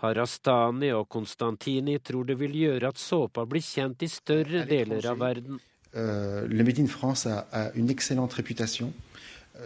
Harastani 0.00 0.92
og 0.94 1.08
Konstantini 1.10 1.98
tror 1.98 2.30
det 2.30 2.38
vil 2.40 2.54
gjøre 2.56 2.92
at 2.94 3.00
såpa 3.00 3.44
blir 3.44 3.64
kjent 3.64 4.06
i 4.06 4.08
større 4.08 4.62
deler 4.70 5.10
av 5.10 5.18
verden. 5.20 5.58
Uh, 5.90 6.46
le 6.46 6.62
Made 6.62 6.78
in 6.78 6.88
France 6.88 7.26
a, 7.26 7.42
a 7.50 7.70
une 7.74 7.90
excellente 7.90 8.38
réputation, 8.38 8.92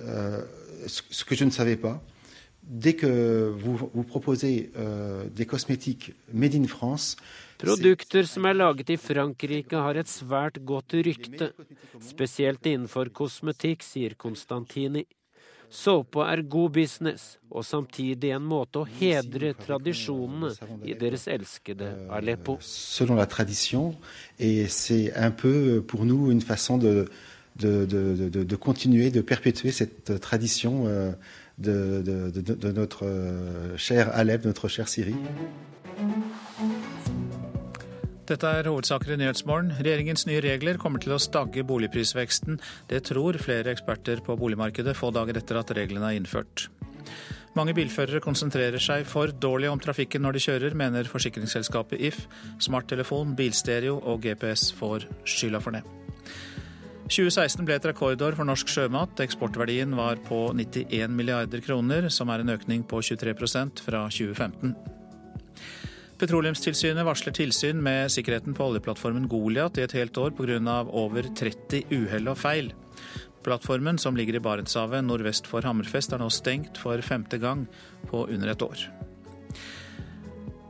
uh, 0.00 0.40
ce 0.86 1.24
que 1.24 1.34
je 1.34 1.44
ne 1.44 1.50
savais 1.50 1.76
pas. 1.76 2.00
Dès 2.62 2.94
que 2.94 3.52
vous, 3.58 3.90
vous 3.92 4.04
proposez 4.04 4.70
uh, 4.74 5.28
des 5.28 5.44
cosmétiques 5.44 6.14
Made 6.32 6.54
in 6.54 6.66
France, 6.66 7.16
Produkter 7.58 8.26
som 8.28 8.46
er 8.48 8.56
laget 8.56 8.90
i 8.90 8.96
Frankrike 9.00 9.76
har 9.76 9.98
et 10.00 10.10
svært 10.10 10.58
godt 10.66 10.96
rykte, 11.06 11.52
spesielt 12.02 12.66
innenfor 12.66 13.12
kosmetikk, 13.14 13.84
sier 13.86 14.16
Konstantini. 14.18 15.04
Såpe 15.74 16.22
er 16.22 16.42
god 16.46 16.70
business, 16.70 17.38
og 17.50 17.64
en 17.74 18.46
i 20.84 20.94
la 23.16 23.26
tradition, 23.26 23.96
et 24.38 24.68
c'est 24.68 25.12
un 25.16 25.30
peu 25.30 25.82
pour 25.82 26.04
nous 26.04 26.30
une 26.30 26.42
façon 26.42 26.78
de, 26.78 27.08
de, 27.56 27.84
de, 27.86 28.44
de, 28.44 28.56
continuer, 28.56 29.10
de 29.10 29.20
perpétuer 29.20 29.72
cette 29.72 30.20
tradition 30.20 30.84
euh, 30.86 31.12
de, 31.58 32.02
de, 32.04 32.40
de, 32.40 32.72
notre 32.72 33.04
euh, 33.04 33.76
Alep, 34.12 34.44
notre 34.44 34.68
chère 34.68 34.88
Syrie. 34.88 35.16
Dette 38.24 38.48
er 38.48 38.64
hovedsaker 38.70 39.12
i 39.12 39.18
Nyhetsmorgen. 39.20 39.74
Regjeringens 39.76 40.24
nye 40.24 40.40
regler 40.40 40.78
kommer 40.80 41.02
til 41.02 41.12
å 41.12 41.20
stagge 41.20 41.60
boligprisveksten. 41.68 42.56
Det 42.88 43.02
tror 43.10 43.36
flere 43.36 43.74
eksperter 43.74 44.22
på 44.24 44.36
boligmarkedet 44.40 44.94
få 44.96 45.10
dager 45.12 45.36
etter 45.36 45.58
at 45.60 45.72
reglene 45.76 46.08
er 46.08 46.16
innført. 46.16 46.70
Mange 47.54 47.74
bilførere 47.76 48.22
konsentrerer 48.24 48.80
seg 48.82 49.04
for 49.06 49.28
dårlig 49.28 49.68
om 49.70 49.82
trafikken 49.82 50.24
når 50.24 50.38
de 50.38 50.42
kjører, 50.46 50.78
mener 50.78 51.10
forsikringsselskapet 51.10 52.00
If. 52.00 52.24
Smarttelefon, 52.64 53.36
bilstereo 53.36 54.00
og 54.00 54.24
GPS 54.24 54.70
får 54.80 55.04
skylda 55.28 55.60
for 55.60 55.76
det. 55.76 55.84
2016 57.04 57.68
ble 57.68 57.76
et 57.76 57.86
rekordår 57.92 58.40
for 58.40 58.48
norsk 58.48 58.72
sjømat. 58.72 59.20
Eksportverdien 59.20 59.92
var 60.00 60.16
på 60.24 60.46
91 60.56 61.12
milliarder 61.12 61.60
kroner, 61.60 62.08
som 62.08 62.32
er 62.32 62.40
en 62.40 62.56
økning 62.56 62.88
på 62.88 63.04
23% 63.04 63.84
fra 63.84 64.06
2015. 64.08 64.72
Petroleumstilsynet 66.18 67.06
varsler 67.06 67.34
tilsyn 67.34 67.80
med 67.82 68.12
sikkerheten 68.14 68.54
på 68.54 68.68
oljeplattformen 68.70 69.26
Goliat 69.30 69.80
i 69.80 69.82
et 69.82 69.94
helt 69.98 70.18
år 70.18 70.30
pga. 70.38 70.76
over 70.86 71.22
30 71.22 71.90
uhell 71.90 72.28
og 72.30 72.38
feil. 72.38 72.72
Plattformen, 73.44 73.98
som 73.98 74.16
ligger 74.16 74.38
i 74.38 74.40
Barentshavet 74.40 75.04
nordvest 75.04 75.46
for 75.46 75.66
Hammerfest, 75.66 76.12
er 76.12 76.22
nå 76.22 76.30
stengt 76.30 76.78
for 76.78 77.00
femte 77.02 77.38
gang 77.38 77.66
på 78.08 78.28
under 78.28 78.48
et 78.48 78.62
år. 78.62 78.86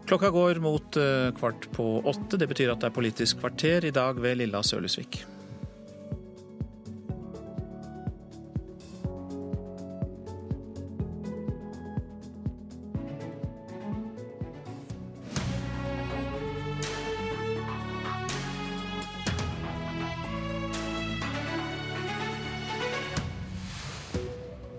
Klokka 0.09 0.31
går 0.31 0.61
mot 0.61 0.97
eh, 0.97 1.31
kvart 1.37 1.69
på 1.73 2.03
åtte. 2.05 2.37
Det 2.37 2.49
betyr 2.49 2.73
at 2.73 2.81
det 2.81 2.91
er 2.91 2.97
Politisk 2.97 3.41
kvarter 3.41 3.85
i 3.85 3.95
dag 3.95 4.21
ved 4.21 4.41
Lilla 4.41 4.63
Sølhusvik. 4.63 5.34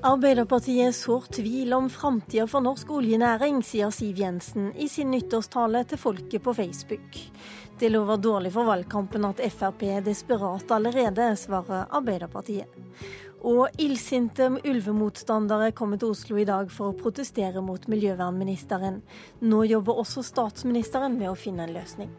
Arbeiderpartiet 0.05 0.95
sår 0.95 1.21
tvil 1.21 1.73
om 1.73 1.89
framtida 1.89 2.43
for 2.47 2.61
norsk 2.61 2.91
oljenæring, 2.93 3.63
sier 3.65 3.89
Siv 3.89 4.19
Jensen 4.21 4.67
i 4.77 4.85
sin 4.85 5.09
nyttårstale 5.09 5.81
til 5.89 5.97
folket 5.97 6.43
på 6.45 6.53
Facebook. 6.53 7.17
Det 7.79 7.89
lover 7.89 8.21
dårlig 8.21 8.51
for 8.53 8.69
valgkampen 8.69 9.25
at 9.25 9.41
Frp 9.55 9.81
er 9.87 10.05
desperat 10.05 10.69
allerede, 10.77 11.31
svarer 11.41 11.89
Arbeiderpartiet. 11.89 12.69
Og 13.41 13.81
illsinte 13.81 14.51
ulvemotstandere 14.61 15.71
kommer 15.73 15.97
til 15.97 16.13
Oslo 16.13 16.37
i 16.37 16.45
dag 16.45 16.69
for 16.69 16.93
å 16.93 16.99
protestere 17.01 17.65
mot 17.65 17.89
miljøvernministeren. 17.89 19.01
Nå 19.41 19.65
jobber 19.65 20.05
også 20.05 20.21
statsministeren 20.21 21.17
med 21.17 21.33
å 21.33 21.39
finne 21.47 21.65
en 21.65 21.73
løsning. 21.79 22.13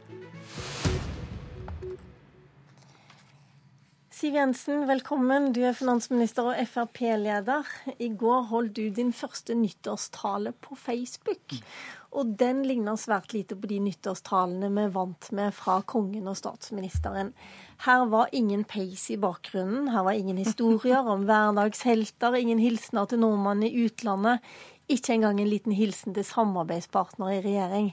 Siv 4.16 4.32
Jensen, 4.32 4.86
velkommen. 4.88 5.50
Du 5.52 5.58
er 5.60 5.74
finansminister 5.76 6.46
og 6.48 6.60
Frp-leder. 6.70 7.66
I 8.00 8.06
går 8.16 8.46
holdt 8.48 8.78
du 8.78 8.86
din 8.96 9.10
første 9.12 9.52
nyttårstale 9.52 10.54
på 10.64 10.72
Facebook. 10.80 11.52
Og 12.16 12.30
den 12.40 12.62
ligner 12.64 12.96
svært 12.96 13.34
lite 13.36 13.58
på 13.60 13.68
de 13.68 13.76
nyttårstalene 13.84 14.70
vi 14.72 14.84
er 14.86 14.94
vant 14.94 15.28
med 15.36 15.52
fra 15.52 15.82
kongen 15.84 16.30
og 16.32 16.38
statsministeren. 16.40 17.34
Her 17.84 18.06
var 18.08 18.32
ingen 18.32 18.62
peis 18.64 19.04
i 19.12 19.18
bakgrunnen, 19.20 19.90
her 19.92 20.06
var 20.08 20.16
ingen 20.16 20.40
historier 20.40 21.04
om 21.04 21.26
hverdagshelter, 21.28 22.38
ingen 22.40 22.62
hilsener 22.64 23.12
til 23.12 23.20
nordmannen 23.20 23.68
i 23.68 23.84
utlandet. 23.84 24.40
Ikke 24.88 25.18
engang 25.18 25.44
en 25.44 25.52
liten 25.52 25.76
hilsen 25.76 26.16
til 26.16 26.24
samarbeidspartnere 26.24 27.36
i 27.36 27.44
regjering. 27.50 27.92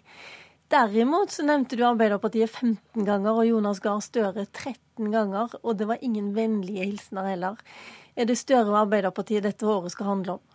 Derimot 0.72 1.36
så 1.36 1.44
nevnte 1.44 1.76
du 1.76 1.84
Arbeiderpartiet 1.84 2.48
15 2.48 3.04
ganger 3.12 3.44
og 3.44 3.50
Jonas 3.52 3.84
Gahr 3.84 4.00
Støre 4.00 4.48
13 4.48 4.80
ganger, 4.98 5.56
og 5.64 5.78
det 5.80 5.88
var 5.88 6.02
ingen 6.02 6.36
vennlige 6.36 6.86
hilsener 6.86 7.30
heller. 7.30 7.56
Er 8.16 8.26
det 8.26 8.38
Støre 8.38 8.70
og 8.70 8.80
Arbeiderpartiet 8.86 9.44
dette 9.44 9.66
året 9.66 9.92
skal 9.92 10.06
handle 10.06 10.38
om? 10.38 10.53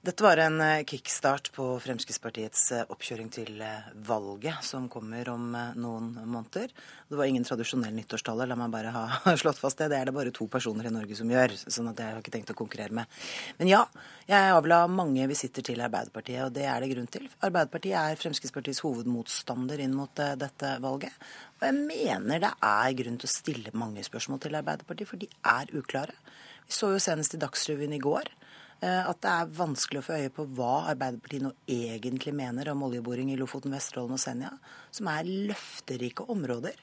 Dette 0.00 0.24
var 0.24 0.40
en 0.40 0.60
eh, 0.64 0.84
kickstart 0.84 1.50
på 1.52 1.64
Fremskrittspartiets 1.84 2.60
eh, 2.72 2.86
oppkjøring 2.88 3.26
til 3.34 3.58
eh, 3.60 3.90
valget, 4.08 4.62
som 4.64 4.86
kommer 4.88 5.28
om 5.28 5.50
noen 5.76 6.06
måneder. 6.24 6.72
Det 7.04 7.18
var 7.18 7.28
ingen 7.28 7.44
tradisjonell 7.44 7.92
nyttårstale, 7.98 8.46
la 8.48 8.56
meg 8.56 8.72
bare 8.72 8.94
ha 8.94 9.34
slått 9.42 9.60
fast 9.60 9.82
det. 9.82 9.90
Det 9.92 9.98
er 9.98 10.08
det 10.08 10.14
bare 10.16 10.32
to 10.32 10.46
personer 10.48 10.88
i 10.88 10.94
Norge 10.94 11.18
som 11.18 11.28
gjør, 11.28 11.52
sånn 11.66 11.92
at 11.92 12.00
jeg 12.00 12.14
har 12.14 12.24
ikke 12.24 12.32
tenkt 12.32 12.54
å 12.54 12.56
konkurrere 12.56 12.96
med. 12.96 13.20
Men 13.60 13.74
ja, 13.74 13.82
jeg 14.24 14.56
avla 14.56 14.80
mange 14.88 15.28
visitter 15.28 15.68
til 15.68 15.84
Arbeiderpartiet, 15.84 16.46
og 16.46 16.56
det 16.56 16.64
er 16.64 16.80
det 16.80 16.92
grunn 16.94 17.12
til. 17.18 17.28
Arbeiderpartiet 17.36 18.00
er 18.00 18.24
Fremskrittspartiets 18.24 18.80
hovedmotstander 18.86 19.84
inn 19.84 19.92
mot 20.00 20.16
dette 20.16 20.74
valget. 20.80 21.12
Og 21.60 21.68
jeg 21.68 21.76
mener 21.76 22.40
det 22.40 22.56
er 22.56 23.00
grunn 23.04 23.20
til 23.20 23.28
å 23.28 23.36
stille 23.36 23.76
mange 23.76 24.08
spørsmål 24.08 24.46
til 24.46 24.62
Arbeiderpartiet, 24.64 25.12
for 25.12 25.20
de 25.20 25.28
er 25.44 25.76
uklare. 25.76 26.16
Vi 26.64 26.72
så 26.72 26.94
jo 26.94 27.04
senest 27.04 27.36
i 27.36 27.44
Dagsrevyen 27.44 28.00
i 28.00 28.00
går 28.00 28.32
at 28.80 29.18
det 29.20 29.30
er 29.30 29.50
vanskelig 29.52 30.00
å 30.00 30.04
få 30.06 30.18
øye 30.22 30.32
på 30.32 30.46
hva 30.56 30.86
Arbeiderpartiet 30.88 31.42
nå 31.44 31.50
egentlig 31.68 32.32
mener 32.32 32.70
om 32.72 32.86
oljeboring 32.86 33.28
i 33.32 33.36
Lofoten, 33.36 33.74
Vesterålen 33.76 34.16
og 34.16 34.22
Senja, 34.22 34.54
som 34.94 35.10
er 35.12 35.28
løfterike 35.28 36.24
områder. 36.32 36.78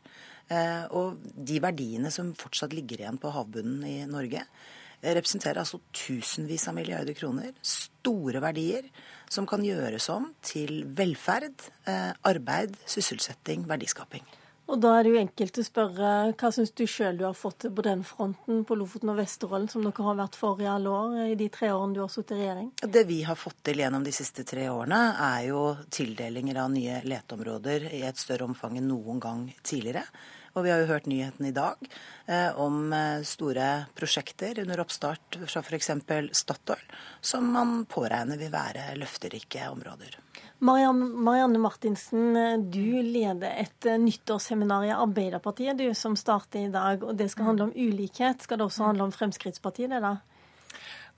Eh, 0.48 0.84
og 0.96 1.20
de 1.36 1.60
verdiene 1.64 2.12
som 2.14 2.32
fortsatt 2.38 2.76
ligger 2.76 3.02
igjen 3.02 3.20
på 3.20 3.32
havbunnen 3.36 3.84
i 3.88 3.98
Norge, 4.08 4.46
eh, 5.02 5.14
representerer 5.18 5.60
altså 5.64 5.82
tusenvis 5.92 6.68
av 6.70 6.78
milliarder 6.78 7.18
kroner. 7.18 7.52
Store 7.62 8.40
verdier 8.44 8.88
som 9.30 9.48
kan 9.50 9.66
gjøres 9.66 10.08
om 10.14 10.32
til 10.42 10.86
velferd, 10.86 11.68
arbeid, 12.24 12.78
sysselsetting, 12.86 13.68
verdiskaping. 13.68 14.24
Og 14.68 14.82
da 14.84 14.98
er 14.98 15.06
det 15.06 15.12
jo 15.14 15.20
enkelt 15.22 15.58
å 15.62 15.64
spørre 15.64 16.08
hva 16.36 16.50
syns 16.52 16.74
du 16.76 16.84
sjøl 16.92 17.20
du 17.20 17.24
har 17.24 17.36
fått 17.38 17.62
til 17.64 17.72
på 17.76 17.86
den 17.86 18.02
fronten 18.08 18.66
på 18.68 18.76
Lofoten 18.76 19.14
og 19.14 19.20
Vesterålen, 19.22 19.70
som 19.72 19.86
dere 19.86 20.08
har 20.10 20.18
vært 20.20 20.36
for 20.36 20.60
i 20.60 20.68
alle 20.68 20.92
år, 20.92 21.14
i 21.32 21.38
de 21.40 21.48
tre 21.54 21.70
årene 21.72 21.96
du 21.96 22.02
har 22.04 22.12
sittet 22.12 22.36
i 22.36 22.42
regjering? 22.42 22.74
Det 22.84 23.06
vi 23.08 23.22
har 23.24 23.40
fått 23.40 23.62
til 23.70 23.80
gjennom 23.80 24.04
de 24.04 24.12
siste 24.16 24.44
tre 24.48 24.68
årene, 24.68 25.00
er 25.30 25.48
jo 25.54 25.62
tildelinger 25.88 26.60
av 26.66 26.74
nye 26.76 27.00
leteområder 27.08 27.88
i 27.96 28.04
et 28.10 28.20
større 28.20 28.50
omfang 28.50 28.76
enn 28.82 28.92
noen 28.92 29.24
gang 29.24 29.48
tidligere. 29.64 30.04
Og 30.58 30.66
vi 30.66 30.74
har 30.74 30.82
jo 30.82 30.90
hørt 30.90 31.08
nyheten 31.08 31.48
i 31.48 31.56
dag 31.56 31.88
eh, 32.26 32.50
om 32.60 32.92
eh, 32.92 33.24
store 33.28 33.88
prosjekter 33.96 34.64
under 34.66 34.82
oppstart 34.84 35.40
fra 35.46 35.62
f.eks. 35.64 35.92
Statoil, 36.36 36.88
som 37.22 37.48
man 37.56 37.84
påregner 37.88 38.42
vil 38.42 38.52
være 38.52 38.90
løfterike 39.00 39.70
områder. 39.72 40.18
Marianne 40.60 41.60
Martinsen, 41.62 42.72
du 42.72 43.02
leder 43.02 43.52
et 43.62 43.86
eh, 43.86 44.00
nyttårsseminar 44.02 44.88
i 44.88 44.94
Arbeiderpartiet 44.96 45.78
du, 45.78 45.86
som 45.94 46.16
starter 46.18 46.66
i 46.66 46.72
dag. 46.74 47.04
og 47.04 47.16
Det 47.18 47.30
skal 47.30 47.52
handle 47.52 47.68
om 47.68 47.76
ulikhet. 47.76 48.42
Skal 48.42 48.58
det 48.58 48.66
også 48.66 48.90
handle 48.90 49.06
om 49.06 49.14
Fremskrittspartiet? 49.14 49.92
det 49.94 50.02
da? 50.02 50.18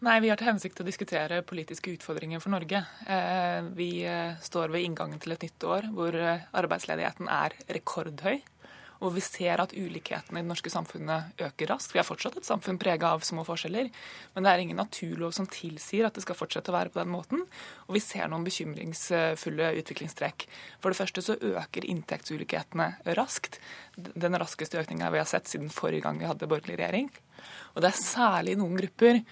Nei, 0.04 0.20
Vi 0.20 0.30
har 0.30 0.40
til 0.40 0.48
hensikt 0.52 0.80
å 0.80 0.88
diskutere 0.88 1.42
politiske 1.44 1.92
utfordringer 1.96 2.44
for 2.44 2.52
Norge. 2.52 2.84
Eh, 3.08 3.64
vi 3.80 3.90
eh, 4.04 4.36
står 4.44 4.76
ved 4.76 4.84
inngangen 4.84 5.20
til 5.24 5.36
et 5.36 5.48
nytt 5.48 5.64
år 5.64 5.88
hvor 5.96 6.20
arbeidsledigheten 6.20 7.32
er 7.32 7.56
rekordhøy 7.72 8.42
hvor 9.00 9.14
vi 9.16 9.24
ser 9.24 9.62
at 9.64 9.74
ulikhetene 9.76 10.42
i 10.42 10.44
det 10.44 10.50
norske 10.50 10.72
samfunnet 10.72 11.40
øker 11.40 11.72
raskt. 11.72 11.94
Vi 11.96 12.02
er 12.02 12.08
fortsatt 12.08 12.38
et 12.40 12.48
samfunn 12.48 12.80
prega 12.82 13.14
av 13.16 13.24
små 13.26 13.46
forskjeller, 13.48 13.90
men 14.36 14.46
det 14.46 14.52
er 14.52 14.64
ingen 14.64 14.80
naturlov 14.80 15.34
som 15.36 15.48
tilsier 15.50 16.08
at 16.08 16.18
det 16.18 16.26
skal 16.26 16.38
fortsette 16.38 16.72
å 16.72 16.76
være 16.76 16.94
på 16.94 17.02
den 17.02 17.14
måten. 17.14 17.46
Og 17.88 17.96
vi 17.98 18.04
ser 18.04 18.28
noen 18.32 18.46
bekymringsfulle 18.48 19.72
utviklingstrekk. 19.82 20.48
For 20.84 20.92
det 20.92 21.00
første 21.00 21.24
så 21.26 21.38
øker 21.40 21.88
inntektsulikhetene 21.88 22.92
raskt. 23.20 23.62
Den 23.96 24.38
raskeste 24.40 24.82
økninga 24.84 25.12
vi 25.16 25.24
har 25.24 25.30
sett 25.30 25.48
siden 25.50 25.72
forrige 25.74 26.06
gang 26.08 26.20
vi 26.20 26.28
hadde 26.30 26.50
borgerlig 26.50 26.80
regjering. 26.82 27.10
Og 27.76 27.84
det 27.84 27.94
er 27.94 28.04
særlig 28.04 28.58
noen 28.60 28.76
grupper 28.80 29.24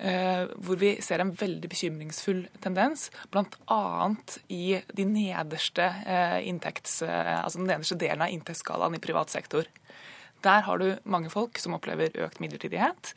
hvor 0.00 0.78
vi 0.80 0.94
ser 1.04 1.20
en 1.20 1.32
veldig 1.36 1.68
bekymringsfull 1.68 2.46
tendens, 2.64 3.08
bl.a. 3.32 3.80
i 4.48 4.80
de 4.96 5.04
nederste 5.04 5.90
eh, 6.06 6.38
inntekts, 6.48 7.02
eh, 7.04 7.36
altså 7.36 7.60
den 7.60 7.68
nederste 7.68 7.98
delen 8.00 8.24
av 8.24 8.32
inntektsskalaen 8.32 8.96
i 8.96 9.02
privat 9.02 9.32
sektor. 9.32 9.68
Der 10.40 10.64
har 10.64 10.80
du 10.80 10.94
mange 11.04 11.28
folk 11.28 11.60
som 11.60 11.76
opplever 11.76 12.16
økt 12.24 12.38
midlertidighet, 12.40 13.10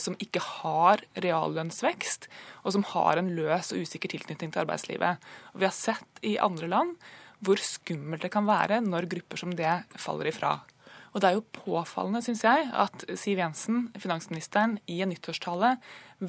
som 0.00 0.14
ikke 0.16 0.40
har 0.40 1.02
reallønnsvekst, 1.20 2.24
og 2.64 2.72
som 2.72 2.86
har 2.94 3.20
en 3.20 3.28
løs 3.36 3.68
og 3.74 3.84
usikker 3.84 4.08
tilknytning 4.08 4.48
til 4.48 4.62
arbeidslivet. 4.62 5.20
Og 5.52 5.60
vi 5.60 5.68
har 5.68 5.76
sett 5.76 6.24
i 6.24 6.38
andre 6.40 6.70
land 6.72 6.94
hvor 7.44 7.60
skummelt 7.60 8.24
det 8.24 8.32
kan 8.32 8.48
være 8.48 8.80
når 8.80 9.10
grupper 9.12 9.44
som 9.44 9.52
det 9.58 9.74
faller 10.00 10.32
ifra. 10.32 10.56
Og 11.14 11.22
det 11.22 11.28
er 11.28 11.36
jo 11.36 11.46
påfallende, 11.54 12.24
syns 12.26 12.42
jeg, 12.42 12.66
at 12.74 13.04
Siv 13.20 13.38
Jensen, 13.38 13.86
finansministeren, 14.02 14.80
i 14.90 14.98
en 15.04 15.12
nyttårstale 15.14 15.76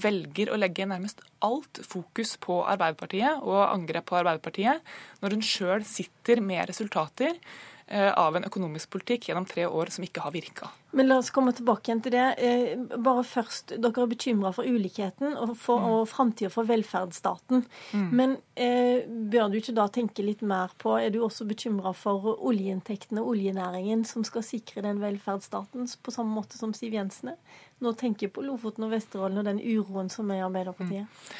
velger 0.01 0.51
å 0.51 0.59
legge 0.59 0.87
nærmest 0.89 1.21
alt 1.45 1.81
fokus 1.85 2.35
på 2.41 2.61
Arbeiderpartiet 2.63 3.43
og 3.43 3.61
angrep 3.67 4.09
på 4.09 4.19
Arbeiderpartiet, 4.19 4.83
når 5.21 5.37
hun 5.37 5.45
sjøl 5.45 5.85
sitter 5.87 6.41
med 6.43 6.67
resultater 6.71 7.37
av 7.85 8.35
en 8.35 8.47
økonomisk 8.47 8.89
politikk 8.95 9.27
gjennom 9.29 9.45
tre 9.45 9.67
år 9.69 9.91
som 9.93 10.03
ikke 10.03 10.23
har 10.25 10.33
virka. 10.33 10.71
Men 10.95 11.09
la 11.09 11.17
oss 11.19 11.29
komme 11.35 11.51
tilbake 11.51 11.89
igjen 11.89 12.01
til 12.05 12.13
det. 12.15 12.25
Eh, 12.39 12.77
bare 13.03 13.23
først, 13.27 13.73
Dere 13.83 14.05
er 14.05 14.09
bekymra 14.09 14.51
for 14.55 14.63
ulikheten 14.63 15.35
og, 15.35 15.51
for, 15.59 15.83
mm. 15.83 15.89
og 15.91 16.07
framtida 16.07 16.49
for 16.53 16.69
velferdsstaten. 16.69 17.65
Mm. 17.91 18.05
Men 18.15 18.37
eh, 18.55 19.03
bør 19.05 19.51
du 19.51 19.59
ikke 19.59 19.75
da 19.75 19.89
tenke 19.91 20.23
litt 20.23 20.41
mer 20.45 20.71
på 20.81 20.95
Er 21.01 21.11
du 21.11 21.19
også 21.25 21.47
bekymra 21.49 21.91
for 21.97 22.31
oljeinntektene 22.35 23.21
og 23.21 23.33
oljenæringen 23.35 24.05
som 24.07 24.23
skal 24.23 24.45
sikre 24.47 24.85
den 24.87 25.03
velferdsstaten 25.03 25.89
på 26.01 26.15
samme 26.15 26.31
måte 26.37 26.57
som 26.57 26.73
Siv 26.73 26.95
Jensen 26.95 27.33
er? 27.35 27.59
Nå 27.83 27.91
tenker 27.99 28.29
jeg 28.29 28.35
på 28.37 28.45
Lofoten 28.45 28.87
og 28.87 28.95
Vesterålen 28.95 29.43
og 29.43 29.49
den 29.49 29.59
uroen 29.59 30.07
som 30.09 30.31
er 30.31 30.39
i 30.39 30.47
Arbeiderpartiet. 30.47 31.11
Mm. 31.11 31.35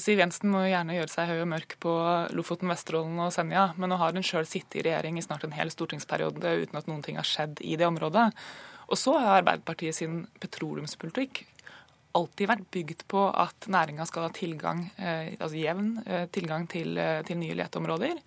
Siv 0.00 0.20
Jensen 0.22 0.52
må 0.52 0.62
gjerne 0.64 0.96
gjøre 0.96 1.12
seg 1.12 1.30
høy 1.30 1.42
og 1.42 1.48
mørk 1.52 1.76
på 1.82 1.92
Lofoten, 2.36 2.70
Vesterålen 2.72 3.18
og 3.24 3.32
Senja, 3.34 3.70
men 3.76 3.92
nå 3.92 3.98
har 4.00 4.14
hun 4.16 4.24
sjøl 4.24 4.46
sittet 4.48 4.80
i 4.80 4.84
regjering 4.88 5.18
i 5.18 5.24
snart 5.24 5.44
en 5.44 5.56
hel 5.56 5.72
stortingsperiode 5.72 6.54
uten 6.62 6.78
at 6.78 6.88
noen 6.90 7.02
ting 7.04 7.18
har 7.20 7.28
skjedd 7.28 7.60
i 7.60 7.76
det 7.80 7.88
området. 7.88 8.30
Og 8.92 9.00
så 9.00 9.16
har 9.18 9.40
Arbeiderpartiet 9.40 9.96
sin 9.96 10.22
petroleumspolitikk 10.42 11.44
alltid 12.16 12.50
vært 12.50 12.70
bygd 12.74 13.04
på 13.10 13.26
at 13.30 13.68
næringa 13.72 14.06
skal 14.08 14.26
ha 14.26 14.32
tilgang, 14.36 14.84
eh, 14.96 15.32
altså 15.38 15.56
jevn 15.56 15.94
eh, 16.06 16.26
tilgang 16.32 16.66
til, 16.68 16.98
eh, 16.98 17.22
til 17.26 17.40
nye 17.40 17.56
leteområder. 17.56 18.20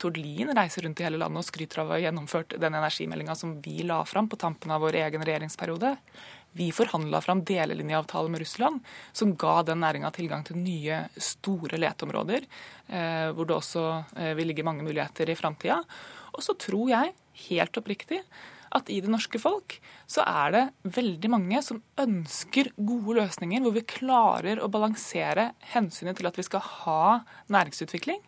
Tord 0.00 0.16
Lien 0.16 0.48
reiser 0.56 0.86
rundt 0.86 1.02
i 1.02 1.04
hele 1.04 1.18
landet 1.20 1.42
og 1.42 1.44
skryter 1.44 1.82
av 1.82 1.90
å 1.90 1.92
ha 1.92 1.98
gjennomført 2.00 2.54
den 2.56 2.78
energimeldinga 2.78 3.34
som 3.36 3.50
vi 3.60 3.82
la 3.84 3.98
fram 4.08 4.24
på 4.24 4.38
tampen 4.40 4.72
av 4.72 4.80
vår 4.80 4.96
egen 5.02 5.20
regjeringsperiode. 5.20 5.90
Vi 6.54 6.68
forhandla 6.72 7.20
fram 7.20 7.42
delelinjeavtale 7.44 8.30
med 8.30 8.44
Russland 8.44 8.82
som 9.12 9.34
ga 9.36 9.56
den 9.66 9.80
næringa 9.82 10.12
tilgang 10.14 10.44
til 10.46 10.60
nye, 10.62 11.00
store 11.18 11.80
leteområder, 11.82 12.46
eh, 12.86 13.30
hvor 13.34 13.48
det 13.48 13.56
også 13.56 13.84
eh, 14.14 14.34
vil 14.38 14.52
ligge 14.52 14.66
mange 14.66 14.86
muligheter 14.86 15.32
i 15.32 15.38
framtida. 15.38 15.80
Og 16.34 16.44
så 16.46 16.54
tror 16.54 16.92
jeg, 16.92 17.14
helt 17.48 17.80
oppriktig, 17.80 18.20
at 18.74 18.90
i 18.90 19.00
det 19.02 19.10
norske 19.10 19.38
folk 19.38 19.76
så 20.10 20.22
er 20.26 20.54
det 20.54 20.94
veldig 20.96 21.30
mange 21.30 21.62
som 21.62 21.82
ønsker 22.00 22.72
gode 22.74 23.18
løsninger 23.20 23.62
hvor 23.62 23.74
vi 23.74 23.86
klarer 23.86 24.62
å 24.62 24.70
balansere 24.70 25.52
hensynet 25.74 26.18
til 26.18 26.30
at 26.30 26.38
vi 26.38 26.46
skal 26.46 26.62
ha 26.62 27.02
næringsutvikling 27.54 28.22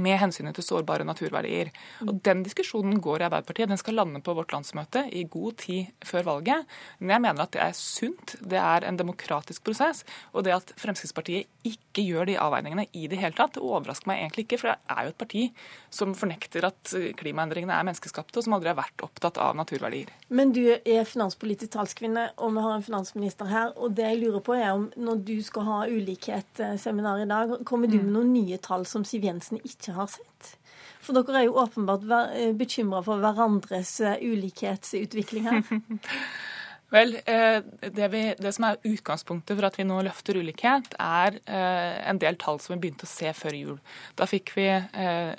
med 0.00 0.18
hensynet 0.20 0.56
til 0.56 0.64
sårbare 0.64 1.04
naturverdier. 1.04 1.72
Og 2.06 2.20
Den 2.24 2.42
diskusjonen 2.46 3.00
går 3.02 3.22
i 3.22 3.26
Arbeiderpartiet. 3.28 3.68
Den 3.68 3.80
skal 3.80 3.98
lande 4.00 4.22
på 4.24 4.34
vårt 4.36 4.52
landsmøte 4.54 5.04
i 5.12 5.24
god 5.30 5.58
tid 5.64 5.92
før 6.06 6.26
valget. 6.30 6.68
Men 6.98 7.16
jeg 7.16 7.24
mener 7.26 7.44
at 7.44 7.52
det 7.52 7.62
er 7.64 7.76
sunt. 7.76 8.36
Det 8.40 8.58
er 8.58 8.86
en 8.88 9.00
demokratisk 9.00 9.64
prosess. 9.64 10.04
Og 10.32 10.46
det 10.46 10.56
at 10.56 10.72
Fremskrittspartiet 10.80 11.50
ikke 11.68 12.04
gjør 12.06 12.26
de 12.30 12.38
avveiningene 12.40 12.86
i 12.96 13.06
det 13.10 13.20
hele 13.20 13.36
tatt, 13.36 13.54
det 13.54 13.62
overrasker 13.62 14.08
meg 14.10 14.22
egentlig 14.22 14.46
ikke. 14.46 14.60
For 14.62 14.72
det 14.72 14.96
er 14.96 15.04
jo 15.04 15.12
et 15.12 15.20
parti 15.20 15.44
som 15.92 16.16
fornekter 16.16 16.66
at 16.66 16.94
klimaendringene 17.20 17.76
er 17.76 17.86
menneskeskapte, 17.86 18.38
og 18.38 18.46
som 18.46 18.56
aldri 18.56 18.72
har 18.72 18.80
vært 18.80 19.04
opptatt 19.04 19.38
av 19.42 19.56
naturverdier. 19.58 20.10
Men 20.32 20.54
du 20.56 20.62
er 20.72 21.04
finanspolitisk 21.08 21.74
talskvinne, 21.76 22.30
og 22.40 22.56
vi 22.56 22.64
har 22.64 22.78
en 22.78 22.86
finansminister 22.86 23.50
her. 23.50 23.74
Og 23.76 23.94
det 23.96 24.08
jeg 24.08 24.22
lurer 24.22 24.44
på 24.44 24.56
er 24.56 24.72
om 24.72 24.88
når 24.96 25.22
du 25.28 25.36
skal 25.44 25.68
ha 25.68 25.78
ulikhetsseminar 25.90 27.22
i 27.22 27.28
dag, 27.28 27.54
kommer 27.68 27.90
du 27.90 27.98
med 27.98 28.08
mm. 28.08 28.14
noen 28.16 28.32
nye 28.34 28.60
tall 28.62 28.86
som 28.88 29.04
Siv 29.06 29.26
Jensen 29.26 29.60
ikke 29.60 29.81
ikke 29.82 29.98
har 29.98 30.10
sett. 30.14 30.56
For 31.02 31.18
dere 31.18 31.42
er 31.42 31.48
jo 31.48 31.58
åpenbart 31.62 32.06
eh, 32.30 32.54
bekymra 32.56 33.02
for 33.04 33.22
hverandres 33.22 33.98
eh, 34.06 34.18
ulikhetsutvikling 34.22 35.48
her. 35.48 35.62
Vel, 36.92 37.14
eh, 37.24 37.64
det, 37.80 38.06
vi, 38.12 38.20
det, 38.36 38.50
som 38.52 38.66
er 38.68 38.82
utgangspunktet 38.84 39.56
for 39.56 39.66
at 39.66 39.78
vi 39.80 39.86
nå 39.88 39.96
løfter 40.04 40.36
ulikhet, 40.36 40.92
er 41.00 41.38
en 41.48 42.20
del 42.20 42.36
tall 42.36 42.60
som 42.60 42.74
vi 42.74 42.82
begynte 42.82 43.08
å 43.08 43.10
se 43.10 43.32
før 43.32 43.56
jul. 43.56 43.78
Da 44.18 44.28
fikk 44.28 44.52
vi 44.58 44.66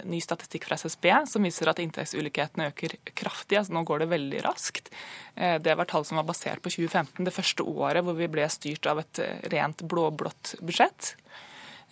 ny 0.10 0.18
statistikk 0.26 0.66
fra 0.66 0.80
SSB 0.82 1.06
som 1.30 1.46
viser 1.46 1.70
at 1.70 1.84
inntektsulikhetene 1.84 2.72
øker 2.72 2.98
kraftig. 3.14 3.60
altså 3.62 3.78
Nå 3.78 3.86
går 3.86 4.02
det 4.02 4.10
veldig 4.16 4.42
raskt. 4.48 4.90
Det 5.38 5.78
var 5.78 5.92
tall 5.94 6.10
som 6.10 6.18
var 6.18 6.26
basert 6.26 6.66
på 6.66 6.74
2015, 6.74 7.22
det 7.22 7.38
første 7.38 7.70
året 7.70 8.02
hvor 8.02 8.18
vi 8.18 8.32
ble 8.34 8.50
styrt 8.50 8.90
av 8.90 9.06
et 9.06 9.22
rent 9.54 9.86
blå-blått 9.86 10.56
budsjett. 10.66 11.14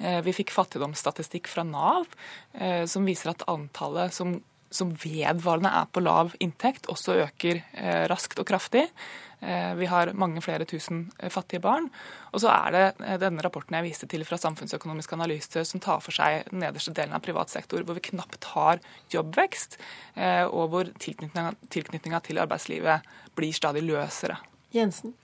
Vi 0.02 0.34
fikk 0.34 0.50
fattigdomsstatistikk 0.56 1.50
fra 1.52 1.62
Nav 1.68 2.08
som 2.90 3.06
viser 3.06 3.30
at 3.32 3.44
antallet 3.52 4.16
som, 4.16 4.32
som 4.74 4.96
vedvarende 4.98 5.70
er 5.78 5.90
på 5.94 6.02
lav 6.02 6.34
inntekt, 6.42 6.90
også 6.90 7.20
øker 7.28 7.62
raskt 8.10 8.42
og 8.42 8.50
kraftig. 8.50 8.88
Eh, 9.42 9.76
vi 9.76 9.86
har 9.86 10.14
mange 10.14 10.42
flere 10.42 10.66
tusen 10.70 11.08
eh, 11.18 11.30
fattige 11.34 11.62
barn. 11.62 11.88
Og 12.32 12.44
så 12.44 12.52
er 12.54 12.76
det 12.76 12.84
eh, 13.02 13.18
denne 13.22 13.42
rapporten 13.42 13.74
jeg 13.74 13.88
viste 13.88 14.10
til 14.10 14.26
fra 14.28 14.38
Samfunnsøkonomisk 14.38 15.16
analyse, 15.18 15.64
som 15.66 15.82
tar 15.82 16.04
for 16.06 16.14
seg 16.14 16.46
den 16.52 16.62
nederste 16.62 16.94
delen 16.94 17.18
av 17.18 17.24
privat 17.26 17.50
sektor, 17.50 17.82
hvor 17.82 17.98
vi 17.98 18.06
knapt 18.12 18.52
har 18.54 18.82
jobbvekst, 19.12 19.80
og 20.52 20.64
hvor 20.72 20.90
tilknytninga 21.02 22.20
til 22.24 22.40
arbeidslivet 22.42 23.08
blir 23.36 23.54
stadig 23.56 23.82
løsere. 23.88 24.38
Jensen. 24.76 25.16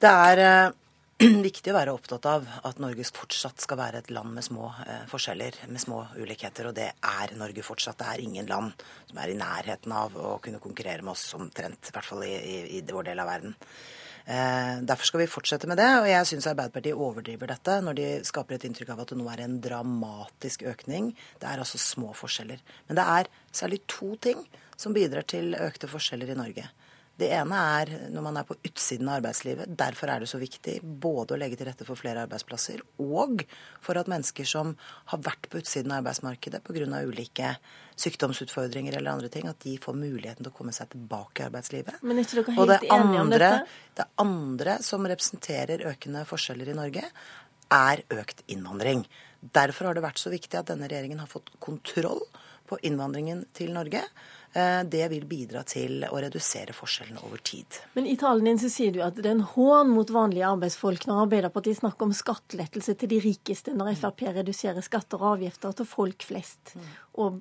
Det 0.00 0.10
er 0.10 0.72
viktig 1.44 1.68
å 1.68 1.76
være 1.76 1.92
opptatt 1.92 2.24
av 2.30 2.46
at 2.64 2.78
Norge 2.80 3.04
fortsatt 3.04 3.60
skal 3.60 3.76
være 3.76 4.00
et 4.00 4.12
land 4.14 4.32
med 4.32 4.44
små 4.46 4.70
eh, 4.86 5.02
forskjeller, 5.10 5.58
med 5.68 5.82
små 5.82 5.98
ulikheter. 6.16 6.70
Og 6.70 6.76
det 6.78 6.86
er 6.96 7.34
Norge 7.36 7.64
fortsatt. 7.66 7.98
Det 8.00 8.06
er 8.08 8.22
ingen 8.24 8.48
land 8.48 8.72
som 9.10 9.20
er 9.20 9.32
i 9.32 9.36
nærheten 9.36 9.92
av 9.92 10.16
å 10.16 10.38
kunne 10.40 10.62
konkurrere 10.64 11.04
med 11.04 11.12
oss 11.12 11.26
omtrent, 11.36 11.90
i 11.90 11.92
hvert 11.92 12.08
fall 12.08 12.24
i, 12.24 12.32
i, 12.38 12.56
i 12.78 12.80
vår 12.88 13.10
del 13.10 13.20
av 13.20 13.28
verden. 13.34 13.52
Eh, 14.24 14.80
derfor 14.88 15.10
skal 15.10 15.24
vi 15.24 15.28
fortsette 15.34 15.68
med 15.68 15.82
det. 15.82 15.90
Og 16.00 16.08
jeg 16.08 16.30
syns 16.30 16.48
Arbeiderpartiet 16.54 17.04
overdriver 17.04 17.52
dette 17.52 17.76
når 17.84 18.00
de 18.00 18.08
skaper 18.30 18.56
et 18.56 18.68
inntrykk 18.70 18.96
av 18.96 19.04
at 19.04 19.12
det 19.12 19.20
nå 19.20 19.28
er 19.28 19.44
en 19.44 19.60
dramatisk 19.68 20.64
økning. 20.72 21.12
Det 21.36 21.52
er 21.52 21.60
altså 21.60 21.80
små 21.84 22.14
forskjeller. 22.16 22.64
Men 22.88 23.00
det 23.00 23.08
er 23.18 23.32
særlig 23.52 23.82
to 23.92 24.14
ting 24.24 24.40
som 24.80 24.96
bidrar 24.96 25.28
til 25.28 25.52
økte 25.52 25.90
forskjeller 25.90 26.32
i 26.32 26.40
Norge. 26.40 26.70
Det 27.20 27.28
ene 27.36 27.56
er 27.76 27.90
når 28.14 28.24
man 28.24 28.38
er 28.40 28.46
på 28.48 28.56
utsiden 28.64 29.08
av 29.10 29.18
arbeidslivet. 29.18 29.74
Derfor 29.78 30.12
er 30.12 30.22
det 30.22 30.30
så 30.30 30.40
viktig 30.40 30.78
både 30.82 31.36
å 31.36 31.40
legge 31.40 31.58
til 31.60 31.68
rette 31.68 31.84
for 31.88 31.98
flere 32.00 32.24
arbeidsplasser 32.24 32.80
og 33.04 33.44
for 33.84 34.00
at 34.00 34.08
mennesker 34.08 34.48
som 34.48 34.72
har 35.12 35.20
vært 35.26 35.50
på 35.52 35.60
utsiden 35.60 35.92
av 35.92 36.00
arbeidsmarkedet 36.00 36.62
pga. 36.64 37.02
ulike 37.04 37.52
sykdomsutfordringer 38.00 38.96
eller 38.96 39.12
andre 39.12 39.28
ting, 39.28 39.48
at 39.48 39.60
de 39.60 39.76
får 39.82 39.98
muligheten 39.98 40.44
til 40.44 40.52
å 40.52 40.56
komme 40.56 40.72
seg 40.72 40.88
tilbake 40.94 41.42
i 41.42 41.46
arbeidslivet. 41.50 42.00
Men 42.00 42.18
er 42.18 42.24
ikke 42.24 42.40
dere 42.40 42.56
helt 42.56 42.88
enige 42.88 43.20
om 43.20 43.32
dette? 43.34 43.52
Det 44.00 44.06
andre 44.24 44.78
som 44.86 45.04
representerer 45.04 45.84
økende 45.90 46.24
forskjeller 46.28 46.72
i 46.72 46.78
Norge, 46.78 47.04
er 47.70 48.02
økt 48.16 48.40
innvandring. 48.50 49.04
Derfor 49.40 49.90
har 49.90 49.96
det 49.96 50.04
vært 50.04 50.20
så 50.22 50.32
viktig 50.32 50.56
at 50.58 50.72
denne 50.72 50.88
regjeringen 50.90 51.20
har 51.20 51.30
fått 51.30 51.52
kontroll 51.62 52.24
på 52.70 52.78
innvandringen 52.86 53.44
til 53.56 53.74
Norge. 53.74 54.02
Eh, 54.52 54.84
det 54.84 55.08
vil 55.12 55.26
bidra 55.30 55.62
til 55.62 56.02
å 56.08 56.16
redusere 56.18 56.74
forskjellene 56.74 57.22
over 57.26 57.38
tid. 57.46 57.78
Men 57.94 58.08
i 58.10 58.16
talen 58.18 58.48
din 58.48 58.58
så 58.58 58.70
sier 58.72 58.94
du 58.94 58.98
at 59.04 59.14
det 59.14 59.28
er 59.28 59.36
en 59.36 59.46
hån 59.52 59.92
mot 59.94 60.10
vanlige 60.10 60.48
arbeidsfolk 60.48 61.06
når 61.06 61.22
Arbeiderpartiet 61.26 61.78
snakker 61.78 62.08
om 62.08 62.16
skattelettelse 62.16 62.96
til 62.98 63.12
de 63.12 63.20
rikeste, 63.22 63.76
når 63.76 63.94
Frp 64.00 64.26
reduserer 64.40 64.82
skatter 64.82 65.22
og 65.22 65.36
avgifter 65.36 65.76
til 65.78 65.86
folk 65.86 66.26
flest. 66.26 66.74
Og 67.14 67.38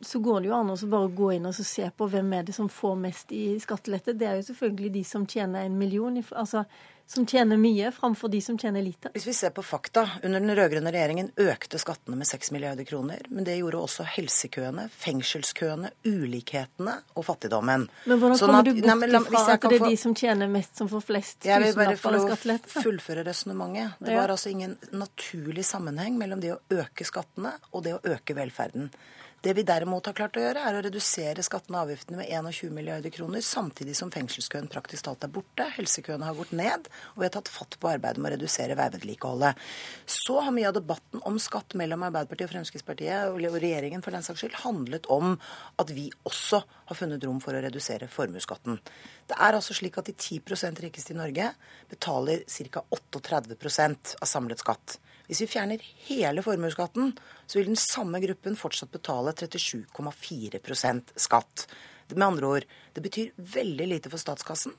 så 0.00 0.18
går 0.18 0.40
det 0.40 0.50
jo 0.50 0.58
an 0.58 0.70
å 0.70 0.76
bare 0.90 1.08
gå 1.14 1.32
inn 1.34 1.48
og 1.48 1.56
se 1.56 1.88
på 1.90 2.06
hvem 2.12 2.36
er 2.38 2.46
det 2.46 2.54
som 2.54 2.68
får 2.70 2.94
mest 3.00 3.32
i 3.34 3.58
skattelette. 3.62 4.14
Det 4.14 4.28
er 4.28 4.38
jo 4.38 4.46
selvfølgelig 4.52 4.92
de 4.94 5.02
som 5.06 5.26
tjener 5.26 5.66
en 5.66 5.78
million. 5.78 6.20
Altså, 6.38 6.64
som 7.08 7.26
tjener 7.26 7.56
mye, 7.56 7.88
framfor 7.92 8.28
de 8.28 8.40
som 8.44 8.58
tjener 8.58 8.82
lite? 8.84 9.08
Hvis 9.14 9.26
vi 9.26 9.32
ser 9.34 9.50
på 9.56 9.62
fakta, 9.64 10.04
under 10.22 10.42
den 10.44 10.52
rød-grønne 10.56 10.92
regjeringen 10.92 11.30
økte 11.40 11.80
skattene 11.80 12.18
med 12.20 12.28
6 12.28 12.52
milliarder 12.52 12.84
kroner. 12.84 13.22
Men 13.32 13.46
det 13.48 13.54
gjorde 13.56 13.80
også 13.80 14.04
helsekøene, 14.12 14.84
fengselskøene, 14.92 15.90
ulikhetene 16.04 16.98
og 17.14 17.24
fattigdommen. 17.24 17.86
Men 18.04 18.20
hvordan 18.20 18.40
sånn 18.42 18.52
kommer 18.52 18.68
du 18.68 18.74
bort 18.76 19.06
nei, 19.08 19.22
fra 19.24 19.44
at 19.54 19.64
det 19.64 19.78
er 19.78 19.84
få, 19.86 19.88
de 19.88 20.00
som 20.04 20.16
tjener 20.20 20.52
mest, 20.52 20.74
som 20.76 20.90
får 20.92 21.06
flest 21.08 21.48
Jeg 21.48 21.64
vil 21.64 21.78
bare 21.80 21.96
få 21.96 22.82
fullføre 22.84 23.24
resonnementet. 23.24 23.96
Det 24.04 24.18
var 24.20 24.36
altså 24.36 24.52
ingen 24.52 24.76
naturlig 24.92 25.64
sammenheng 25.64 26.20
mellom 26.20 26.44
det 26.44 26.52
å 26.58 26.60
øke 26.76 27.08
skattene 27.08 27.56
og 27.72 27.88
det 27.88 27.96
å 27.96 28.02
øke 28.04 28.36
velferden. 28.36 28.92
Det 29.40 29.52
vi 29.54 29.62
derimot 29.62 30.06
har 30.08 30.16
klart 30.18 30.34
å 30.34 30.40
gjøre, 30.42 30.62
er 30.66 30.74
å 30.74 30.80
redusere 30.82 31.42
skattene 31.46 31.78
og 31.78 31.86
avgiftene 31.86 32.18
med 32.18 32.30
21 32.50 32.72
milliarder 32.74 33.12
kroner, 33.14 33.42
samtidig 33.44 33.94
som 33.94 34.10
fengselskøen 34.10 34.66
praktisk 34.70 35.06
talt 35.06 35.22
er 35.22 35.30
borte, 35.30 35.68
helsekøene 35.76 36.26
har 36.26 36.34
gått 36.34 36.50
ned, 36.58 36.88
og 37.12 37.20
vi 37.20 37.28
har 37.28 37.34
tatt 37.36 37.50
fatt 37.52 37.76
på 37.78 37.90
arbeidet 37.92 38.18
med 38.18 38.32
å 38.32 38.34
redusere 38.34 38.74
veivedlikeholdet. 38.80 39.62
Så 40.10 40.40
har 40.42 40.54
mye 40.56 40.66
av 40.72 40.74
debatten 40.80 41.22
om 41.28 41.38
skatt 41.38 41.78
mellom 41.78 42.02
Arbeiderpartiet 42.08 42.48
og 42.48 42.54
Fremskrittspartiet, 42.56 43.30
og 43.30 43.62
regjeringen 43.62 44.02
for 44.02 44.16
den 44.16 44.26
saks 44.26 44.42
skyld, 44.42 44.58
handlet 44.64 45.06
om 45.14 45.36
at 45.78 45.94
vi 45.94 46.08
også 46.26 46.64
har 46.90 46.98
funnet 46.98 47.22
rom 47.28 47.38
for 47.44 47.54
å 47.54 47.62
redusere 47.62 48.10
formuesskatten. 48.10 48.82
Det 49.30 49.38
er 49.38 49.54
altså 49.54 49.76
slik 49.76 50.00
at 50.02 50.10
de 50.10 50.16
10% 50.18 50.82
rikeste 50.82 51.14
i 51.14 51.20
Norge 51.20 51.52
betaler 51.92 52.42
ca. 52.74 52.82
38% 52.90 54.18
av 54.18 54.26
samlet 54.34 54.66
skatt. 54.66 54.98
Hvis 55.28 55.42
vi 55.44 55.50
fjerner 55.52 55.84
hele 56.08 56.42
formuesskatten, 56.44 57.12
så 57.46 57.58
vil 57.58 57.70
den 57.70 57.80
samme 57.80 58.20
gruppen 58.24 58.56
fortsatt 58.56 58.92
betale 58.94 59.34
37,4% 59.36 61.14
skatt. 61.20 61.66
Med 62.14 62.24
andre 62.24 62.52
ord, 62.56 62.68
det 62.96 63.04
betyr 63.04 63.34
veldig 63.36 63.90
lite 63.92 64.12
for 64.12 64.20
statskassen 64.20 64.72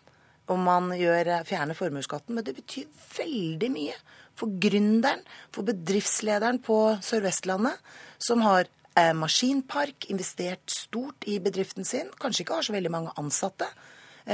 om 0.49 0.65
man 0.65 0.89
gjør, 0.97 1.29
fjerner 1.47 1.77
formuesskatten, 1.77 2.35
men 2.35 2.45
det 2.45 2.55
betyr 2.57 2.89
veldig 3.17 3.69
mye 3.73 3.95
for 4.39 4.51
gründeren, 4.61 5.21
for 5.53 5.67
bedriftslederen 5.67 6.61
på 6.65 6.77
Sør-Vestlandet, 7.05 7.77
som 8.21 8.41
har 8.45 8.65
eh, 8.97 9.13
maskinpark, 9.17 10.09
investert 10.13 10.63
stort 10.73 11.27
i 11.29 11.37
bedriften 11.43 11.87
sin, 11.87 12.09
kanskje 12.21 12.45
ikke 12.45 12.59
har 12.59 12.67
så 12.67 12.75
veldig 12.75 12.93
mange 12.93 13.13
ansatte, 13.21 13.67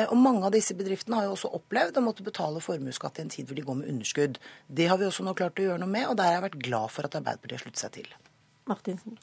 og 0.10 0.16
mange 0.20 0.44
av 0.48 0.52
disse 0.56 0.76
bedriftene 0.78 1.20
har 1.20 1.28
jo 1.28 1.36
også 1.36 1.52
opplevd 1.56 2.00
å 2.00 2.04
måtte 2.04 2.26
betale 2.26 2.64
formuesskatt 2.64 3.22
i 3.22 3.26
en 3.26 3.32
tid 3.32 3.48
hvor 3.48 3.60
de 3.60 3.64
går 3.68 3.78
med 3.80 3.92
underskudd. 3.94 4.40
Det 4.68 4.90
har 4.92 5.00
vi 5.00 5.08
også 5.08 5.24
nå 5.24 5.36
klart 5.38 5.62
å 5.62 5.68
gjøre 5.70 5.84
noe 5.84 5.92
med, 5.92 6.08
og 6.10 6.18
der 6.20 6.32
har 6.32 6.40
jeg 6.40 6.48
vært 6.50 6.60
glad 6.68 6.92
for 6.92 7.08
at 7.08 7.16
Arbeiderpartiet 7.22 7.60
har 7.60 7.64
sluttet 7.64 7.84
seg 7.86 7.96
til. 8.00 8.12
Martinsen. 8.68 9.18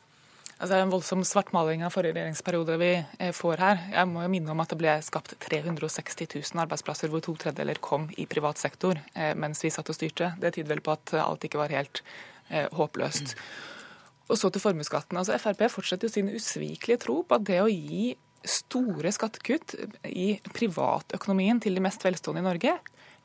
Altså, 0.63 0.77
det 0.77 0.79
er 0.79 0.85
en 0.85 0.93
voldsom 0.93 1.23
svartmaling 1.27 1.81
av 1.83 1.91
forrige 1.91 2.15
regjeringsperiode 2.15 2.77
vi 2.79 2.91
eh, 2.95 3.33
får 3.35 3.59
her. 3.65 3.81
Jeg 3.97 4.07
må 4.07 4.23
jo 4.23 4.31
minne 4.31 4.53
om 4.53 4.61
at 4.63 4.71
det 4.71 4.79
ble 4.79 4.93
skapt 5.03 5.35
360 5.43 6.29
000 6.37 6.63
arbeidsplasser, 6.63 7.11
hvor 7.11 7.25
to 7.25 7.35
tredjedeler 7.35 7.81
kom 7.83 8.05
i 8.15 8.29
privat 8.31 8.63
sektor 8.63 9.01
eh, 9.17 9.33
mens 9.35 9.65
vi 9.65 9.73
satt 9.75 9.91
og 9.91 9.99
styrte. 9.99 10.29
Det 10.39 10.53
tyder 10.55 10.77
vel 10.77 10.85
på 10.87 10.95
at 10.95 11.17
alt 11.19 11.49
ikke 11.49 11.59
var 11.65 11.75
helt 11.75 12.05
eh, 12.47 12.69
håpløst. 12.79 13.35
Og 14.31 14.39
så 14.39 14.53
til 14.55 14.63
formuesskatten. 14.63 15.19
Altså, 15.19 15.35
Frp 15.43 15.67
fortsetter 15.73 16.07
jo 16.07 16.15
sin 16.15 16.31
usvikelige 16.31 17.03
tro 17.09 17.19
på 17.27 17.41
at 17.41 17.49
det 17.51 17.59
å 17.65 17.67
gi 17.67 18.13
store 18.49 19.13
skattekutt 19.15 19.77
i 20.09 20.35
privatøkonomien 20.55 21.61
til 21.63 21.77
de 21.79 21.85
mest 21.85 22.05
velstående 22.05 22.43
i 22.43 22.49
Norge 22.49 22.79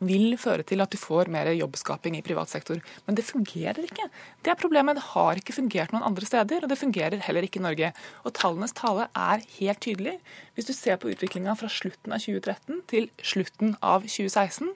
vil 0.05 0.35
føre 0.37 0.65
til 0.67 0.81
at 0.83 0.91
du 0.93 0.97
får 0.99 1.29
mer 1.33 1.49
jobbskaping 1.57 2.17
i 2.17 2.23
privat 2.25 2.51
sektor. 2.51 2.77
Men 3.07 3.17
det 3.17 3.25
fungerer 3.25 3.81
ikke. 3.81 4.05
Det 4.45 4.51
er 4.53 4.59
problemet. 4.59 4.99
Det 4.99 5.07
har 5.15 5.39
ikke 5.39 5.55
fungert 5.55 5.93
noen 5.93 6.05
andre 6.05 6.27
steder, 6.29 6.63
og 6.63 6.69
det 6.69 6.77
fungerer 6.77 7.23
heller 7.25 7.47
ikke 7.47 7.61
i 7.61 7.65
Norge. 7.65 7.91
Og 8.23 8.35
tallenes 8.37 8.75
tale 8.77 9.09
er 9.17 9.45
helt 9.57 9.81
tydelig. 9.81 10.17
Hvis 10.53 10.69
du 10.69 10.73
ser 10.77 11.01
på 11.01 11.09
utviklinga 11.13 11.57
fra 11.57 11.69
slutten 11.71 12.13
av 12.13 12.21
2013 12.21 12.83
til 12.91 13.09
slutten 13.25 13.75
av 13.81 14.05
2016, 14.05 14.73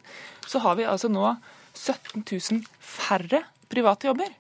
så 0.50 0.66
har 0.66 0.78
vi 0.80 0.90
altså 0.90 1.12
nå 1.12 1.36
17 1.78 2.26
000 2.26 2.66
færre 2.82 3.46
private 3.72 4.10
jobber 4.10 4.38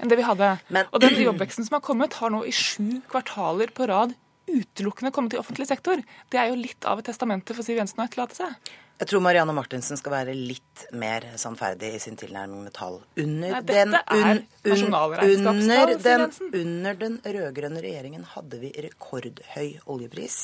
enn 0.00 0.10
det 0.10 0.16
vi 0.18 0.26
hadde. 0.26 0.56
Men... 0.74 0.88
Og 0.90 1.02
den 1.02 1.14
jobbveksten 1.22 1.66
som 1.66 1.76
har 1.76 1.84
kommet, 1.84 2.16
har 2.18 2.32
nå 2.34 2.40
i 2.46 2.54
sju 2.54 2.98
kvartaler 3.10 3.70
på 3.74 3.86
rad 3.86 4.14
utelukkende 4.50 5.12
komme 5.14 5.32
til 5.32 5.40
offentlig 5.40 5.66
sektor. 5.68 6.00
Det 6.30 6.40
er 6.40 6.50
jo 6.50 6.58
litt 6.58 6.86
av 6.88 7.00
et 7.00 7.08
testamente 7.08 7.56
for 7.56 7.66
Siv 7.66 7.78
Jensen 7.80 8.02
å 8.02 8.06
etterlate 8.08 8.38
seg. 8.38 8.72
Jeg 8.94 9.10
tror 9.10 9.24
Marianne 9.24 9.54
Martinsen 9.56 9.98
skal 9.98 10.12
være 10.14 10.34
litt 10.38 10.84
mer 10.94 11.24
sannferdig 11.40 11.96
i 11.96 12.02
sin 12.02 12.14
tilnærming 12.18 12.60
med 12.62 12.74
tall. 12.76 13.00
Under, 13.18 13.56
den, 13.66 13.96
un, 13.96 14.44
un, 14.70 14.94
under, 14.94 15.96
den, 16.04 16.28
under 16.60 17.00
den 17.00 17.16
rød-grønne 17.24 17.82
regjeringen 17.82 18.28
hadde 18.36 18.60
vi 18.62 18.70
rekordhøy 18.86 19.80
oljepris. 19.90 20.38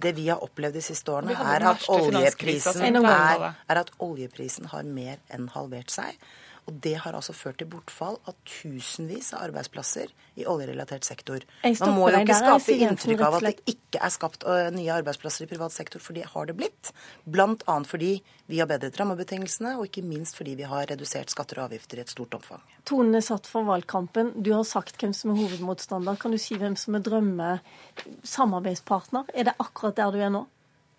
Det 0.00 0.14
vi 0.16 0.30
har 0.30 0.40
opplevd 0.42 0.78
de 0.78 0.82
siste 0.82 1.12
årene, 1.12 1.36
er 1.36 1.68
at, 1.68 1.84
er, 1.84 3.44
er 3.68 3.82
at 3.84 3.92
oljeprisen 4.02 4.72
har 4.72 4.88
mer 4.88 5.20
enn 5.28 5.52
halvert 5.52 5.92
seg. 5.92 6.16
Og 6.64 6.72
det 6.80 6.94
har 7.04 7.12
altså 7.12 7.34
ført 7.36 7.58
til 7.60 7.68
bortfall 7.68 8.14
av 8.24 8.32
tusenvis 8.48 9.34
av 9.36 9.42
arbeidsplasser 9.50 10.08
i 10.40 10.46
oljerelatert 10.48 11.04
sektor. 11.04 11.44
Man 11.62 11.92
må 11.92 12.08
jo 12.08 12.22
ikke 12.22 12.38
skape 12.38 12.72
inntrykk 12.86 13.20
av 13.26 13.34
at 13.38 13.44
det 13.50 13.58
ikke 13.74 13.98
er 14.00 14.12
skapt 14.14 14.46
nye 14.74 14.94
arbeidsplasser 14.96 15.44
i 15.44 15.50
privat 15.50 15.72
sektor, 15.74 16.00
for 16.00 16.12
det 16.16 16.24
har 16.32 16.44
det 16.48 16.56
blitt. 16.58 16.84
Blant 17.28 17.62
annet 17.70 17.88
fordi 17.90 18.12
vi 18.48 18.60
har 18.60 18.68
bedret 18.70 18.98
rammebetingelsene, 19.00 19.70
og 19.76 19.84
ikke 19.88 20.08
minst 20.08 20.36
fordi 20.40 20.52
vi 20.58 20.66
har 20.68 20.88
redusert 20.88 21.30
skatter 21.32 21.56
og 21.60 21.64
avgifter 21.68 21.96
i 22.00 22.02
et 22.04 22.12
stort 22.12 22.34
omfang. 22.40 22.62
Tonen 22.88 23.14
er 23.20 23.24
satt 23.24 23.46
for 23.50 23.62
valgkampen. 23.68 24.26
Du 24.40 24.50
har 24.56 24.66
sagt 24.68 24.94
hvem 25.00 25.14
som 25.16 25.30
er 25.32 25.40
hovedmotstander. 25.42 26.14
Kan 26.20 26.30
du 26.32 26.38
si 26.40 26.54
hvem 26.60 26.76
som 26.80 26.92
er 26.96 27.02
drømmesamarbeidspartner? 27.10 29.22
Er 29.36 29.42
det 29.50 29.60
akkurat 29.60 29.96
der 30.00 30.10
du 30.12 30.18
er 30.24 30.32
nå? 30.32 30.42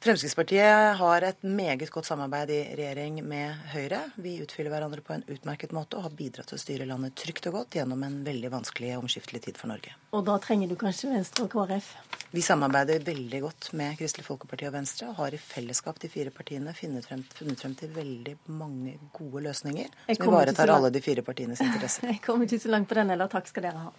Fremskrittspartiet 0.06 0.98
har 0.98 1.24
et 1.26 1.40
meget 1.42 1.90
godt 1.90 2.06
samarbeid 2.06 2.52
i 2.54 2.60
regjering 2.78 3.16
med 3.26 3.56
Høyre. 3.72 4.04
Vi 4.22 4.36
utfyller 4.44 4.70
hverandre 4.70 5.02
på 5.02 5.16
en 5.16 5.24
utmerket 5.34 5.74
måte 5.74 5.98
og 5.98 6.06
har 6.06 6.14
bidratt 6.14 6.52
til 6.52 6.60
å 6.60 6.62
styre 6.62 6.86
landet 6.86 7.16
trygt 7.18 7.48
og 7.50 7.58
godt 7.58 7.80
gjennom 7.80 8.04
en 8.06 8.20
veldig 8.28 8.52
vanskelig 8.54 8.92
og 8.94 9.08
omskiftelig 9.08 9.42
tid 9.48 9.58
for 9.58 9.74
Norge. 9.74 9.96
Og 10.14 10.22
da 10.30 10.38
trenger 10.44 10.70
du 10.70 10.78
kanskje 10.78 11.10
Venstre 11.10 11.48
og 11.48 11.56
KrF? 11.56 11.90
Vi 12.38 12.46
samarbeider 12.46 13.02
veldig 13.10 13.42
godt 13.48 13.72
med 13.82 13.98
Kristelig 13.98 14.30
Folkeparti 14.30 14.70
og 14.70 14.78
Venstre, 14.78 15.10
og 15.10 15.24
har 15.24 15.34
i 15.34 15.42
fellesskap 15.42 15.98
de 16.04 16.14
fire 16.14 16.38
partiene 16.38 16.78
funnet 16.78 17.10
frem, 17.10 17.26
funnet 17.42 17.66
frem 17.66 17.74
til 17.82 17.96
veldig 17.98 18.38
mange 18.62 19.00
gode 19.18 19.48
løsninger 19.48 19.90
som 20.12 20.30
ivaretar 20.30 20.78
alle 20.78 20.94
de 20.94 21.02
fire 21.02 21.26
partienes 21.26 21.66
interesser. 21.66 22.06
Jeg 22.14 22.22
kommer 22.22 22.46
ikke 22.46 22.62
så 22.62 22.78
langt 22.78 22.94
på 22.94 23.02
den 23.02 23.10
heller. 23.10 23.32
Takk 23.34 23.50
skal 23.50 23.72
dere 23.72 23.88
ha. 23.88 23.96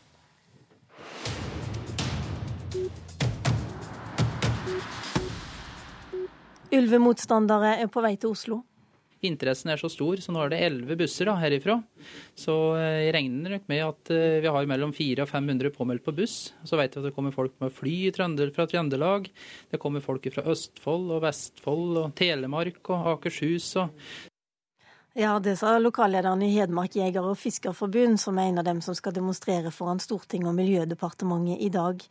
Ulvemotstandere 6.77 7.77
er 7.81 7.93
på 7.93 8.03
vei 8.05 8.17
til 8.21 8.35
Oslo. 8.35 8.63
Interessen 9.25 9.73
er 9.73 9.81
så 9.81 9.89
stor, 9.89 10.21
så 10.21 10.33
nå 10.35 10.43
er 10.45 10.53
det 10.53 10.59
elleve 10.67 10.97
busser 11.01 11.29
da, 11.31 11.37
herifra. 11.41 11.79
Så 12.37 12.53
eh, 12.77 13.07
jeg 13.07 13.15
regner 13.17 13.55
nok 13.57 13.65
med 13.73 13.83
at 13.87 14.13
eh, 14.13 14.39
vi 14.45 14.53
har 14.53 14.69
mellom 14.69 14.93
400 14.95 15.25
og 15.25 15.31
500 15.31 15.73
påmeldt 15.75 16.05
på 16.05 16.15
buss. 16.19 16.37
Så 16.69 16.77
vet 16.77 16.93
jeg 16.93 17.01
at 17.01 17.09
det 17.09 17.15
kommer 17.17 17.35
folk 17.35 17.57
med 17.65 17.73
fly 17.73 17.97
fra 18.13 18.69
Trøndelag. 18.69 19.31
Det 19.73 19.81
kommer 19.81 20.05
folk 20.05 20.29
fra 20.35 20.45
Østfold 20.53 21.17
og 21.17 21.25
Vestfold 21.25 22.01
og 22.03 22.15
Telemark 22.19 22.83
og 22.93 23.13
Akershus. 23.17 23.73
og 23.81 24.36
ja, 25.17 25.39
det 25.41 25.57
sa 25.57 25.79
lokallederen 25.81 26.43
i 26.45 26.51
Hedmark 26.53 26.97
jeger- 26.97 27.25
og 27.25 27.39
fiskerforbund, 27.41 28.21
som 28.21 28.37
er 28.39 28.51
en 28.51 28.61
av 28.61 28.67
dem 28.67 28.83
som 28.85 28.95
skal 28.95 29.15
demonstrere 29.17 29.71
foran 29.73 30.01
Stortinget 30.03 30.51
og 30.51 30.59
Miljødepartementet 30.59 31.63
i 31.65 31.71
dag. 31.73 32.03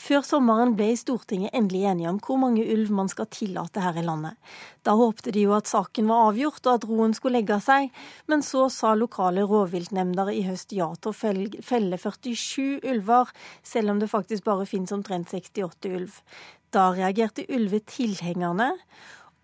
Før 0.00 0.24
sommeren 0.26 0.72
ble 0.74 0.88
Stortinget 0.98 1.54
endelig 1.54 1.84
enige 1.86 2.08
om 2.10 2.18
hvor 2.24 2.40
mange 2.42 2.64
ulv 2.72 2.90
man 2.96 3.10
skal 3.12 3.28
tillate 3.30 3.82
her 3.84 4.00
i 4.00 4.02
landet. 4.02 4.34
Da 4.82 4.96
håpte 4.98 5.30
de 5.30 5.44
jo 5.44 5.52
at 5.54 5.70
saken 5.70 6.08
var 6.10 6.30
avgjort 6.32 6.66
og 6.66 6.72
at 6.72 6.88
roen 6.90 7.14
skulle 7.14 7.38
legge 7.38 7.60
seg, 7.62 7.92
men 8.26 8.42
så 8.42 8.66
sa 8.72 8.96
lokale 8.98 9.44
rovviltnemnder 9.46 10.32
i 10.34 10.42
høst 10.48 10.74
ja 10.74 10.88
til 10.96 11.12
å 11.12 11.60
felle 11.62 12.00
47 12.02 12.80
ulver, 12.82 13.30
selv 13.62 13.94
om 13.94 14.02
det 14.02 14.10
faktisk 14.10 14.48
bare 14.48 14.66
finnes 14.66 14.90
omtrent 14.96 15.30
68 15.30 15.94
ulv. 16.00 16.18
Da 16.74 16.90
reagerte 16.94 17.46
ulvetilhengerne. 17.50 18.72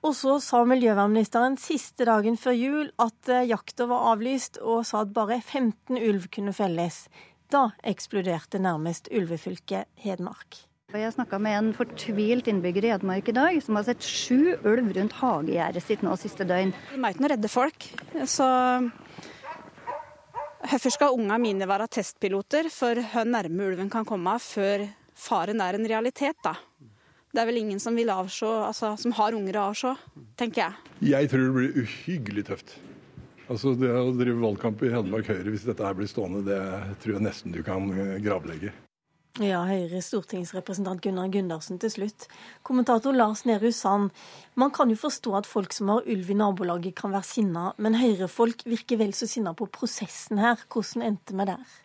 Og 0.06 0.12
så 0.14 0.36
sa 0.38 0.60
miljøvernministeren 0.68 1.56
siste 1.58 2.06
dagen 2.06 2.36
før 2.38 2.54
jul 2.54 2.90
at 3.02 3.30
eh, 3.32 3.48
jakta 3.50 3.88
var 3.90 4.12
avlyst, 4.12 4.60
og 4.62 4.84
sa 4.86 5.00
at 5.02 5.10
bare 5.14 5.40
15 5.40 5.98
ulv 5.98 6.28
kunne 6.30 6.54
felles. 6.54 7.06
Da 7.50 7.72
eksploderte 7.86 8.60
nærmest 8.62 9.10
ulvefylket 9.10 9.90
Hedmark. 10.04 10.60
Jeg 10.94 11.10
snakka 11.16 11.40
med 11.42 11.56
en 11.58 11.72
fortvilt 11.74 12.46
innbygger 12.46 12.86
i 12.86 12.92
Hedmark 12.94 13.32
i 13.32 13.34
dag, 13.34 13.58
som 13.64 13.80
har 13.80 13.88
sett 13.88 14.06
sju 14.06 14.54
ulv 14.62 14.92
rundt 14.94 15.16
hagegjerdet 15.18 15.82
sitt 15.82 16.04
nå 16.06 16.14
siste 16.20 16.46
døgn. 16.46 16.70
De 16.92 17.00
er 17.00 17.10
ikke 17.10 17.24
noen 17.24 17.32
redde 17.34 17.50
folk, 17.50 17.88
så 18.30 18.46
hvorfor 20.62 20.94
skal 20.94 21.18
ungene 21.18 21.40
mine 21.42 21.66
være 21.66 21.90
testpiloter 21.98 22.70
for 22.70 23.02
hvor 23.10 23.26
nærme 23.26 23.72
ulven 23.72 23.90
kan 23.90 24.06
komme 24.06 24.38
før 24.42 24.86
faren 25.16 25.60
er 25.64 25.80
en 25.80 25.90
realitet, 25.90 26.38
da? 26.46 26.54
Det 27.36 27.42
er 27.42 27.50
vel 27.50 27.60
ingen 27.60 27.80
som 27.82 27.96
vil 27.98 28.08
avse, 28.08 28.48
altså, 28.48 28.94
som 28.96 29.12
har 29.18 29.36
unger 29.36 29.58
å 29.60 29.68
avse, 29.70 29.92
tenker 30.40 30.62
jeg. 30.62 30.94
Jeg 31.12 31.28
tror 31.28 31.44
det 31.44 31.56
blir 31.58 31.80
uhyggelig 31.84 32.46
tøft. 32.48 32.72
Altså 33.46 33.76
Det 33.78 33.92
å 33.92 34.08
drive 34.16 34.40
valgkamp 34.42 34.80
i 34.82 34.90
Hedmark 34.90 35.28
Høyre 35.30 35.52
hvis 35.52 35.68
dette 35.68 35.84
her 35.84 35.94
blir 35.94 36.08
stående, 36.10 36.42
det 36.48 36.96
tror 37.02 37.18
jeg 37.18 37.26
nesten 37.28 37.54
du 37.54 37.60
kan 37.66 37.92
eh, 37.92 38.16
gravlegge. 38.24 38.72
Ja, 39.36 39.60
Høyres 39.68 40.06
stortingsrepresentant 40.08 41.02
Gunnar 41.04 41.28
Gundersen 41.28 41.76
til 41.82 41.92
slutt. 41.92 42.24
Kommentator 42.64 43.12
Lars 43.12 43.42
Nehru 43.44 43.68
Sand, 43.68 44.14
man 44.56 44.72
kan 44.72 44.88
jo 44.88 44.96
forstå 44.96 45.34
at 45.36 45.48
folk 45.50 45.76
som 45.76 45.92
har 45.92 46.08
ulv 46.08 46.30
i 46.32 46.36
nabolaget 46.40 46.96
kan 46.96 47.12
være 47.12 47.28
sinna, 47.28 47.66
men 47.76 47.98
Høyre-folk 48.00 48.64
virker 48.64 49.02
vel 49.02 49.12
så 49.12 49.28
sinna 49.28 49.52
på 49.52 49.68
prosessen 49.68 50.40
her. 50.40 50.64
Hvordan 50.72 51.04
endte 51.10 51.36
vi 51.36 51.48
der? 51.52 51.76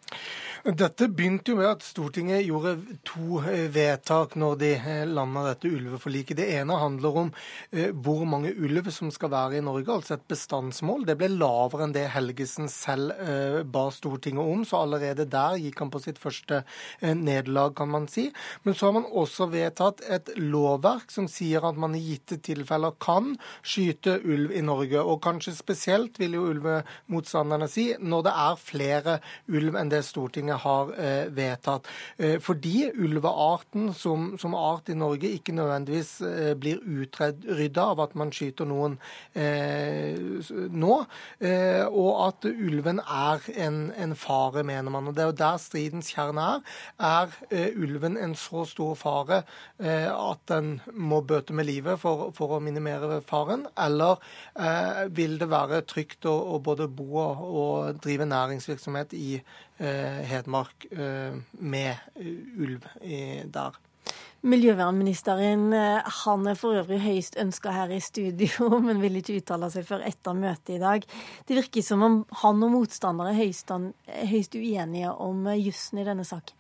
Dette 0.62 1.08
begynte 1.10 1.56
jo 1.56 1.58
med 1.58 1.66
at 1.66 1.82
Stortinget 1.82 2.44
gjorde 2.46 2.76
to 3.08 3.40
eh, 3.50 3.64
vedtak 3.74 4.36
når 4.38 4.60
de 4.62 4.68
eh, 4.78 5.08
landa 5.10 5.42
dette 5.48 5.72
ulveforliket. 5.74 6.38
Det 6.38 6.46
ene 6.54 6.76
handler 6.78 7.18
om 7.18 7.32
eh, 7.74 7.90
hvor 7.90 8.22
mange 8.30 8.52
ulv 8.54 8.92
som 8.94 9.10
skal 9.10 9.32
være 9.34 9.58
i 9.58 9.64
Norge, 9.66 9.90
altså 9.90 10.20
et 10.20 10.28
bestandsmål. 10.30 11.08
Det 11.10 11.16
ble 11.18 11.32
lavere 11.34 11.88
enn 11.88 11.96
det 11.96 12.04
Helgesen 12.14 12.70
selv 12.70 13.10
ba 13.74 13.88
Stortinget 13.94 14.52
om, 14.54 14.62
så 14.68 14.84
allerede 14.84 15.26
der 15.30 15.58
gikk 15.58 15.82
han 15.82 15.90
på 15.94 16.02
sitt 16.04 16.20
første 16.22 16.62
nederlag, 17.02 17.74
kan 17.78 17.90
man 17.90 18.06
si. 18.12 18.28
Men 18.62 18.78
så 18.78 18.88
har 18.88 18.96
man 19.00 19.10
også 19.10 19.50
vedtatt 19.50 20.04
et 20.14 20.30
lovverk 20.38 21.10
som 21.14 21.26
sier 21.32 21.66
at 21.66 21.80
man 21.82 21.98
i 21.98 22.04
gitte 22.04 22.38
tilfeller 22.44 22.94
kan 23.02 23.34
skyte 23.66 24.20
ulv 24.22 24.54
i 24.54 24.62
Norge. 24.66 25.02
Og 25.02 25.22
kanskje 25.26 25.56
spesielt, 25.58 26.22
vil 26.22 26.38
jo 26.38 26.48
ulvemotstanderne 26.54 27.70
si, 27.72 27.90
når 27.98 28.28
det 28.30 28.38
er 28.46 28.64
flere 28.70 29.20
ulv 29.50 29.82
enn 29.82 29.94
det 29.94 30.06
Stortinget 30.06 30.51
Stortinget 30.52 30.62
har 30.62 30.92
eh, 31.00 31.30
vedtatt. 31.32 31.88
Eh, 32.18 32.40
fordi 32.40 32.92
ulvearten 32.94 33.94
som, 33.94 34.38
som, 34.38 34.56
art 34.56 34.90
i 34.90 34.96
Norge 34.96 35.30
ikke 35.30 35.54
nødvendigvis 35.54 36.22
eh, 36.22 36.54
blir 36.56 36.82
utrydda 36.82 37.82
av 37.92 38.02
at 38.02 38.16
man 38.16 38.32
skyter 38.32 38.66
noen 38.66 38.98
nå, 40.72 40.96
og 41.92 42.10
at 42.26 42.46
ulven 42.46 43.00
er 43.00 43.44
en, 43.64 43.92
en, 43.96 44.16
fare, 44.16 44.64
mener 44.64 44.92
man. 44.92 45.08
Og 45.08 45.16
Det 45.16 45.24
er 45.24 45.30
jo 45.30 45.38
der 45.40 45.58
stridens 45.62 46.12
kjerne 46.12 46.42
er. 46.42 46.74
Er 47.00 47.72
ulven 47.76 48.18
en 48.18 48.36
så 48.36 48.66
stor 48.68 48.96
fare 49.00 49.42
at 49.80 50.44
den 50.52 50.82
må 50.94 51.22
bøte 51.22 51.54
med 51.54 51.68
livet 51.70 52.00
for, 52.02 52.32
for 52.36 52.58
å 52.58 52.62
minimere 52.64 53.22
faren, 53.26 53.68
eller 53.80 54.20
vil 55.16 55.38
det 55.42 55.50
være 55.52 55.82
trygt 55.88 56.28
å, 56.30 56.36
å 56.56 56.62
både 56.64 56.90
bo 56.92 57.22
og, 57.22 58.02
drive 58.04 58.28
næringsvirksomhet 58.30 59.16
i 59.18 59.42
Hedmark 59.82 60.86
eh, 60.92 61.34
med 61.52 61.96
ulv 62.60 62.82
der. 63.54 63.80
Miljøvernministeren 64.42 65.68
han 66.24 66.48
er 66.50 66.58
for 66.58 66.80
øvrig 66.80 66.98
høyst 67.04 67.38
ønska 67.42 67.74
her 67.76 67.94
i 67.94 68.00
studio, 68.02 68.70
men 68.86 69.02
vil 69.04 69.20
ikke 69.20 69.38
uttale 69.42 69.70
seg 69.74 69.86
før 69.86 70.06
etter 70.08 70.38
møtet 70.38 70.76
i 70.78 70.82
dag. 70.82 71.06
Det 71.48 71.60
virker 71.60 71.86
som 71.86 72.02
om 72.08 72.18
han 72.42 72.66
og 72.66 72.74
motstandere 72.74 73.36
er 73.36 73.40
høyst, 74.32 74.58
uenige 74.58 75.14
om 75.14 75.46
jussen 75.60 76.02
i 76.02 76.08
denne 76.08 76.26
saken. 76.26 76.58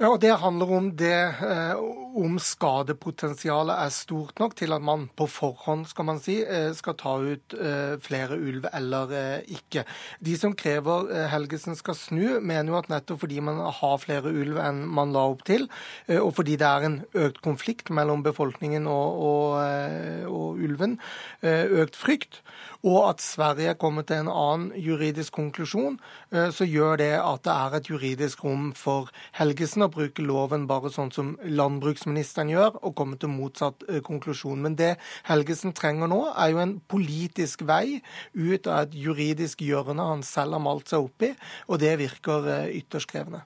Ja, 0.00 0.08
og 0.08 0.20
Det 0.20 0.32
handler 0.40 0.70
om 0.72 0.86
det 0.96 1.16
eh, 1.44 1.80
om 2.16 2.38
skadepotensialet 2.40 3.82
er 3.84 3.90
stort 3.92 4.38
nok 4.40 4.54
til 4.56 4.72
at 4.72 4.80
man 4.80 5.02
på 5.12 5.26
forhånd 5.28 5.84
skal 5.90 6.06
man 6.08 6.22
si, 6.24 6.38
eh, 6.40 6.70
skal 6.72 6.96
ta 6.96 7.18
ut 7.20 7.52
eh, 7.52 7.98
flere 8.00 8.38
ulv 8.40 8.64
eller 8.72 9.12
eh, 9.12 9.52
ikke. 9.58 9.84
De 10.24 10.38
som 10.40 10.54
krever 10.56 11.12
eh, 11.12 11.26
Helgesen 11.28 11.76
skal 11.76 11.98
snu, 12.00 12.40
mener 12.40 12.72
jo 12.72 12.78
at 12.80 12.88
nettopp 12.88 13.26
fordi 13.26 13.42
man 13.44 13.60
har 13.60 14.00
flere 14.00 14.32
ulv 14.32 14.56
enn 14.64 14.86
man 14.88 15.12
la 15.12 15.26
opp 15.34 15.44
til, 15.44 15.68
eh, 16.08 16.16
og 16.16 16.32
fordi 16.38 16.56
det 16.56 16.70
er 16.70 16.88
en 16.88 16.98
økt 17.14 17.40
konflikt 17.44 17.90
mellom 17.94 18.24
befolkningen 18.26 18.86
og, 18.90 19.22
og, 19.30 20.30
og 20.30 20.60
ulven, 20.60 20.98
økt 21.42 21.98
frykt, 21.98 22.40
og 22.86 23.10
at 23.10 23.24
Sverige 23.24 23.74
kommer 23.80 24.06
til 24.08 24.22
en 24.22 24.30
annen 24.32 24.70
juridisk 24.80 25.34
konklusjon, 25.36 25.98
så 26.30 26.64
gjør 26.64 26.96
det 27.00 27.12
at 27.18 27.42
det 27.44 27.52
er 27.52 27.76
et 27.76 27.90
juridisk 27.90 28.44
rom 28.44 28.70
for 28.76 29.10
Helgesen 29.36 29.84
å 29.84 29.90
bruke 29.92 30.24
loven 30.24 30.66
bare 30.70 30.90
sånn 30.92 31.12
som 31.14 31.34
landbruksministeren 31.44 32.52
gjør, 32.52 32.78
og 32.84 32.96
komme 32.98 33.18
til 33.20 33.32
motsatt 33.32 33.84
eh, 33.88 34.00
konklusjon. 34.06 34.62
Men 34.64 34.76
det 34.78 34.94
Helgesen 35.28 35.74
trenger 35.76 36.10
nå, 36.10 36.22
er 36.34 36.54
jo 36.54 36.62
en 36.62 36.76
politisk 36.90 37.64
vei 37.68 38.00
ut 38.34 38.68
av 38.70 38.86
et 38.86 38.98
juridisk 39.06 39.64
hjørne 39.66 40.10
han 40.12 40.26
selv 40.26 40.58
har 40.58 40.64
malt 40.64 40.90
seg 40.90 41.08
opp 41.08 41.28
i, 41.30 41.34
og 41.68 41.82
det 41.82 41.96
virker 42.00 42.50
eh, 42.56 42.76
ytterst 42.80 43.10
krevende. 43.10 43.44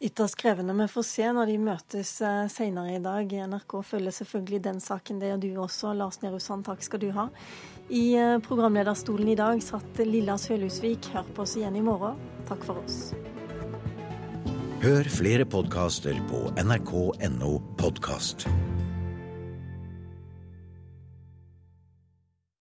Ytterst 0.00 0.36
krevende. 0.36 0.74
Vi 0.76 0.88
får 0.92 1.06
se 1.08 1.28
når 1.32 1.48
de 1.48 1.56
møtes 1.60 2.10
eh, 2.20 2.42
senere 2.52 2.98
i 2.98 3.00
dag. 3.00 3.32
NRK 3.48 3.78
følger 3.84 4.12
selvfølgelig 4.18 4.60
den 4.66 4.82
saken. 4.84 5.22
Det 5.22 5.30
gjør 5.30 5.40
du 5.44 5.48
også. 5.64 5.94
Lars 5.96 6.20
Nehru 6.20 6.40
Sand, 6.42 6.66
takk 6.68 6.84
skal 6.84 7.00
du 7.00 7.08
ha. 7.16 7.30
I 7.88 8.18
programlederstolen 8.44 9.30
i 9.32 9.38
dag 9.38 9.62
satt 9.64 10.02
Lillas 10.04 10.48
Sølhusvik. 10.50 11.08
Hør 11.14 11.32
på 11.32 11.46
oss 11.46 11.56
igjen 11.56 11.80
i 11.80 11.84
morgen. 11.86 12.20
Takk 12.50 12.66
for 12.68 12.82
oss. 12.84 13.14
Hør 14.84 15.08
flere 15.08 15.48
podkaster 15.48 16.18
på 16.28 16.44
nrk.no 16.60 17.54
podkast. 17.80 18.44